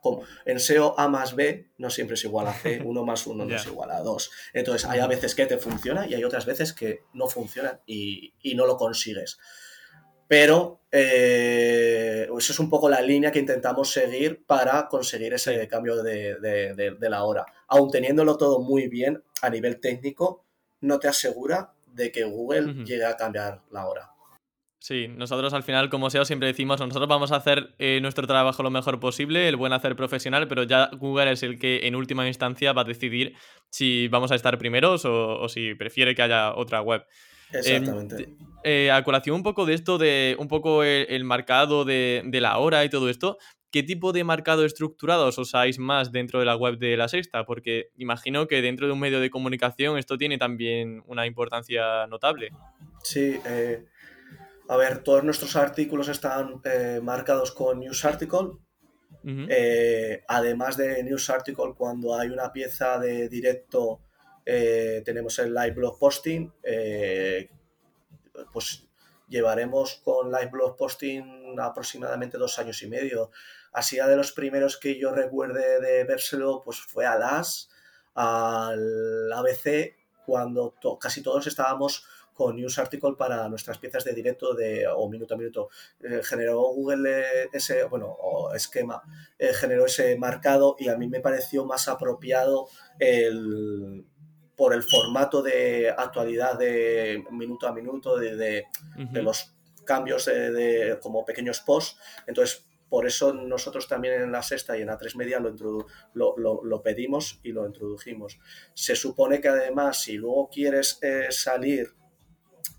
como 0.02 0.24
en 0.46 0.60
SEO 0.60 1.00
A 1.00 1.08
más 1.08 1.36
B 1.36 1.70
no 1.78 1.90
siempre 1.90 2.16
es 2.16 2.24
igual 2.24 2.48
a 2.48 2.54
C, 2.54 2.82
1 2.86 3.06
más 3.06 3.26
1 3.26 3.46
no 3.46 3.56
es 3.56 3.66
igual 3.68 3.92
a 3.92 4.02
2. 4.02 4.32
Entonces 4.54 4.90
hay 4.90 5.00
a 5.00 5.08
veces 5.08 5.36
que 5.36 5.46
te 5.46 5.58
funciona 5.58 6.08
y 6.08 6.16
hay 6.16 6.24
otras 6.24 6.46
veces 6.46 6.74
que 6.74 7.04
no 7.14 7.28
funciona 7.28 7.80
y, 7.86 8.34
no 8.56 8.66
lo 8.66 8.76
consigues. 8.76 9.40
Pero 10.28 10.82
eh, 10.92 12.28
eso 12.38 12.54
es 12.54 12.60
un 12.60 12.70
poco 12.70 12.90
la 12.90 13.02
línea 13.02 13.32
que 13.32 13.40
intentamos 13.40 13.92
seguir 13.92 14.46
para 14.46 14.88
conseguir 14.88 15.34
ese 15.34 15.68
cambio 15.68 16.02
de, 16.04 16.98
la 17.00 17.24
hora. 17.24 17.46
Aun 17.68 17.90
teniéndolo 17.90 18.38
todo 18.38 18.60
muy 18.60 18.88
bien 18.88 19.24
a 19.42 19.50
nivel 19.50 19.80
técnico, 19.80 20.46
no 20.82 21.00
te 21.00 21.08
asegura 21.08 21.74
de 21.94 22.12
que 22.12 22.24
Google 22.24 22.86
llegue 22.86 23.06
a 23.06 23.18
cambiar 23.18 23.62
la 23.72 23.88
hora. 23.88 24.11
Sí, 24.82 25.08
nosotros 25.10 25.54
al 25.54 25.62
final, 25.62 25.92
como 25.92 26.10
SEO, 26.10 26.26
siempre 26.26 26.48
decimos, 26.48 26.80
nosotros 26.80 27.08
vamos 27.08 27.32
a 27.32 27.36
hacer 27.36 27.76
eh, 27.78 28.00
nuestro 28.02 28.26
trabajo 28.26 28.64
lo 28.64 28.72
mejor 28.72 29.00
posible, 29.00 29.48
el 29.48 29.56
buen 29.56 29.74
hacer 29.74 29.96
profesional, 29.96 30.48
pero 30.48 30.64
ya 30.64 30.90
Google 30.98 31.34
es 31.34 31.44
el 31.44 31.60
que 31.60 31.82
en 31.86 31.96
última 31.96 32.28
instancia 32.28 32.74
va 32.74 32.82
a 32.82 32.86
decidir 32.86 33.36
si 33.70 34.08
vamos 34.08 34.32
a 34.32 34.36
estar 34.36 34.58
primeros 34.58 35.06
o, 35.06 35.48
si 35.50 35.76
prefiere 35.76 36.16
que 36.16 36.24
haya 36.24 36.56
otra 36.56 36.82
web. 36.82 37.06
Exactamente. 37.54 38.30
Eh, 38.64 38.90
a 38.90 39.04
colación 39.04 39.36
un 39.36 39.44
poco 39.44 39.68
de 39.68 39.76
esto, 39.76 40.00
de 40.00 40.36
un 40.40 40.48
poco 40.48 40.84
el, 40.84 41.24
marcado 41.26 41.86
de, 41.86 42.28
la 42.34 42.58
hora 42.58 42.84
y 42.84 42.90
todo 42.90 43.08
esto, 43.08 43.38
¿qué 43.72 43.84
tipo 43.84 44.14
de 44.14 44.24
marcado 44.24 44.66
estructurado 44.66 45.28
os 45.28 45.38
usáis 45.38 45.78
más 45.78 46.12
dentro 46.12 46.40
de 46.40 46.46
la 46.46 46.56
web 46.56 46.80
de 46.80 46.98
la 46.98 47.08
sexta? 47.08 47.46
Porque 47.46 47.90
imagino 47.98 48.48
que 48.48 48.64
dentro 48.64 48.88
de 48.88 48.94
un 48.94 49.00
medio 49.00 49.20
de 49.20 49.30
comunicación 49.30 50.00
esto 50.00 50.18
tiene 50.18 50.40
también 50.40 51.04
una 51.06 51.28
importancia 51.28 52.08
notable. 52.08 52.50
Sí, 53.04 53.40
eh, 53.46 53.86
a 54.72 54.78
ver, 54.78 55.04
todos 55.04 55.22
nuestros 55.26 55.58
artículos 55.58 56.08
están 56.08 56.62
eh, 56.64 57.02
marcados 57.04 57.52
con 57.52 57.82
News 57.82 58.06
Article. 58.06 58.52
Eh, 59.26 60.24
además 60.30 60.78
de 60.78 61.04
News 61.04 61.30
Article, 61.30 61.74
cuando 61.78 62.18
hay 62.18 62.30
una 62.30 62.54
pieza 62.54 62.98
de 62.98 63.28
directo, 63.28 64.00
eh, 64.46 65.02
tenemos 65.04 65.38
el 65.40 65.54
live 65.54 65.72
blog 65.72 66.00
posting. 66.00 66.54
pues 68.54 68.88
llevaremos 69.28 69.96
con 70.06 70.32
live 70.32 70.50
blog 70.50 70.78
posting 70.78 71.60
aproximadamente 71.60 72.38
dos 72.38 72.58
años 72.58 72.82
y 72.82 72.88
medio. 72.88 73.30
Así 73.74 73.98
de 73.98 74.16
los 74.16 74.32
primeros 74.32 74.78
que 74.78 74.98
yo 74.98 75.12
recuerde 75.12 75.82
de 75.82 76.06
vérselo, 76.06 76.62
pues 76.64 76.80
fue 76.80 77.06
a 77.06 77.18
LAS, 77.18 77.70
al 78.16 79.34
ABC, 79.34 79.98
cuando 80.26 80.76
casi 80.98 81.22
todos 81.22 81.46
estábamos 81.46 82.06
con 82.34 82.56
News 82.56 82.80
Article 82.80 83.14
para 83.18 83.48
nuestras 83.50 83.78
piezas 83.78 84.04
de 84.04 84.14
directo 84.14 84.54
de, 84.54 84.88
o 84.88 85.10
minuto 85.10 85.36
a 85.36 85.38
minuto. 85.38 85.70
Eh, 86.02 86.22
generó 86.24 86.62
Google 86.62 87.50
ese, 87.52 87.84
bueno, 87.86 88.08
o 88.08 88.54
esquema, 88.54 89.02
eh, 89.38 89.54
generó 89.54 89.86
ese 89.86 90.18
marcado 90.18 90.76
y 90.80 90.90
a 90.90 90.98
mí 90.98 91.08
me 91.08 91.20
pareció 91.20 91.66
más 91.66 91.88
apropiado 91.88 92.68
el, 93.00 94.06
por 94.56 94.74
el 94.74 94.84
formato 94.84 95.42
de 95.42 95.90
actualidad 95.90 96.58
de 96.58 97.24
minuto 97.32 97.68
a 97.68 97.74
minuto, 97.74 98.18
de, 98.18 98.36
de, 98.36 99.22
los 99.22 99.54
cambios 99.86 100.26
de, 100.26 100.98
como 101.02 101.26
pequeños 101.26 101.62
posts. 101.62 101.98
Entonces, 102.28 102.66
por 102.92 103.08
eso 103.08 103.34
nosotros 103.34 103.88
también 103.88 104.22
en 104.22 104.34
la 104.34 104.44
sexta 104.44 104.78
y 104.78 104.82
en 104.82 104.88
la 104.88 104.98
3 104.98 105.16
media 105.16 105.40
lo, 105.40 105.56
lo, 106.14 106.64
lo, 106.64 106.82
pedimos 106.84 107.40
y 107.42 107.54
lo 107.54 107.66
introdujimos. 107.66 108.38
Se 108.74 108.98
supone 108.98 109.40
que 109.40 109.48
además, 109.48 110.02
si 110.02 110.18
luego 110.18 110.50
quieres 110.50 111.00
eh, 111.02 111.28
salir 111.30 111.94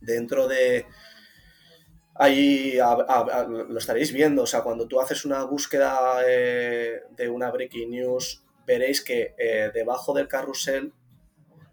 dentro 0.03 0.48
de... 0.48 0.86
Ahí 2.14 2.76
lo 2.76 3.78
estaréis 3.78 4.12
viendo, 4.12 4.42
o 4.42 4.46
sea, 4.46 4.61
cuando 4.61 4.86
tú 4.86 5.00
haces 5.00 5.24
una 5.24 5.44
búsqueda 5.44 6.20
eh, 6.26 7.00
de 7.16 7.28
una 7.28 7.50
breaking 7.50 7.90
news, 7.90 8.44
veréis 8.66 9.03
que 9.03 9.34
eh, 9.38 9.70
debajo 9.72 10.12
del 10.12 10.28
carrusel 10.28 10.92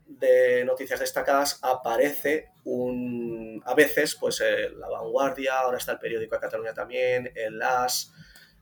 de 0.07 0.63
noticias 0.63 1.01
destacadas 1.01 1.59
aparece 1.61 2.51
un, 2.63 3.61
a 3.65 3.73
veces, 3.75 4.15
pues 4.15 4.41
eh, 4.41 4.69
La 4.77 4.87
Vanguardia, 4.87 5.59
ahora 5.59 5.77
está 5.77 5.91
el 5.91 5.99
periódico 5.99 6.35
de 6.35 6.41
Cataluña 6.41 6.73
también, 6.73 7.31
el 7.35 7.61
AS, 7.61 8.13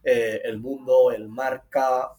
El 0.02 0.58
Mundo, 0.58 1.12
el 1.12 1.28
Marca 1.28 2.12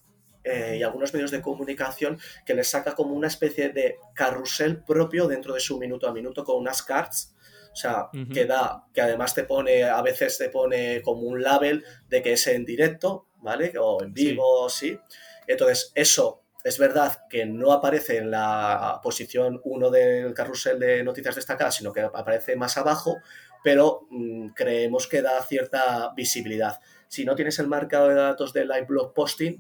y 0.44 0.82
algunos 0.82 1.14
medios 1.14 1.32
de 1.32 1.42
comunicación 1.42 2.18
que 2.46 2.54
les 2.54 2.70
saca 2.70 2.96
como 2.96 3.14
una 3.14 3.28
especie 3.28 3.70
de 3.70 3.98
carrusel 4.16 4.84
propio 4.84 5.28
dentro 5.28 5.54
de 5.54 5.60
su 5.60 5.78
minuto 5.78 6.08
a 6.08 6.14
minuto 6.14 6.44
con 6.44 6.58
unas 6.58 6.82
cards 6.82 7.36
o 7.72 7.76
sea, 7.76 8.10
que 8.34 8.46
da, 8.46 8.86
que 8.94 9.02
además 9.02 9.34
te 9.34 9.44
pone, 9.44 9.84
a 9.84 10.02
veces 10.02 10.38
te 10.38 10.50
pone 10.50 11.02
como 11.02 11.22
un 11.22 11.42
label 11.42 11.84
de 12.08 12.22
que 12.22 12.34
es 12.34 12.48
en 12.48 12.66
directo, 12.66 13.28
¿vale? 13.38 13.74
O 13.80 14.04
en 14.04 14.14
vivo, 14.14 14.68
sí. 14.70 14.98
Entonces, 15.48 15.92
eso 15.96 16.44
es 16.64 16.78
verdad 16.78 17.26
que 17.30 17.46
no 17.46 17.72
aparece 17.72 18.18
en 18.18 18.32
la 18.32 19.00
posición 19.02 19.62
1 19.64 19.90
del 19.92 20.34
carrusel 20.34 20.80
de 20.80 21.04
noticias 21.04 21.36
destacadas, 21.36 21.76
sino 21.76 21.94
que 21.94 22.02
aparece 22.02 22.56
más 22.56 22.78
abajo, 22.78 23.18
pero 23.64 24.08
mm, 24.10 24.50
creemos 24.50 25.08
que 25.08 25.22
da 25.22 25.42
cierta 25.44 26.12
visibilidad. 26.16 26.80
Si 27.08 27.26
no 27.26 27.36
tienes 27.36 27.60
el 27.60 27.68
marcado 27.68 28.10
de 28.10 28.16
datos 28.16 28.54
de 28.54 28.66
live 28.66 28.86
blog 28.88 29.14
posting, 29.14 29.58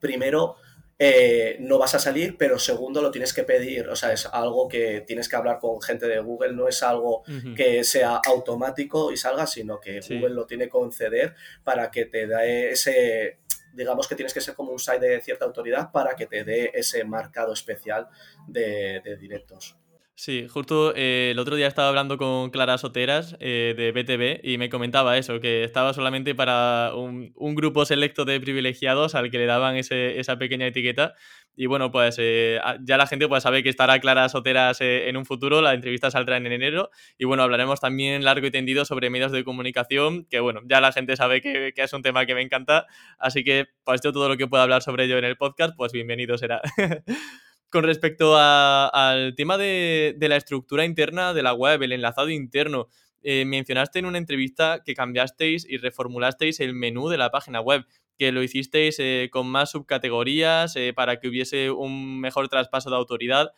primero 0.00 0.56
eh, 1.04 1.56
no 1.58 1.78
vas 1.78 1.96
a 1.96 1.98
salir, 1.98 2.36
pero 2.38 2.60
segundo 2.60 3.02
lo 3.02 3.10
tienes 3.10 3.34
que 3.34 3.42
pedir, 3.42 3.88
o 3.88 3.96
sea, 3.96 4.12
es 4.12 4.24
algo 4.26 4.68
que 4.68 5.00
tienes 5.00 5.28
que 5.28 5.34
hablar 5.34 5.58
con 5.58 5.82
gente 5.82 6.06
de 6.06 6.20
Google, 6.20 6.52
no 6.52 6.68
es 6.68 6.80
algo 6.84 7.24
que 7.56 7.82
sea 7.82 8.20
automático 8.24 9.10
y 9.10 9.16
salga, 9.16 9.48
sino 9.48 9.80
que 9.80 9.98
Google 9.98 10.30
lo 10.30 10.46
tiene 10.46 10.66
que 10.66 10.70
conceder 10.70 11.34
para 11.64 11.90
que 11.90 12.04
te 12.04 12.28
dé 12.28 12.70
ese, 12.70 13.40
digamos 13.72 14.06
que 14.06 14.14
tienes 14.14 14.32
que 14.32 14.40
ser 14.40 14.54
como 14.54 14.70
un 14.70 14.78
site 14.78 15.00
de 15.00 15.20
cierta 15.20 15.44
autoridad 15.44 15.90
para 15.90 16.14
que 16.14 16.28
te 16.28 16.44
dé 16.44 16.70
ese 16.72 17.02
marcado 17.02 17.52
especial 17.52 18.06
de 18.46 19.16
directos. 19.18 19.81
Sí, 20.14 20.46
justo 20.46 20.92
eh, 20.94 21.30
el 21.32 21.38
otro 21.38 21.56
día 21.56 21.66
estaba 21.66 21.88
hablando 21.88 22.18
con 22.18 22.50
Clara 22.50 22.76
Soteras 22.76 23.34
eh, 23.40 23.74
de 23.76 23.92
BTV 23.92 24.46
y 24.46 24.58
me 24.58 24.68
comentaba 24.68 25.16
eso, 25.16 25.40
que 25.40 25.64
estaba 25.64 25.94
solamente 25.94 26.34
para 26.34 26.92
un, 26.94 27.32
grupo 27.54 27.86
selecto 27.86 28.24
de 28.26 28.38
privilegiados 28.38 29.14
al 29.14 29.30
que 29.30 29.38
le 29.38 29.46
daban 29.46 29.76
esa 29.76 30.38
pequeña 30.38 30.66
etiqueta. 30.66 31.14
Y 31.56 31.66
bueno, 31.66 31.90
pues 31.90 32.16
eh, 32.18 32.60
ya 32.82 32.98
la 32.98 33.06
gente 33.06 33.26
pues, 33.26 33.42
sabe 33.42 33.62
que 33.62 33.70
estará 33.70 33.98
Clara 34.00 34.28
Soteras 34.28 34.78
en 34.80 35.16
un 35.16 35.24
futuro, 35.24 35.60
la 35.62 35.74
entrevista 35.74 36.10
saldrá 36.10 36.36
en 36.36 36.46
enero. 36.46 36.90
Y 37.18 37.24
bueno, 37.24 37.42
hablaremos 37.42 37.80
también 37.80 38.22
largo 38.22 38.46
y 38.46 38.50
tendido 38.50 38.84
sobre 38.84 39.10
medios 39.10 39.32
de 39.32 39.44
comunicación, 39.44 40.26
que 40.26 40.40
bueno, 40.40 40.60
ya 40.66 40.80
la 40.80 40.92
gente 40.92 41.16
sabe 41.16 41.40
que, 41.40 41.72
que 41.74 41.82
es 41.82 41.92
un 41.94 42.02
tema 42.02 42.26
que 42.26 42.34
me 42.34 42.42
encanta. 42.42 42.86
Así 43.18 43.44
que 43.44 43.66
pues 43.84 44.02
yo 44.02 44.12
todo 44.12 44.28
lo 44.28 44.36
que 44.36 44.46
pueda 44.46 44.62
hablar 44.62 44.82
sobre 44.82 45.04
ello 45.04 45.18
en 45.18 45.24
el 45.24 45.36
podcast, 45.36 45.74
pues 45.76 45.92
bienvenido 45.92 46.36
será. 46.38 46.60
Con 47.72 47.84
respecto 47.84 48.36
al 48.36 49.34
tema 49.34 49.56
de, 49.56 50.14
la 50.20 50.36
estructura 50.36 50.84
interna 50.84 51.32
de 51.32 51.42
la 51.42 51.54
web, 51.54 51.82
el 51.82 51.92
enlazado 51.92 52.28
interno, 52.28 52.88
eh, 53.22 53.46
mencionaste 53.46 53.98
en 53.98 54.04
una 54.04 54.18
entrevista 54.18 54.82
que 54.84 54.94
cambiasteis 54.94 55.66
y 55.66 55.78
reformulasteis 55.78 56.60
el 56.60 56.74
menú 56.74 57.08
de 57.08 57.16
la 57.16 57.30
página 57.30 57.62
web, 57.62 57.86
que 58.18 58.30
lo 58.30 58.42
hicisteis 58.42 58.96
eh, 58.98 59.30
con 59.32 59.46
más 59.46 59.70
subcategorías 59.70 60.76
eh, 60.76 60.92
para 60.94 61.18
que 61.18 61.28
hubiese 61.28 61.70
un 61.70 62.20
mejor 62.20 62.50
traspaso 62.50 62.90
de 62.90 62.96
autoridad. 62.96 63.52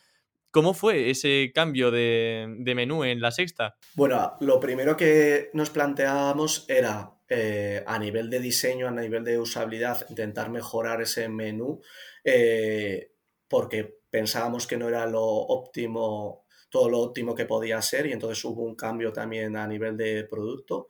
¿Cómo 0.52 0.74
fue 0.74 1.10
ese 1.10 1.50
cambio 1.52 1.90
de, 1.90 2.46
menú 2.76 3.02
en 3.02 3.20
la 3.20 3.32
sexta? 3.32 3.74
Bueno, 3.96 4.36
lo 4.38 4.60
primero 4.60 4.96
que 4.96 5.50
nos 5.54 5.70
planteábamos 5.70 6.66
era 6.68 7.10
a 7.86 7.98
nivel 7.98 8.30
de 8.30 8.38
diseño, 8.38 8.86
a 8.86 8.92
nivel 8.92 9.24
de 9.24 9.40
usabilidad, 9.40 10.06
intentar 10.08 10.50
mejorar 10.50 11.02
ese 11.02 11.28
menú, 11.28 11.80
porque 13.54 14.00
pensábamos 14.10 14.66
que 14.66 14.76
no 14.76 14.88
era 14.88 15.06
lo 15.06 15.22
óptimo, 15.22 16.44
todo 16.68 16.90
lo 16.90 16.98
óptimo 16.98 17.36
que 17.36 17.44
podía 17.44 17.80
ser 17.82 18.04
y 18.06 18.12
entonces 18.12 18.44
hubo 18.44 18.64
un 18.64 18.74
cambio 18.74 19.12
también 19.12 19.54
a 19.56 19.64
nivel 19.68 19.96
de 19.96 20.24
producto. 20.24 20.88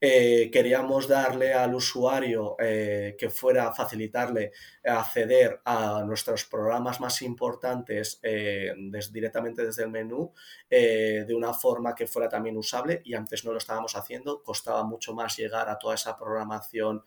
eh, 0.00 0.50
queríamos 0.50 1.06
darle 1.06 1.52
al 1.52 1.74
usuario 1.74 2.56
eh, 2.58 3.14
que 3.18 3.30
fuera 3.30 3.72
facilitarle 3.72 4.50
acceder 4.82 5.60
a 5.64 6.02
nuestros 6.04 6.46
programas 6.46 7.00
más 7.00 7.22
importantes 7.22 8.18
eh, 8.22 8.72
directamente 9.12 9.64
desde 9.64 9.84
el 9.84 9.90
menú 9.90 10.32
de 10.68 11.34
una 11.36 11.52
forma 11.52 11.94
que 11.94 12.06
fuera 12.08 12.28
también 12.28 12.56
usable 12.56 13.02
y 13.04 13.14
antes 13.14 13.44
no 13.44 13.52
lo 13.52 13.58
estábamos 13.58 13.94
haciendo, 13.94 14.42
costaba 14.42 14.82
mucho 14.84 15.14
más 15.14 15.36
llegar 15.36 15.68
a 15.68 15.78
toda 15.78 15.94
esa 15.94 16.16
programación 16.18 17.04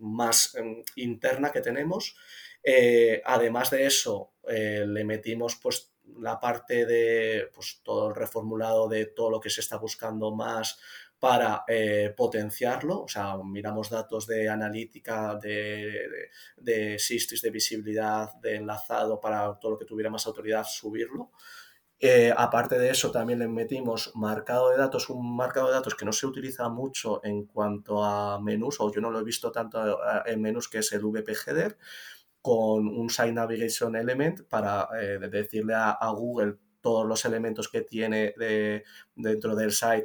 más 0.00 0.54
em, 0.54 0.82
interna 0.96 1.50
que 1.50 1.60
tenemos. 1.60 2.16
Además 3.24 3.70
de 3.70 3.86
eso, 3.86 4.32
le 4.48 5.04
metimos 5.04 5.56
pues 5.56 5.92
la 6.18 6.38
parte 6.38 6.86
de 6.86 7.50
pues, 7.54 7.80
todo 7.82 8.08
el 8.08 8.14
reformulado 8.14 8.88
de 8.88 9.06
todo 9.06 9.30
lo 9.30 9.40
que 9.40 9.50
se 9.50 9.60
está 9.60 9.76
buscando 9.76 10.34
más 10.34 10.78
para 11.18 11.64
eh, 11.66 12.12
potenciarlo, 12.16 13.02
o 13.02 13.08
sea, 13.08 13.36
miramos 13.42 13.88
datos 13.88 14.26
de 14.26 14.48
analítica, 14.48 15.34
de, 15.36 16.08
de, 16.56 16.98
de 16.98 17.50
visibilidad, 17.50 18.34
de 18.34 18.56
enlazado 18.56 19.18
para 19.18 19.58
todo 19.58 19.72
lo 19.72 19.78
que 19.78 19.86
tuviera 19.86 20.10
más 20.10 20.26
autoridad, 20.26 20.64
subirlo. 20.64 21.30
Eh, 21.98 22.32
aparte 22.36 22.78
de 22.78 22.90
eso, 22.90 23.10
también 23.10 23.38
le 23.38 23.48
metimos 23.48 24.12
marcado 24.14 24.68
de 24.68 24.76
datos, 24.76 25.08
un 25.08 25.34
marcado 25.34 25.68
de 25.68 25.74
datos 25.74 25.94
que 25.94 26.04
no 26.04 26.12
se 26.12 26.26
utiliza 26.26 26.68
mucho 26.68 27.24
en 27.24 27.46
cuanto 27.46 28.04
a 28.04 28.38
menús, 28.38 28.76
o 28.80 28.92
yo 28.92 29.00
no 29.00 29.10
lo 29.10 29.20
he 29.20 29.24
visto 29.24 29.50
tanto 29.50 29.82
eh, 29.82 30.22
en 30.26 30.42
menús, 30.42 30.68
que 30.68 30.78
es 30.78 30.92
el 30.92 31.02
VP 31.02 31.32
Header, 31.32 31.78
con 32.46 32.86
un 32.86 33.10
Site 33.10 33.32
Navigation 33.32 33.96
Element 33.96 34.42
para 34.48 34.88
decirle 35.28 35.74
a, 35.74 35.98
Google 36.12 36.58
todos 36.80 37.04
los 37.04 37.24
elementos 37.24 37.68
que 37.68 37.80
tiene 37.80 38.36
dentro 39.16 39.56
del 39.56 39.72
site 39.72 40.04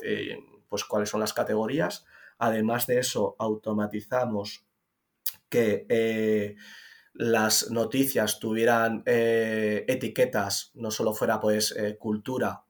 pues 0.67 0.83
cuáles 0.85 1.09
son 1.09 1.19
las 1.19 1.33
categorías. 1.33 2.03
Además 2.39 2.87
de 2.87 2.97
eso, 2.97 3.35
automatizamos 3.37 4.65
que 5.47 5.85
eh, 5.89 6.55
las 7.13 7.69
noticias 7.69 8.39
tuvieran 8.39 9.03
eh, 9.05 9.85
etiquetas, 9.87 10.71
no 10.73 10.89
solo 10.89 11.13
fuera 11.13 11.39
pues 11.39 11.75
eh, 11.77 11.97
cultura, 11.99 12.63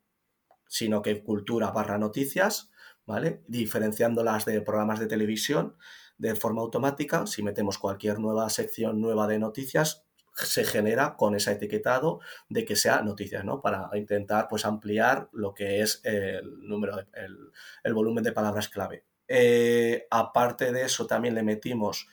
sino 0.68 1.02
que 1.02 1.24
cultura 1.24 1.72
barra 1.72 1.98
noticias, 1.98 2.72
¿vale? 3.06 3.44
Diferenciándolas 3.48 4.44
de 4.44 4.60
programas 4.60 5.00
de 5.00 5.08
televisión 5.08 5.78
de 6.22 6.36
forma 6.36 6.62
automática. 6.62 7.26
Si 7.26 7.42
metemos 7.42 7.80
cualquier 7.80 8.20
nueva 8.20 8.48
sección 8.52 9.02
nueva 9.02 9.28
de 9.28 9.40
noticias, 9.40 10.04
se 10.36 10.64
genera 10.64 11.16
con 11.18 11.36
ese 11.36 11.52
etiquetado 11.52 12.20
de 12.48 12.64
que 12.64 12.76
sea 12.76 13.02
noticias, 13.02 13.44
¿no? 13.44 13.60
Para 13.60 13.90
intentar 13.96 14.48
pues 14.48 14.66
ampliar 14.66 15.30
lo 15.34 15.54
que 15.54 15.82
es 15.82 16.00
el 16.04 16.68
número, 16.68 17.00
el, 17.14 17.52
el 17.84 17.94
volumen 17.94 18.24
de 18.24 18.32
palabras 18.32 18.70
clave. 18.70 19.04
Eh, 19.28 20.08
aparte 20.12 20.72
de 20.72 20.84
eso, 20.84 21.08
también 21.08 21.34
le 21.34 21.42
metimos 21.42 22.08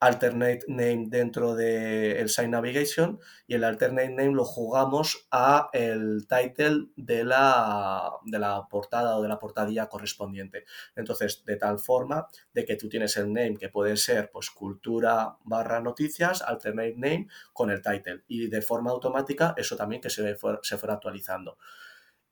alternate 0.00 0.60
name 0.68 1.06
dentro 1.08 1.54
del 1.54 2.16
el 2.16 2.28
Sign 2.30 2.50
Navigation 2.50 3.20
y 3.46 3.54
el 3.54 3.64
alternate 3.64 4.08
name 4.08 4.32
lo 4.32 4.44
jugamos 4.44 5.28
a 5.30 5.68
el 5.74 6.26
title 6.26 6.88
de 6.96 7.24
la, 7.24 8.10
de 8.24 8.38
la 8.38 8.66
portada 8.68 9.18
o 9.18 9.22
de 9.22 9.28
la 9.28 9.38
portadilla 9.38 9.88
correspondiente. 9.88 10.64
Entonces, 10.96 11.44
de 11.44 11.56
tal 11.56 11.78
forma 11.78 12.26
de 12.54 12.64
que 12.64 12.76
tú 12.76 12.88
tienes 12.88 13.16
el 13.18 13.32
name 13.32 13.58
que 13.58 13.68
puede 13.68 13.96
ser 13.98 14.30
pues 14.32 14.50
cultura 14.50 15.36
barra 15.44 15.80
noticias, 15.80 16.40
alternate 16.42 16.94
name 16.96 17.28
con 17.52 17.70
el 17.70 17.82
title 17.82 18.24
y 18.26 18.48
de 18.48 18.62
forma 18.62 18.90
automática 18.90 19.54
eso 19.56 19.76
también 19.76 20.00
que 20.00 20.10
se, 20.10 20.36
se 20.62 20.78
fuera 20.78 20.94
actualizando. 20.94 21.58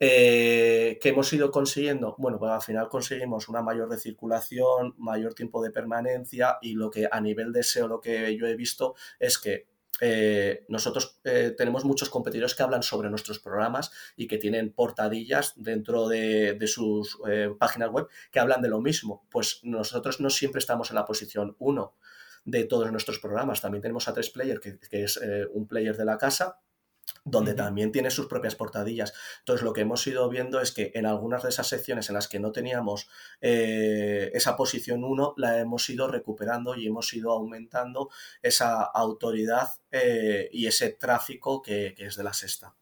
Eh, 0.00 0.98
¿Qué 1.00 1.08
hemos 1.08 1.32
ido 1.32 1.50
consiguiendo? 1.50 2.14
Bueno, 2.18 2.38
pues 2.38 2.52
al 2.52 2.62
final 2.62 2.88
conseguimos 2.88 3.48
una 3.48 3.62
mayor 3.62 3.90
recirculación, 3.90 4.94
mayor 4.96 5.34
tiempo 5.34 5.62
de 5.62 5.72
permanencia 5.72 6.58
y 6.62 6.74
lo 6.74 6.90
que 6.90 7.08
a 7.10 7.20
nivel 7.20 7.52
de 7.52 7.64
SEO 7.64 7.88
lo 7.88 8.00
que 8.00 8.36
yo 8.36 8.46
he 8.46 8.54
visto 8.54 8.94
es 9.18 9.38
que 9.38 9.66
eh, 10.00 10.64
nosotros 10.68 11.18
eh, 11.24 11.52
tenemos 11.56 11.84
muchos 11.84 12.10
competidores 12.10 12.54
que 12.54 12.62
hablan 12.62 12.84
sobre 12.84 13.10
nuestros 13.10 13.40
programas 13.40 13.90
y 14.16 14.28
que 14.28 14.38
tienen 14.38 14.72
portadillas 14.72 15.54
dentro 15.56 16.06
de, 16.06 16.56
sus 16.68 17.18
páginas 17.58 17.90
web 17.90 18.06
que 18.30 18.38
hablan 18.38 18.62
de 18.62 18.68
lo 18.68 18.80
mismo. 18.80 19.26
Pues 19.30 19.60
nosotros 19.64 20.20
no 20.20 20.30
siempre 20.30 20.60
estamos 20.60 20.90
en 20.90 20.96
la 20.96 21.06
posición 21.06 21.56
1 21.58 21.94
de 22.44 22.64
todos 22.64 22.92
nuestros 22.92 23.18
programas. 23.18 23.60
También 23.60 23.82
tenemos 23.82 24.06
a 24.06 24.14
3Player, 24.14 24.60
que, 24.60 24.78
que 24.78 25.02
es 25.02 25.18
un 25.52 25.66
player 25.66 25.96
de 25.96 26.04
la 26.04 26.18
casa, 26.18 26.60
donde 27.30 27.54
también 27.54 27.92
tiene 27.92 28.10
sus 28.10 28.26
propias 28.26 28.54
portadillas. 28.54 29.12
Entonces, 29.40 29.64
lo 29.64 29.72
que 29.72 29.82
hemos 29.82 30.06
ido 30.06 30.28
viendo 30.28 30.60
es 30.60 30.72
que 30.72 30.92
en 30.94 31.06
algunas 31.06 31.42
de 31.42 31.50
esas 31.50 31.66
secciones 31.66 32.08
en 32.08 32.14
las 32.14 32.28
que 32.28 32.40
no 32.40 32.52
teníamos 32.52 33.08
eh, 33.40 34.30
esa 34.34 34.56
posición 34.56 35.04
1, 35.04 35.34
la 35.36 35.58
hemos 35.58 35.88
ido 35.90 36.08
recuperando 36.08 36.74
y 36.74 36.86
hemos 36.86 37.12
ido 37.12 37.32
aumentando 37.32 38.10
esa 38.42 38.82
autoridad 38.82 39.68
eh, 39.90 40.48
y 40.52 40.66
ese 40.66 40.90
tráfico 40.90 41.62
que, 41.62 41.94
es 41.98 42.16
de 42.16 42.24
la 42.24 42.32
sexta. 42.32 42.77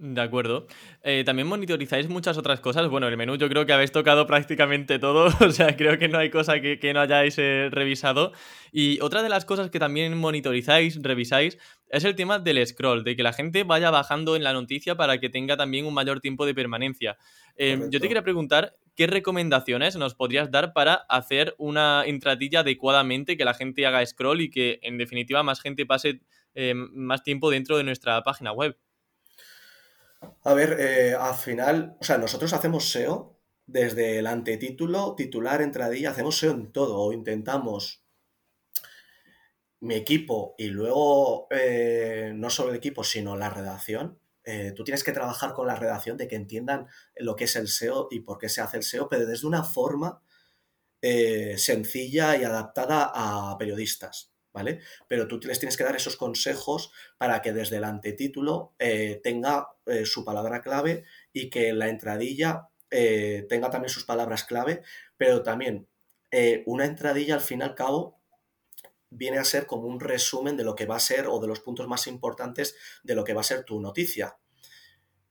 De 0.00 0.20
acuerdo. 0.20 0.68
Eh, 1.02 1.24
también 1.24 1.48
monitorizáis 1.48 2.08
muchas 2.08 2.38
otras 2.38 2.60
cosas. 2.60 2.88
Bueno, 2.88 3.08
el 3.08 3.16
menú 3.16 3.34
yo 3.34 3.48
creo 3.48 3.66
que 3.66 3.72
habéis 3.72 3.90
tocado 3.90 4.28
prácticamente 4.28 5.00
todo, 5.00 5.26
o 5.44 5.50
sea, 5.50 5.76
creo 5.76 5.98
que 5.98 6.06
no 6.06 6.18
hay 6.18 6.30
cosa 6.30 6.60
que, 6.60 6.92
no 6.94 7.00
hayáis 7.00 7.36
revisado. 7.36 8.32
Y 8.70 9.00
otra 9.00 9.24
de 9.24 9.28
las 9.28 9.44
cosas 9.44 9.70
que 9.70 9.80
también 9.80 10.16
monitorizáis, 10.16 11.02
revisáis, 11.02 11.58
es 11.88 12.04
el 12.04 12.14
tema 12.14 12.38
del 12.38 12.64
scroll, 12.64 13.02
de 13.02 13.16
que 13.16 13.24
la 13.24 13.32
gente 13.32 13.64
vaya 13.64 13.90
bajando 13.90 14.36
en 14.36 14.44
la 14.44 14.52
noticia 14.52 14.94
para 14.94 15.18
que 15.18 15.30
tenga 15.30 15.56
también 15.56 15.84
un 15.84 15.94
mayor 15.94 16.20
tiempo 16.20 16.46
de 16.46 16.54
permanencia. 16.54 17.16
Em, 17.56 17.90
yo 17.90 17.98
te 17.98 18.06
quería 18.06 18.22
preguntar, 18.22 18.76
¿qué 18.94 19.08
recomendaciones 19.08 19.96
nos 19.96 20.14
podrías 20.14 20.48
dar 20.52 20.72
para 20.74 20.94
hacer 21.08 21.56
una 21.58 22.04
entradilla 22.06 22.60
adecuadamente, 22.60 23.36
que 23.36 23.44
la 23.44 23.54
gente 23.54 23.84
haga 23.84 24.06
scroll 24.06 24.42
y 24.42 24.50
que 24.50 24.78
en 24.82 24.96
definitiva 24.96 25.42
más 25.42 25.60
gente 25.60 25.86
pase 25.86 26.20
más 26.72 27.22
tiempo 27.22 27.50
dentro 27.50 27.76
de 27.76 27.84
nuestra 27.84 28.22
página 28.22 28.52
web? 28.52 28.76
A 30.20 30.54
ver, 30.54 30.76
eh, 30.80 31.14
al 31.14 31.34
final, 31.34 31.96
o 32.00 32.04
sea, 32.04 32.18
nosotros 32.18 32.52
hacemos 32.52 32.90
SEO 32.90 33.38
desde 33.66 34.18
el 34.18 34.26
antetítulo, 34.26 35.14
titular, 35.14 35.60
entradilla, 35.62 36.10
hacemos 36.10 36.38
SEO 36.38 36.52
en 36.52 36.72
todo, 36.72 36.98
o 36.98 37.12
intentamos 37.12 38.02
mi 39.80 39.94
equipo 39.94 40.54
y 40.58 40.68
luego 40.68 41.46
eh, 41.50 42.32
no 42.34 42.50
solo 42.50 42.70
el 42.70 42.76
equipo, 42.76 43.04
sino 43.04 43.36
la 43.36 43.50
redacción, 43.50 44.18
eh, 44.42 44.72
tú 44.74 44.82
tienes 44.84 45.04
que 45.04 45.12
trabajar 45.12 45.52
con 45.52 45.66
la 45.66 45.76
redacción 45.76 46.16
de 46.16 46.26
que 46.26 46.36
entiendan 46.36 46.86
lo 47.16 47.36
que 47.36 47.44
es 47.44 47.54
el 47.56 47.68
SEO 47.68 48.08
y 48.10 48.20
por 48.20 48.38
qué 48.38 48.48
se 48.48 48.60
hace 48.60 48.78
el 48.78 48.82
SEO, 48.82 49.08
pero 49.08 49.26
desde 49.26 49.46
una 49.46 49.62
forma 49.62 50.22
sencilla 51.56 52.36
y 52.36 52.42
adaptada 52.42 53.12
a 53.14 53.56
periodistas, 53.56 54.32
¿vale? 54.58 54.80
Pero 55.06 55.28
tú 55.28 55.38
les 55.44 55.60
tienes 55.60 55.76
que 55.76 55.84
dar 55.84 55.94
esos 55.94 56.16
consejos 56.16 56.92
para 57.16 57.40
que 57.42 57.52
desde 57.52 57.76
el 57.76 57.84
antetítulo 57.84 58.74
tenga 59.22 59.68
su 60.04 60.24
palabra 60.24 60.62
clave 60.62 61.04
y 61.32 61.48
que 61.48 61.72
la 61.72 61.88
entradilla 61.88 62.68
tenga 62.88 63.70
también 63.70 63.88
sus 63.88 64.04
palabras 64.04 64.44
clave, 64.44 64.82
pero 65.16 65.42
también 65.44 65.86
una 66.66 66.86
entradilla 66.86 67.34
al 67.34 67.40
fin 67.40 67.60
y 67.60 67.62
al 67.62 67.76
cabo 67.76 68.18
viene 69.10 69.38
a 69.38 69.44
ser 69.44 69.66
como 69.66 69.86
un 69.86 70.00
resumen 70.00 70.56
de 70.56 70.64
lo 70.64 70.74
que 70.74 70.86
va 70.86 70.96
a 70.96 71.00
ser 71.00 71.26
o 71.28 71.38
de 71.38 71.46
los 71.46 71.60
puntos 71.60 71.88
más 71.88 72.06
importantes 72.06 72.76
de 73.02 73.14
lo 73.14 73.24
que 73.24 73.34
va 73.34 73.40
a 73.40 73.44
ser 73.44 73.64
tu 73.64 73.80
noticia. 73.80 74.36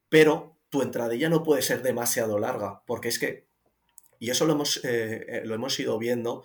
Pero 0.09 0.57
tu 0.69 0.81
entradilla 0.81 1.29
no 1.29 1.43
puede 1.43 1.61
ser 1.61 1.81
demasiado 1.81 2.39
larga, 2.39 2.83
porque 2.85 3.09
es 3.09 3.19
que, 3.19 3.47
y 4.19 4.29
eso 4.29 4.45
lo 4.45 4.53
hemos, 4.53 4.83
eh, 4.83 5.25
eh, 5.27 5.41
lo 5.45 5.55
hemos 5.55 5.79
ido 5.79 5.97
viendo 5.97 6.43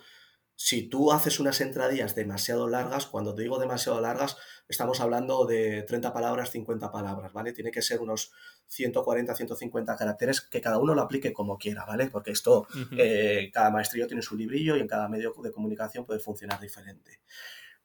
si 0.56 0.88
tú 0.88 1.12
haces 1.12 1.40
unas 1.40 1.60
entradillas 1.60 2.14
demasiado 2.14 2.68
largas, 2.68 3.06
cuando 3.06 3.34
te 3.34 3.42
digo 3.42 3.58
demasiado 3.58 4.00
largas, 4.00 4.36
estamos 4.68 5.00
hablando 5.00 5.44
de 5.44 5.82
30 5.82 6.12
palabras, 6.12 6.50
50 6.50 6.90
palabras, 6.90 7.32
¿vale? 7.32 7.52
Tiene 7.52 7.70
que 7.70 7.82
ser 7.82 8.00
unos 8.00 8.32
140, 8.68 9.34
150 9.34 9.96
caracteres 9.96 10.40
que 10.40 10.60
cada 10.60 10.78
uno 10.78 10.94
lo 10.94 11.02
aplique 11.02 11.32
como 11.32 11.58
quiera, 11.58 11.84
¿vale? 11.84 12.08
Porque 12.08 12.30
esto, 12.30 12.66
eh, 12.96 13.50
cada 13.52 13.70
maestrillo 13.70 14.06
tiene 14.06 14.22
su 14.22 14.36
librillo 14.36 14.76
y 14.76 14.80
en 14.80 14.88
cada 14.88 15.08
medio 15.08 15.34
de 15.42 15.52
comunicación 15.52 16.04
puede 16.04 16.20
funcionar 16.20 16.60
diferente. 16.60 17.20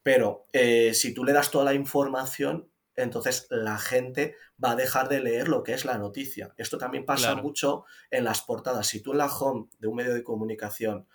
Pero 0.02 0.46
eh, 0.52 0.94
si 0.94 1.12
tú 1.12 1.24
le 1.24 1.32
das 1.32 1.50
toda 1.50 1.64
la 1.64 1.74
información, 1.74 2.70
entonces 2.94 3.46
la 3.50 3.78
gente 3.78 4.34
va 4.62 4.72
a 4.72 4.76
dejar 4.76 5.08
de 5.08 5.20
leer 5.20 5.48
lo 5.48 5.62
que 5.62 5.72
es 5.72 5.84
la 5.84 5.98
noticia. 5.98 6.52
Esto 6.56 6.78
también 6.78 7.04
pasa 7.04 7.34
mucho 7.36 7.84
en 8.10 8.24
las 8.24 8.42
portadas. 8.42 8.86
Si 8.86 9.00
tú 9.00 9.12
en 9.12 9.18
la 9.18 9.26
home 9.26 9.68
de 9.78 9.86
un 9.86 9.96
medio 9.96 10.14
de 10.14 10.24
comunicación 10.24 11.06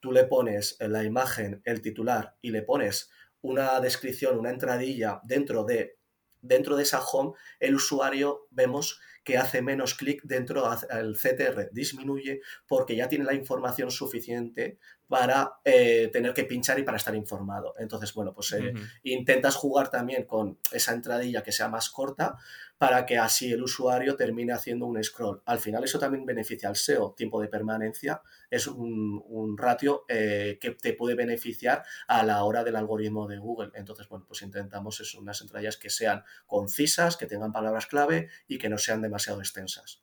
tú 0.00 0.12
le 0.12 0.24
pones 0.24 0.76
la 0.80 1.04
imagen 1.04 1.62
el 1.64 1.80
titular 1.82 2.36
y 2.40 2.50
le 2.50 2.62
pones 2.62 3.10
una 3.42 3.80
descripción, 3.80 4.38
una 4.38 4.50
entradilla 4.50 5.20
dentro 5.24 5.64
de, 5.64 5.98
dentro 6.40 6.76
de 6.76 6.82
esa 6.82 7.00
home, 7.00 7.32
el 7.58 7.74
usuario 7.74 8.46
vemos 8.50 9.00
que 9.24 9.36
hace 9.36 9.60
menos 9.60 9.94
clic 9.94 10.22
dentro 10.24 10.68
del 10.88 11.14
CTR, 11.14 11.70
disminuye 11.72 12.40
porque 12.66 12.96
ya 12.96 13.08
tiene 13.08 13.24
la 13.24 13.34
información 13.34 13.90
suficiente 13.90 14.78
para 15.06 15.60
eh, 15.64 16.08
tener 16.12 16.32
que 16.32 16.44
pinchar 16.44 16.78
y 16.78 16.84
para 16.84 16.96
estar 16.96 17.14
informado. 17.14 17.74
Entonces, 17.78 18.14
bueno, 18.14 18.32
pues 18.32 18.52
eh, 18.52 18.72
intentas 19.02 19.56
jugar 19.56 19.90
también 19.90 20.24
con 20.24 20.58
esa 20.72 20.94
entradilla 20.94 21.42
que 21.42 21.52
sea 21.52 21.68
más 21.68 21.90
corta, 21.90 22.36
para 22.80 23.04
que 23.04 23.18
así 23.18 23.52
el 23.52 23.62
usuario 23.62 24.16
termine 24.16 24.54
haciendo 24.54 24.86
un 24.86 25.04
scroll. 25.04 25.42
Al 25.44 25.58
final 25.58 25.84
eso 25.84 25.98
también 25.98 26.24
beneficia 26.24 26.70
al 26.70 26.76
SEO, 26.76 27.12
tiempo 27.14 27.38
de 27.38 27.48
permanencia, 27.48 28.22
es 28.48 28.66
un, 28.68 29.54
ratio 29.58 30.06
eh, 30.08 30.56
que 30.58 30.70
te 30.70 30.94
puede 30.94 31.14
beneficiar 31.14 31.84
a 32.08 32.22
la 32.22 32.42
hora 32.42 32.64
del 32.64 32.76
algoritmo 32.76 33.28
de 33.28 33.36
Google. 33.36 33.70
Entonces, 33.74 34.08
bueno, 34.08 34.24
pues 34.26 34.40
intentamos 34.40 34.98
eso, 34.98 35.20
unas 35.20 35.42
entradas 35.42 35.76
que 35.76 35.90
sean 35.90 36.24
concisas, 36.46 37.18
que 37.18 37.26
tengan 37.26 37.52
palabras 37.52 37.84
clave 37.84 38.30
y 38.48 38.56
que 38.56 38.70
no 38.70 38.78
sean 38.78 39.02
demasiado 39.02 39.40
extensas. 39.40 40.02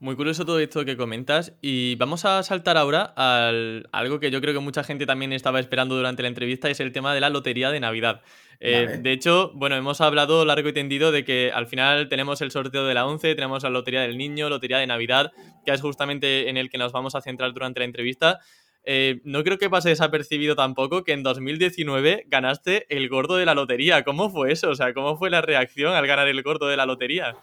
Muy 0.00 0.16
curioso 0.16 0.46
todo 0.46 0.58
esto 0.60 0.86
que 0.86 0.96
comentas 0.96 1.52
y 1.60 1.94
vamos 1.96 2.24
a 2.24 2.42
saltar 2.42 2.78
ahora 2.78 3.02
al 3.02 3.86
algo 3.92 4.18
que 4.18 4.30
yo 4.30 4.40
creo 4.40 4.54
que 4.54 4.60
mucha 4.60 4.82
gente 4.82 5.04
también 5.04 5.30
estaba 5.34 5.60
esperando 5.60 5.94
durante 5.94 6.22
la 6.22 6.28
entrevista, 6.28 6.70
es 6.70 6.80
el 6.80 6.90
tema 6.90 7.12
de 7.12 7.20
la 7.20 7.28
lotería 7.28 7.70
de 7.70 7.80
Navidad. 7.80 8.22
Eh, 8.60 8.98
de 9.02 9.12
hecho, 9.12 9.52
bueno, 9.54 9.76
hemos 9.76 10.00
hablado 10.00 10.46
largo 10.46 10.70
y 10.70 10.72
tendido 10.72 11.12
de 11.12 11.22
que 11.22 11.52
al 11.54 11.66
final 11.66 12.08
tenemos 12.08 12.40
el 12.40 12.50
sorteo 12.50 12.86
de 12.86 12.94
la 12.94 13.04
11, 13.04 13.34
tenemos 13.34 13.62
la 13.62 13.68
lotería 13.68 14.00
del 14.00 14.16
niño, 14.16 14.48
lotería 14.48 14.78
de 14.78 14.86
Navidad, 14.86 15.32
que 15.66 15.72
es 15.72 15.82
justamente 15.82 16.48
en 16.48 16.56
el 16.56 16.70
que 16.70 16.78
nos 16.78 16.92
vamos 16.92 17.14
a 17.14 17.20
centrar 17.20 17.52
durante 17.52 17.80
la 17.80 17.84
entrevista. 17.84 18.38
Eh, 18.84 19.20
no 19.24 19.44
creo 19.44 19.58
que 19.58 19.68
pase 19.68 19.90
desapercibido 19.90 20.56
tampoco 20.56 21.04
que 21.04 21.12
en 21.12 21.22
2019 21.22 22.24
ganaste 22.26 22.86
el 22.88 23.06
gordo 23.10 23.36
de 23.36 23.44
la 23.44 23.54
lotería. 23.54 24.02
¿Cómo 24.02 24.30
fue 24.30 24.52
eso? 24.52 24.70
O 24.70 24.74
sea, 24.74 24.94
¿cómo 24.94 25.18
fue 25.18 25.28
la 25.28 25.42
reacción 25.42 25.92
al 25.92 26.06
ganar 26.06 26.26
el 26.26 26.42
gordo 26.42 26.68
de 26.68 26.78
la 26.78 26.86
lotería? 26.86 27.36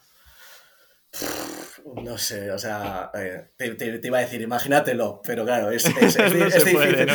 No 1.95 2.17
sé, 2.17 2.51
o 2.51 2.57
sea, 2.57 3.11
eh, 3.13 3.49
te, 3.55 3.99
iba 4.03 4.17
a 4.17 4.21
decir, 4.21 4.41
imagínatelo, 4.41 5.21
pero 5.23 5.45
claro, 5.45 5.71
es, 5.71 5.85
difícil, 5.85 7.07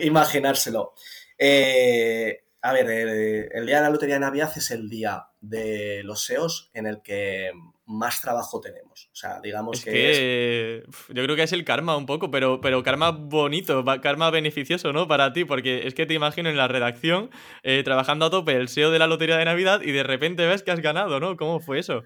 imaginárselo. 0.00 0.94
Eh, 1.38 2.40
a 2.60 2.72
ver, 2.72 2.90
el, 2.90 3.66
día 3.66 3.76
de 3.76 3.82
la 3.82 3.90
Lotería 3.90 4.16
de 4.16 4.20
Navidad 4.20 4.50
es 4.56 4.70
el 4.70 4.88
día 4.88 5.26
de 5.40 6.02
los 6.04 6.24
SEOs 6.24 6.70
en 6.74 6.86
el 6.86 7.02
que 7.02 7.52
más 7.86 8.20
trabajo 8.20 8.60
tenemos. 8.60 9.08
O 9.12 9.16
sea, 9.16 9.40
digamos 9.40 9.82
que, 9.82 10.82
Yo 11.08 11.22
creo 11.22 11.36
que 11.36 11.44
es 11.44 11.52
el 11.52 11.64
karma 11.64 11.96
un 11.96 12.06
poco, 12.06 12.30
pero, 12.30 12.60
pero 12.60 12.82
karma 12.82 13.12
bonito, 13.12 13.84
karma 14.02 14.30
beneficioso, 14.30 14.92
¿no? 14.92 15.06
Para 15.06 15.32
ti, 15.32 15.44
porque 15.44 15.86
es 15.86 15.94
que 15.94 16.06
te 16.06 16.14
imagino 16.14 16.50
en 16.50 16.56
la 16.56 16.68
redacción 16.68 17.30
eh, 17.62 17.82
trabajando 17.84 18.26
a 18.26 18.30
tope 18.30 18.56
el 18.56 18.68
SEO 18.68 18.90
de 18.90 18.98
la 18.98 19.06
Lotería 19.06 19.38
de 19.38 19.44
Navidad 19.44 19.80
y 19.82 19.92
de 19.92 20.02
repente 20.02 20.46
ves 20.46 20.62
que 20.62 20.72
has 20.72 20.80
ganado, 20.80 21.20
¿no? 21.20 21.36
¿Cómo 21.36 21.60
fue 21.60 21.78
eso? 21.78 22.02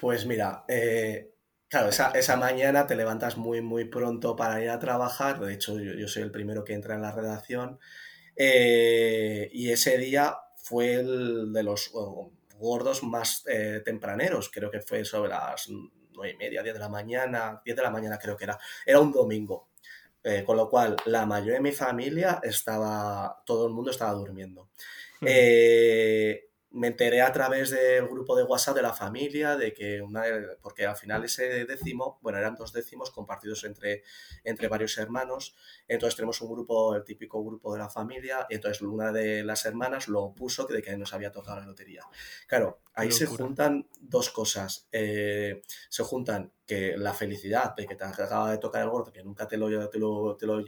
Pues 0.00 0.26
mira, 0.26 0.64
eh, 0.68 1.34
claro, 1.68 1.88
esa, 1.88 2.36
mañana 2.36 2.86
te 2.86 2.96
levantas 2.96 3.36
muy, 3.36 3.60
muy 3.60 3.84
pronto 3.84 4.36
para 4.36 4.62
ir 4.62 4.70
a 4.70 4.78
trabajar. 4.78 5.40
De 5.40 5.52
hecho, 5.54 5.78
yo, 5.78 6.06
soy 6.08 6.22
el 6.22 6.30
primero 6.30 6.64
que 6.64 6.74
entra 6.74 6.94
en 6.94 7.02
la 7.02 7.12
redacción. 7.12 7.78
Eh, 8.36 9.48
y 9.52 9.70
ese 9.70 9.98
día 9.98 10.36
fue 10.56 10.94
el 10.94 11.52
de 11.52 11.62
los 11.62 11.90
gordos 12.56 13.02
más 13.02 13.44
eh, 13.48 13.82
tempraneros. 13.84 14.50
Creo 14.50 14.70
que 14.70 14.80
fue 14.80 15.04
sobre 15.04 15.30
las 15.30 15.68
nueve 15.68 16.34
y 16.34 16.36
media, 16.36 16.62
diez 16.62 16.74
de 16.74 16.80
la 16.80 16.88
mañana, 16.88 17.60
diez 17.64 17.76
de 17.76 17.82
la 17.82 17.90
mañana 17.90 18.18
creo 18.18 18.36
que 18.36 18.44
era. 18.44 18.58
Era 18.86 19.00
un 19.00 19.12
domingo. 19.12 19.68
con 20.44 20.56
lo 20.56 20.68
cual, 20.68 20.96
la 21.06 21.24
mayoría 21.26 21.54
de 21.54 21.60
mi 21.60 21.72
familia 21.72 22.40
estaba, 22.42 23.42
todo 23.46 23.66
el 23.66 23.72
mundo 23.72 23.90
estaba 23.90 24.12
durmiendo. 24.12 24.68
Eh, 25.22 26.47
me 26.70 26.88
enteré 26.88 27.22
a 27.22 27.32
través 27.32 27.70
del 27.70 28.06
grupo 28.08 28.36
de 28.36 28.44
WhatsApp 28.44 28.76
de 28.76 28.82
la 28.82 28.92
familia 28.92 29.56
de 29.56 29.72
que 29.72 30.02
una 30.02 30.22
porque 30.60 30.86
al 30.86 30.96
final 30.96 31.24
ese 31.24 31.64
décimo, 31.64 32.18
bueno, 32.22 32.38
eran 32.38 32.56
dos 32.56 32.72
décimos 32.72 33.10
compartidos 33.10 33.64
entre, 33.64 34.02
entre 34.44 34.68
varios 34.68 34.98
hermanos, 34.98 35.56
entonces 35.86 36.16
tenemos 36.16 36.40
un 36.42 36.52
grupo, 36.52 36.94
el 36.94 37.04
típico 37.04 37.42
grupo 37.42 37.72
de 37.72 37.78
la 37.78 37.88
familia, 37.88 38.46
entonces 38.50 38.82
una 38.82 39.12
de 39.12 39.44
las 39.44 39.64
hermanas 39.64 40.08
lo 40.08 40.34
puso 40.34 40.66
de 40.66 40.82
que 40.82 40.96
nos 40.96 41.14
había 41.14 41.32
tocado 41.32 41.60
la 41.60 41.66
lotería. 41.66 42.02
Claro, 42.46 42.80
ahí 42.98 43.12
se 43.12 43.26
juntan 43.26 43.86
dos 44.00 44.28
cosas, 44.30 44.88
eh, 44.90 45.62
se 45.88 46.02
juntan 46.02 46.52
que 46.66 46.96
la 46.96 47.14
felicidad 47.14 47.76
de 47.76 47.86
que 47.86 47.94
te 47.94 48.02
acaba 48.02 48.50
de 48.50 48.58
tocar 48.58 48.82
el 48.82 48.90
gordo, 48.90 49.12
que 49.12 49.22
nunca 49.22 49.46
te 49.46 49.56
lo, 49.56 49.68
te 49.88 50.00
lo, 50.00 50.36
te 50.36 50.46
lo, 50.46 50.64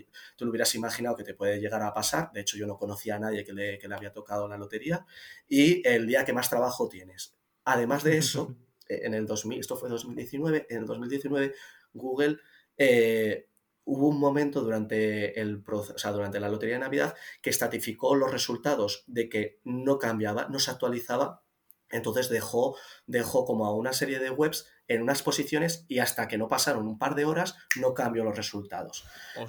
hubieras 0.49 0.73
imaginado 0.77 1.17
que 1.17 1.25
te 1.25 1.35
puede 1.35 1.59
llegar 1.59 1.83
a 1.83 1.93
pasar, 1.93 2.31
de 2.33 2.43
hecho 2.43 2.57
yo 2.57 2.69
no 2.69 2.79
conocía 2.79 3.17
a 3.17 3.19
nadie 3.19 3.43
que 3.43 3.53
le, 3.53 3.79
que 3.81 3.89
le 3.89 3.97
había 3.97 4.13
tocado 4.13 4.47
la 4.47 4.57
lotería, 4.57 5.05
y 5.49 5.87
el 5.87 6.07
día 6.07 6.25
que 6.25 6.33
más 6.33 6.49
trabajo 6.49 6.89
tienes. 6.89 7.35
Además 7.65 8.05
de 8.05 8.19
eso, 8.19 8.55
eh, 8.89 9.01
en 9.03 9.15
el 9.15 9.27
2000, 9.27 9.59
esto 9.59 9.77
fue 9.77 9.89
2019, 9.89 10.67
en 10.71 10.79
el 10.79 10.87
2019 10.87 11.53
Google 11.95 12.39
eh, 12.77 13.49
hubo 13.87 14.07
un 14.07 14.21
momento 14.21 14.61
durante, 14.61 15.41
el 15.41 15.65
o 15.67 15.99
sea, 15.99 16.13
durante 16.13 16.39
la 16.39 16.49
lotería 16.49 16.77
de 16.77 16.83
Navidad 16.83 17.17
que 17.43 17.51
estatificó 17.51 18.15
los 18.15 18.31
resultados 18.31 19.03
de 19.09 19.29
que 19.29 19.59
no 19.65 19.99
cambiaba, 19.99 20.47
no 20.49 20.61
se 20.61 20.71
actualizaba 20.71 21.43
entonces 21.91 22.29
dejó, 22.29 22.77
dejó 23.07 23.45
como 23.45 23.67
a 23.67 23.75
una 23.75 23.93
serie 23.93 24.19
de 24.19 24.31
webs 24.31 24.67
en 24.89 25.03
unas 25.03 25.23
posiciones 25.23 25.85
y 25.89 25.99
hasta 25.99 26.29
que 26.29 26.39
no 26.39 26.49
pasaron 26.49 26.87
un 26.87 26.99
par 26.99 27.15
de 27.15 27.25
horas 27.25 27.57
no 27.77 27.95
cambió 27.95 28.25
los 28.25 28.37
resultados. 28.37 29.05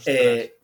Eh, 0.05 0.57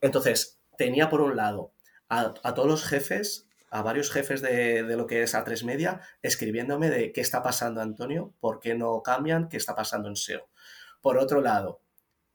entonces, 0.00 0.60
tenía 0.76 1.08
por 1.08 1.20
un 1.20 1.36
lado 1.36 1.72
a, 2.08 2.32
todos 2.54 2.68
los 2.68 2.84
jefes, 2.84 3.48
a 3.70 3.82
varios 3.82 4.10
jefes 4.10 4.42
de, 4.42 4.82
de, 4.82 4.96
lo 4.96 5.06
que 5.06 5.22
es 5.22 5.34
A3 5.34 5.64
Media, 5.64 6.00
escribiéndome 6.22 6.90
de 6.90 7.12
qué 7.12 7.20
está 7.20 7.42
pasando, 7.42 7.80
Antonio, 7.80 8.34
por 8.40 8.60
qué 8.60 8.74
no 8.74 9.02
cambian, 9.02 9.48
qué 9.48 9.56
está 9.56 9.74
pasando 9.76 10.08
en 10.08 10.16
SEO. 10.16 10.48
Por 11.00 11.18
otro 11.18 11.40
lado, 11.40 11.82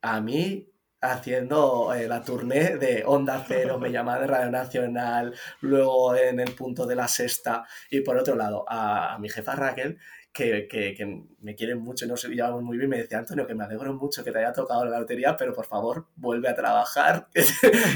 a 0.00 0.20
mí 0.20 0.72
haciendo 1.12 1.92
eh, 1.94 2.06
la 2.06 2.22
tournée 2.22 2.76
de 2.76 3.04
Onda 3.04 3.44
Cero, 3.46 3.78
me 3.78 3.90
llama 3.92 4.18
de 4.18 4.26
Radio 4.26 4.50
Nacional, 4.50 5.34
luego 5.60 6.14
en 6.14 6.40
el 6.40 6.52
punto 6.52 6.86
de 6.86 6.96
la 6.96 7.08
sexta, 7.08 7.66
y 7.90 8.00
por 8.00 8.16
otro 8.16 8.36
lado, 8.36 8.64
a, 8.68 9.18
mi 9.18 9.28
jefa 9.28 9.54
Raquel, 9.54 9.98
que, 10.32 10.68
que, 10.68 11.24
me 11.40 11.54
quiere 11.54 11.74
mucho 11.74 12.04
y 12.04 12.08
nos 12.08 12.22
llevamos 12.24 12.62
muy 12.62 12.76
bien, 12.76 12.90
me 12.90 12.98
decía, 12.98 13.18
Antonio, 13.18 13.46
que 13.46 13.54
me 13.54 13.64
alegro 13.64 13.94
mucho 13.94 14.22
que 14.22 14.30
te 14.30 14.38
haya 14.38 14.52
tocado 14.52 14.84
la 14.84 14.98
lotería, 14.98 15.34
pero 15.36 15.54
por 15.54 15.64
favor, 15.64 16.08
vuelve 16.14 16.48
a 16.48 16.54
trabajar, 16.54 17.28
que 17.32 17.42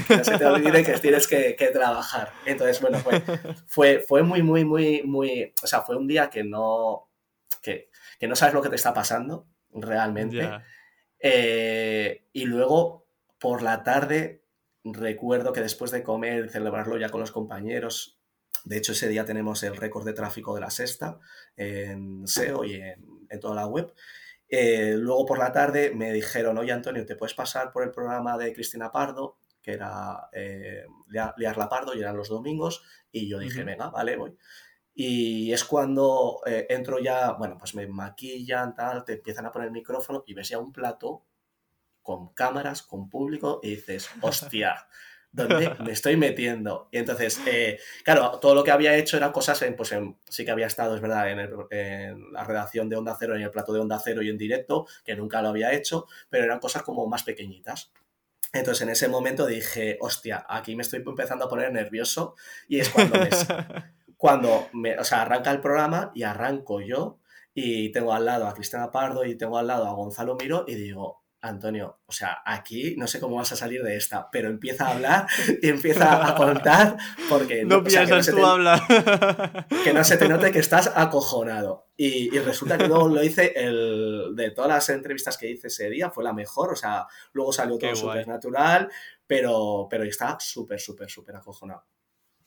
no 0.09 0.23
se 0.23 0.37
te 0.37 0.45
olvide 0.45 0.83
que 0.83 0.93
tienes 0.93 1.27
que, 1.27 1.55
que 1.55 1.67
trabajar. 1.67 2.31
Entonces, 2.45 2.81
bueno, 2.81 2.97
fue, 2.97 3.21
fue, 3.67 3.99
fue, 3.99 4.23
muy, 4.23 4.41
muy, 4.41 4.65
muy, 4.65 5.03
muy, 5.03 5.53
o 5.61 5.67
sea, 5.67 5.81
fue 5.81 5.95
un 5.95 6.07
día 6.07 6.31
que 6.31 6.43
no, 6.43 7.09
que, 7.61 7.89
que 8.19 8.27
no 8.27 8.35
sabes 8.35 8.55
lo 8.55 8.61
que 8.61 8.69
te 8.69 8.75
está 8.75 8.91
pasando 8.93 9.45
realmente. 9.73 10.49
Eh, 11.19 12.25
y 12.33 12.45
luego, 12.45 13.00
por 13.41 13.63
la 13.63 13.83
tarde, 13.83 14.45
recuerdo 14.83 15.51
que 15.51 15.61
después 15.61 15.89
de 15.89 16.03
comer, 16.03 16.51
celebrarlo 16.51 16.99
ya 16.99 17.09
con 17.09 17.21
los 17.21 17.31
compañeros, 17.31 18.19
de 18.65 18.77
hecho 18.77 18.91
ese 18.91 19.09
día 19.09 19.25
tenemos 19.25 19.63
el 19.63 19.75
récord 19.75 20.05
de 20.05 20.13
tráfico 20.13 20.53
de 20.53 20.61
la 20.61 20.69
sexta 20.69 21.19
en 21.55 22.27
SEO 22.27 22.63
y 22.63 22.75
en, 22.75 23.39
toda 23.39 23.55
la 23.55 23.65
web. 23.65 23.91
Eh, 24.47 24.93
luego 24.95 25.25
por 25.25 25.39
la 25.39 25.51
tarde 25.51 25.91
me 25.95 26.13
dijeron, 26.13 26.59
oye 26.59 26.71
Antonio, 26.71 27.03
¿te 27.03 27.15
puedes 27.15 27.33
pasar 27.33 27.71
por 27.71 27.81
el 27.81 27.89
programa 27.89 28.37
de 28.37 28.53
Cristina 28.53 28.91
Pardo? 28.91 29.37
que 29.59 29.73
era 29.73 30.29
eh, 30.33 30.85
Liarla 31.07 31.69
Pardo 31.69 31.95
y 31.95 31.99
eran 31.99 32.17
los 32.17 32.29
domingos, 32.29 32.83
y 33.11 33.29
yo 33.29 33.37
dije, 33.37 33.63
venga, 33.63 33.89
vale, 33.89 34.17
voy. 34.17 34.35
Y 34.93 35.53
es 35.53 35.63
cuando 35.63 36.41
eh, 36.45 36.65
entro 36.69 36.99
ya, 36.99 37.33
bueno, 37.33 37.57
pues 37.57 37.75
me 37.75 37.87
maquillan, 37.87 38.73
tal, 38.75 39.03
te 39.03 39.13
empiezan 39.13 39.45
a 39.45 39.51
poner 39.51 39.67
el 39.67 39.73
micrófono 39.73 40.23
y 40.25 40.33
ves 40.33 40.49
ya 40.49 40.57
un 40.57 40.71
plato 40.71 41.25
con 42.01 42.33
cámaras, 42.33 42.81
con 42.81 43.09
público 43.09 43.59
y 43.63 43.71
dices, 43.71 44.09
hostia, 44.21 44.87
¿dónde 45.31 45.75
me 45.83 45.91
estoy 45.91 46.17
metiendo? 46.17 46.89
Y 46.91 46.97
entonces, 46.97 47.39
eh, 47.45 47.79
claro, 48.03 48.39
todo 48.39 48.55
lo 48.55 48.63
que 48.63 48.71
había 48.71 48.95
hecho 48.95 49.17
eran 49.17 49.31
cosas, 49.31 49.61
en, 49.61 49.75
pues 49.75 49.93
sí 50.29 50.45
que 50.45 50.51
había 50.51 50.67
estado, 50.67 50.95
es 50.95 51.01
verdad, 51.01 51.29
en, 51.29 52.31
la 52.33 52.43
redacción 52.43 52.89
de 52.89 52.97
Onda 52.97 53.15
Cero, 53.19 53.35
en 53.35 53.41
el 53.41 53.51
plato 53.51 53.73
de 53.73 53.79
Onda 53.79 53.99
Cero 54.03 54.21
y 54.21 54.29
en 54.29 54.37
directo, 54.37 54.87
que 55.05 55.15
nunca 55.15 55.41
lo 55.41 55.49
había 55.49 55.73
hecho, 55.73 56.07
pero 56.29 56.43
eran 56.43 56.59
cosas 56.59 56.83
como 56.83 57.07
más 57.07 57.23
pequeñitas. 57.23 57.91
Entonces 58.53 58.81
en 58.81 58.89
ese 58.89 59.07
momento 59.07 59.45
dije, 59.45 59.97
hostia, 60.01 60.45
aquí 60.49 60.75
me 60.75 60.83
estoy 60.83 61.01
empezando 61.05 61.45
a 61.45 61.49
poner 61.49 61.71
nervioso 61.71 62.35
y 62.67 62.79
es 62.81 62.89
cuando 62.89 63.17
me, 63.17 63.29
cuando 64.17 64.69
me, 64.73 64.99
o 64.99 65.05
sea, 65.05 65.21
arranca 65.21 65.51
el 65.51 65.61
programa 65.61 66.11
y 66.13 66.23
arranco 66.23 66.81
yo 66.81 67.19
y 67.53 67.91
tengo 67.93 68.13
al 68.13 68.25
lado 68.25 68.47
a 68.47 68.53
Cristina 68.53 68.91
Pardo 68.91 69.23
y 69.25 69.35
tengo 69.35 69.57
al 69.57 69.67
lado 69.67 69.87
a 69.87 69.93
Gonzalo 69.93 70.35
Miro 70.35 70.65
y 70.67 70.75
digo, 70.75 71.20
Antonio, 71.41 71.99
o 72.05 72.11
sea, 72.11 72.41
aquí 72.45 72.95
no 72.97 73.07
sé 73.07 73.19
cómo 73.19 73.37
vas 73.37 73.51
a 73.51 73.55
salir 73.55 73.81
de 73.81 73.97
esta, 73.97 74.29
pero 74.29 74.47
empieza 74.47 74.87
a 74.87 74.91
hablar 74.91 75.27
y 75.61 75.69
empieza 75.69 76.27
a 76.27 76.35
contar 76.35 76.97
porque 77.29 77.65
no, 77.65 77.83
piensas 77.83 78.27
tú 78.27 78.45
hablar. 78.45 78.79
Que 79.83 79.93
no 79.93 80.03
se 80.03 80.17
te 80.17 80.27
note 80.27 80.51
que 80.51 80.59
estás 80.59 80.91
acojonado. 80.93 81.87
Y, 81.97 82.29
resulta 82.39 82.77
que 82.77 82.87
luego 82.87 83.09
lo 83.09 83.23
hice, 83.23 83.53
el, 83.55 84.33
de 84.35 84.51
todas 84.51 84.69
las 84.69 84.89
entrevistas 84.89 85.37
que 85.37 85.49
hice 85.49 85.67
ese 85.67 85.89
día, 85.89 86.09
fue 86.09 86.23
la 86.23 86.33
mejor, 86.33 86.73
o 86.73 86.75
sea, 86.75 87.05
luego 87.33 87.51
salió 87.53 87.77
todo 87.77 87.95
súper 87.95 88.27
natural, 88.27 88.89
pero, 89.25 89.87
pero 89.89 90.03
está 90.03 90.37
súper, 90.39 90.79
súper, 90.79 91.09
súper 91.09 91.35
acojonado. 91.35 91.83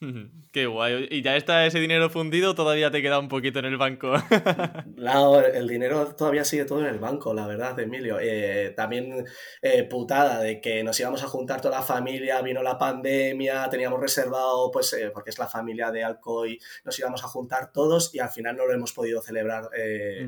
Qué 0.52 0.66
guay. 0.66 1.08
¿Y 1.10 1.22
ya 1.22 1.36
está 1.36 1.66
ese 1.66 1.80
dinero 1.80 2.10
fundido 2.10 2.54
todavía 2.54 2.90
te 2.90 3.02
queda 3.02 3.18
un 3.18 3.28
poquito 3.28 3.58
en 3.58 3.64
el 3.66 3.76
banco? 3.76 4.14
el 5.54 5.68
dinero 5.68 6.14
todavía 6.14 6.44
sigue 6.44 6.64
todo 6.64 6.80
en 6.80 6.86
el 6.86 6.98
banco, 6.98 7.34
la 7.34 7.46
verdad, 7.46 7.78
Emilio. 7.80 8.18
Eh, 8.20 8.72
también 8.76 9.24
eh, 9.62 9.84
putada 9.84 10.40
de 10.40 10.60
que 10.60 10.84
nos 10.84 10.98
íbamos 11.00 11.22
a 11.22 11.26
juntar 11.26 11.60
toda 11.60 11.78
la 11.78 11.84
familia, 11.84 12.40
vino 12.42 12.62
la 12.62 12.78
pandemia, 12.78 13.68
teníamos 13.68 14.00
reservado, 14.00 14.70
pues, 14.70 14.92
eh, 14.92 15.10
porque 15.12 15.30
es 15.30 15.38
la 15.38 15.48
familia 15.48 15.90
de 15.90 16.04
Alcoy, 16.04 16.58
nos 16.84 16.98
íbamos 16.98 17.24
a 17.24 17.28
juntar 17.28 17.72
todos 17.72 18.14
y 18.14 18.18
al 18.18 18.30
final 18.30 18.56
no 18.56 18.66
lo 18.66 18.72
hemos 18.72 18.92
podido 18.92 19.22
celebrar. 19.22 19.68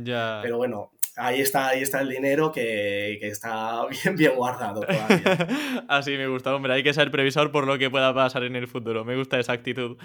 Ya. 0.02 0.40
Pero 0.42 0.56
bueno, 0.56 0.92
ahí 1.16 1.40
está, 1.40 1.68
ahí 1.68 1.82
está 1.82 2.00
el 2.00 2.10
dinero 2.10 2.52
que, 2.52 3.18
está 3.22 3.86
bien, 4.04 4.16
bien 4.16 4.32
guardado 4.36 4.82
todavía. 4.82 5.84
Así 5.88 6.16
me 6.16 6.28
gusta, 6.28 6.54
hombre, 6.54 6.74
hay 6.74 6.82
que 6.82 6.92
ser 6.92 7.10
previsor 7.10 7.50
por 7.50 7.66
lo 7.66 7.78
que 7.78 7.90
pueda 7.90 8.14
pasar 8.14 8.44
en 8.44 8.56
el 8.56 8.68
futuro. 8.68 9.04
Me 9.04 9.16
gusta 9.16 9.38
esa 9.38 9.52
actitud. 9.52 9.96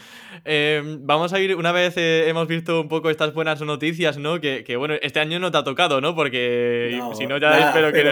Em, 0.46 1.06
vamos 1.06 1.34
a 1.34 1.40
ir, 1.40 1.56
una 1.56 1.72
vez 1.72 1.96
eh, 1.98 2.30
hemos 2.30 2.48
visto 2.48 2.82
un 2.82 2.88
poco 2.88 3.10
estas 3.10 3.34
buenas 3.34 3.62
noticias, 3.62 4.18
¿no? 4.18 4.40
Que, 4.40 4.76
bueno, 4.78 4.96
este 5.02 5.20
año 5.20 5.40
no 5.40 5.52
te 5.52 5.58
ha 5.58 5.64
tocado, 5.64 6.02
¿no? 6.02 6.16
Porque 6.16 7.00
si 7.14 7.28
no 7.28 7.38
ya 7.38 7.68
espero 7.68 7.92
que 7.92 8.04
no 8.04 8.12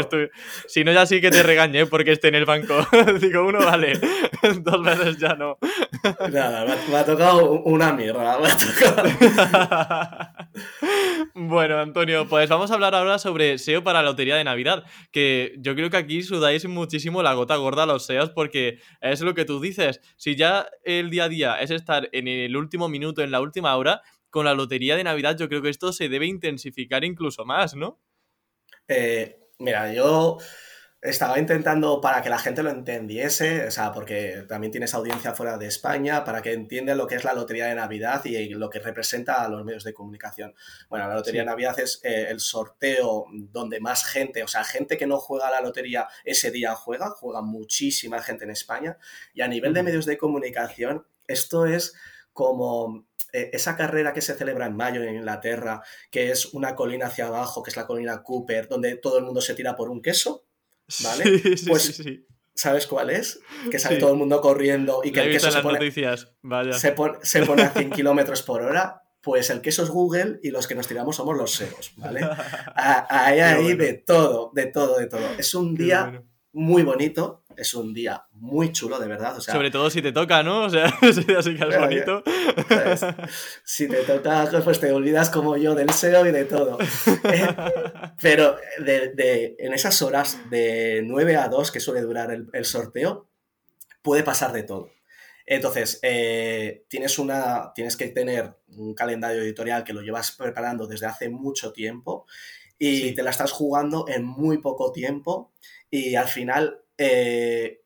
Si 0.68 0.84
no 0.84 0.92
ya 0.92 1.06
sí 1.06 1.22
que 1.22 1.32
te 1.32 1.44
regañe 1.44 1.86
porque 1.86 2.12
esté 2.12 2.28
en 2.28 2.36
el 2.36 2.46
banco. 2.46 2.76
Digo, 3.22 3.46
uno 3.46 3.60
vale, 3.60 3.94
dos 4.62 4.84
veces 4.84 5.18
ya 5.18 5.36
no. 5.36 5.58
Nada, 6.32 6.66
me 6.90 6.98
ha, 6.98 7.06
tocado 7.06 7.52
una 7.62 7.94
mierda, 7.94 8.40
me 8.40 8.48
ha 8.48 8.58
tocado. 8.58 9.10
bueno, 11.34 11.80
Antonio, 11.80 12.28
pues 12.28 12.50
vamos 12.50 12.72
a 12.72 12.74
hablar 12.76 12.89
ahora 12.96 13.20
sobre 13.20 13.58
SEO 13.58 13.84
para 13.84 14.02
la 14.02 14.10
lotería 14.10 14.36
de 14.36 14.44
Navidad, 14.44 14.84
que 15.12 15.56
yo 15.60 15.76
creo 15.76 15.90
que 15.90 15.98
aquí 15.98 16.22
sudáis 16.24 16.66
muchísimo 16.68 17.24
la 17.24 17.34
gota 17.34 17.56
gorda 17.56 17.84
a 17.84 17.86
los 17.86 18.06
SEOs 18.06 18.32
porque 18.32 18.80
es 19.02 19.22
lo 19.22 19.34
que 19.34 19.46
tú 19.46 19.60
dices, 19.60 20.02
si 20.18 20.36
ya 20.36 20.68
el 20.84 21.10
día 21.10 21.26
a 21.26 21.30
día 21.30 21.56
es 21.62 21.72
estar 21.72 22.10
en 22.12 22.28
el 22.28 22.56
último 22.56 22.90
minuto, 22.90 23.22
en 23.22 23.32
la 23.32 23.42
última 23.42 23.76
hora, 23.76 24.02
con 24.30 24.46
la 24.46 24.54
lotería 24.54 24.96
de 24.96 25.04
Navidad 25.04 25.38
yo 25.38 25.50
creo 25.50 25.62
que 25.62 25.70
esto 25.70 25.92
se 25.92 26.10
debe 26.10 26.28
intensificar 26.28 27.04
incluso 27.04 27.46
más, 27.46 27.76
¿no? 27.76 28.00
Eh, 28.88 29.40
mira, 29.60 29.94
yo 29.94 30.38
estaba 31.02 31.40
intentando 31.40 32.02
para 32.02 32.22
que 32.22 32.30
la 32.30 32.38
gente 32.38 32.62
lo 32.62 32.70
entendiese, 32.70 33.68
o 33.68 33.72
sea, 33.72 33.94
porque 33.94 34.44
también 34.50 34.72
tienes 34.72 34.94
audiencia 34.94 35.34
fuera 35.34 35.58
de 35.58 35.68
España, 35.68 36.26
para 36.26 36.42
que 36.42 36.52
entiendan 36.52 36.98
lo 36.98 37.08
que 37.08 37.16
es 37.16 37.24
la 37.24 37.34
Lotería 37.34 37.68
de 37.68 37.76
Navidad 37.76 38.24
y 38.26 38.50
lo 38.50 38.70
que 38.70 38.80
representa 38.80 39.44
a 39.44 39.48
los 39.48 39.64
medios 39.64 39.86
de 39.86 39.94
comunicación. 39.94 40.54
Bueno, 40.90 41.08
la 41.08 41.16
Lotería 41.16 41.42
de 41.42 41.48
Navidad 41.48 41.80
es 41.80 42.02
eh, 42.04 42.28
el 42.30 42.42
sorteo 42.42 43.28
donde 43.32 43.80
más 43.80 44.06
gente, 44.06 44.44
o 44.44 44.48
sea, 44.48 44.66
gente 44.66 44.98
que 44.98 45.08
no 45.08 45.20
juega 45.20 45.48
a 45.48 45.52
la 45.52 45.62
lotería 45.62 46.08
ese 46.26 46.52
día 46.52 46.76
juega, 46.76 47.10
juega 47.12 47.42
muchísima 47.42 48.22
gente 48.22 48.44
en 48.44 48.52
España. 48.52 48.98
Y 49.34 49.42
a 49.42 49.48
nivel 49.48 49.74
de 49.74 49.84
medios 49.84 50.06
de 50.06 50.18
comunicación, 50.18 51.06
esto 51.28 51.66
es 51.66 51.94
como 52.34 53.08
eh, 53.32 53.52
esa 53.54 53.78
carrera 53.78 54.12
que 54.12 54.22
se 54.22 54.36
celebra 54.36 54.66
en 54.66 54.76
mayo 54.76 55.02
en 55.02 55.16
Inglaterra, 55.16 55.82
que 56.12 56.32
es 56.32 56.54
una 56.54 56.76
colina 56.76 57.08
hacia 57.08 57.28
abajo, 57.28 57.64
que 57.64 57.70
es 57.70 57.78
la 57.78 57.88
colina 57.88 58.22
Cooper, 58.22 58.68
donde 58.68 58.98
todo 58.98 59.18
el 59.18 59.24
mundo 59.24 59.40
se 59.40 59.54
tira 59.54 59.78
por 59.78 59.90
un 59.90 60.02
queso 60.02 60.49
¿vale? 61.04 61.42
pues, 61.68 62.02
¿sabes 62.54 62.88
cuál 62.88 63.10
es? 63.10 63.40
Que 63.72 63.80
sale 63.80 63.98
todo 63.98 64.12
el 64.12 64.18
mundo 64.18 64.42
corriendo 64.42 65.02
y 65.04 65.12
que 65.12 65.22
el 65.22 65.32
queso 65.32 65.52
se 65.52 65.62
pone, 65.62 65.92
Se, 65.92 66.96
se 67.22 67.46
pone 67.46 67.64
a 67.64 67.70
100 67.76 67.90
kilómetros 67.92 68.44
por 68.44 68.62
hora. 68.62 69.04
Pues 69.22 69.50
el 69.50 69.60
queso 69.60 69.84
es 69.84 69.90
Google 69.90 70.40
y 70.42 70.50
los 70.50 70.66
que 70.66 70.76
nos 70.76 70.88
tiramos 70.88 71.18
somos 71.18 71.36
los 71.36 71.52
SEOs, 71.52 71.92
¿vale? 71.98 72.22
Hay 72.76 73.40
ahí 73.42 73.76
de 73.76 73.94
todo, 73.94 74.50
de 74.54 74.68
todo, 74.68 74.98
de 74.98 75.08
todo. 75.08 75.28
Es 75.38 75.54
un 75.54 75.76
día 75.76 76.24
muy 76.52 76.84
bonito, 76.84 77.44
es 77.56 77.74
un 77.74 77.94
día 77.94 78.26
muy 78.32 78.72
chulo, 78.72 79.00
de 79.00 79.08
verdad. 79.08 79.40
Sobre 79.40 79.70
todo 79.70 79.90
si 79.90 80.02
te 80.02 80.12
toca, 80.12 80.42
¿no? 80.44 80.64
O 80.64 80.70
sea, 80.70 80.86
así 81.02 81.24
que 81.24 81.34
es 81.38 81.80
bonito. 81.80 82.24
si 83.64 83.88
te 83.88 84.04
toca, 84.04 84.50
pues 84.64 84.80
te 84.80 84.92
olvidas 84.92 85.30
como 85.30 85.58
yo 85.58 85.76
del 85.76 85.92
SEO 85.92 86.26
y 86.26 86.32
de 86.32 86.46
todo. 86.46 86.78
Eh, 87.32 87.48
pero 88.22 88.58
de, 88.80 89.56
en 89.60 89.74
esas 89.74 90.02
horas 90.02 90.40
de 90.50 91.02
9 91.06 91.36
a 91.36 91.48
2 91.48 91.72
que 91.72 91.80
suele 91.80 92.02
durar 92.02 92.32
el, 92.32 92.66
sorteo, 92.66 93.28
puede 94.02 94.24
pasar 94.24 94.52
de 94.52 94.64
todo. 94.64 94.90
Entonces, 95.46 96.00
eh, 96.04 96.86
tienes, 96.88 97.20
una, 97.20 97.74
tienes 97.74 97.98
que 97.98 98.08
tener 98.08 98.56
un 98.78 98.94
calendario 98.94 99.42
editorial 99.42 99.84
que 99.84 99.94
lo 99.94 100.02
llevas 100.02 100.32
preparando 100.32 100.88
desde 100.88 101.08
hace 101.08 101.30
mucho 101.30 101.72
tiempo 101.74 102.26
y 102.78 103.12
te 103.14 103.24
la 103.24 103.32
estás 103.32 103.52
jugando 103.52 104.06
en 104.08 104.24
muy 104.24 104.60
poco 104.60 104.92
tiempo 104.92 105.52
y 105.90 106.16
al 106.16 106.28
final 106.28 106.84
eh, 106.98 107.82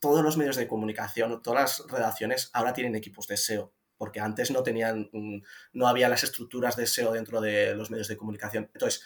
todos 0.00 0.22
los 0.22 0.36
medios 0.36 0.56
de 0.56 0.68
comunicación, 0.68 1.42
todas 1.42 1.80
las 1.80 1.90
redacciones 1.90 2.50
ahora 2.52 2.72
tienen 2.72 2.94
equipos 2.94 3.26
de 3.26 3.36
SEO, 3.36 3.72
porque 3.96 4.20
antes 4.20 4.50
no 4.50 4.62
tenían, 4.62 5.10
no 5.72 5.88
había 5.88 6.08
las 6.08 6.24
estructuras 6.24 6.76
de 6.76 6.86
SEO 6.86 7.12
dentro 7.12 7.40
de 7.40 7.74
los 7.74 7.90
medios 7.90 8.08
de 8.08 8.16
comunicación. 8.16 8.70
Entonces, 8.74 9.02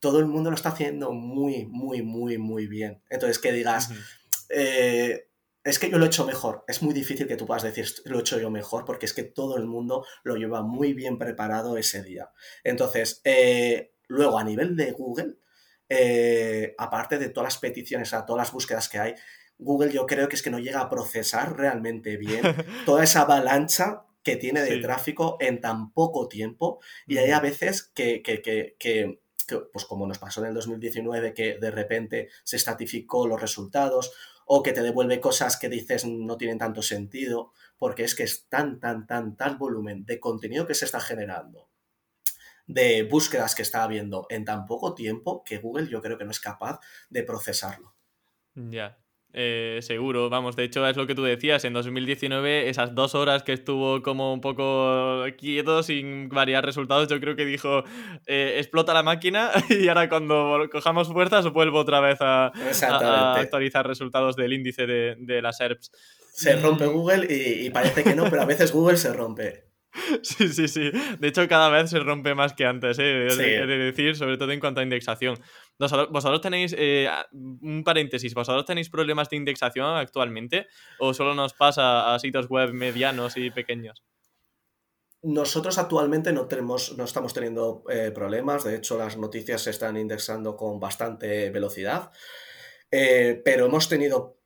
todo 0.00 0.20
el 0.20 0.26
mundo 0.26 0.50
lo 0.50 0.56
está 0.56 0.70
haciendo 0.70 1.12
muy, 1.12 1.66
muy, 1.66 2.02
muy, 2.02 2.38
muy 2.38 2.66
bien. 2.66 3.02
Entonces, 3.08 3.38
que 3.38 3.52
digas, 3.52 3.90
eh, 4.48 5.28
es 5.64 5.78
que 5.78 5.90
yo 5.90 5.98
lo 5.98 6.04
he 6.04 6.08
hecho 6.08 6.24
mejor. 6.24 6.64
Es 6.68 6.82
muy 6.82 6.94
difícil 6.94 7.26
que 7.26 7.36
tú 7.36 7.46
puedas 7.46 7.62
decir, 7.62 7.86
lo 8.04 8.18
he 8.18 8.20
hecho 8.20 8.38
yo 8.38 8.50
mejor, 8.50 8.84
porque 8.84 9.06
es 9.06 9.12
que 9.12 9.24
todo 9.24 9.56
el 9.56 9.66
mundo 9.66 10.06
lo 10.22 10.36
lleva 10.36 10.62
muy 10.62 10.94
bien 10.94 11.18
preparado 11.18 11.76
ese 11.76 12.02
día. 12.02 12.30
Entonces, 12.64 13.20
eh, 13.24 13.94
luego 14.06 14.38
a 14.38 14.44
nivel 14.44 14.76
de 14.76 14.92
Google, 14.92 15.38
eh, 15.88 16.74
aparte 16.78 17.18
de 17.18 17.30
todas 17.30 17.54
las 17.54 17.58
peticiones, 17.58 18.12
a 18.12 18.26
todas 18.26 18.46
las 18.46 18.52
búsquedas 18.52 18.88
que 18.88 18.98
hay, 18.98 19.14
Google 19.58 19.92
yo 19.92 20.06
creo 20.06 20.28
que 20.28 20.36
es 20.36 20.42
que 20.42 20.50
no 20.50 20.58
llega 20.58 20.80
a 20.80 20.90
procesar 20.90 21.56
realmente 21.56 22.16
bien 22.16 22.42
toda 22.86 23.02
esa 23.04 23.22
avalancha 23.22 24.04
que 24.22 24.36
tiene 24.36 24.62
de 24.62 24.78
tráfico 24.78 25.36
en 25.40 25.60
tan 25.60 25.92
poco 25.92 26.28
tiempo. 26.28 26.80
Y 27.06 27.18
hay 27.18 27.30
a 27.30 27.40
veces 27.40 27.90
que, 27.94 28.22
que, 28.22 29.20
pues 29.72 29.84
como 29.86 30.06
nos 30.06 30.18
pasó 30.18 30.40
en 30.42 30.48
el 30.48 30.54
2019, 30.54 31.34
que 31.34 31.58
de 31.58 31.70
repente 31.70 32.28
se 32.44 32.56
estatificó 32.56 33.26
los 33.26 33.40
resultados 33.40 34.12
o 34.44 34.62
que 34.62 34.72
te 34.72 34.82
devuelve 34.82 35.20
cosas 35.20 35.56
que 35.56 35.68
dices 35.68 36.04
no 36.04 36.36
tienen 36.36 36.58
tanto 36.58 36.82
sentido, 36.82 37.52
porque 37.78 38.04
es 38.04 38.14
que 38.14 38.22
es 38.24 38.46
tan, 38.48 38.80
tan, 38.80 39.06
tan, 39.06 39.36
tal 39.36 39.56
volumen 39.56 40.04
de 40.04 40.20
contenido 40.20 40.66
que 40.66 40.74
se 40.74 40.84
está 40.84 41.00
generando 41.00 41.67
de 42.68 43.02
búsquedas 43.02 43.56
que 43.56 43.62
está 43.62 43.82
habiendo 43.82 44.26
en 44.30 44.44
tan 44.44 44.66
poco 44.66 44.94
tiempo 44.94 45.42
que 45.42 45.58
Google 45.58 45.88
yo 45.88 46.00
creo 46.00 46.16
que 46.16 46.24
no 46.24 46.30
es 46.30 46.38
capaz 46.38 46.78
de 47.10 47.24
procesarlo. 47.24 47.94
Ya, 48.54 48.98
eh, 49.34 49.80
seguro, 49.82 50.30
vamos, 50.30 50.56
de 50.56 50.64
hecho 50.64 50.86
es 50.86 50.96
lo 50.96 51.06
que 51.06 51.14
tú 51.14 51.22
decías, 51.22 51.64
en 51.64 51.74
2019 51.74 52.70
esas 52.70 52.94
dos 52.94 53.14
horas 53.14 53.42
que 53.42 53.52
estuvo 53.52 54.02
como 54.02 54.32
un 54.32 54.40
poco 54.40 55.22
quieto 55.36 55.82
sin 55.82 56.30
variar 56.30 56.64
resultados, 56.64 57.08
yo 57.08 57.20
creo 57.20 57.36
que 57.36 57.44
dijo 57.44 57.84
eh, 58.26 58.54
explota 58.56 58.94
la 58.94 59.02
máquina 59.02 59.50
y 59.68 59.88
ahora 59.88 60.08
cuando 60.08 60.66
cojamos 60.72 61.08
fuerzas 61.08 61.50
vuelvo 61.52 61.78
otra 61.78 62.00
vez 62.00 62.18
a, 62.20 62.46
actualizar 63.36 63.86
resultados 63.86 64.34
del 64.34 64.54
índice 64.54 64.86
de, 64.86 65.16
de 65.18 65.42
las 65.42 65.58
SERPs. 65.58 65.92
Se 66.32 66.56
rompe 66.56 66.86
Google 66.86 67.26
y, 67.28 67.66
y 67.66 67.70
parece 67.70 68.04
que 68.04 68.14
no, 68.14 68.24
pero 68.30 68.42
a 68.42 68.46
veces 68.46 68.72
Google 68.72 68.96
se 68.96 69.12
rompe. 69.12 69.67
Sí, 70.22 70.48
sí, 70.48 70.68
sí. 70.68 70.90
De 71.18 71.28
hecho, 71.28 71.46
cada 71.48 71.68
vez 71.68 71.90
se 71.90 71.98
rompe 71.98 72.34
más 72.34 72.52
que 72.52 72.66
antes, 72.66 72.98
¿eh? 72.98 73.02
de, 73.02 73.66
decir, 73.66 74.16
sobre 74.16 74.36
todo 74.36 74.52
en 74.52 74.60
cuanto 74.60 74.80
a 74.80 74.82
indexación. 74.82 75.38
¿Vosotros, 75.78 76.40
tenéis, 76.40 76.74
eh, 76.76 77.08
un 77.32 77.82
paréntesis, 77.84 78.34
¿vosotros 78.34 78.64
tenéis 78.64 78.90
problemas 78.90 79.28
de 79.30 79.36
indexación 79.36 79.96
actualmente 79.96 80.66
o 80.98 81.14
solo 81.14 81.34
nos 81.34 81.54
pasa 81.54 82.14
a 82.14 82.18
sitios 82.18 82.48
web 82.48 82.72
medianos 82.72 83.36
y 83.36 83.50
pequeños? 83.50 84.04
Nosotros 85.22 85.78
actualmente 85.78 86.32
no, 86.32 86.46
tenemos, 86.46 86.96
no 86.96 87.04
estamos 87.04 87.34
teniendo 87.34 87.82
eh, 87.90 88.12
problemas, 88.14 88.64
de 88.64 88.76
hecho 88.76 88.96
las 88.96 89.16
noticias 89.16 89.62
se 89.62 89.70
están 89.70 89.96
indexando 89.96 90.56
con 90.56 90.78
bastante 90.78 91.50
velocidad, 91.50 92.12
pero 92.90 93.66
hemos 93.66 93.88
tenido 93.88 94.37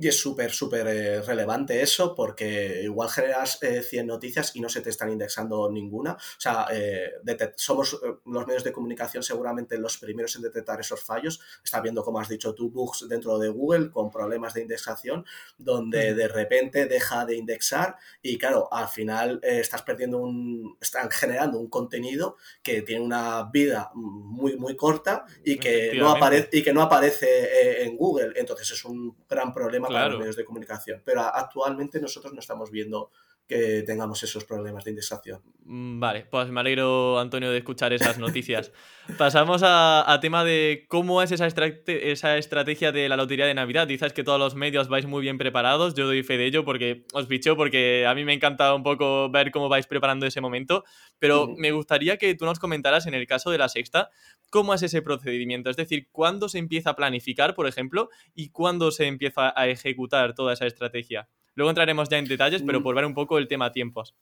y 0.00 0.06
es 0.06 0.20
súper, 0.20 0.52
súper 0.52 0.86
eh, 0.86 1.22
relevante 1.22 1.82
eso 1.82 2.14
porque 2.14 2.82
igual 2.84 3.08
generas 3.08 3.58
100 3.58 3.82
eh, 3.92 4.06
noticias 4.06 4.54
y 4.54 4.60
no 4.60 4.68
se 4.68 4.80
te 4.80 4.90
están 4.90 5.10
indexando 5.10 5.68
ninguna. 5.72 6.12
O 6.12 6.40
sea, 6.40 6.66
eh, 6.72 7.14
somos 7.56 7.98
los 8.24 8.46
medios 8.46 8.62
de 8.62 8.70
comunicación 8.70 9.24
seguramente 9.24 9.76
los 9.76 9.98
primeros 9.98 10.36
en 10.36 10.42
detectar 10.42 10.78
esos 10.78 11.02
fallos. 11.02 11.40
Está 11.64 11.80
viendo, 11.80 12.04
como 12.04 12.20
has 12.20 12.28
dicho 12.28 12.54
tú, 12.54 12.70
bugs 12.70 13.08
dentro 13.08 13.38
de 13.38 13.48
Google 13.48 13.90
con 13.90 14.08
problemas 14.08 14.54
de 14.54 14.62
indexación 14.62 15.24
donde 15.58 16.14
de 16.14 16.28
repente 16.28 16.86
deja 16.86 17.26
de 17.26 17.36
indexar 17.36 17.96
y 18.22 18.38
claro, 18.38 18.68
al 18.72 18.86
final 18.86 19.40
estás 19.42 19.82
perdiendo 19.82 20.18
un... 20.18 20.76
están 20.80 21.10
generando 21.10 21.58
un 21.58 21.68
contenido 21.68 22.36
que 22.62 22.82
tiene 22.82 23.04
una 23.04 23.50
vida 23.50 23.90
muy, 23.94 24.56
muy 24.56 24.76
corta 24.76 25.24
y 25.44 25.58
que, 25.58 25.94
no, 25.96 26.10
aparece, 26.10 26.50
y 26.52 26.62
que 26.62 26.72
no 26.72 26.82
aparece 26.82 27.82
en 27.82 27.96
Google. 27.96 28.34
Entonces 28.36 28.70
es 28.70 28.84
un 28.84 29.16
gran 29.28 29.52
problema 29.52 29.87
los 29.90 30.18
medios 30.18 30.36
de 30.36 30.44
comunicación. 30.44 31.02
Pero 31.04 31.22
actualmente 31.22 32.00
nosotros 32.00 32.32
no 32.32 32.40
estamos 32.40 32.70
viendo 32.70 33.10
que 33.48 33.82
tengamos 33.82 34.22
esos 34.22 34.44
problemas 34.44 34.84
de 34.84 34.90
indexación. 34.90 35.40
Mm, 35.64 35.98
vale, 35.98 36.26
pues 36.30 36.50
me 36.50 36.60
alegro, 36.60 37.18
Antonio, 37.18 37.50
de 37.50 37.56
escuchar 37.56 37.94
esas 37.94 38.18
noticias. 38.18 38.72
Pasamos 39.18 39.62
a, 39.64 40.18
tema 40.20 40.44
de 40.44 40.84
cómo 40.88 41.22
es 41.22 41.32
esa, 41.32 41.46
esa 41.46 42.36
estrategia 42.36 42.92
de 42.92 43.08
la 43.08 43.16
lotería 43.16 43.46
de 43.46 43.54
Navidad. 43.54 43.86
Dices 43.86 44.12
que 44.12 44.22
todos 44.22 44.38
los 44.38 44.54
medios 44.54 44.88
vais 44.88 45.06
muy 45.06 45.22
bien 45.22 45.38
preparados. 45.38 45.94
Yo 45.94 46.06
doy 46.06 46.22
fe 46.22 46.36
de 46.36 46.44
ello 46.44 46.66
porque 46.66 47.06
os 47.14 47.26
bicho, 47.26 47.56
porque 47.56 48.06
a 48.06 48.14
mí 48.14 48.22
me 48.26 48.34
encanta 48.34 48.74
un 48.74 48.82
poco 48.82 49.30
ver 49.30 49.50
cómo 49.50 49.70
vais 49.70 49.86
preparando 49.86 50.26
ese 50.26 50.42
momento. 50.42 50.84
Pero 51.18 51.48
me 51.56 51.72
gustaría 51.72 52.18
que 52.18 52.34
tú 52.34 52.44
nos 52.44 52.58
comentaras 52.58 53.06
en 53.06 53.14
el 53.14 53.26
caso 53.26 53.50
de 53.50 53.56
la 53.56 53.70
sexta, 53.70 54.10
cómo 54.50 54.74
es 54.74 54.82
ese 54.82 55.00
procedimiento. 55.00 55.70
Es 55.70 55.76
decir, 55.78 56.08
cuándo 56.12 56.50
se 56.50 56.58
empieza 56.58 56.90
a 56.90 56.96
planificar, 56.96 57.54
por 57.54 57.66
ejemplo, 57.66 58.10
y 58.34 58.50
cuándo 58.50 58.90
se 58.90 59.06
empieza 59.06 59.54
a 59.58 59.68
ejecutar 59.68 60.34
toda 60.34 60.52
esa 60.52 60.66
estrategia. 60.66 61.28
Luego 61.58 61.70
entraremos 61.70 62.08
ya 62.08 62.18
en 62.18 62.24
detalles, 62.26 62.62
pero 62.64 62.78
mm. 62.78 62.82
por 62.84 62.94
ver 62.94 63.04
un 63.04 63.14
poco 63.14 63.36
el 63.36 63.48
tema 63.48 63.72
tiempos. 63.72 64.14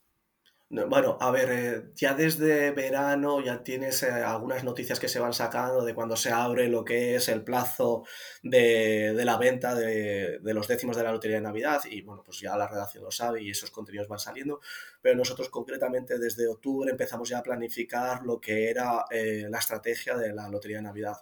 Bueno, 0.70 1.18
a 1.20 1.30
ver, 1.30 1.48
eh, 1.52 1.82
ya 1.94 2.14
desde 2.14 2.70
verano 2.70 3.44
ya 3.44 3.62
tienes 3.62 4.02
eh, 4.02 4.10
algunas 4.10 4.64
noticias 4.64 4.98
que 4.98 5.06
se 5.06 5.20
van 5.20 5.34
sacando 5.34 5.84
de 5.84 5.94
cuando 5.94 6.16
se 6.16 6.30
abre 6.30 6.68
lo 6.68 6.82
que 6.82 7.14
es 7.14 7.28
el 7.28 7.44
plazo 7.44 8.04
de, 8.42 9.12
la 9.22 9.36
venta 9.36 9.74
de, 9.74 10.40
los 10.42 10.66
décimos 10.66 10.96
de 10.96 11.02
la 11.02 11.12
Lotería 11.12 11.36
de 11.36 11.42
Navidad 11.42 11.82
y 11.84 12.00
bueno, 12.00 12.22
pues 12.24 12.40
ya 12.40 12.56
la 12.56 12.66
redacción 12.66 13.04
lo 13.04 13.10
sabe 13.10 13.42
y 13.42 13.50
esos 13.50 13.70
contenidos 13.70 14.08
van 14.08 14.18
saliendo, 14.18 14.60
pero 15.02 15.14
nosotros 15.14 15.50
concretamente 15.50 16.18
desde 16.18 16.48
octubre 16.48 16.90
empezamos 16.90 17.28
ya 17.28 17.38
a 17.38 17.42
planificar 17.42 18.22
lo 18.22 18.40
que 18.40 18.70
era 18.70 19.04
eh, 19.10 19.46
la 19.50 19.58
estrategia 19.58 20.16
de 20.16 20.32
la 20.32 20.48
Lotería 20.48 20.78
de 20.78 20.84
Navidad. 20.84 21.16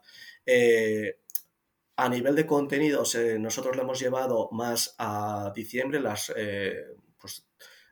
A 1.96 2.08
nivel 2.08 2.34
de 2.34 2.44
contenidos, 2.44 3.14
eh, 3.14 3.38
nosotros 3.38 3.76
lo 3.76 3.82
hemos 3.82 4.00
llevado 4.00 4.48
más 4.50 4.96
a 4.98 5.52
diciembre, 5.54 6.00
las, 6.00 6.32
eh, 6.34 6.86
pues, 7.20 7.46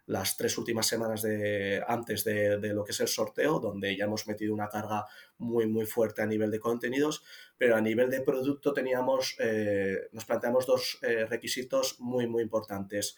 las 0.07 0.37
tres 0.37 0.59
últimas 0.59 0.89
semanas 0.89 1.23
de, 1.23 1.81
antes 1.87 2.25
de, 2.25 2.59
lo 2.75 2.83
que 2.83 2.91
es 2.91 2.99
el 2.99 3.07
sorteo, 3.07 3.61
donde 3.61 3.97
ya 3.97 4.07
hemos 4.07 4.27
metido 4.27 4.55
una 4.55 4.69
carga 4.69 5.07
muy, 5.39 5.69
muy 5.69 5.87
fuerte 5.87 6.21
a 6.21 6.27
nivel 6.27 6.51
de 6.51 6.59
contenidos, 6.59 7.23
pero 7.57 7.77
a 7.77 7.81
nivel 7.81 8.11
de 8.11 8.23
producto 8.23 8.73
teníamos, 8.73 9.37
eh, 9.39 10.09
nos 10.11 10.25
planteamos 10.25 10.67
dos 10.67 10.99
requisitos 11.29 12.01
muy, 12.01 12.27
muy 12.27 12.43
importantes. 12.43 13.17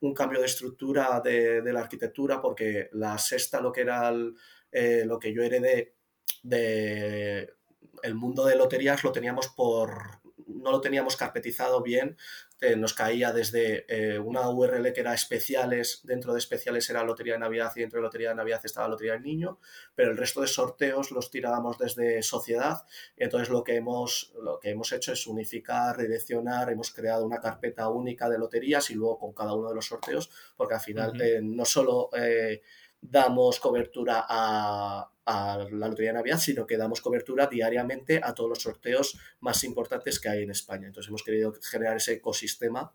un 0.00 0.14
cambio 0.14 0.38
de 0.38 0.46
estructura 0.46 1.20
de, 1.24 1.72
la 1.72 1.80
arquitectura, 1.80 2.40
porque 2.40 2.88
la 2.92 3.18
sexta, 3.18 3.60
lo 3.60 3.72
que 3.72 3.80
era 3.80 4.12
lo 4.12 5.18
que 5.18 5.34
yo 5.34 5.42
heredé 5.42 5.96
de 6.44 7.55
el 8.02 8.14
mundo 8.14 8.44
de 8.44 8.56
loterías 8.56 9.04
lo 9.04 9.12
teníamos 9.12 9.48
por, 9.48 10.20
no 10.46 10.70
lo 10.70 10.80
teníamos 10.80 11.16
carpetizado 11.16 11.82
bien, 11.82 12.16
eh, 12.60 12.74
nos 12.74 12.94
caía 12.94 13.32
desde 13.32 13.84
eh, 13.88 14.18
una 14.18 14.48
URL 14.48 14.92
que 14.92 15.00
era 15.00 15.12
especiales, 15.12 16.00
dentro 16.04 16.32
de 16.32 16.38
especiales 16.38 16.88
era 16.88 17.04
Lotería 17.04 17.34
de 17.34 17.40
Navidad 17.40 17.70
y 17.76 17.80
dentro 17.80 17.98
de 17.98 18.04
Lotería 18.04 18.30
de 18.30 18.36
Navidad 18.36 18.60
estaba 18.64 18.88
Lotería 18.88 19.12
del 19.12 19.22
Niño, 19.22 19.58
pero 19.94 20.10
el 20.10 20.16
resto 20.16 20.40
de 20.40 20.46
sorteos 20.46 21.10
los 21.10 21.30
tirábamos 21.30 21.76
desde 21.78 22.22
sociedad, 22.22 22.82
entonces 23.16 23.50
lo 23.50 23.62
que 23.62 23.76
hemos, 23.76 24.32
lo 24.40 24.58
que 24.58 24.70
hemos 24.70 24.90
hecho 24.92 25.12
es 25.12 25.26
unificar, 25.26 25.98
redireccionar, 25.98 26.70
hemos 26.70 26.92
creado 26.92 27.26
una 27.26 27.40
carpeta 27.40 27.88
única 27.88 28.28
de 28.30 28.38
loterías 28.38 28.90
y 28.90 28.94
luego 28.94 29.18
con 29.18 29.32
cada 29.34 29.54
uno 29.54 29.68
de 29.68 29.74
los 29.74 29.86
sorteos, 29.86 30.30
porque 30.56 30.74
al 30.74 30.80
final 30.80 31.20
eh, 31.20 31.40
no 31.42 31.64
solo 31.64 32.08
damos 33.00 33.60
cobertura 33.60 34.24
a, 34.26 35.10
la 35.26 35.88
Lotería 35.88 36.10
de 36.10 36.18
Navidad, 36.18 36.38
sino 36.38 36.66
que 36.66 36.76
damos 36.76 37.00
cobertura 37.00 37.46
diariamente 37.46 38.20
a 38.22 38.32
todos 38.34 38.50
los 38.50 38.62
sorteos 38.62 39.18
más 39.40 39.64
importantes 39.64 40.20
que 40.20 40.28
hay 40.28 40.42
en 40.42 40.50
España. 40.50 40.86
Entonces 40.86 41.08
hemos 41.08 41.22
querido 41.22 41.52
generar 41.62 41.96
ese 41.96 42.14
ecosistema 42.14 42.94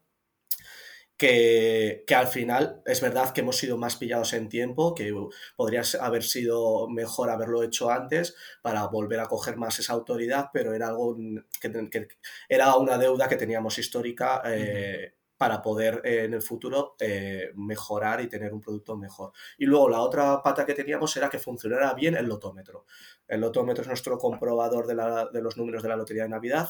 que, 1.22 2.04
al 2.16 2.28
final 2.28 2.82
es 2.84 3.00
verdad 3.00 3.32
que 3.32 3.42
hemos 3.42 3.58
sido 3.58 3.78
más 3.78 3.96
pillados 3.96 4.34
en 4.34 4.50
tiempo, 4.50 4.96
que 4.96 5.14
podría 5.56 5.84
haber 6.00 6.24
sido 6.24 6.90
mejor 6.90 7.30
haberlo 7.30 7.62
hecho 7.62 7.92
antes 7.92 8.36
para 8.64 8.88
volver 8.88 9.20
a 9.20 9.28
coger 9.28 9.56
más 9.56 9.78
esa 9.78 9.94
autoridad, 9.94 10.48
pero 10.52 10.74
era 10.74 10.88
algo 10.88 11.16
que, 11.62 12.08
era 12.50 12.76
una 12.76 12.98
deuda 12.98 13.30
que 13.30 13.36
teníamos 13.36 13.78
histórica. 13.78 14.42
Eh, 14.46 15.14
para 15.42 15.60
poder 15.60 16.04
eh, 16.04 16.26
en 16.26 16.36
el 16.36 16.44
futuro 16.44 16.96
eh, 17.00 17.50
mejorar 17.56 18.22
y 18.22 18.28
tener 18.28 18.54
un 18.54 18.62
producto 18.62 18.96
mejor. 18.96 19.32
Y 19.58 19.66
luego 19.66 19.90
la 19.90 20.02
otra 20.02 20.40
pata 20.44 20.68
que 20.68 20.76
teníamos 20.76 21.18
era 21.18 21.32
que 21.32 21.40
funcionara 21.40 21.96
bien 21.96 22.16
el 22.16 22.28
lotómetro. 22.28 22.86
El 23.28 23.42
lotómetro 23.42 23.82
es 23.82 23.88
nuestro 23.88 24.20
comprobador 24.20 24.86
de, 24.86 25.42
los 25.42 25.58
números 25.58 25.82
de 25.82 25.90
la 25.90 25.96
Lotería 25.96 26.24
de 26.24 26.30
Navidad 26.30 26.70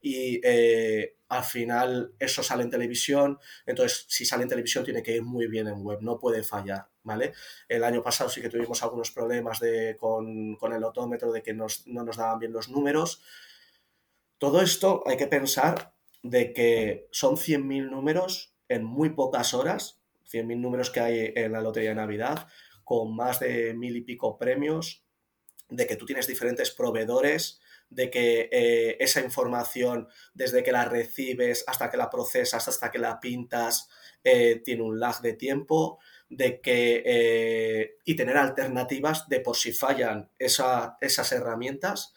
y 0.00 0.40
eh, 0.44 1.16
al 1.30 1.42
final 1.42 2.14
eso 2.16 2.44
sale 2.44 2.62
en 2.62 2.70
televisión, 2.70 3.40
entonces 3.66 4.06
si 4.08 4.24
sale 4.24 4.44
en 4.44 4.50
televisión 4.50 4.84
tiene 4.84 5.02
que 5.02 5.16
ir 5.16 5.24
muy 5.24 5.48
bien 5.48 5.66
en 5.66 5.82
web, 5.82 5.98
no 6.00 6.16
puede 6.16 6.44
fallar, 6.44 6.90
¿vale? 7.02 7.32
El 7.66 7.82
año 7.82 8.04
pasado 8.04 8.30
sí 8.30 8.40
que 8.40 8.50
tuvimos 8.50 8.84
algunos 8.84 9.10
problemas 9.10 9.58
de, 9.58 9.96
con, 9.98 10.56
el 10.62 10.80
lotómetro 10.80 11.32
de 11.32 11.42
que 11.42 11.54
no 11.54 11.66
nos 11.86 12.16
daban 12.16 12.38
bien 12.38 12.52
los 12.52 12.68
números. 12.68 13.20
Todo 14.38 14.62
esto 14.62 15.02
hay 15.06 15.16
que 15.16 15.26
pensar 15.26 15.91
de 16.22 16.52
que 16.52 17.08
son 17.10 17.36
100.000 17.36 17.90
números 17.90 18.54
en 18.68 18.84
muy 18.84 19.10
pocas 19.10 19.54
horas, 19.54 20.00
100.000 20.30 20.58
números 20.58 20.90
que 20.90 21.00
hay 21.00 21.32
en 21.34 21.52
la 21.52 21.60
Lotería 21.60 21.90
de 21.90 21.96
Navidad, 21.96 22.48
con 22.84 23.14
más 23.14 23.40
de 23.40 23.74
mil 23.74 23.96
y 23.96 24.02
pico 24.02 24.36
premios, 24.38 25.04
de 25.68 25.86
que 25.86 25.96
tú 25.96 26.04
tienes 26.04 26.26
diferentes 26.26 26.70
proveedores, 26.70 27.60
de 27.88 28.10
que 28.10 28.48
eh, 28.50 28.96
esa 29.00 29.20
información, 29.20 30.08
desde 30.34 30.62
que 30.62 30.72
la 30.72 30.84
recibes 30.84 31.64
hasta 31.66 31.90
que 31.90 31.96
la 31.96 32.10
procesas, 32.10 32.66
hasta 32.68 32.90
que 32.90 32.98
la 32.98 33.20
pintas, 33.20 33.88
eh, 34.24 34.62
tiene 34.64 34.82
un 34.82 34.98
lag 34.98 35.20
de 35.20 35.34
tiempo, 35.34 35.98
de 36.28 36.60
que, 36.60 37.02
eh, 37.04 37.96
y 38.04 38.16
tener 38.16 38.36
alternativas 38.36 39.28
de 39.28 39.40
por 39.40 39.56
si 39.56 39.72
fallan 39.72 40.30
esas 40.38 41.32
herramientas, 41.32 42.14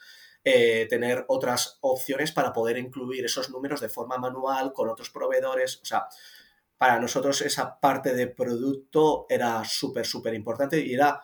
eh, 0.47 0.85
tener 0.87 1.25
otras 1.27 1.79
opciones 1.81 2.31
para 2.31 2.53
poder 2.53 2.77
incluir 2.77 3.25
esos 3.25 3.49
números 3.49 3.81
de 3.81 3.89
forma 3.89 4.19
manual 4.19 4.73
con 4.73 4.87
otros 4.87 5.09
proveedores. 5.09 5.79
O 5.81 5.85
sea, 5.85 6.05
para 6.77 6.99
nosotros 6.99 7.41
esa 7.41 7.79
parte 7.79 8.13
de 8.13 8.27
producto 8.27 9.25
era 9.27 9.63
súper, 9.65 10.05
súper 10.05 10.35
importante 10.35 10.79
y 10.79 10.93
era 10.93 11.19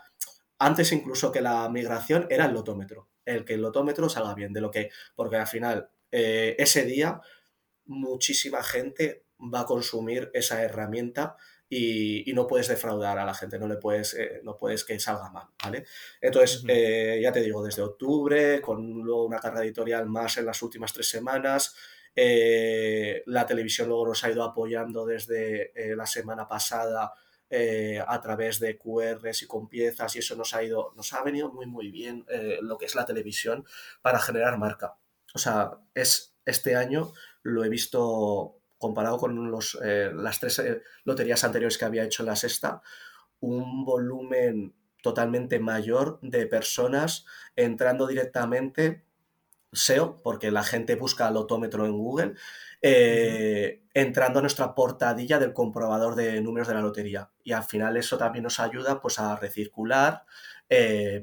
antes 0.58 0.92
incluso 0.92 1.32
que 1.32 1.40
la 1.40 1.70
migración 1.70 2.26
era 2.32 2.46
el 2.46 2.54
lotómetro, 2.54 3.10
el 3.24 3.46
que 3.46 3.54
el 3.54 3.62
lotómetro 3.62 4.10
salga 4.10 4.34
bien, 4.34 4.54
de 4.54 4.62
lo 4.62 4.72
que, 4.72 4.90
porque 5.16 5.36
al 5.36 5.48
final 5.48 5.92
eh, 6.12 6.56
ese 6.58 6.84
día 6.86 7.22
muchísima 7.86 8.64
gente 8.64 9.26
va 9.38 9.62
a 9.62 9.66
consumir 9.66 10.32
esa 10.34 10.64
herramienta 10.64 11.36
y, 11.74 12.34
no 12.34 12.48
puedes 12.48 12.68
defraudar 12.68 13.18
a 13.18 13.26
la 13.26 13.34
gente, 13.34 13.58
no 13.58 13.66
le 13.66 13.78
puedes, 13.78 14.14
eh, 14.16 14.42
no 14.44 14.58
puedes 14.58 14.84
que 14.84 15.00
salga 15.00 15.30
mal, 15.30 15.48
¿vale? 15.64 15.86
Entonces, 16.20 16.66
eh, 16.68 17.20
ya 17.24 17.32
te 17.32 17.40
digo, 17.40 17.64
desde 17.64 17.82
octubre, 17.82 18.60
con 18.62 19.02
luego 19.02 19.26
una 19.26 19.40
carga 19.40 19.64
editorial 19.64 20.06
más 20.06 20.38
en 20.38 20.46
las 20.46 20.62
últimas 20.62 20.92
tres 20.92 21.08
semanas, 21.08 21.74
eh, 22.14 23.24
la 23.28 23.46
televisión 23.46 23.88
luego 23.88 24.08
nos 24.08 24.22
ha 24.26 24.30
ido 24.30 24.44
apoyando 24.44 25.06
desde 25.06 25.72
la 25.96 26.06
semana 26.06 26.46
pasada 26.46 27.14
a 28.08 28.22
través 28.22 28.60
de 28.60 28.78
QRs 28.78 29.44
y 29.44 29.48
con 29.48 29.68
piezas 29.68 30.16
y 30.16 30.20
eso 30.20 30.36
nos 30.36 30.54
ha 30.54 30.64
ido, 30.64 30.94
nos 30.96 31.12
ha 31.14 31.24
venido 31.24 31.52
muy 31.52 31.66
muy 31.68 31.92
bien 31.92 32.26
lo 32.62 32.78
que 32.78 32.86
es 32.86 32.96
la 32.96 33.06
televisión 33.06 33.66
para 34.02 34.20
generar 34.20 34.58
marca. 34.58 34.98
O 35.34 35.40
sea, 35.40 35.72
es 35.94 36.36
este 36.46 36.76
año 36.76 37.12
lo 37.44 37.64
he 37.64 37.70
visto 37.70 38.61
comparado 38.82 39.18
con 39.18 39.50
los, 39.50 39.78
eh, 39.82 40.12
las 40.14 40.40
tres 40.40 40.60
eh, 40.60 40.82
loterías 41.06 41.44
anteriores 41.46 41.78
que 41.78 41.86
había 41.86 42.04
hecho 42.04 42.24
en 42.24 42.28
la 42.28 42.36
sexta, 42.36 42.82
un 43.40 43.86
volumen 43.86 44.74
totalmente 45.02 45.60
mayor 45.60 46.20
de 46.22 46.48
personas 46.48 47.26
entrando 47.56 48.08
directamente 48.08 49.06
SEO, 49.72 50.22
porque 50.22 50.52
la 50.52 50.64
gente 50.64 50.96
busca 50.96 51.30
el 51.30 51.38
otómetro 51.38 51.86
en 51.86 51.94
Google, 51.94 52.34
eh, 52.82 53.84
entrando 53.94 54.40
a 54.40 54.42
nuestra 54.42 54.76
portadilla 54.76 55.40
del 55.40 55.54
comprobador 55.54 56.16
de 56.16 56.42
números 56.42 56.68
de 56.68 56.74
la 56.74 56.82
lotería. 56.82 57.30
Y 57.44 57.54
al 57.54 57.64
final 57.64 57.96
eso 57.98 58.18
también 58.18 58.44
nos 58.44 58.60
ayuda 58.60 59.00
pues, 59.00 59.20
a 59.20 59.36
recircular, 59.38 60.26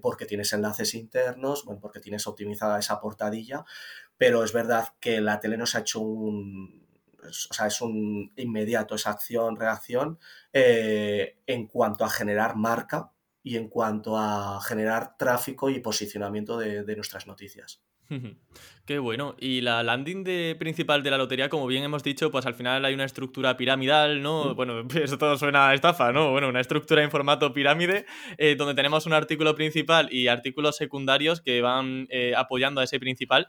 porque 0.02 0.26
tienes 0.26 0.52
enlaces 0.52 0.94
internos, 0.94 1.64
bueno, 1.64 1.80
porque 1.80 2.00
tienes 2.00 2.26
optimizada 2.26 2.78
esa 2.78 3.00
portadilla, 3.00 3.64
pero 4.18 4.44
es 4.44 4.52
verdad 4.52 4.88
que 5.00 5.22
la 5.22 5.40
tele 5.40 5.56
nos 5.56 5.74
ha 5.74 5.78
hecho 5.78 6.00
un, 6.00 6.87
o 7.22 7.54
sea, 7.54 7.66
es 7.66 7.80
un 7.80 8.32
inmediato, 8.36 8.94
esa 8.94 9.10
acción, 9.10 9.56
reacción, 9.56 10.18
eh, 10.52 11.38
en 11.46 11.66
cuanto 11.66 12.04
a 12.04 12.10
generar 12.10 12.56
marca 12.56 13.12
y 13.42 13.56
en 13.56 13.68
cuanto 13.68 14.16
a 14.16 14.60
generar 14.60 15.16
tráfico 15.16 15.70
y 15.70 15.80
posicionamiento 15.80 16.58
de, 16.58 16.96
nuestras 16.96 17.26
noticias. 17.26 17.82
Qué 18.84 18.98
bueno. 18.98 19.36
Y 19.38 19.60
la 19.60 19.82
landing 19.82 20.24
de, 20.24 20.56
principal 20.58 21.02
de 21.02 21.10
la 21.10 21.18
lotería, 21.18 21.48
como 21.48 21.66
bien 21.66 21.84
hemos 21.84 22.02
dicho, 22.02 22.30
pues 22.30 22.46
al 22.46 22.54
final 22.54 22.84
hay 22.84 22.94
una 22.94 23.04
estructura 23.04 23.56
piramidal, 23.56 24.22
¿no? 24.22 24.54
Bueno, 24.54 24.86
eso 24.94 25.18
todo 25.18 25.36
suena 25.36 25.68
a 25.68 25.74
estafa, 25.74 26.12
¿no? 26.12 26.30
Bueno, 26.30 26.48
una 26.48 26.60
estructura 26.60 27.02
en 27.02 27.10
formato 27.10 27.52
pirámide, 27.52 28.06
eh, 28.38 28.56
donde 28.56 28.74
tenemos 28.74 29.06
un 29.06 29.12
artículo 29.12 29.54
principal 29.54 30.08
y 30.12 30.28
artículos 30.28 30.76
secundarios 30.76 31.40
que 31.40 31.60
van 31.60 32.06
eh, 32.10 32.34
apoyando 32.36 32.80
a 32.80 32.84
ese 32.84 32.98
principal. 32.98 33.48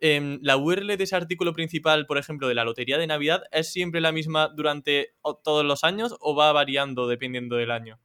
Em, 0.00 0.38
la 0.42 0.56
URL 0.56 0.96
de 0.96 1.04
ese 1.04 1.16
artículo 1.16 1.52
principal, 1.54 2.06
por 2.06 2.18
ejemplo, 2.18 2.48
de 2.48 2.54
la 2.54 2.64
Lotería 2.64 2.98
de 2.98 3.06
Navidad, 3.06 3.44
¿es 3.50 3.72
siempre 3.72 4.00
la 4.00 4.12
misma 4.12 4.48
durante 4.54 5.14
todos 5.42 5.64
los 5.64 5.84
años 5.84 6.16
o 6.20 6.34
va 6.36 6.52
variando 6.52 7.08
dependiendo 7.08 7.56
del 7.56 7.70
año? 7.70 7.98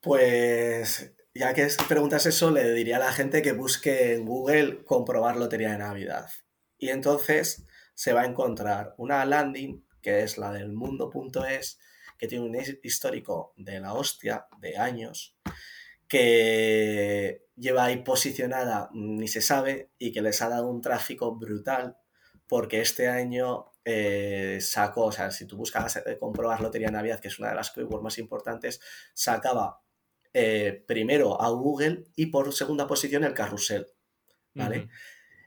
Pues 0.00 1.12
ya 1.34 1.52
que 1.52 1.68
preguntas 1.88 2.26
eso, 2.26 2.50
le 2.50 2.72
diría 2.72 2.96
a 2.96 3.00
la 3.00 3.12
gente 3.12 3.42
que 3.42 3.52
busque 3.52 4.14
en 4.14 4.24
Google 4.24 4.84
comprobar 4.84 5.36
Lotería 5.36 5.72
de 5.72 5.78
Navidad. 5.78 6.30
Y 6.78 6.90
entonces 6.90 7.66
se 7.94 8.12
va 8.12 8.22
a 8.22 8.26
encontrar 8.26 8.94
una 8.98 9.24
landing, 9.24 9.84
que 10.00 10.22
es 10.22 10.38
la 10.38 10.52
del 10.52 10.72
mundo.es, 10.72 11.80
que 12.18 12.28
tiene 12.28 12.44
un 12.44 12.56
histórico 12.82 13.52
de 13.56 13.80
la 13.80 13.94
hostia 13.94 14.46
de 14.60 14.78
años, 14.78 15.36
que 16.08 17.46
lleva 17.56 17.84
ahí 17.84 18.02
posicionada 18.02 18.90
ni 18.92 19.28
se 19.28 19.40
sabe 19.40 19.90
y 19.98 20.12
que 20.12 20.22
les 20.22 20.42
ha 20.42 20.48
dado 20.48 20.68
un 20.68 20.80
tráfico 20.80 21.34
brutal 21.36 21.96
porque 22.48 22.80
este 22.80 23.08
año 23.08 23.72
eh, 23.84 24.58
sacó, 24.60 25.06
o 25.06 25.12
sea, 25.12 25.30
si 25.30 25.46
tú 25.46 25.56
buscas 25.56 25.96
eh, 25.96 26.16
comprobar 26.18 26.60
Lotería 26.60 26.90
Navidad, 26.90 27.20
que 27.20 27.28
es 27.28 27.38
una 27.38 27.50
de 27.50 27.54
las 27.54 27.70
keywords 27.70 28.02
más 28.02 28.18
importantes, 28.18 28.80
sacaba 29.14 29.80
eh, 30.32 30.84
primero 30.86 31.40
a 31.40 31.48
Google 31.50 32.04
y 32.14 32.26
por 32.26 32.52
segunda 32.52 32.86
posición 32.86 33.24
el 33.24 33.34
carrusel, 33.34 33.86
¿vale? 34.54 34.88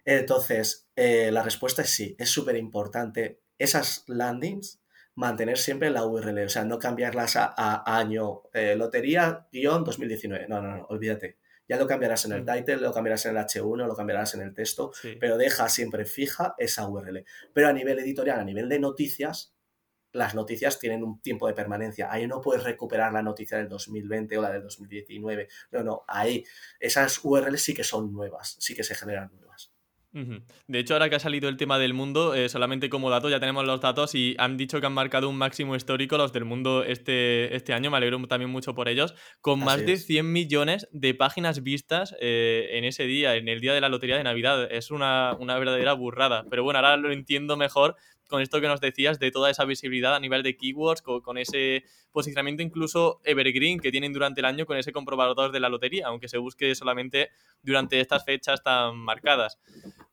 Entonces, 0.06 0.90
la 0.96 1.44
respuesta 1.44 1.84
es 1.84 1.90
sí, 1.92 2.16
es 2.18 2.30
súper 2.30 2.56
importante 2.56 3.42
esas 3.58 4.04
landings 4.08 4.82
mantener 5.20 5.58
siempre 5.58 5.90
la 5.90 6.06
URL, 6.06 6.46
o 6.46 6.50
sea, 6.50 6.64
no 6.64 6.80
cambiarlas 6.80 7.36
a, 7.36 7.98
año 7.98 8.44
lotería-2019, 8.54 10.48
no, 10.48 10.62
no, 10.62 10.78
no, 10.78 10.86
olvídate 10.86 11.38
ya 11.70 11.78
lo 11.78 11.86
cambiarás 11.86 12.26
en 12.26 12.32
el 12.32 12.44
title, 12.44 12.78
lo 12.78 12.92
cambiarás 12.92 13.28
en 13.28 13.38
el 13.38 13.44
H1, 13.44 13.86
lo 13.86 13.96
cambiarás 13.96 14.34
en 14.34 14.42
el 14.42 14.56
texto, 14.56 14.92
pero 15.20 15.38
deja 15.38 15.70
siempre 15.70 16.04
fija 16.04 16.56
esa 16.58 16.90
URL. 16.90 17.24
Pero 17.54 17.68
a 17.68 17.74
nivel 17.74 18.00
editorial, 18.00 18.40
a 18.40 18.44
nivel 18.44 18.68
de 18.68 18.80
noticias, 18.80 19.54
las 20.12 20.34
noticias 20.34 20.80
tienen 20.80 21.04
un 21.04 21.22
tiempo 21.22 21.48
de 21.48 21.54
permanencia. 21.54 22.12
Ahí 22.12 22.26
no 22.26 22.42
puedes 22.42 22.64
recuperar 22.64 23.14
la 23.14 23.22
noticia 23.22 23.60
del 23.60 23.70
2020 23.70 24.36
o 24.40 24.42
la 24.42 24.50
del 24.52 24.64
2019. 24.64 25.48
No, 25.72 25.84
no, 25.84 26.04
ahí 26.08 26.44
esas 26.80 27.24
URLs 27.24 27.62
sí 27.62 27.76
que 27.76 27.84
son 27.84 28.12
nuevas, 28.12 28.58
sí 28.60 28.74
que 28.74 28.84
se 28.84 28.96
generan 28.96 29.30
nuevas. 29.32 29.72
De 30.12 30.80
hecho, 30.80 30.94
ahora 30.94 31.10
que 31.10 31.16
ha 31.16 31.20
salido 31.20 31.50
el 31.50 31.58
tema 31.58 31.78
del 31.78 31.94
mundo, 31.94 32.34
eh, 32.34 32.50
solamente 32.50 32.90
como 32.90 33.10
dato, 33.10 33.30
ya 33.30 33.40
tenemos 33.40 33.66
los 33.66 33.80
datos 33.80 34.16
y 34.16 34.36
han 34.40 34.58
dicho 34.58 34.80
que 34.80 34.88
han 34.88 34.94
marcado 34.94 35.30
un 35.30 35.38
máximo 35.38 35.76
histórico 35.76 36.18
los 36.18 36.34
del 36.34 36.46
mundo 36.46 36.84
este, 36.84 37.56
este 37.56 37.74
año, 37.74 37.92
me 37.92 37.98
alegro 37.98 38.20
también 38.28 38.50
mucho 38.50 38.74
por 38.74 38.90
ellos, 38.90 39.14
con 39.42 39.60
más 39.60 39.86
de 39.86 39.98
100 39.98 40.32
millones 40.32 40.88
de 40.92 41.14
páginas 41.14 41.62
vistas 41.62 42.16
eh, 42.22 42.70
en 42.72 42.86
ese 42.86 43.04
día, 43.04 43.36
en 43.36 43.48
el 43.48 43.60
día 43.60 43.74
de 43.74 43.82
la 43.82 43.90
Lotería 43.90 44.18
de 44.18 44.24
Navidad. 44.24 44.72
Es 44.72 44.90
una, 44.90 45.36
una 45.40 45.58
verdadera 45.60 45.94
burrada. 45.94 46.46
Pero 46.50 46.64
bueno, 46.64 46.80
ahora 46.80 46.98
lo 46.98 47.12
entiendo 47.12 47.56
mejor 47.56 47.96
con 48.30 48.42
esto 48.42 48.62
que 48.62 48.68
nos 48.68 48.80
decías 48.80 49.20
de 49.20 49.32
toda 49.32 49.50
esa 49.50 49.66
visibilidad 49.66 50.16
a 50.16 50.20
nivel 50.20 50.44
de 50.44 50.56
keywords, 50.56 51.02
con, 51.02 51.38
ese 51.38 51.84
posicionamiento 52.12 52.64
incluso 52.64 53.20
evergreen 53.26 53.80
que 53.80 53.92
tienen 53.92 54.14
durante 54.14 54.40
el 54.42 54.46
año 54.46 54.66
con 54.66 54.78
ese 54.78 54.92
comprobador 54.92 55.52
de 55.52 55.60
la 55.60 55.68
lotería, 55.68 56.08
aunque 56.08 56.30
se 56.30 56.38
busque 56.38 56.74
solamente 56.76 57.30
durante 57.62 58.00
estas 58.00 58.24
fechas 58.24 58.64
tan 58.64 58.98
marcadas. 58.98 59.60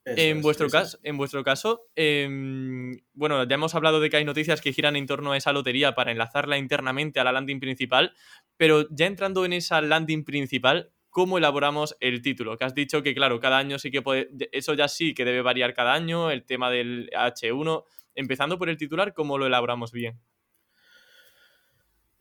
en, 0.04 0.40
vuestro 0.40 0.68
caso, 0.68 0.98
en 1.02 1.16
vuestro 1.16 1.44
caso, 1.44 1.82
bueno, 1.94 3.44
ya 3.44 3.54
hemos 3.54 3.74
hablado 3.74 4.00
de 4.00 4.10
que 4.10 4.16
hay 4.16 4.24
noticias 4.24 4.60
que 4.60 4.72
giran 4.72 4.96
en 4.96 5.06
torno 5.06 5.32
a 5.32 5.36
esa 5.36 5.52
lotería 5.52 5.94
para 5.94 6.10
enlazarla 6.10 6.58
internamente 6.58 7.20
a 7.20 7.24
la 7.24 7.32
landing 7.32 7.60
principal, 7.60 8.14
pero 8.56 8.88
ya 8.90 9.06
entrando 9.06 9.44
en 9.44 9.52
esa 9.52 9.80
landing 9.82 10.24
principal, 10.24 10.90
cómo 11.10 11.38
elaboramos 11.38 11.96
el 12.00 12.20
título. 12.20 12.56
Que 12.56 12.64
has 12.64 12.74
dicho 12.74 13.02
que, 13.02 13.14
claro, 13.14 13.40
cada 13.40 13.58
año 13.58 13.78
sí 13.78 13.90
que 13.90 14.02
puede. 14.02 14.28
Eso 14.52 14.74
ya 14.74 14.86
sí 14.86 15.14
que 15.14 15.24
debe 15.24 15.40
variar 15.40 15.72
cada 15.72 15.94
año, 15.94 16.30
el 16.30 16.44
tema 16.44 16.70
del 16.70 17.10
H1 17.10 17.84
empezando 18.16 18.58
por 18.58 18.68
el 18.68 18.76
titular, 18.76 19.14
¿cómo 19.14 19.38
lo 19.38 19.46
elaboramos 19.46 19.92
bien? 19.92 20.20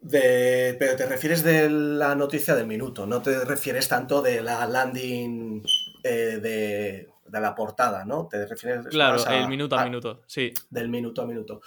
pero 0.07 0.95
te 0.95 1.05
refieres 1.07 1.43
de 1.43 1.69
la 1.69 2.15
noticia 2.15 2.55
del 2.55 2.67
minuto, 2.67 3.07
no 3.07 3.21
te 3.21 3.43
refieres 3.43 3.87
tanto 3.87 4.21
de 4.21 4.41
la 4.41 4.67
landing 4.67 5.63
eh, 6.03 6.39
de, 6.41 7.09
la 7.31 7.55
portada, 7.55 8.05
¿no? 8.05 8.27
Te 8.27 8.45
refieres 8.45 8.85
claro, 8.87 9.17
el 9.29 9.47
minuto 9.47 9.75
a, 9.75 9.83
minuto, 9.83 10.21
sí. 10.27 10.53
Del 10.69 10.89
minuto 10.89 11.21
a 11.23 11.25
minuto. 11.25 11.61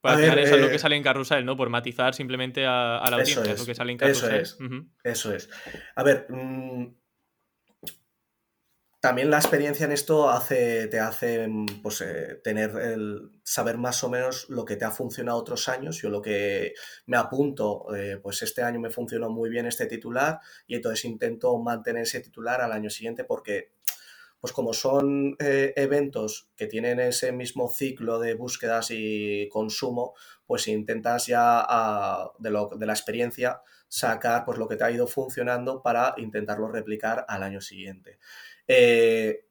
Pues 0.00 0.14
al 0.14 0.20
final 0.20 0.38
eso 0.38 0.54
es 0.54 0.60
lo 0.60 0.68
que 0.68 0.76
eh, 0.76 0.78
sale 0.78 0.96
en 0.96 1.02
carrusel, 1.02 1.44
¿no? 1.44 1.56
Por 1.56 1.68
matizar 1.70 2.14
simplemente 2.14 2.66
a, 2.66 3.02
la 3.10 3.16
audiencia, 3.16 3.52
es, 3.52 3.60
lo 3.60 3.66
que 3.66 3.74
sale 3.74 3.92
en 3.92 3.98
carrusel. 3.98 4.34
Eso 4.34 4.58
es. 4.62 4.70
Eso 5.02 5.34
es. 5.34 5.50
A 5.94 6.02
ver, 6.02 6.26
mm, 6.28 6.86
también 9.00 9.30
la 9.30 9.38
experiencia 9.38 9.86
en 9.86 9.92
esto 9.92 10.30
te 10.46 11.00
hace 11.00 11.48
pues, 11.82 12.02
eh, 12.02 12.38
tener 12.44 12.76
el 12.76 13.30
saber 13.42 13.78
más 13.78 14.04
o 14.04 14.10
menos 14.10 14.48
lo 14.50 14.66
que 14.66 14.76
te 14.76 14.84
ha 14.84 14.90
funcionado 14.90 15.38
otros 15.38 15.70
años. 15.70 16.02
Yo 16.02 16.10
lo 16.10 16.20
que 16.20 16.74
me 17.06 17.16
apunto, 17.16 17.94
eh, 17.96 18.18
pues 18.22 18.42
este 18.42 18.62
año 18.62 18.78
me 18.78 18.90
funcionó 18.90 19.30
muy 19.30 19.48
bien 19.48 19.64
este 19.64 19.86
titular 19.86 20.40
y 20.66 20.74
entonces 20.74 21.06
intento 21.06 21.58
mantener 21.58 22.02
ese 22.02 22.20
titular 22.20 22.60
al 22.60 22.72
año 22.72 22.90
siguiente 22.90 23.24
porque, 23.24 23.72
pues 24.38 24.52
como 24.52 24.74
son 24.74 25.34
eh, 25.38 25.72
eventos 25.76 26.50
que 26.54 26.66
tienen 26.66 27.00
ese 27.00 27.32
mismo 27.32 27.70
ciclo 27.70 28.18
de 28.18 28.34
búsquedas 28.34 28.88
y 28.90 29.48
consumo, 29.48 30.14
pues 30.46 30.68
intentas 30.68 31.26
ya 31.26 31.66
de, 32.38 32.50
lo, 32.50 32.68
de 32.76 32.86
la 32.86 32.92
experiencia 32.92 33.62
sacar 33.90 34.44
pues 34.44 34.56
lo 34.56 34.68
que 34.68 34.76
te 34.76 34.84
ha 34.84 34.90
ido 34.90 35.06
funcionando 35.06 35.82
para 35.82 36.14
intentarlo 36.16 36.68
replicar 36.68 37.26
al 37.28 37.42
año 37.42 37.60
siguiente. 37.60 38.18
Eh, 38.72 39.46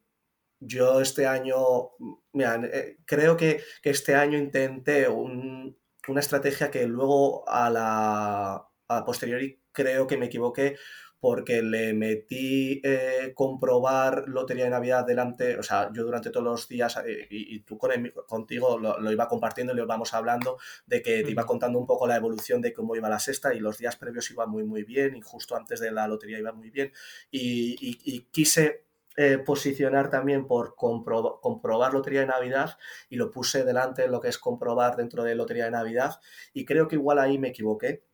yo 0.62 1.02
este 1.02 1.28
año, 1.28 1.90
eh, 2.34 2.98
creo 3.06 3.36
que, 3.36 3.62
este 3.84 4.16
año 4.16 4.38
intenté 4.38 5.10
una 5.10 6.20
estrategia 6.22 6.72
que 6.72 6.88
luego 6.88 7.48
a 7.50 7.70
la 7.70 8.66
a 8.88 9.06
posteriori 9.06 9.62
creo 9.72 10.08
que 10.08 10.18
me 10.18 10.28
equivoqué 10.28 10.78
porque 11.20 11.62
le 11.62 11.94
metí 11.94 12.82
eh, 12.84 13.34
comprobar 13.36 14.30
Lotería 14.30 14.64
de 14.64 14.70
Navidad 14.70 15.06
delante, 15.06 15.58
o 15.60 15.64
sea, 15.64 15.92
yo 15.94 16.06
durante 16.06 16.30
todos 16.30 16.46
los 16.46 16.68
días, 16.70 16.98
y, 17.30 17.60
tú 17.62 17.78
contigo 17.78 18.80
lo, 18.80 19.12
iba 19.12 19.28
compartiendo 19.28 19.74
y 19.74 19.76
lo 19.76 19.84
íbamos 19.84 20.14
hablando, 20.14 20.58
de 20.86 21.02
que 21.02 21.24
te 21.24 21.32
iba 21.32 21.46
contando 21.46 21.78
un 21.78 21.86
poco 21.86 22.08
la 22.08 22.16
evolución 22.16 22.62
de 22.62 22.72
cómo 22.72 22.96
iba 22.96 23.10
la 23.10 23.20
sexta 23.20 23.54
y 23.54 23.60
los 23.60 23.78
días 23.78 23.98
previos 23.98 24.32
iba 24.32 24.48
muy, 24.48 24.64
muy 24.64 24.84
bien 24.84 25.18
y 25.18 25.22
justo 25.22 25.58
antes 25.58 25.82
de 25.82 25.92
la 25.92 26.08
lotería 26.08 26.40
iba 26.40 26.54
muy 26.54 26.70
bien. 26.70 26.94
Y 27.32 28.22
quise 28.32 28.89
eh, 29.22 29.38
posicionar 29.38 30.10
también 30.10 30.48
por 30.48 30.76
comprobar 30.76 31.92
Lotería 31.92 32.22
de 32.22 32.28
Navidad 32.28 32.78
y 33.10 33.18
lo 33.18 33.32
puse 33.32 33.66
delante 33.66 34.04
de 34.04 34.08
lo 34.08 34.22
que 34.22 34.30
es 34.30 34.38
comprobar 34.38 34.96
dentro 34.96 35.26
de 35.26 35.36
Lotería 35.36 35.66
de 35.66 35.72
Navidad 35.72 36.22
y 36.54 36.64
creo 36.64 36.88
que 36.88 36.96
igual 36.96 37.20
ahí 37.20 37.38
me 37.38 37.50
equivoqué 37.50 38.06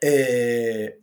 eh, 0.00 1.00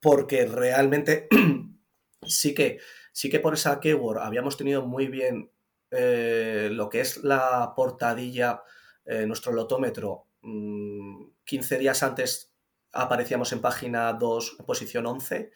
porque 0.00 0.44
realmente 0.44 1.28
sí 2.26 2.52
que 2.52 2.80
sí 3.12 3.30
que 3.30 3.38
por 3.38 3.54
esa 3.54 3.78
keyword 3.78 4.18
habíamos 4.18 4.56
tenido 4.56 4.84
muy 4.84 5.06
bien 5.06 5.52
eh, 5.92 6.68
lo 6.72 6.88
que 6.88 7.02
es 7.02 7.18
la 7.22 7.74
portadilla, 7.76 8.64
nuestro 9.06 9.52
lotómetro, 9.52 10.26
15 10.42 11.76
mm, 11.76 11.78
días 11.78 12.02
antes 12.02 12.52
aparecíamos 12.90 13.52
en 13.52 13.60
página 13.60 14.12
2, 14.14 14.56
posición 14.66 15.06
11 15.06 15.52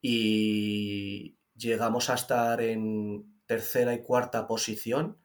y, 0.00 1.36
llegamos 1.62 2.10
a 2.10 2.14
estar 2.14 2.60
en 2.60 3.40
tercera 3.46 3.94
y 3.94 4.02
cuarta 4.02 4.46
posición. 4.46 5.18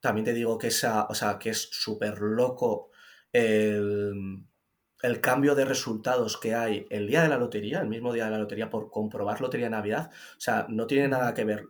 También 0.00 0.24
te 0.24 0.32
digo 0.32 0.58
que, 0.58 0.68
esa, 0.68 1.06
o 1.06 1.14
sea, 1.14 1.38
que 1.38 1.50
es 1.50 1.68
súper 1.70 2.20
loco 2.20 2.90
el, 3.32 4.46
cambio 5.20 5.54
de 5.54 5.64
resultados 5.64 6.36
que 6.38 6.54
hay 6.54 6.86
el 6.90 7.06
día 7.06 7.22
de 7.22 7.28
la 7.28 7.38
lotería, 7.38 7.80
el 7.80 7.88
mismo 7.88 8.12
día 8.12 8.26
de 8.26 8.30
la 8.32 8.38
lotería, 8.38 8.70
por 8.70 8.90
comprobar 8.90 9.40
Lotería 9.40 9.66
de 9.66 9.70
Navidad. 9.70 10.10
O 10.36 10.40
sea, 10.40 10.66
no 10.68 10.86
tiene 10.86 11.08
nada 11.08 11.34
que 11.34 11.44
ver. 11.44 11.66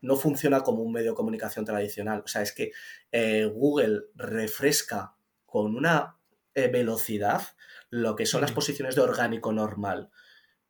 No 0.00 0.16
funciona 0.16 0.62
como 0.62 0.82
un 0.82 0.92
medio 0.92 1.10
de 1.10 1.16
comunicación 1.16 1.64
tradicional. 1.64 2.22
O 2.24 2.28
sea, 2.28 2.42
es 2.42 2.52
que 2.52 2.72
eh, 3.12 3.44
Google 3.46 4.02
refresca 4.14 5.14
con 5.46 5.76
una 5.76 6.16
eh, 6.54 6.68
velocidad 6.68 7.42
lo 7.90 8.16
que 8.16 8.26
son 8.26 8.42
las 8.42 8.52
posiciones 8.52 8.94
de 8.94 9.00
orgánico 9.00 9.52
normal. 9.52 10.10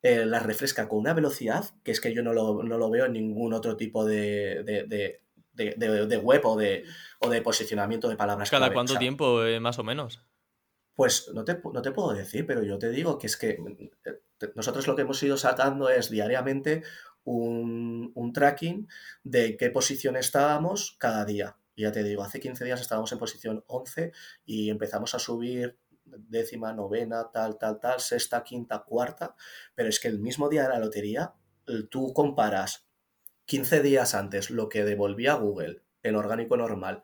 Eh, 0.01 0.25
la 0.25 0.39
refresca 0.39 0.87
con 0.87 0.99
una 0.99 1.13
velocidad 1.13 1.65
que 1.83 1.91
es 1.91 1.99
que 1.99 2.13
yo 2.13 2.23
no 2.23 2.31
lo, 2.31 2.89
veo 2.89 3.05
en 3.05 3.13
ningún 3.13 3.53
otro 3.53 3.75
tipo 3.75 4.05
de, 4.05 4.63
de, 4.63 6.17
web 6.17 6.45
o 6.45 6.55
de, 6.55 6.85
o 7.19 7.29
de 7.29 7.41
posicionamiento 7.41 8.07
de 8.07 8.15
palabras. 8.15 8.49
¿Cada 8.49 8.71
cuánto 8.71 8.97
tiempo, 8.97 9.43
eh, 9.43 9.59
más 9.59 9.77
o 9.77 9.83
menos? 9.83 10.23
Pues 10.95 11.29
no 11.33 11.43
te, 11.43 11.59
no 11.73 11.81
te, 11.81 11.91
puedo 11.91 12.13
decir, 12.13 12.45
pero 12.45 12.63
yo 12.63 12.79
te 12.79 12.89
digo 12.91 13.17
que 13.17 13.27
es 13.27 13.35
que 13.35 13.57
eh, 14.05 14.51
nosotros 14.55 14.87
lo 14.87 14.95
que 14.95 15.01
hemos 15.01 15.21
ido 15.21 15.35
sacando 15.35 15.89
es 15.89 16.09
diariamente 16.09 16.83
un, 17.25 18.13
un 18.15 18.31
tracking 18.31 18.87
de 19.23 19.57
qué 19.57 19.69
posición 19.69 20.15
estábamos 20.15 20.95
cada 20.97 21.25
día. 21.25 21.57
Y 21.75 21.83
ya 21.83 21.91
te 21.91 22.03
digo, 22.03 22.23
hace 22.23 22.39
15 22.39 22.63
días 22.63 22.79
estábamos 22.79 23.11
en 23.11 23.19
posición 23.19 23.63
11 23.67 24.13
y 24.45 24.69
empezamos 24.69 25.13
a 25.13 25.19
subir 25.19 25.77
décima, 26.17 26.73
novena, 26.73 27.29
tal, 27.31 27.57
tal, 27.57 27.79
tal, 27.79 27.99
sexta, 27.99 28.43
quinta, 28.43 28.83
cuarta, 28.83 29.35
pero 29.75 29.89
es 29.89 29.99
que 29.99 30.07
el 30.07 30.19
mismo 30.19 30.49
día 30.49 30.63
de 30.63 30.69
la 30.69 30.79
lotería 30.79 31.33
tú 31.89 32.13
comparas 32.13 32.87
15 33.45 33.81
días 33.81 34.15
antes 34.15 34.49
lo 34.49 34.69
que 34.69 34.83
devolvía 34.83 35.33
Google 35.33 35.81
en 36.03 36.15
orgánico 36.15 36.57
normal 36.57 37.03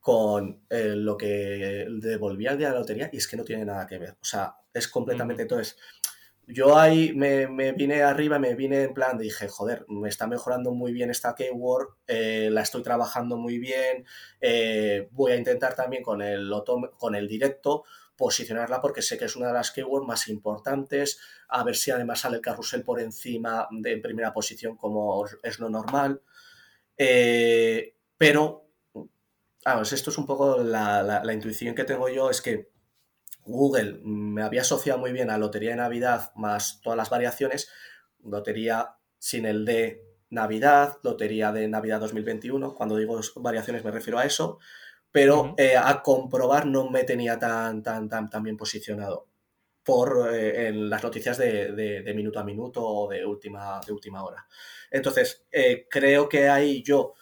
con 0.00 0.62
eh, 0.68 0.94
lo 0.96 1.16
que 1.16 1.86
devolvía 1.88 2.52
el 2.52 2.58
día 2.58 2.68
de 2.68 2.74
la 2.74 2.80
lotería 2.80 3.10
y 3.12 3.16
es 3.16 3.28
que 3.28 3.36
no 3.36 3.44
tiene 3.44 3.64
nada 3.64 3.86
que 3.86 3.98
ver. 3.98 4.10
O 4.20 4.24
sea, 4.24 4.54
es 4.72 4.86
completamente... 4.88 5.42
Entonces, 5.42 5.78
yo 6.46 6.76
ahí 6.76 7.14
me, 7.14 7.46
vine 7.72 8.02
arriba, 8.02 8.38
me 8.38 8.54
vine 8.54 8.82
en 8.82 8.94
plan, 8.94 9.16
dije, 9.16 9.48
joder, 9.48 9.86
me 9.88 10.08
está 10.08 10.26
mejorando 10.26 10.72
muy 10.72 10.92
bien 10.92 11.10
esta 11.10 11.34
keyword, 11.34 11.88
eh, 12.06 12.50
la 12.52 12.60
estoy 12.60 12.82
trabajando 12.82 13.38
muy 13.38 13.58
bien, 13.58 14.04
eh, 14.40 15.08
voy 15.12 15.32
a 15.32 15.36
intentar 15.36 15.74
también 15.74 16.02
con 16.02 16.20
el, 16.20 16.52
con 16.98 17.14
el 17.14 17.26
directo 17.26 17.84
posicionarla 18.16 18.80
porque 18.80 19.02
sé 19.02 19.18
que 19.18 19.24
es 19.24 19.36
una 19.36 19.48
de 19.48 19.54
las 19.54 19.70
keywords 19.70 20.06
más 20.06 20.28
importantes, 20.28 21.18
a 21.48 21.64
ver 21.64 21.76
si 21.76 21.90
además 21.90 22.20
sale 22.20 22.36
el 22.36 22.42
carrusel 22.42 22.84
por 22.84 23.00
encima 23.00 23.68
de 23.70 23.92
en 23.92 24.02
primera 24.02 24.32
posición 24.32 24.76
como 24.76 25.24
es 25.42 25.58
lo 25.58 25.68
normal. 25.68 26.22
Eh, 26.96 27.96
pero, 28.16 28.68
vamos, 29.64 29.92
esto 29.92 30.10
es 30.10 30.18
un 30.18 30.26
poco 30.26 30.58
la, 30.58 31.02
la 31.02 31.32
intuición 31.32 31.74
que 31.74 31.84
tengo 31.84 32.08
yo, 32.08 32.30
es 32.30 32.40
que 32.40 32.70
Google 33.46 34.00
me 34.02 34.42
había 34.42 34.62
asociado 34.62 34.98
muy 34.98 35.12
bien 35.12 35.30
a 35.30 35.38
Lotería 35.38 35.70
de 35.70 35.76
Navidad 35.76 36.32
más 36.34 36.80
todas 36.82 36.96
las 36.96 37.10
variaciones, 37.10 37.70
Lotería 38.22 38.96
sin 39.18 39.44
el 39.46 39.64
de 39.64 40.02
Navidad, 40.30 40.98
Lotería 41.02 41.52
de 41.52 41.68
Navidad 41.68 42.00
2021, 42.00 42.74
cuando 42.74 42.96
digo 42.96 43.20
variaciones 43.36 43.84
me 43.84 43.90
refiero 43.90 44.18
a 44.18 44.24
eso, 44.24 44.58
pero 45.14 45.54
eh, 45.58 45.76
a 45.76 46.02
comprobar 46.02 46.66
no 46.66 46.90
me 46.90 47.04
tenía 47.04 47.38
tan, 47.38 47.84
tan, 47.84 48.08
tan, 48.08 48.28
tan 48.28 48.42
bien 48.42 48.56
posicionado 48.56 49.28
por 49.84 50.34
eh, 50.34 50.66
en 50.66 50.90
las 50.90 51.04
noticias 51.04 51.38
de, 51.38 52.12
minuto 52.16 52.40
a 52.40 52.44
minuto 52.44 52.84
o 52.84 53.08
de 53.08 53.24
última, 53.24 53.80
de 53.86 53.92
última 53.92 54.24
hora. 54.24 54.44
Entonces, 54.90 55.46
eh, 55.52 55.86
creo 55.88 56.28
que 56.28 56.48
ahí 56.48 56.82
yo 56.82 57.14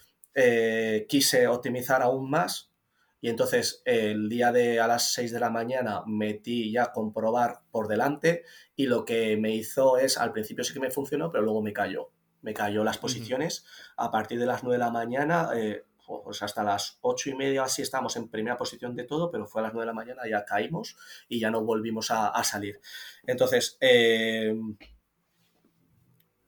quise 1.07 1.47
optimizar 1.47 2.01
aún 2.01 2.31
más 2.31 2.73
y 3.21 3.29
entonces 3.29 3.83
el 3.85 4.31
día 4.31 4.53
de 4.53 4.81
a 4.81 4.87
las 4.87 5.13
6 5.13 5.31
de 5.31 5.41
la 5.41 5.51
mañana 5.51 6.03
metí 6.07 6.73
ya 6.73 6.93
comprobar 6.93 7.61
por 7.71 7.89
delante 7.89 8.45
y 8.75 8.87
lo 8.87 9.05
que 9.05 9.37
me 9.37 9.55
hizo 9.55 9.99
es, 9.99 10.17
al 10.17 10.33
principio 10.33 10.65
sí 10.65 10.73
que 10.73 10.81
me 10.81 10.91
funcionó, 10.91 11.31
pero 11.31 11.45
luego 11.45 11.61
me 11.61 11.75
cayó. 11.75 12.11
Me 12.41 12.55
cayó 12.55 12.85
las 12.85 12.97
posiciones. 12.97 13.67
A 13.99 14.11
partir 14.11 14.41
de 14.41 14.47
las 14.47 14.63
9 14.63 14.79
de 14.79 14.85
la 14.85 14.91
mañana, 14.91 15.51
eh, 15.55 15.85
pues 16.07 16.43
hasta 16.43 16.63
las 16.63 16.99
8 17.01 17.31
y 17.31 17.35
media 17.35 17.65
así 17.65 17.83
estamos 17.83 18.17
en 18.17 18.29
primera 18.29 18.57
posición 18.57 18.95
de 18.95 19.05
todo, 19.05 19.31
pero 19.31 19.47
fue 19.47 19.61
a 19.61 19.65
las 19.65 19.73
9 19.73 19.85
de 19.85 19.87
la 19.87 19.95
mañana 19.95 20.23
ya 20.29 20.45
caímos 20.45 20.97
y 21.29 21.41
ya 21.41 21.51
no 21.51 21.63
volvimos 21.65 22.11
a, 22.11 22.43
salir. 22.45 22.81
Entonces, 23.27 23.77
eh, 23.81 24.55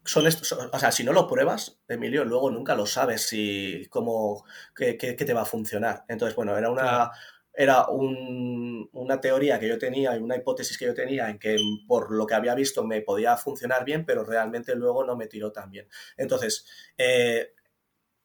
son 0.05 0.27
estos, 0.27 0.53
o 0.53 0.79
sea, 0.79 0.93
si 0.93 1.03
no 1.03 1.13
lo 1.13 1.27
pruebas, 1.27 1.81
Emilio, 1.89 2.25
luego 2.25 2.51
nunca 2.51 2.75
lo 2.75 2.87
sabes 2.87 3.23
si 3.23 3.87
cómo 3.91 4.45
qué, 4.77 4.95
te 4.95 5.35
va 5.35 5.43
a 5.43 5.47
funcionar. 5.47 6.05
Entonces, 6.09 6.37
bueno, 6.37 6.57
era 6.57 6.71
una 6.71 7.11
era 7.57 7.87
una 7.89 9.21
teoría 9.21 9.61
que 9.61 9.69
yo 9.69 9.79
tenía 9.79 10.17
y 10.17 10.21
una 10.21 10.37
hipótesis 10.37 10.77
que 10.77 10.87
yo 10.87 10.95
tenía 10.95 11.31
en 11.31 11.39
que 11.39 11.57
por 11.87 12.13
lo 12.13 12.27
que 12.27 12.35
había 12.35 12.55
visto 12.55 12.85
me 12.85 13.01
podía 13.01 13.37
funcionar 13.37 13.85
bien, 13.85 14.05
pero 14.05 14.25
realmente 14.25 14.75
luego 14.75 15.05
no 15.05 15.17
me 15.17 15.29
tiró 15.29 15.53
tan 15.53 15.71
bien. 15.71 15.89
Entonces, 16.17 16.67
eh, 16.99 17.55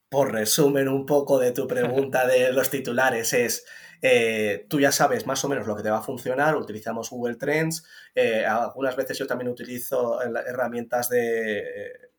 por 0.10 0.34
resumen 0.34 0.88
un 0.88 1.06
poco 1.06 1.40
de 1.40 1.52
tu 1.52 1.68
pregunta 1.68 2.26
de 2.26 2.52
los 2.52 2.70
titulares, 2.70 3.32
es 3.34 3.66
eh, 4.02 4.66
tú 4.70 4.80
ya 4.80 4.92
sabes 4.92 5.28
más 5.28 5.44
o 5.46 5.50
menos 5.50 5.68
lo 5.68 5.76
que 5.76 5.84
te 5.84 5.90
va 5.90 6.00
a 6.00 6.04
funcionar, 6.04 6.56
utilizamos 6.56 7.10
Google 7.10 7.36
Trends, 7.36 7.86
eh, 8.16 8.46
algunas 8.46 8.96
veces 8.96 9.18
yo 9.18 9.28
también 9.28 9.52
utilizo 9.52 10.22
herramientas 10.22 11.10
de 11.10 12.10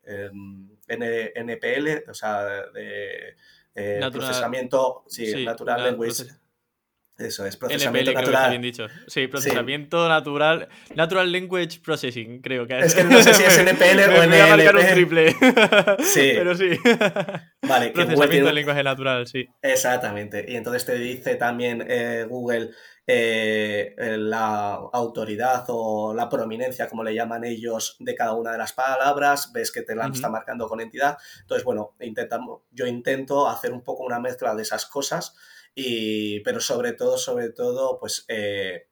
NPL, 0.87 2.09
o 2.09 2.15
sea, 2.15 2.45
de 2.73 3.35
procesamiento 4.13 5.05
natural, 5.45 5.85
language. 5.85 6.25
Eso 7.21 7.45
es, 7.45 7.57
procesamiento 7.57 8.13
natural. 8.13 8.51
bien 8.51 8.63
dicho. 8.63 8.87
Sí, 9.07 9.27
procesamiento 9.27 10.09
natural. 10.09 10.69
Natural 10.95 11.31
Language 11.31 11.81
Processing, 11.85 12.41
creo 12.41 12.67
que 12.67 12.79
es. 12.79 12.87
Es 12.87 12.95
que 12.95 13.05
no 13.05 13.23
sé 13.23 13.35
si 13.35 13.43
es 13.43 13.59
NPL 13.59 14.01
o 14.01 14.25
NLP. 14.25 14.31
Voy 14.31 14.41
a 14.41 14.47
marcar 14.47 14.77
un 14.77 14.87
triple. 14.87 15.37
Sí. 16.01 16.33
Pero 16.35 16.55
sí. 16.55 16.71
Vale, 17.63 17.91
procesamiento 17.91 18.47
de 18.47 18.53
lenguaje 18.53 18.83
natural, 18.83 19.27
sí. 19.27 19.47
Exactamente. 19.61 20.45
Y 20.49 20.57
entonces 20.57 20.85
te 20.87 20.95
dice 20.97 21.35
también 21.35 21.85
eh, 21.87 22.25
Google 22.29 22.71
eh, 23.07 23.95
la 24.19 24.75
autoridad 24.93 25.65
o 25.69 26.15
la 26.15 26.29
prominencia, 26.29 26.89
como 26.89 27.05
le 27.05 27.15
llaman 27.15 27.45
ellos, 27.45 27.97
de 27.99 28.15
cada 28.15 28.35
una 28.35 28.53
de 28.53 28.59
las 28.59 28.73
palabras. 28.73 29.53
Ves 29.53 29.73
que 29.73 29.83
te 29.83 29.95
la 29.95 30.07
está 30.07 30.31
marcando 30.31 30.69
con 30.69 30.81
entidad. 30.81 31.19
Entonces, 31.41 31.65
bueno, 31.65 31.95
intentamos, 32.01 32.63
yo 32.71 32.87
intento 32.87 33.47
hacer 33.47 33.73
un 33.73 33.83
poco 33.83 34.05
una 34.05 34.21
mezcla 34.21 34.55
de 34.55 34.63
esas 34.63 34.87
cosas 34.87 35.35
y, 35.75 36.41
pero 36.41 36.61
sobre 36.61 36.93
todo, 36.93 37.19
sobre 37.19 37.51
todo, 37.51 37.99
pues 37.99 38.25
eh, 38.29 38.89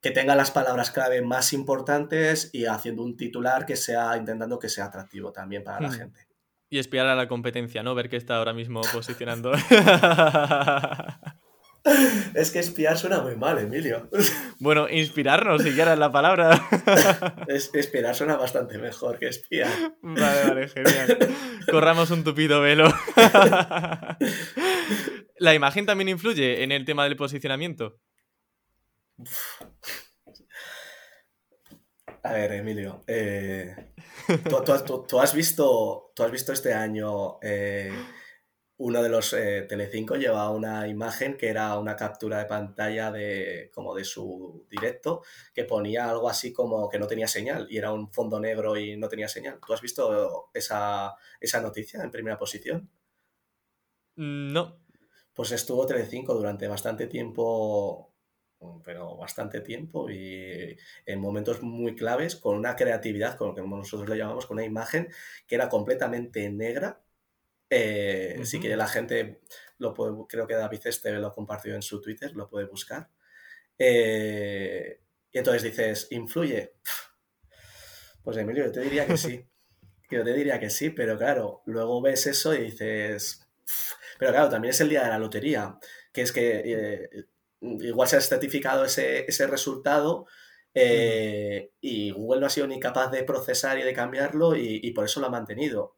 que 0.00 0.10
tenga 0.10 0.36
las 0.36 0.50
palabras 0.50 0.90
clave 0.90 1.22
más 1.22 1.52
importantes 1.52 2.50
y 2.52 2.66
haciendo 2.66 3.02
un 3.02 3.16
titular 3.16 3.66
que 3.66 3.76
sea, 3.76 4.16
intentando 4.16 4.58
que 4.58 4.68
sea 4.68 4.86
atractivo 4.86 5.32
también 5.32 5.64
para 5.64 5.80
la 5.80 5.88
hmm. 5.88 5.92
gente. 5.92 6.26
Y 6.68 6.78
espiar 6.78 7.06
a 7.06 7.14
la 7.14 7.28
competencia, 7.28 7.82
¿no? 7.82 7.94
Ver 7.94 8.08
qué 8.08 8.16
está 8.16 8.36
ahora 8.36 8.52
mismo 8.52 8.80
posicionando. 8.92 9.52
Es 12.34 12.50
que 12.50 12.58
espiar 12.58 12.98
suena 12.98 13.20
muy 13.20 13.36
mal, 13.36 13.58
Emilio. 13.58 14.08
Bueno, 14.58 14.88
inspirarnos, 14.88 15.62
si 15.62 15.72
quieras 15.72 15.98
la 15.98 16.10
palabra. 16.10 16.60
Es, 17.46 17.70
espiar 17.74 18.14
suena 18.14 18.36
bastante 18.36 18.78
mejor 18.78 19.18
que 19.18 19.28
espiar. 19.28 19.70
Vale, 20.00 20.48
vale, 20.48 20.68
genial. 20.68 21.18
Corramos 21.70 22.10
un 22.10 22.24
tupido 22.24 22.60
velo. 22.60 22.92
¿La 25.38 25.54
imagen 25.54 25.86
también 25.86 26.08
influye 26.08 26.62
en 26.62 26.72
el 26.72 26.84
tema 26.84 27.04
del 27.04 27.16
posicionamiento? 27.16 27.98
A 32.22 32.32
ver, 32.32 32.52
Emilio, 32.52 33.02
eh, 33.06 33.92
¿tú, 34.48 35.18
has 35.20 35.34
visto, 35.34 36.12
¿tú 36.14 36.22
has 36.22 36.30
visto 36.30 36.52
este 36.52 36.74
año 36.74 37.38
eh, 37.40 37.92
uno 38.78 39.02
de 39.02 39.08
los 39.08 39.32
eh, 39.32 39.62
Telecinco 39.68 40.16
llevaba 40.16 40.50
una 40.50 40.86
imagen 40.86 41.36
que 41.36 41.48
era 41.48 41.78
una 41.78 41.96
captura 41.96 42.38
de 42.38 42.44
pantalla 42.46 43.10
de 43.10 43.70
como 43.72 43.94
de 43.94 44.04
su 44.04 44.66
directo 44.68 45.22
que 45.54 45.64
ponía 45.64 46.10
algo 46.10 46.28
así 46.28 46.52
como 46.52 46.88
que 46.88 46.98
no 46.98 47.06
tenía 47.06 47.28
señal 47.28 47.66
y 47.70 47.78
era 47.78 47.92
un 47.92 48.12
fondo 48.12 48.38
negro 48.38 48.76
y 48.76 48.96
no 48.96 49.08
tenía 49.08 49.28
señal. 49.28 49.60
¿Tú 49.64 49.72
has 49.72 49.80
visto 49.80 50.50
esa, 50.52 51.14
esa 51.40 51.60
noticia 51.60 52.02
en 52.02 52.10
primera 52.10 52.38
posición? 52.38 52.90
Mm, 54.16 54.52
no. 54.52 54.85
Pues 55.36 55.52
estuvo 55.52 55.86
Telecinco 55.86 56.34
durante 56.34 56.66
bastante 56.66 57.06
tiempo, 57.06 58.12
pero 58.82 59.16
bastante 59.16 59.60
tiempo 59.60 60.10
y 60.10 60.76
en 61.04 61.20
momentos 61.20 61.62
muy 61.62 61.94
claves 61.94 62.34
con 62.34 62.56
una 62.56 62.74
creatividad, 62.74 63.36
con 63.36 63.48
lo 63.48 63.54
que 63.54 63.62
nosotros 63.62 64.08
le 64.08 64.16
llamamos, 64.16 64.46
con 64.46 64.56
una 64.56 64.64
imagen 64.64 65.08
que 65.46 65.54
era 65.54 65.68
completamente 65.68 66.50
negra 66.50 67.02
eh, 67.68 68.40
si 68.44 68.60
quiere 68.60 68.76
la 68.76 68.86
gente, 68.86 69.40
lo 69.78 69.92
puede, 69.92 70.14
creo 70.28 70.46
que 70.46 70.54
David 70.54 70.80
Este 70.84 71.12
lo 71.12 71.32
compartió 71.32 71.74
en 71.74 71.82
su 71.82 72.00
Twitter, 72.00 72.32
lo 72.34 72.48
puede 72.48 72.66
buscar. 72.66 73.08
Eh, 73.78 75.00
y 75.32 75.38
entonces 75.38 75.62
dices, 75.62 76.08
¿influye? 76.10 76.74
Pues 78.22 78.36
Emilio, 78.36 78.66
yo 78.66 78.72
te 78.72 78.80
diría 78.80 79.06
que 79.06 79.16
sí. 79.16 79.44
Yo 80.08 80.22
te 80.22 80.32
diría 80.34 80.60
que 80.60 80.70
sí, 80.70 80.90
pero 80.90 81.18
claro, 81.18 81.62
luego 81.66 82.00
ves 82.00 82.28
eso 82.28 82.54
y 82.54 82.66
dices... 82.66 83.44
Pero 84.18 84.32
claro, 84.32 84.48
también 84.48 84.70
es 84.70 84.80
el 84.80 84.88
día 84.88 85.04
de 85.04 85.10
la 85.10 85.18
lotería, 85.18 85.78
que 86.12 86.22
es 86.22 86.32
que 86.32 86.62
eh, 86.64 87.24
igual 87.60 88.08
se 88.08 88.16
ha 88.16 88.20
certificado 88.20 88.84
ese, 88.84 89.46
resultado 89.46 90.26
y 90.74 92.10
Google 92.10 92.40
no 92.40 92.46
ha 92.46 92.50
sido 92.50 92.66
ni 92.66 92.78
capaz 92.78 93.10
de 93.10 93.24
procesar 93.24 93.78
y 93.78 93.82
de 93.82 93.94
cambiarlo 93.94 94.54
y 94.56 94.90
por 94.90 95.06
eso 95.06 95.20
lo 95.20 95.26
ha 95.26 95.30
mantenido. 95.30 95.96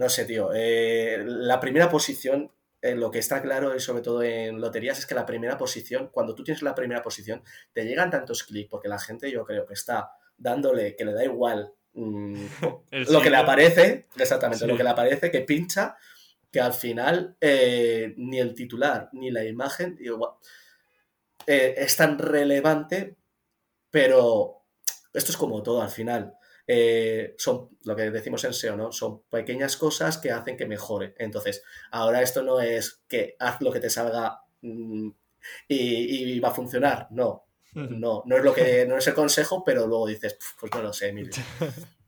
No 0.00 0.08
sé, 0.08 0.24
tío. 0.24 0.48
Eh, 0.54 1.22
la 1.26 1.60
primera 1.60 1.90
posición, 1.90 2.50
en 2.80 3.00
lo 3.00 3.10
que 3.10 3.18
está 3.18 3.42
claro 3.42 3.76
y 3.76 3.80
sobre 3.80 4.00
todo 4.00 4.22
en 4.22 4.58
loterías, 4.58 4.98
es 4.98 5.04
que 5.04 5.14
la 5.14 5.26
primera 5.26 5.58
posición, 5.58 6.08
cuando 6.10 6.34
tú 6.34 6.42
tienes 6.42 6.62
la 6.62 6.74
primera 6.74 7.02
posición, 7.02 7.42
te 7.74 7.84
llegan 7.84 8.08
tantos 8.08 8.44
clics 8.44 8.70
porque 8.70 8.88
la 8.88 8.98
gente 8.98 9.30
yo 9.30 9.44
creo 9.44 9.66
que 9.66 9.74
está 9.74 10.12
dándole, 10.38 10.96
que 10.96 11.04
le 11.04 11.12
da 11.12 11.22
igual 11.22 11.74
mm, 11.92 12.44
lo 13.10 13.20
que 13.20 13.28
le 13.28 13.36
aparece, 13.36 14.06
exactamente, 14.16 14.66
lo 14.66 14.74
que 14.74 14.84
le 14.84 14.88
aparece, 14.88 15.30
que 15.30 15.42
pincha, 15.42 15.98
que 16.50 16.60
al 16.60 16.72
final 16.72 17.36
eh, 17.40 18.14
ni 18.16 18.38
el 18.38 18.54
titular 18.54 19.08
ni 19.12 19.30
la 19.30 19.44
imagen 19.44 19.98
eh, 21.46 21.74
es 21.76 21.96
tan 21.96 22.18
relevante, 22.18 23.16
pero 23.90 24.64
esto 25.12 25.30
es 25.30 25.36
como 25.36 25.62
todo 25.62 25.82
al 25.82 25.90
final. 25.90 26.34
Eh, 26.66 27.34
son 27.36 27.70
lo 27.84 27.96
que 27.96 28.10
decimos 28.10 28.44
en 28.44 28.54
SEO, 28.54 28.76
¿no? 28.76 28.92
Son 28.92 29.22
pequeñas 29.22 29.76
cosas 29.76 30.18
que 30.18 30.30
hacen 30.30 30.56
que 30.56 30.66
mejore. 30.66 31.14
Entonces, 31.18 31.64
ahora 31.90 32.22
esto 32.22 32.42
no 32.42 32.60
es 32.60 33.02
que 33.08 33.34
haz 33.38 33.60
lo 33.60 33.72
que 33.72 33.80
te 33.80 33.90
salga 33.90 34.42
mm, 34.62 35.10
y, 35.68 36.38
va 36.38 36.50
a 36.50 36.54
funcionar. 36.54 37.08
No, 37.10 37.46
no, 37.74 38.22
no 38.24 38.36
es 38.36 38.44
lo 38.44 38.54
que 38.54 38.86
no 38.86 38.96
es 38.96 39.06
el 39.06 39.14
consejo, 39.14 39.64
pero 39.64 39.86
luego 39.86 40.06
dices, 40.06 40.38
pues 40.58 40.72
no 40.72 40.82
lo 40.82 40.92
sé, 40.92 41.08
Emilio. 41.08 41.32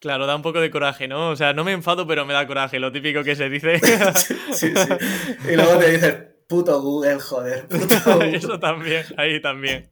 Claro, 0.00 0.26
da 0.26 0.36
un 0.36 0.42
poco 0.42 0.60
de 0.60 0.70
coraje, 0.70 1.08
¿no? 1.08 1.30
O 1.30 1.36
sea, 1.36 1.52
no 1.52 1.64
me 1.64 1.72
enfado, 1.72 2.06
pero 2.06 2.24
me 2.24 2.34
da 2.34 2.46
coraje, 2.46 2.78
lo 2.78 2.92
típico 2.92 3.22
que 3.22 3.36
se 3.36 3.48
dice. 3.48 3.78
sí, 4.52 4.72
sí. 4.74 4.88
Y 5.50 5.56
luego 5.56 5.78
te 5.78 5.90
dices, 5.90 6.16
puto 6.48 6.80
Google, 6.80 7.20
joder, 7.20 7.66
puto 7.68 7.96
Google. 8.04 8.36
Eso 8.36 8.58
también, 8.58 9.04
ahí 9.16 9.40
también. 9.40 9.90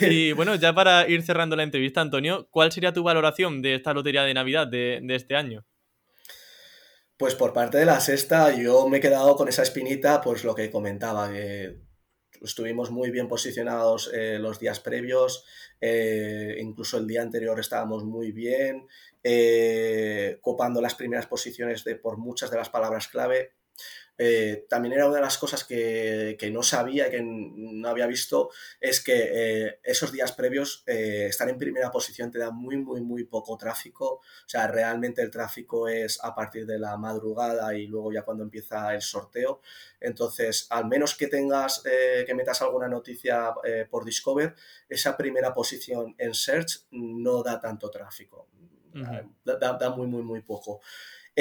Y 0.00 0.32
bueno, 0.32 0.54
ya 0.54 0.74
para 0.74 1.08
ir 1.08 1.22
cerrando 1.22 1.56
la 1.56 1.62
entrevista, 1.62 2.00
Antonio, 2.00 2.48
¿cuál 2.50 2.72
sería 2.72 2.92
tu 2.92 3.02
valoración 3.02 3.62
de 3.62 3.76
esta 3.76 3.94
lotería 3.94 4.22
de 4.22 4.34
Navidad 4.34 4.66
de, 4.66 5.00
de 5.02 5.14
este 5.14 5.36
año? 5.36 5.64
Pues 7.16 7.34
por 7.34 7.52
parte 7.52 7.76
de 7.78 7.84
la 7.84 8.00
sexta, 8.00 8.54
yo 8.54 8.88
me 8.88 8.98
he 8.98 9.00
quedado 9.00 9.36
con 9.36 9.48
esa 9.48 9.62
espinita, 9.62 10.20
pues 10.22 10.42
lo 10.42 10.54
que 10.54 10.70
comentaba, 10.70 11.30
que 11.30 11.89
estuvimos 12.42 12.90
muy 12.90 13.10
bien 13.10 13.28
posicionados 13.28 14.10
eh, 14.12 14.38
los 14.38 14.58
días 14.58 14.80
previos, 14.80 15.44
eh, 15.80 16.56
incluso 16.60 16.98
el 16.98 17.06
día 17.06 17.22
anterior 17.22 17.58
estábamos 17.60 18.04
muy 18.04 18.32
bien, 18.32 18.86
eh, 19.22 20.38
copando 20.40 20.80
las 20.80 20.94
primeras 20.94 21.26
posiciones 21.26 21.84
de, 21.84 21.96
por 21.96 22.18
muchas 22.18 22.50
de 22.50 22.56
las 22.56 22.70
palabras 22.70 23.08
clave. 23.08 23.52
Eh, 24.22 24.66
también 24.68 24.92
era 24.92 25.06
una 25.06 25.16
de 25.16 25.22
las 25.22 25.38
cosas 25.38 25.64
que, 25.64 26.36
no 26.52 26.62
sabía, 26.62 27.08
que 27.08 27.22
no 27.22 27.88
había 27.88 28.06
visto, 28.06 28.50
es 28.78 29.02
que 29.02 29.30
eh, 29.32 29.80
esos 29.82 30.12
días 30.12 30.32
previos 30.32 30.82
eh, 30.86 31.28
estar 31.30 31.48
en 31.48 31.56
primera 31.56 31.90
posición 31.90 32.30
te 32.30 32.38
da 32.38 32.50
muy, 32.50 32.76
muy, 32.76 33.00
muy 33.00 33.24
poco 33.24 33.56
tráfico. 33.56 34.16
O 34.16 34.22
sea, 34.46 34.66
realmente 34.66 35.22
el 35.22 35.30
tráfico 35.30 35.88
es 35.88 36.22
a 36.22 36.34
partir 36.34 36.66
de 36.66 36.78
la 36.78 36.98
madrugada 36.98 37.74
y 37.74 37.86
luego 37.86 38.12
ya 38.12 38.20
cuando 38.20 38.42
empieza 38.42 38.94
el 38.94 39.00
sorteo. 39.00 39.62
Entonces, 39.98 40.66
al 40.68 40.84
menos 40.84 41.14
que 41.14 41.28
tengas, 41.28 41.82
que 41.82 42.34
metas 42.34 42.60
alguna 42.60 42.88
noticia 42.88 43.54
por 43.88 44.04
Discover, 44.04 44.54
esa 44.86 45.16
primera 45.16 45.54
posición 45.54 46.14
en 46.18 46.34
Search 46.34 46.88
no 46.90 47.42
da 47.42 47.58
tanto 47.58 47.90
tráfico. 47.90 48.48
da, 49.44 49.56
da, 49.56 49.90
muy, 49.90 50.06
muy, 50.06 50.22
muy 50.22 50.42
poco. 50.42 50.82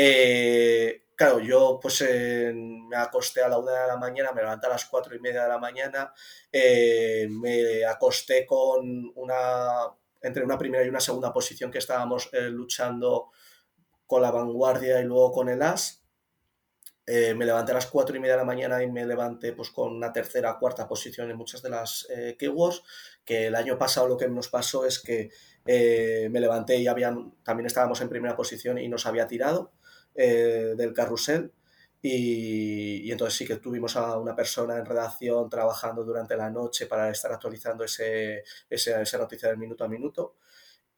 Eh, 0.02 1.08
claro, 1.14 1.42
yo 1.42 1.78
pues 1.82 2.02
me 2.02 2.96
acosté 2.96 3.44
a 3.44 3.50
la 3.50 3.58
una 3.58 3.82
de 3.82 3.88
la 3.88 3.98
mañana, 3.98 4.32
me 4.32 4.42
levanté 4.42 4.68
a 4.68 4.70
las 4.70 4.86
cuatro 4.86 5.14
y 5.14 5.20
media 5.20 5.44
de 5.44 5.50
la 5.50 5.58
mañana, 5.58 6.14
eh, 6.50 7.28
me 7.30 7.84
acosté 7.84 8.46
con 8.46 9.12
una, 9.16 9.90
entre 10.22 10.46
una 10.46 10.58
primera 10.58 10.86
y 10.86 10.88
una 10.88 11.02
segunda 11.02 11.34
posición 11.34 11.70
que 11.70 11.80
estábamos 11.80 12.30
eh, 12.32 12.44
luchando 12.50 13.32
con 14.08 14.22
la 14.22 14.32
vanguardia 14.32 15.02
y 15.02 15.04
luego 15.04 15.34
con 15.34 15.50
el 15.50 15.62
as. 15.62 16.02
me 17.06 17.46
levanté 17.46 17.72
a 17.74 17.76
las 17.76 17.88
cuatro 17.88 18.16
y 18.16 18.20
media 18.22 18.36
de 18.36 18.40
la 18.40 18.46
mañana 18.46 18.82
y 18.82 18.90
me 18.90 19.06
levanté 19.06 19.52
pues 19.52 19.70
con 19.72 19.94
una 19.94 20.14
tercera, 20.14 20.58
cuarta 20.58 20.88
posición 20.88 21.30
en 21.30 21.36
muchas 21.36 21.62
de 21.62 21.72
las 21.72 22.08
keywords, 22.38 22.84
que 23.26 23.48
el 23.48 23.56
año 23.56 23.78
pasado 23.78 24.08
lo 24.08 24.16
que 24.16 24.30
nos 24.30 24.48
pasó 24.48 24.86
es 24.86 25.00
que 25.00 25.30
me 25.66 26.40
levanté 26.40 26.78
y 26.78 26.86
también 27.44 27.66
estábamos 27.66 28.00
en 28.00 28.08
primera 28.10 28.38
posición 28.38 28.78
y 28.78 28.88
nos 28.88 29.06
había 29.06 29.28
tirado. 29.28 29.74
Eh, 30.22 30.74
del 30.76 30.92
carrusel. 30.92 31.54
Y, 32.02 33.10
entonces 33.10 33.38
sí 33.38 33.48
que 33.48 33.56
tuvimos 33.56 33.96
a 33.96 34.18
una 34.18 34.36
persona 34.36 34.78
en 34.78 34.86
redacción 34.86 35.50
trabajando 35.50 36.04
durante 36.04 36.36
la 36.36 36.50
noche 36.50 36.88
para 36.88 37.10
estar 37.10 37.32
actualizando 37.32 37.86
ese, 37.86 38.44
esa 38.70 39.18
noticia 39.18 39.48
del 39.48 39.58
minuto 39.58 39.86
a 39.86 39.88
minuto. 39.88 40.36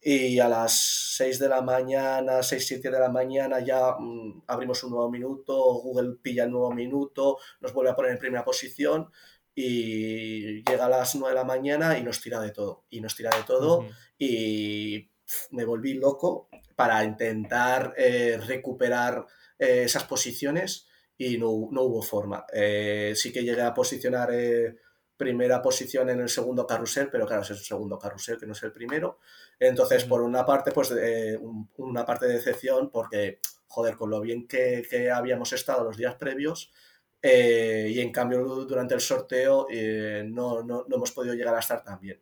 Y 0.01 0.39
a 0.39 0.49
las 0.49 0.73
6 1.17 1.37
de 1.37 1.49
la 1.49 1.61
mañana, 1.61 2.41
6, 2.41 2.65
7 2.65 2.89
de 2.89 2.99
la 2.99 3.09
mañana 3.09 3.59
ya 3.59 3.95
mm, 3.99 4.45
abrimos 4.47 4.83
un 4.83 4.91
nuevo 4.91 5.11
minuto, 5.11 5.55
Google 5.55 6.15
pilla 6.19 6.45
el 6.45 6.51
nuevo 6.51 6.71
minuto, 6.71 7.37
nos 7.59 7.73
vuelve 7.73 7.91
a 7.91 7.95
poner 7.95 8.13
en 8.13 8.17
primera 8.17 8.43
posición 8.43 9.11
y 9.53 10.63
llega 10.63 10.85
a 10.85 10.89
las 10.89 11.13
9 11.13 11.29
de 11.29 11.35
la 11.35 11.45
mañana 11.45 11.99
y 11.99 12.03
nos 12.03 12.21
tira 12.21 12.39
de 12.39 12.49
todo. 12.51 12.85
Y 12.89 13.01
nos 13.01 13.15
tira 13.15 13.29
de 13.37 13.43
todo 13.43 13.85
y 14.17 15.10
me 15.51 15.65
volví 15.65 15.93
loco 15.93 16.49
para 16.75 17.03
intentar 17.03 17.93
eh, 17.97 18.39
recuperar 18.43 19.25
eh, 19.57 19.83
esas 19.85 20.03
posiciones 20.05 20.87
y 21.17 21.37
no, 21.37 21.49
hubo 21.49 22.01
forma. 22.01 22.45
Eh, 22.51 23.13
sí 23.15 23.31
que 23.31 23.43
llegué 23.43 23.61
a 23.61 23.73
posicionar 23.73 24.31
primera 25.15 25.61
posición 25.61 26.09
en 26.09 26.19
el 26.19 26.29
segundo 26.29 26.65
carrusel, 26.65 27.09
pero 27.11 27.27
claro, 27.27 27.43
es 27.43 27.51
el 27.51 27.57
segundo 27.57 27.99
carrusel 27.99 28.39
que 28.39 28.47
no 28.47 28.53
es 28.53 28.63
el 28.63 28.71
primero. 28.71 29.19
Entonces, 29.59 30.05
por 30.05 30.23
una 30.23 30.43
parte, 30.43 30.71
pues 30.71 30.91
una 31.77 32.03
parte 32.03 32.25
de 32.25 32.33
decepción 32.33 32.89
porque, 32.89 33.39
joder, 33.67 33.97
con 33.97 34.09
lo 34.09 34.19
bien 34.19 34.47
que, 34.47 35.11
habíamos 35.13 35.53
estado 35.53 35.83
los 35.83 35.97
días 35.97 36.15
previos, 36.15 36.71
y 37.21 37.99
en 37.99 38.11
cambio 38.11 38.43
durante 38.65 38.95
el 38.95 39.01
sorteo 39.01 39.67
no, 40.25 40.63
no, 40.63 40.85
no, 40.87 40.95
hemos 40.95 41.11
podido 41.11 41.35
llegar 41.35 41.53
a 41.53 41.59
estar 41.59 41.83
tan 41.83 41.99
bien. 41.99 42.19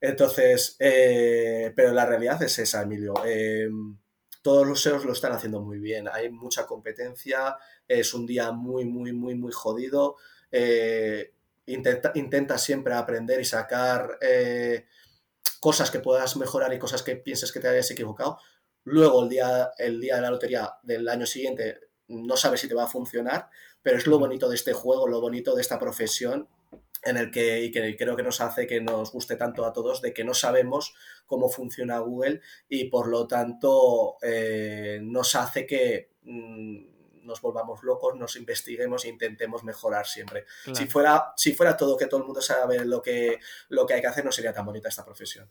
Entonces, 0.00 0.76
eh, 0.78 1.72
pero 1.74 1.92
la 1.92 2.06
realidad 2.06 2.42
es 2.42 2.58
esa, 2.58 2.82
Emilio. 2.82 3.14
Eh, 3.26 3.68
todos 4.42 4.66
los 4.66 4.80
SEOs 4.80 5.04
lo 5.04 5.12
están 5.12 5.32
haciendo 5.32 5.60
muy 5.60 5.78
bien. 5.78 6.08
Hay 6.12 6.30
mucha 6.30 6.66
competencia, 6.66 7.56
es 7.86 8.14
un 8.14 8.26
día 8.26 8.52
muy, 8.52 8.84
muy, 8.84 9.12
muy, 9.12 9.34
muy 9.34 9.52
jodido. 9.52 10.16
Eh, 10.52 11.32
intenta, 11.66 12.12
intenta, 12.14 12.58
siempre 12.58 12.94
aprender 12.94 13.40
y 13.40 13.44
sacar 13.44 14.18
cosas 15.60 15.90
que 15.90 15.98
puedas 15.98 16.36
mejorar 16.36 16.72
y 16.72 16.78
cosas 16.78 17.02
que 17.02 17.16
pienses 17.16 17.50
que 17.50 17.60
te 17.60 17.68
hayas 17.68 17.90
equivocado. 17.90 18.38
Luego, 18.84 19.24
el 19.24 19.28
día, 19.28 19.72
el 19.76 20.00
día 20.00 20.16
de 20.16 20.22
la 20.22 20.30
lotería 20.30 20.74
del 20.82 21.08
año 21.08 21.26
siguiente, 21.26 21.80
no 22.06 22.36
sabes 22.36 22.60
si 22.60 22.68
te 22.68 22.74
va 22.74 22.84
a 22.84 22.88
funcionar, 22.88 23.50
pero 23.82 23.98
es 23.98 24.06
lo 24.06 24.18
bonito 24.18 24.48
de 24.48 24.54
este 24.54 24.72
juego, 24.72 25.08
lo 25.08 25.20
bonito 25.20 25.54
de 25.54 25.60
esta 25.60 25.78
profesión 25.78 26.48
en 27.02 27.16
el 27.16 27.30
que, 27.30 27.62
y 27.62 27.70
que 27.70 27.96
creo 27.96 28.16
que 28.16 28.22
nos 28.22 28.40
hace 28.40 28.66
que 28.66 28.80
nos 28.80 29.12
guste 29.12 29.36
tanto 29.36 29.64
a 29.64 29.72
todos, 29.72 30.02
de 30.02 30.12
que 30.12 30.24
no 30.24 30.34
sabemos 30.34 30.94
cómo 31.26 31.48
funciona 31.48 31.98
Google 31.98 32.40
y 32.68 32.84
por 32.84 33.08
lo 33.08 33.26
tanto 33.26 34.16
eh, 34.22 35.00
nos 35.02 35.34
hace 35.34 35.66
que 35.66 36.10
mm, 36.22 36.98
nos 37.28 37.40
volvamos 37.40 37.82
locos, 37.84 38.16
nos 38.16 38.36
investiguemos 38.36 39.04
e 39.04 39.08
intentemos 39.08 39.62
mejorar 39.62 40.06
siempre. 40.06 40.46
Si, 40.72 40.86
fuera, 40.86 41.32
si 41.36 41.52
fuera 41.52 41.76
todo 41.76 41.96
que 41.96 42.06
todo 42.06 42.20
el 42.20 42.26
mundo 42.26 42.40
sabe 42.40 42.84
lo 42.84 43.02
que, 43.02 43.38
lo 43.68 43.86
que 43.86 43.94
hay 43.94 44.00
que 44.00 44.06
hacer, 44.06 44.24
no 44.24 44.32
sería 44.32 44.52
tan 44.52 44.64
bonita 44.64 44.88
esta 44.88 45.04
profesión. 45.04 45.48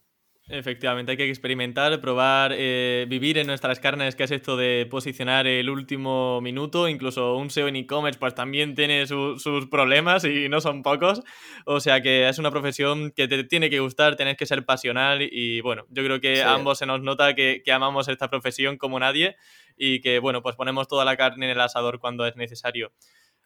Efectivamente, 0.49 1.11
hay 1.11 1.17
que 1.17 1.27
experimentar, 1.27 1.99
probar, 1.99 2.53
eh, 2.55 3.05
vivir 3.09 3.37
en 3.37 3.47
nuestras 3.47 3.81
carnes, 3.81 4.15
que 4.15 4.23
es 4.23 4.31
esto 4.31 4.55
de 4.55 4.87
posicionar 4.89 5.45
el 5.45 5.69
último 5.69 6.39
minuto, 6.39 6.87
incluso 6.87 7.35
un 7.35 7.49
SEO 7.49 7.67
en 7.67 7.75
e-commerce, 7.75 8.17
pues 8.17 8.33
también 8.33 8.73
tiene 8.73 9.05
sus 9.07 9.67
problemas 9.69 10.23
y 10.23 10.47
no 10.47 10.61
son 10.61 10.83
pocos, 10.83 11.21
o 11.65 11.81
sea 11.81 12.01
que 12.01 12.29
es 12.29 12.39
una 12.39 12.49
profesión 12.49 13.11
que 13.11 13.27
te 13.27 13.43
tiene 13.43 13.69
que 13.69 13.81
gustar, 13.81 14.15
tienes 14.15 14.37
que 14.37 14.45
ser 14.45 14.63
pasional 14.63 15.21
y 15.21 15.59
bueno, 15.59 15.85
yo 15.89 16.01
creo 16.05 16.21
que 16.21 16.41
ambos 16.41 16.77
se 16.77 16.85
nos 16.85 17.01
nota 17.01 17.35
que, 17.35 17.61
que 17.65 17.73
amamos 17.73 18.07
esta 18.07 18.29
profesión 18.29 18.77
como 18.77 19.01
nadie 19.01 19.35
y 19.75 19.99
que 19.99 20.19
bueno, 20.19 20.41
pues 20.41 20.55
ponemos 20.55 20.87
toda 20.87 21.03
la 21.03 21.17
carne 21.17 21.47
en 21.47 21.51
el 21.51 21.59
asador 21.59 21.99
cuando 21.99 22.25
es 22.25 22.37
necesario. 22.37 22.93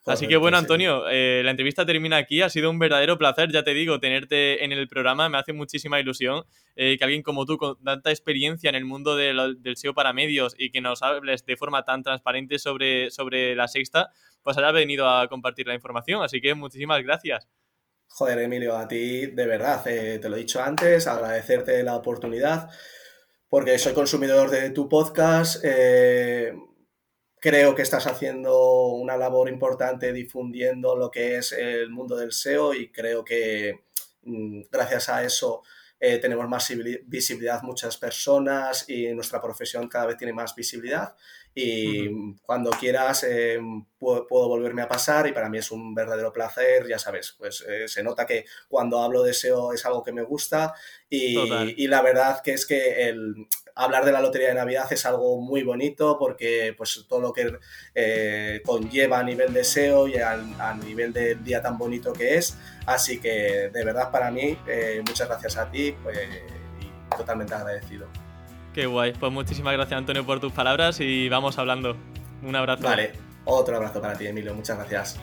Así 0.06 0.28
que 0.28 0.38
bueno, 0.38 0.58
Antonio, 0.58 1.08
eh, 1.10 1.42
la 1.44 1.52
entrevista 1.52 1.86
termina 1.86 2.18
aquí. 2.18 2.42
Ha 2.42 2.50
sido 2.50 2.72
un 2.72 2.80
verdadero 2.80 3.18
placer, 3.20 3.52
ya 3.52 3.64
te 3.64 3.74
digo, 3.74 4.00
tenerte 4.00 4.64
en 4.64 4.72
el 4.72 4.88
programa. 4.88 5.30
Me 5.30 5.38
hace 5.38 5.54
muchísima 5.54 6.00
ilusión 6.00 6.44
eh, 6.76 6.98
que 6.98 7.04
alguien 7.04 7.22
como 7.22 7.46
tú, 7.46 7.58
con 7.58 7.82
tanta 7.84 8.10
experiencia 8.10 8.70
en 8.70 8.76
el 8.76 8.86
mundo 8.86 9.16
del 9.16 9.60
SEO 9.76 9.94
para 9.94 10.12
medios 10.12 10.56
y 10.58 10.72
que 10.72 10.82
nos 10.82 11.04
hables 11.04 11.46
de 11.46 11.56
forma 11.56 11.84
tan 11.86 12.02
transparente 12.02 12.58
sobre, 12.58 13.12
sobre 13.12 13.56
la 13.56 13.68
sexta, 13.68 14.12
pues 14.42 14.58
haya 14.58 14.72
venido 14.72 15.08
a 15.08 15.28
compartir 15.28 15.68
la 15.68 15.76
información. 15.76 16.24
Así 16.24 16.42
que 16.42 16.56
muchísimas 16.56 17.04
gracias. 17.04 17.48
Joder, 18.08 18.40
Emilio, 18.40 18.76
a 18.76 18.88
ti 18.88 19.28
de 19.28 19.46
verdad, 19.46 19.88
eh, 19.88 20.18
te 20.20 20.30
lo 20.30 20.36
he 20.36 20.40
dicho 20.40 20.62
antes, 20.62 21.08
agradecerte 21.08 21.82
la 21.84 21.96
oportunidad, 21.96 22.70
porque 23.48 23.78
soy 23.78 23.94
consumidor 23.94 24.50
de 24.50 24.72
tu 24.72 24.90
podcast. 24.90 25.64
Creo 27.42 27.74
que 27.74 27.82
estás 27.82 28.06
haciendo 28.06 28.90
una 28.90 29.18
labor 29.18 29.50
importante 29.50 30.14
difundiendo 30.14 30.96
lo 30.96 31.10
que 31.10 31.38
es 31.38 31.52
el 31.54 31.90
mundo 31.90 32.16
del 32.16 32.34
SEO 32.34 32.76
y 32.76 32.92
creo 32.92 33.26
que 33.26 33.82
mm, 34.22 34.66
gracias 34.72 35.10
a 35.10 35.24
eso 35.24 35.64
eh, 36.00 36.20
tenemos 36.20 36.48
más 36.48 36.72
visibilidad 37.06 37.64
muchas 37.64 37.98
personas 37.98 38.88
y 38.88 39.08
nuestra 39.14 39.42
profesión 39.42 39.88
cada 39.88 40.06
vez 40.06 40.18
tiene 40.18 40.34
más 40.34 40.54
visibilidad. 40.54 41.16
Y 41.56 42.36
cuando 42.44 42.70
quieras 42.70 43.24
eh, 43.28 43.60
puedo, 43.98 44.28
volverme 44.30 44.84
a 44.84 44.88
pasar 44.88 45.26
y 45.26 45.32
para 45.32 45.50
mí 45.50 45.58
es 45.58 45.72
un 45.72 45.96
verdadero 45.96 46.32
placer, 46.32 46.88
ya 46.88 47.00
sabes, 47.00 47.36
pues 47.40 47.66
eh, 47.68 47.88
se 47.88 48.04
nota 48.04 48.28
que 48.28 48.46
cuando 48.70 49.00
hablo 49.00 49.24
de 49.24 49.34
SEO 49.34 49.74
es 49.74 49.84
algo 49.84 50.04
que 50.04 50.14
me 50.14 50.22
gusta 50.22 50.76
y, 51.10 51.40
y 51.76 51.88
la 51.88 52.04
verdad 52.04 52.42
que 52.44 52.54
es 52.54 52.68
que 52.68 53.10
el, 53.10 53.48
hablar 53.76 54.06
de 54.06 54.12
la 54.12 54.22
Lotería 54.22 54.50
de 54.50 54.56
Navidad 54.56 54.92
es 54.92 55.06
algo 55.06 55.40
muy 55.40 55.64
bonito 55.64 56.18
porque 56.18 56.74
pues 56.78 57.06
todo 57.08 57.20
lo 57.20 57.34
que 57.34 57.54
eh, 57.96 58.62
conlleva 58.66 59.20
a 59.20 59.24
nivel 59.24 59.54
de 59.54 59.64
SEO 59.64 60.08
y 60.08 60.16
a, 60.18 60.38
nivel 60.84 61.14
del 61.14 61.44
día 61.44 61.62
tan 61.62 61.78
bonito 61.78 62.14
que 62.14 62.36
es. 62.36 62.58
Así 62.86 63.20
que 63.20 63.70
de 63.74 63.86
verdad 63.86 64.12
para 64.12 64.32
mí, 64.32 64.58
eh, 64.68 65.02
muchas 65.06 65.28
gracias 65.28 65.58
a 65.58 65.70
ti 65.70 65.96
pues, 66.04 66.18
y 66.80 67.16
totalmente 67.16 67.54
agradecido. 67.54 68.08
Qué 68.74 68.86
guay. 68.86 69.14
Pues 69.14 69.32
muchísimas 69.32 69.74
gracias 69.74 69.98
Antonio 69.98 70.26
por 70.26 70.40
tus 70.40 70.54
palabras 70.54 71.00
y 71.00 71.30
vamos 71.30 71.58
hablando. 71.58 71.96
Un 72.44 72.56
abrazo. 72.56 72.84
Vale, 72.84 73.14
otro 73.46 73.76
abrazo 73.76 74.02
para 74.02 74.18
ti 74.18 74.28
Emilio. 74.28 74.54
Muchas 74.54 74.78
gracias. 74.78 75.20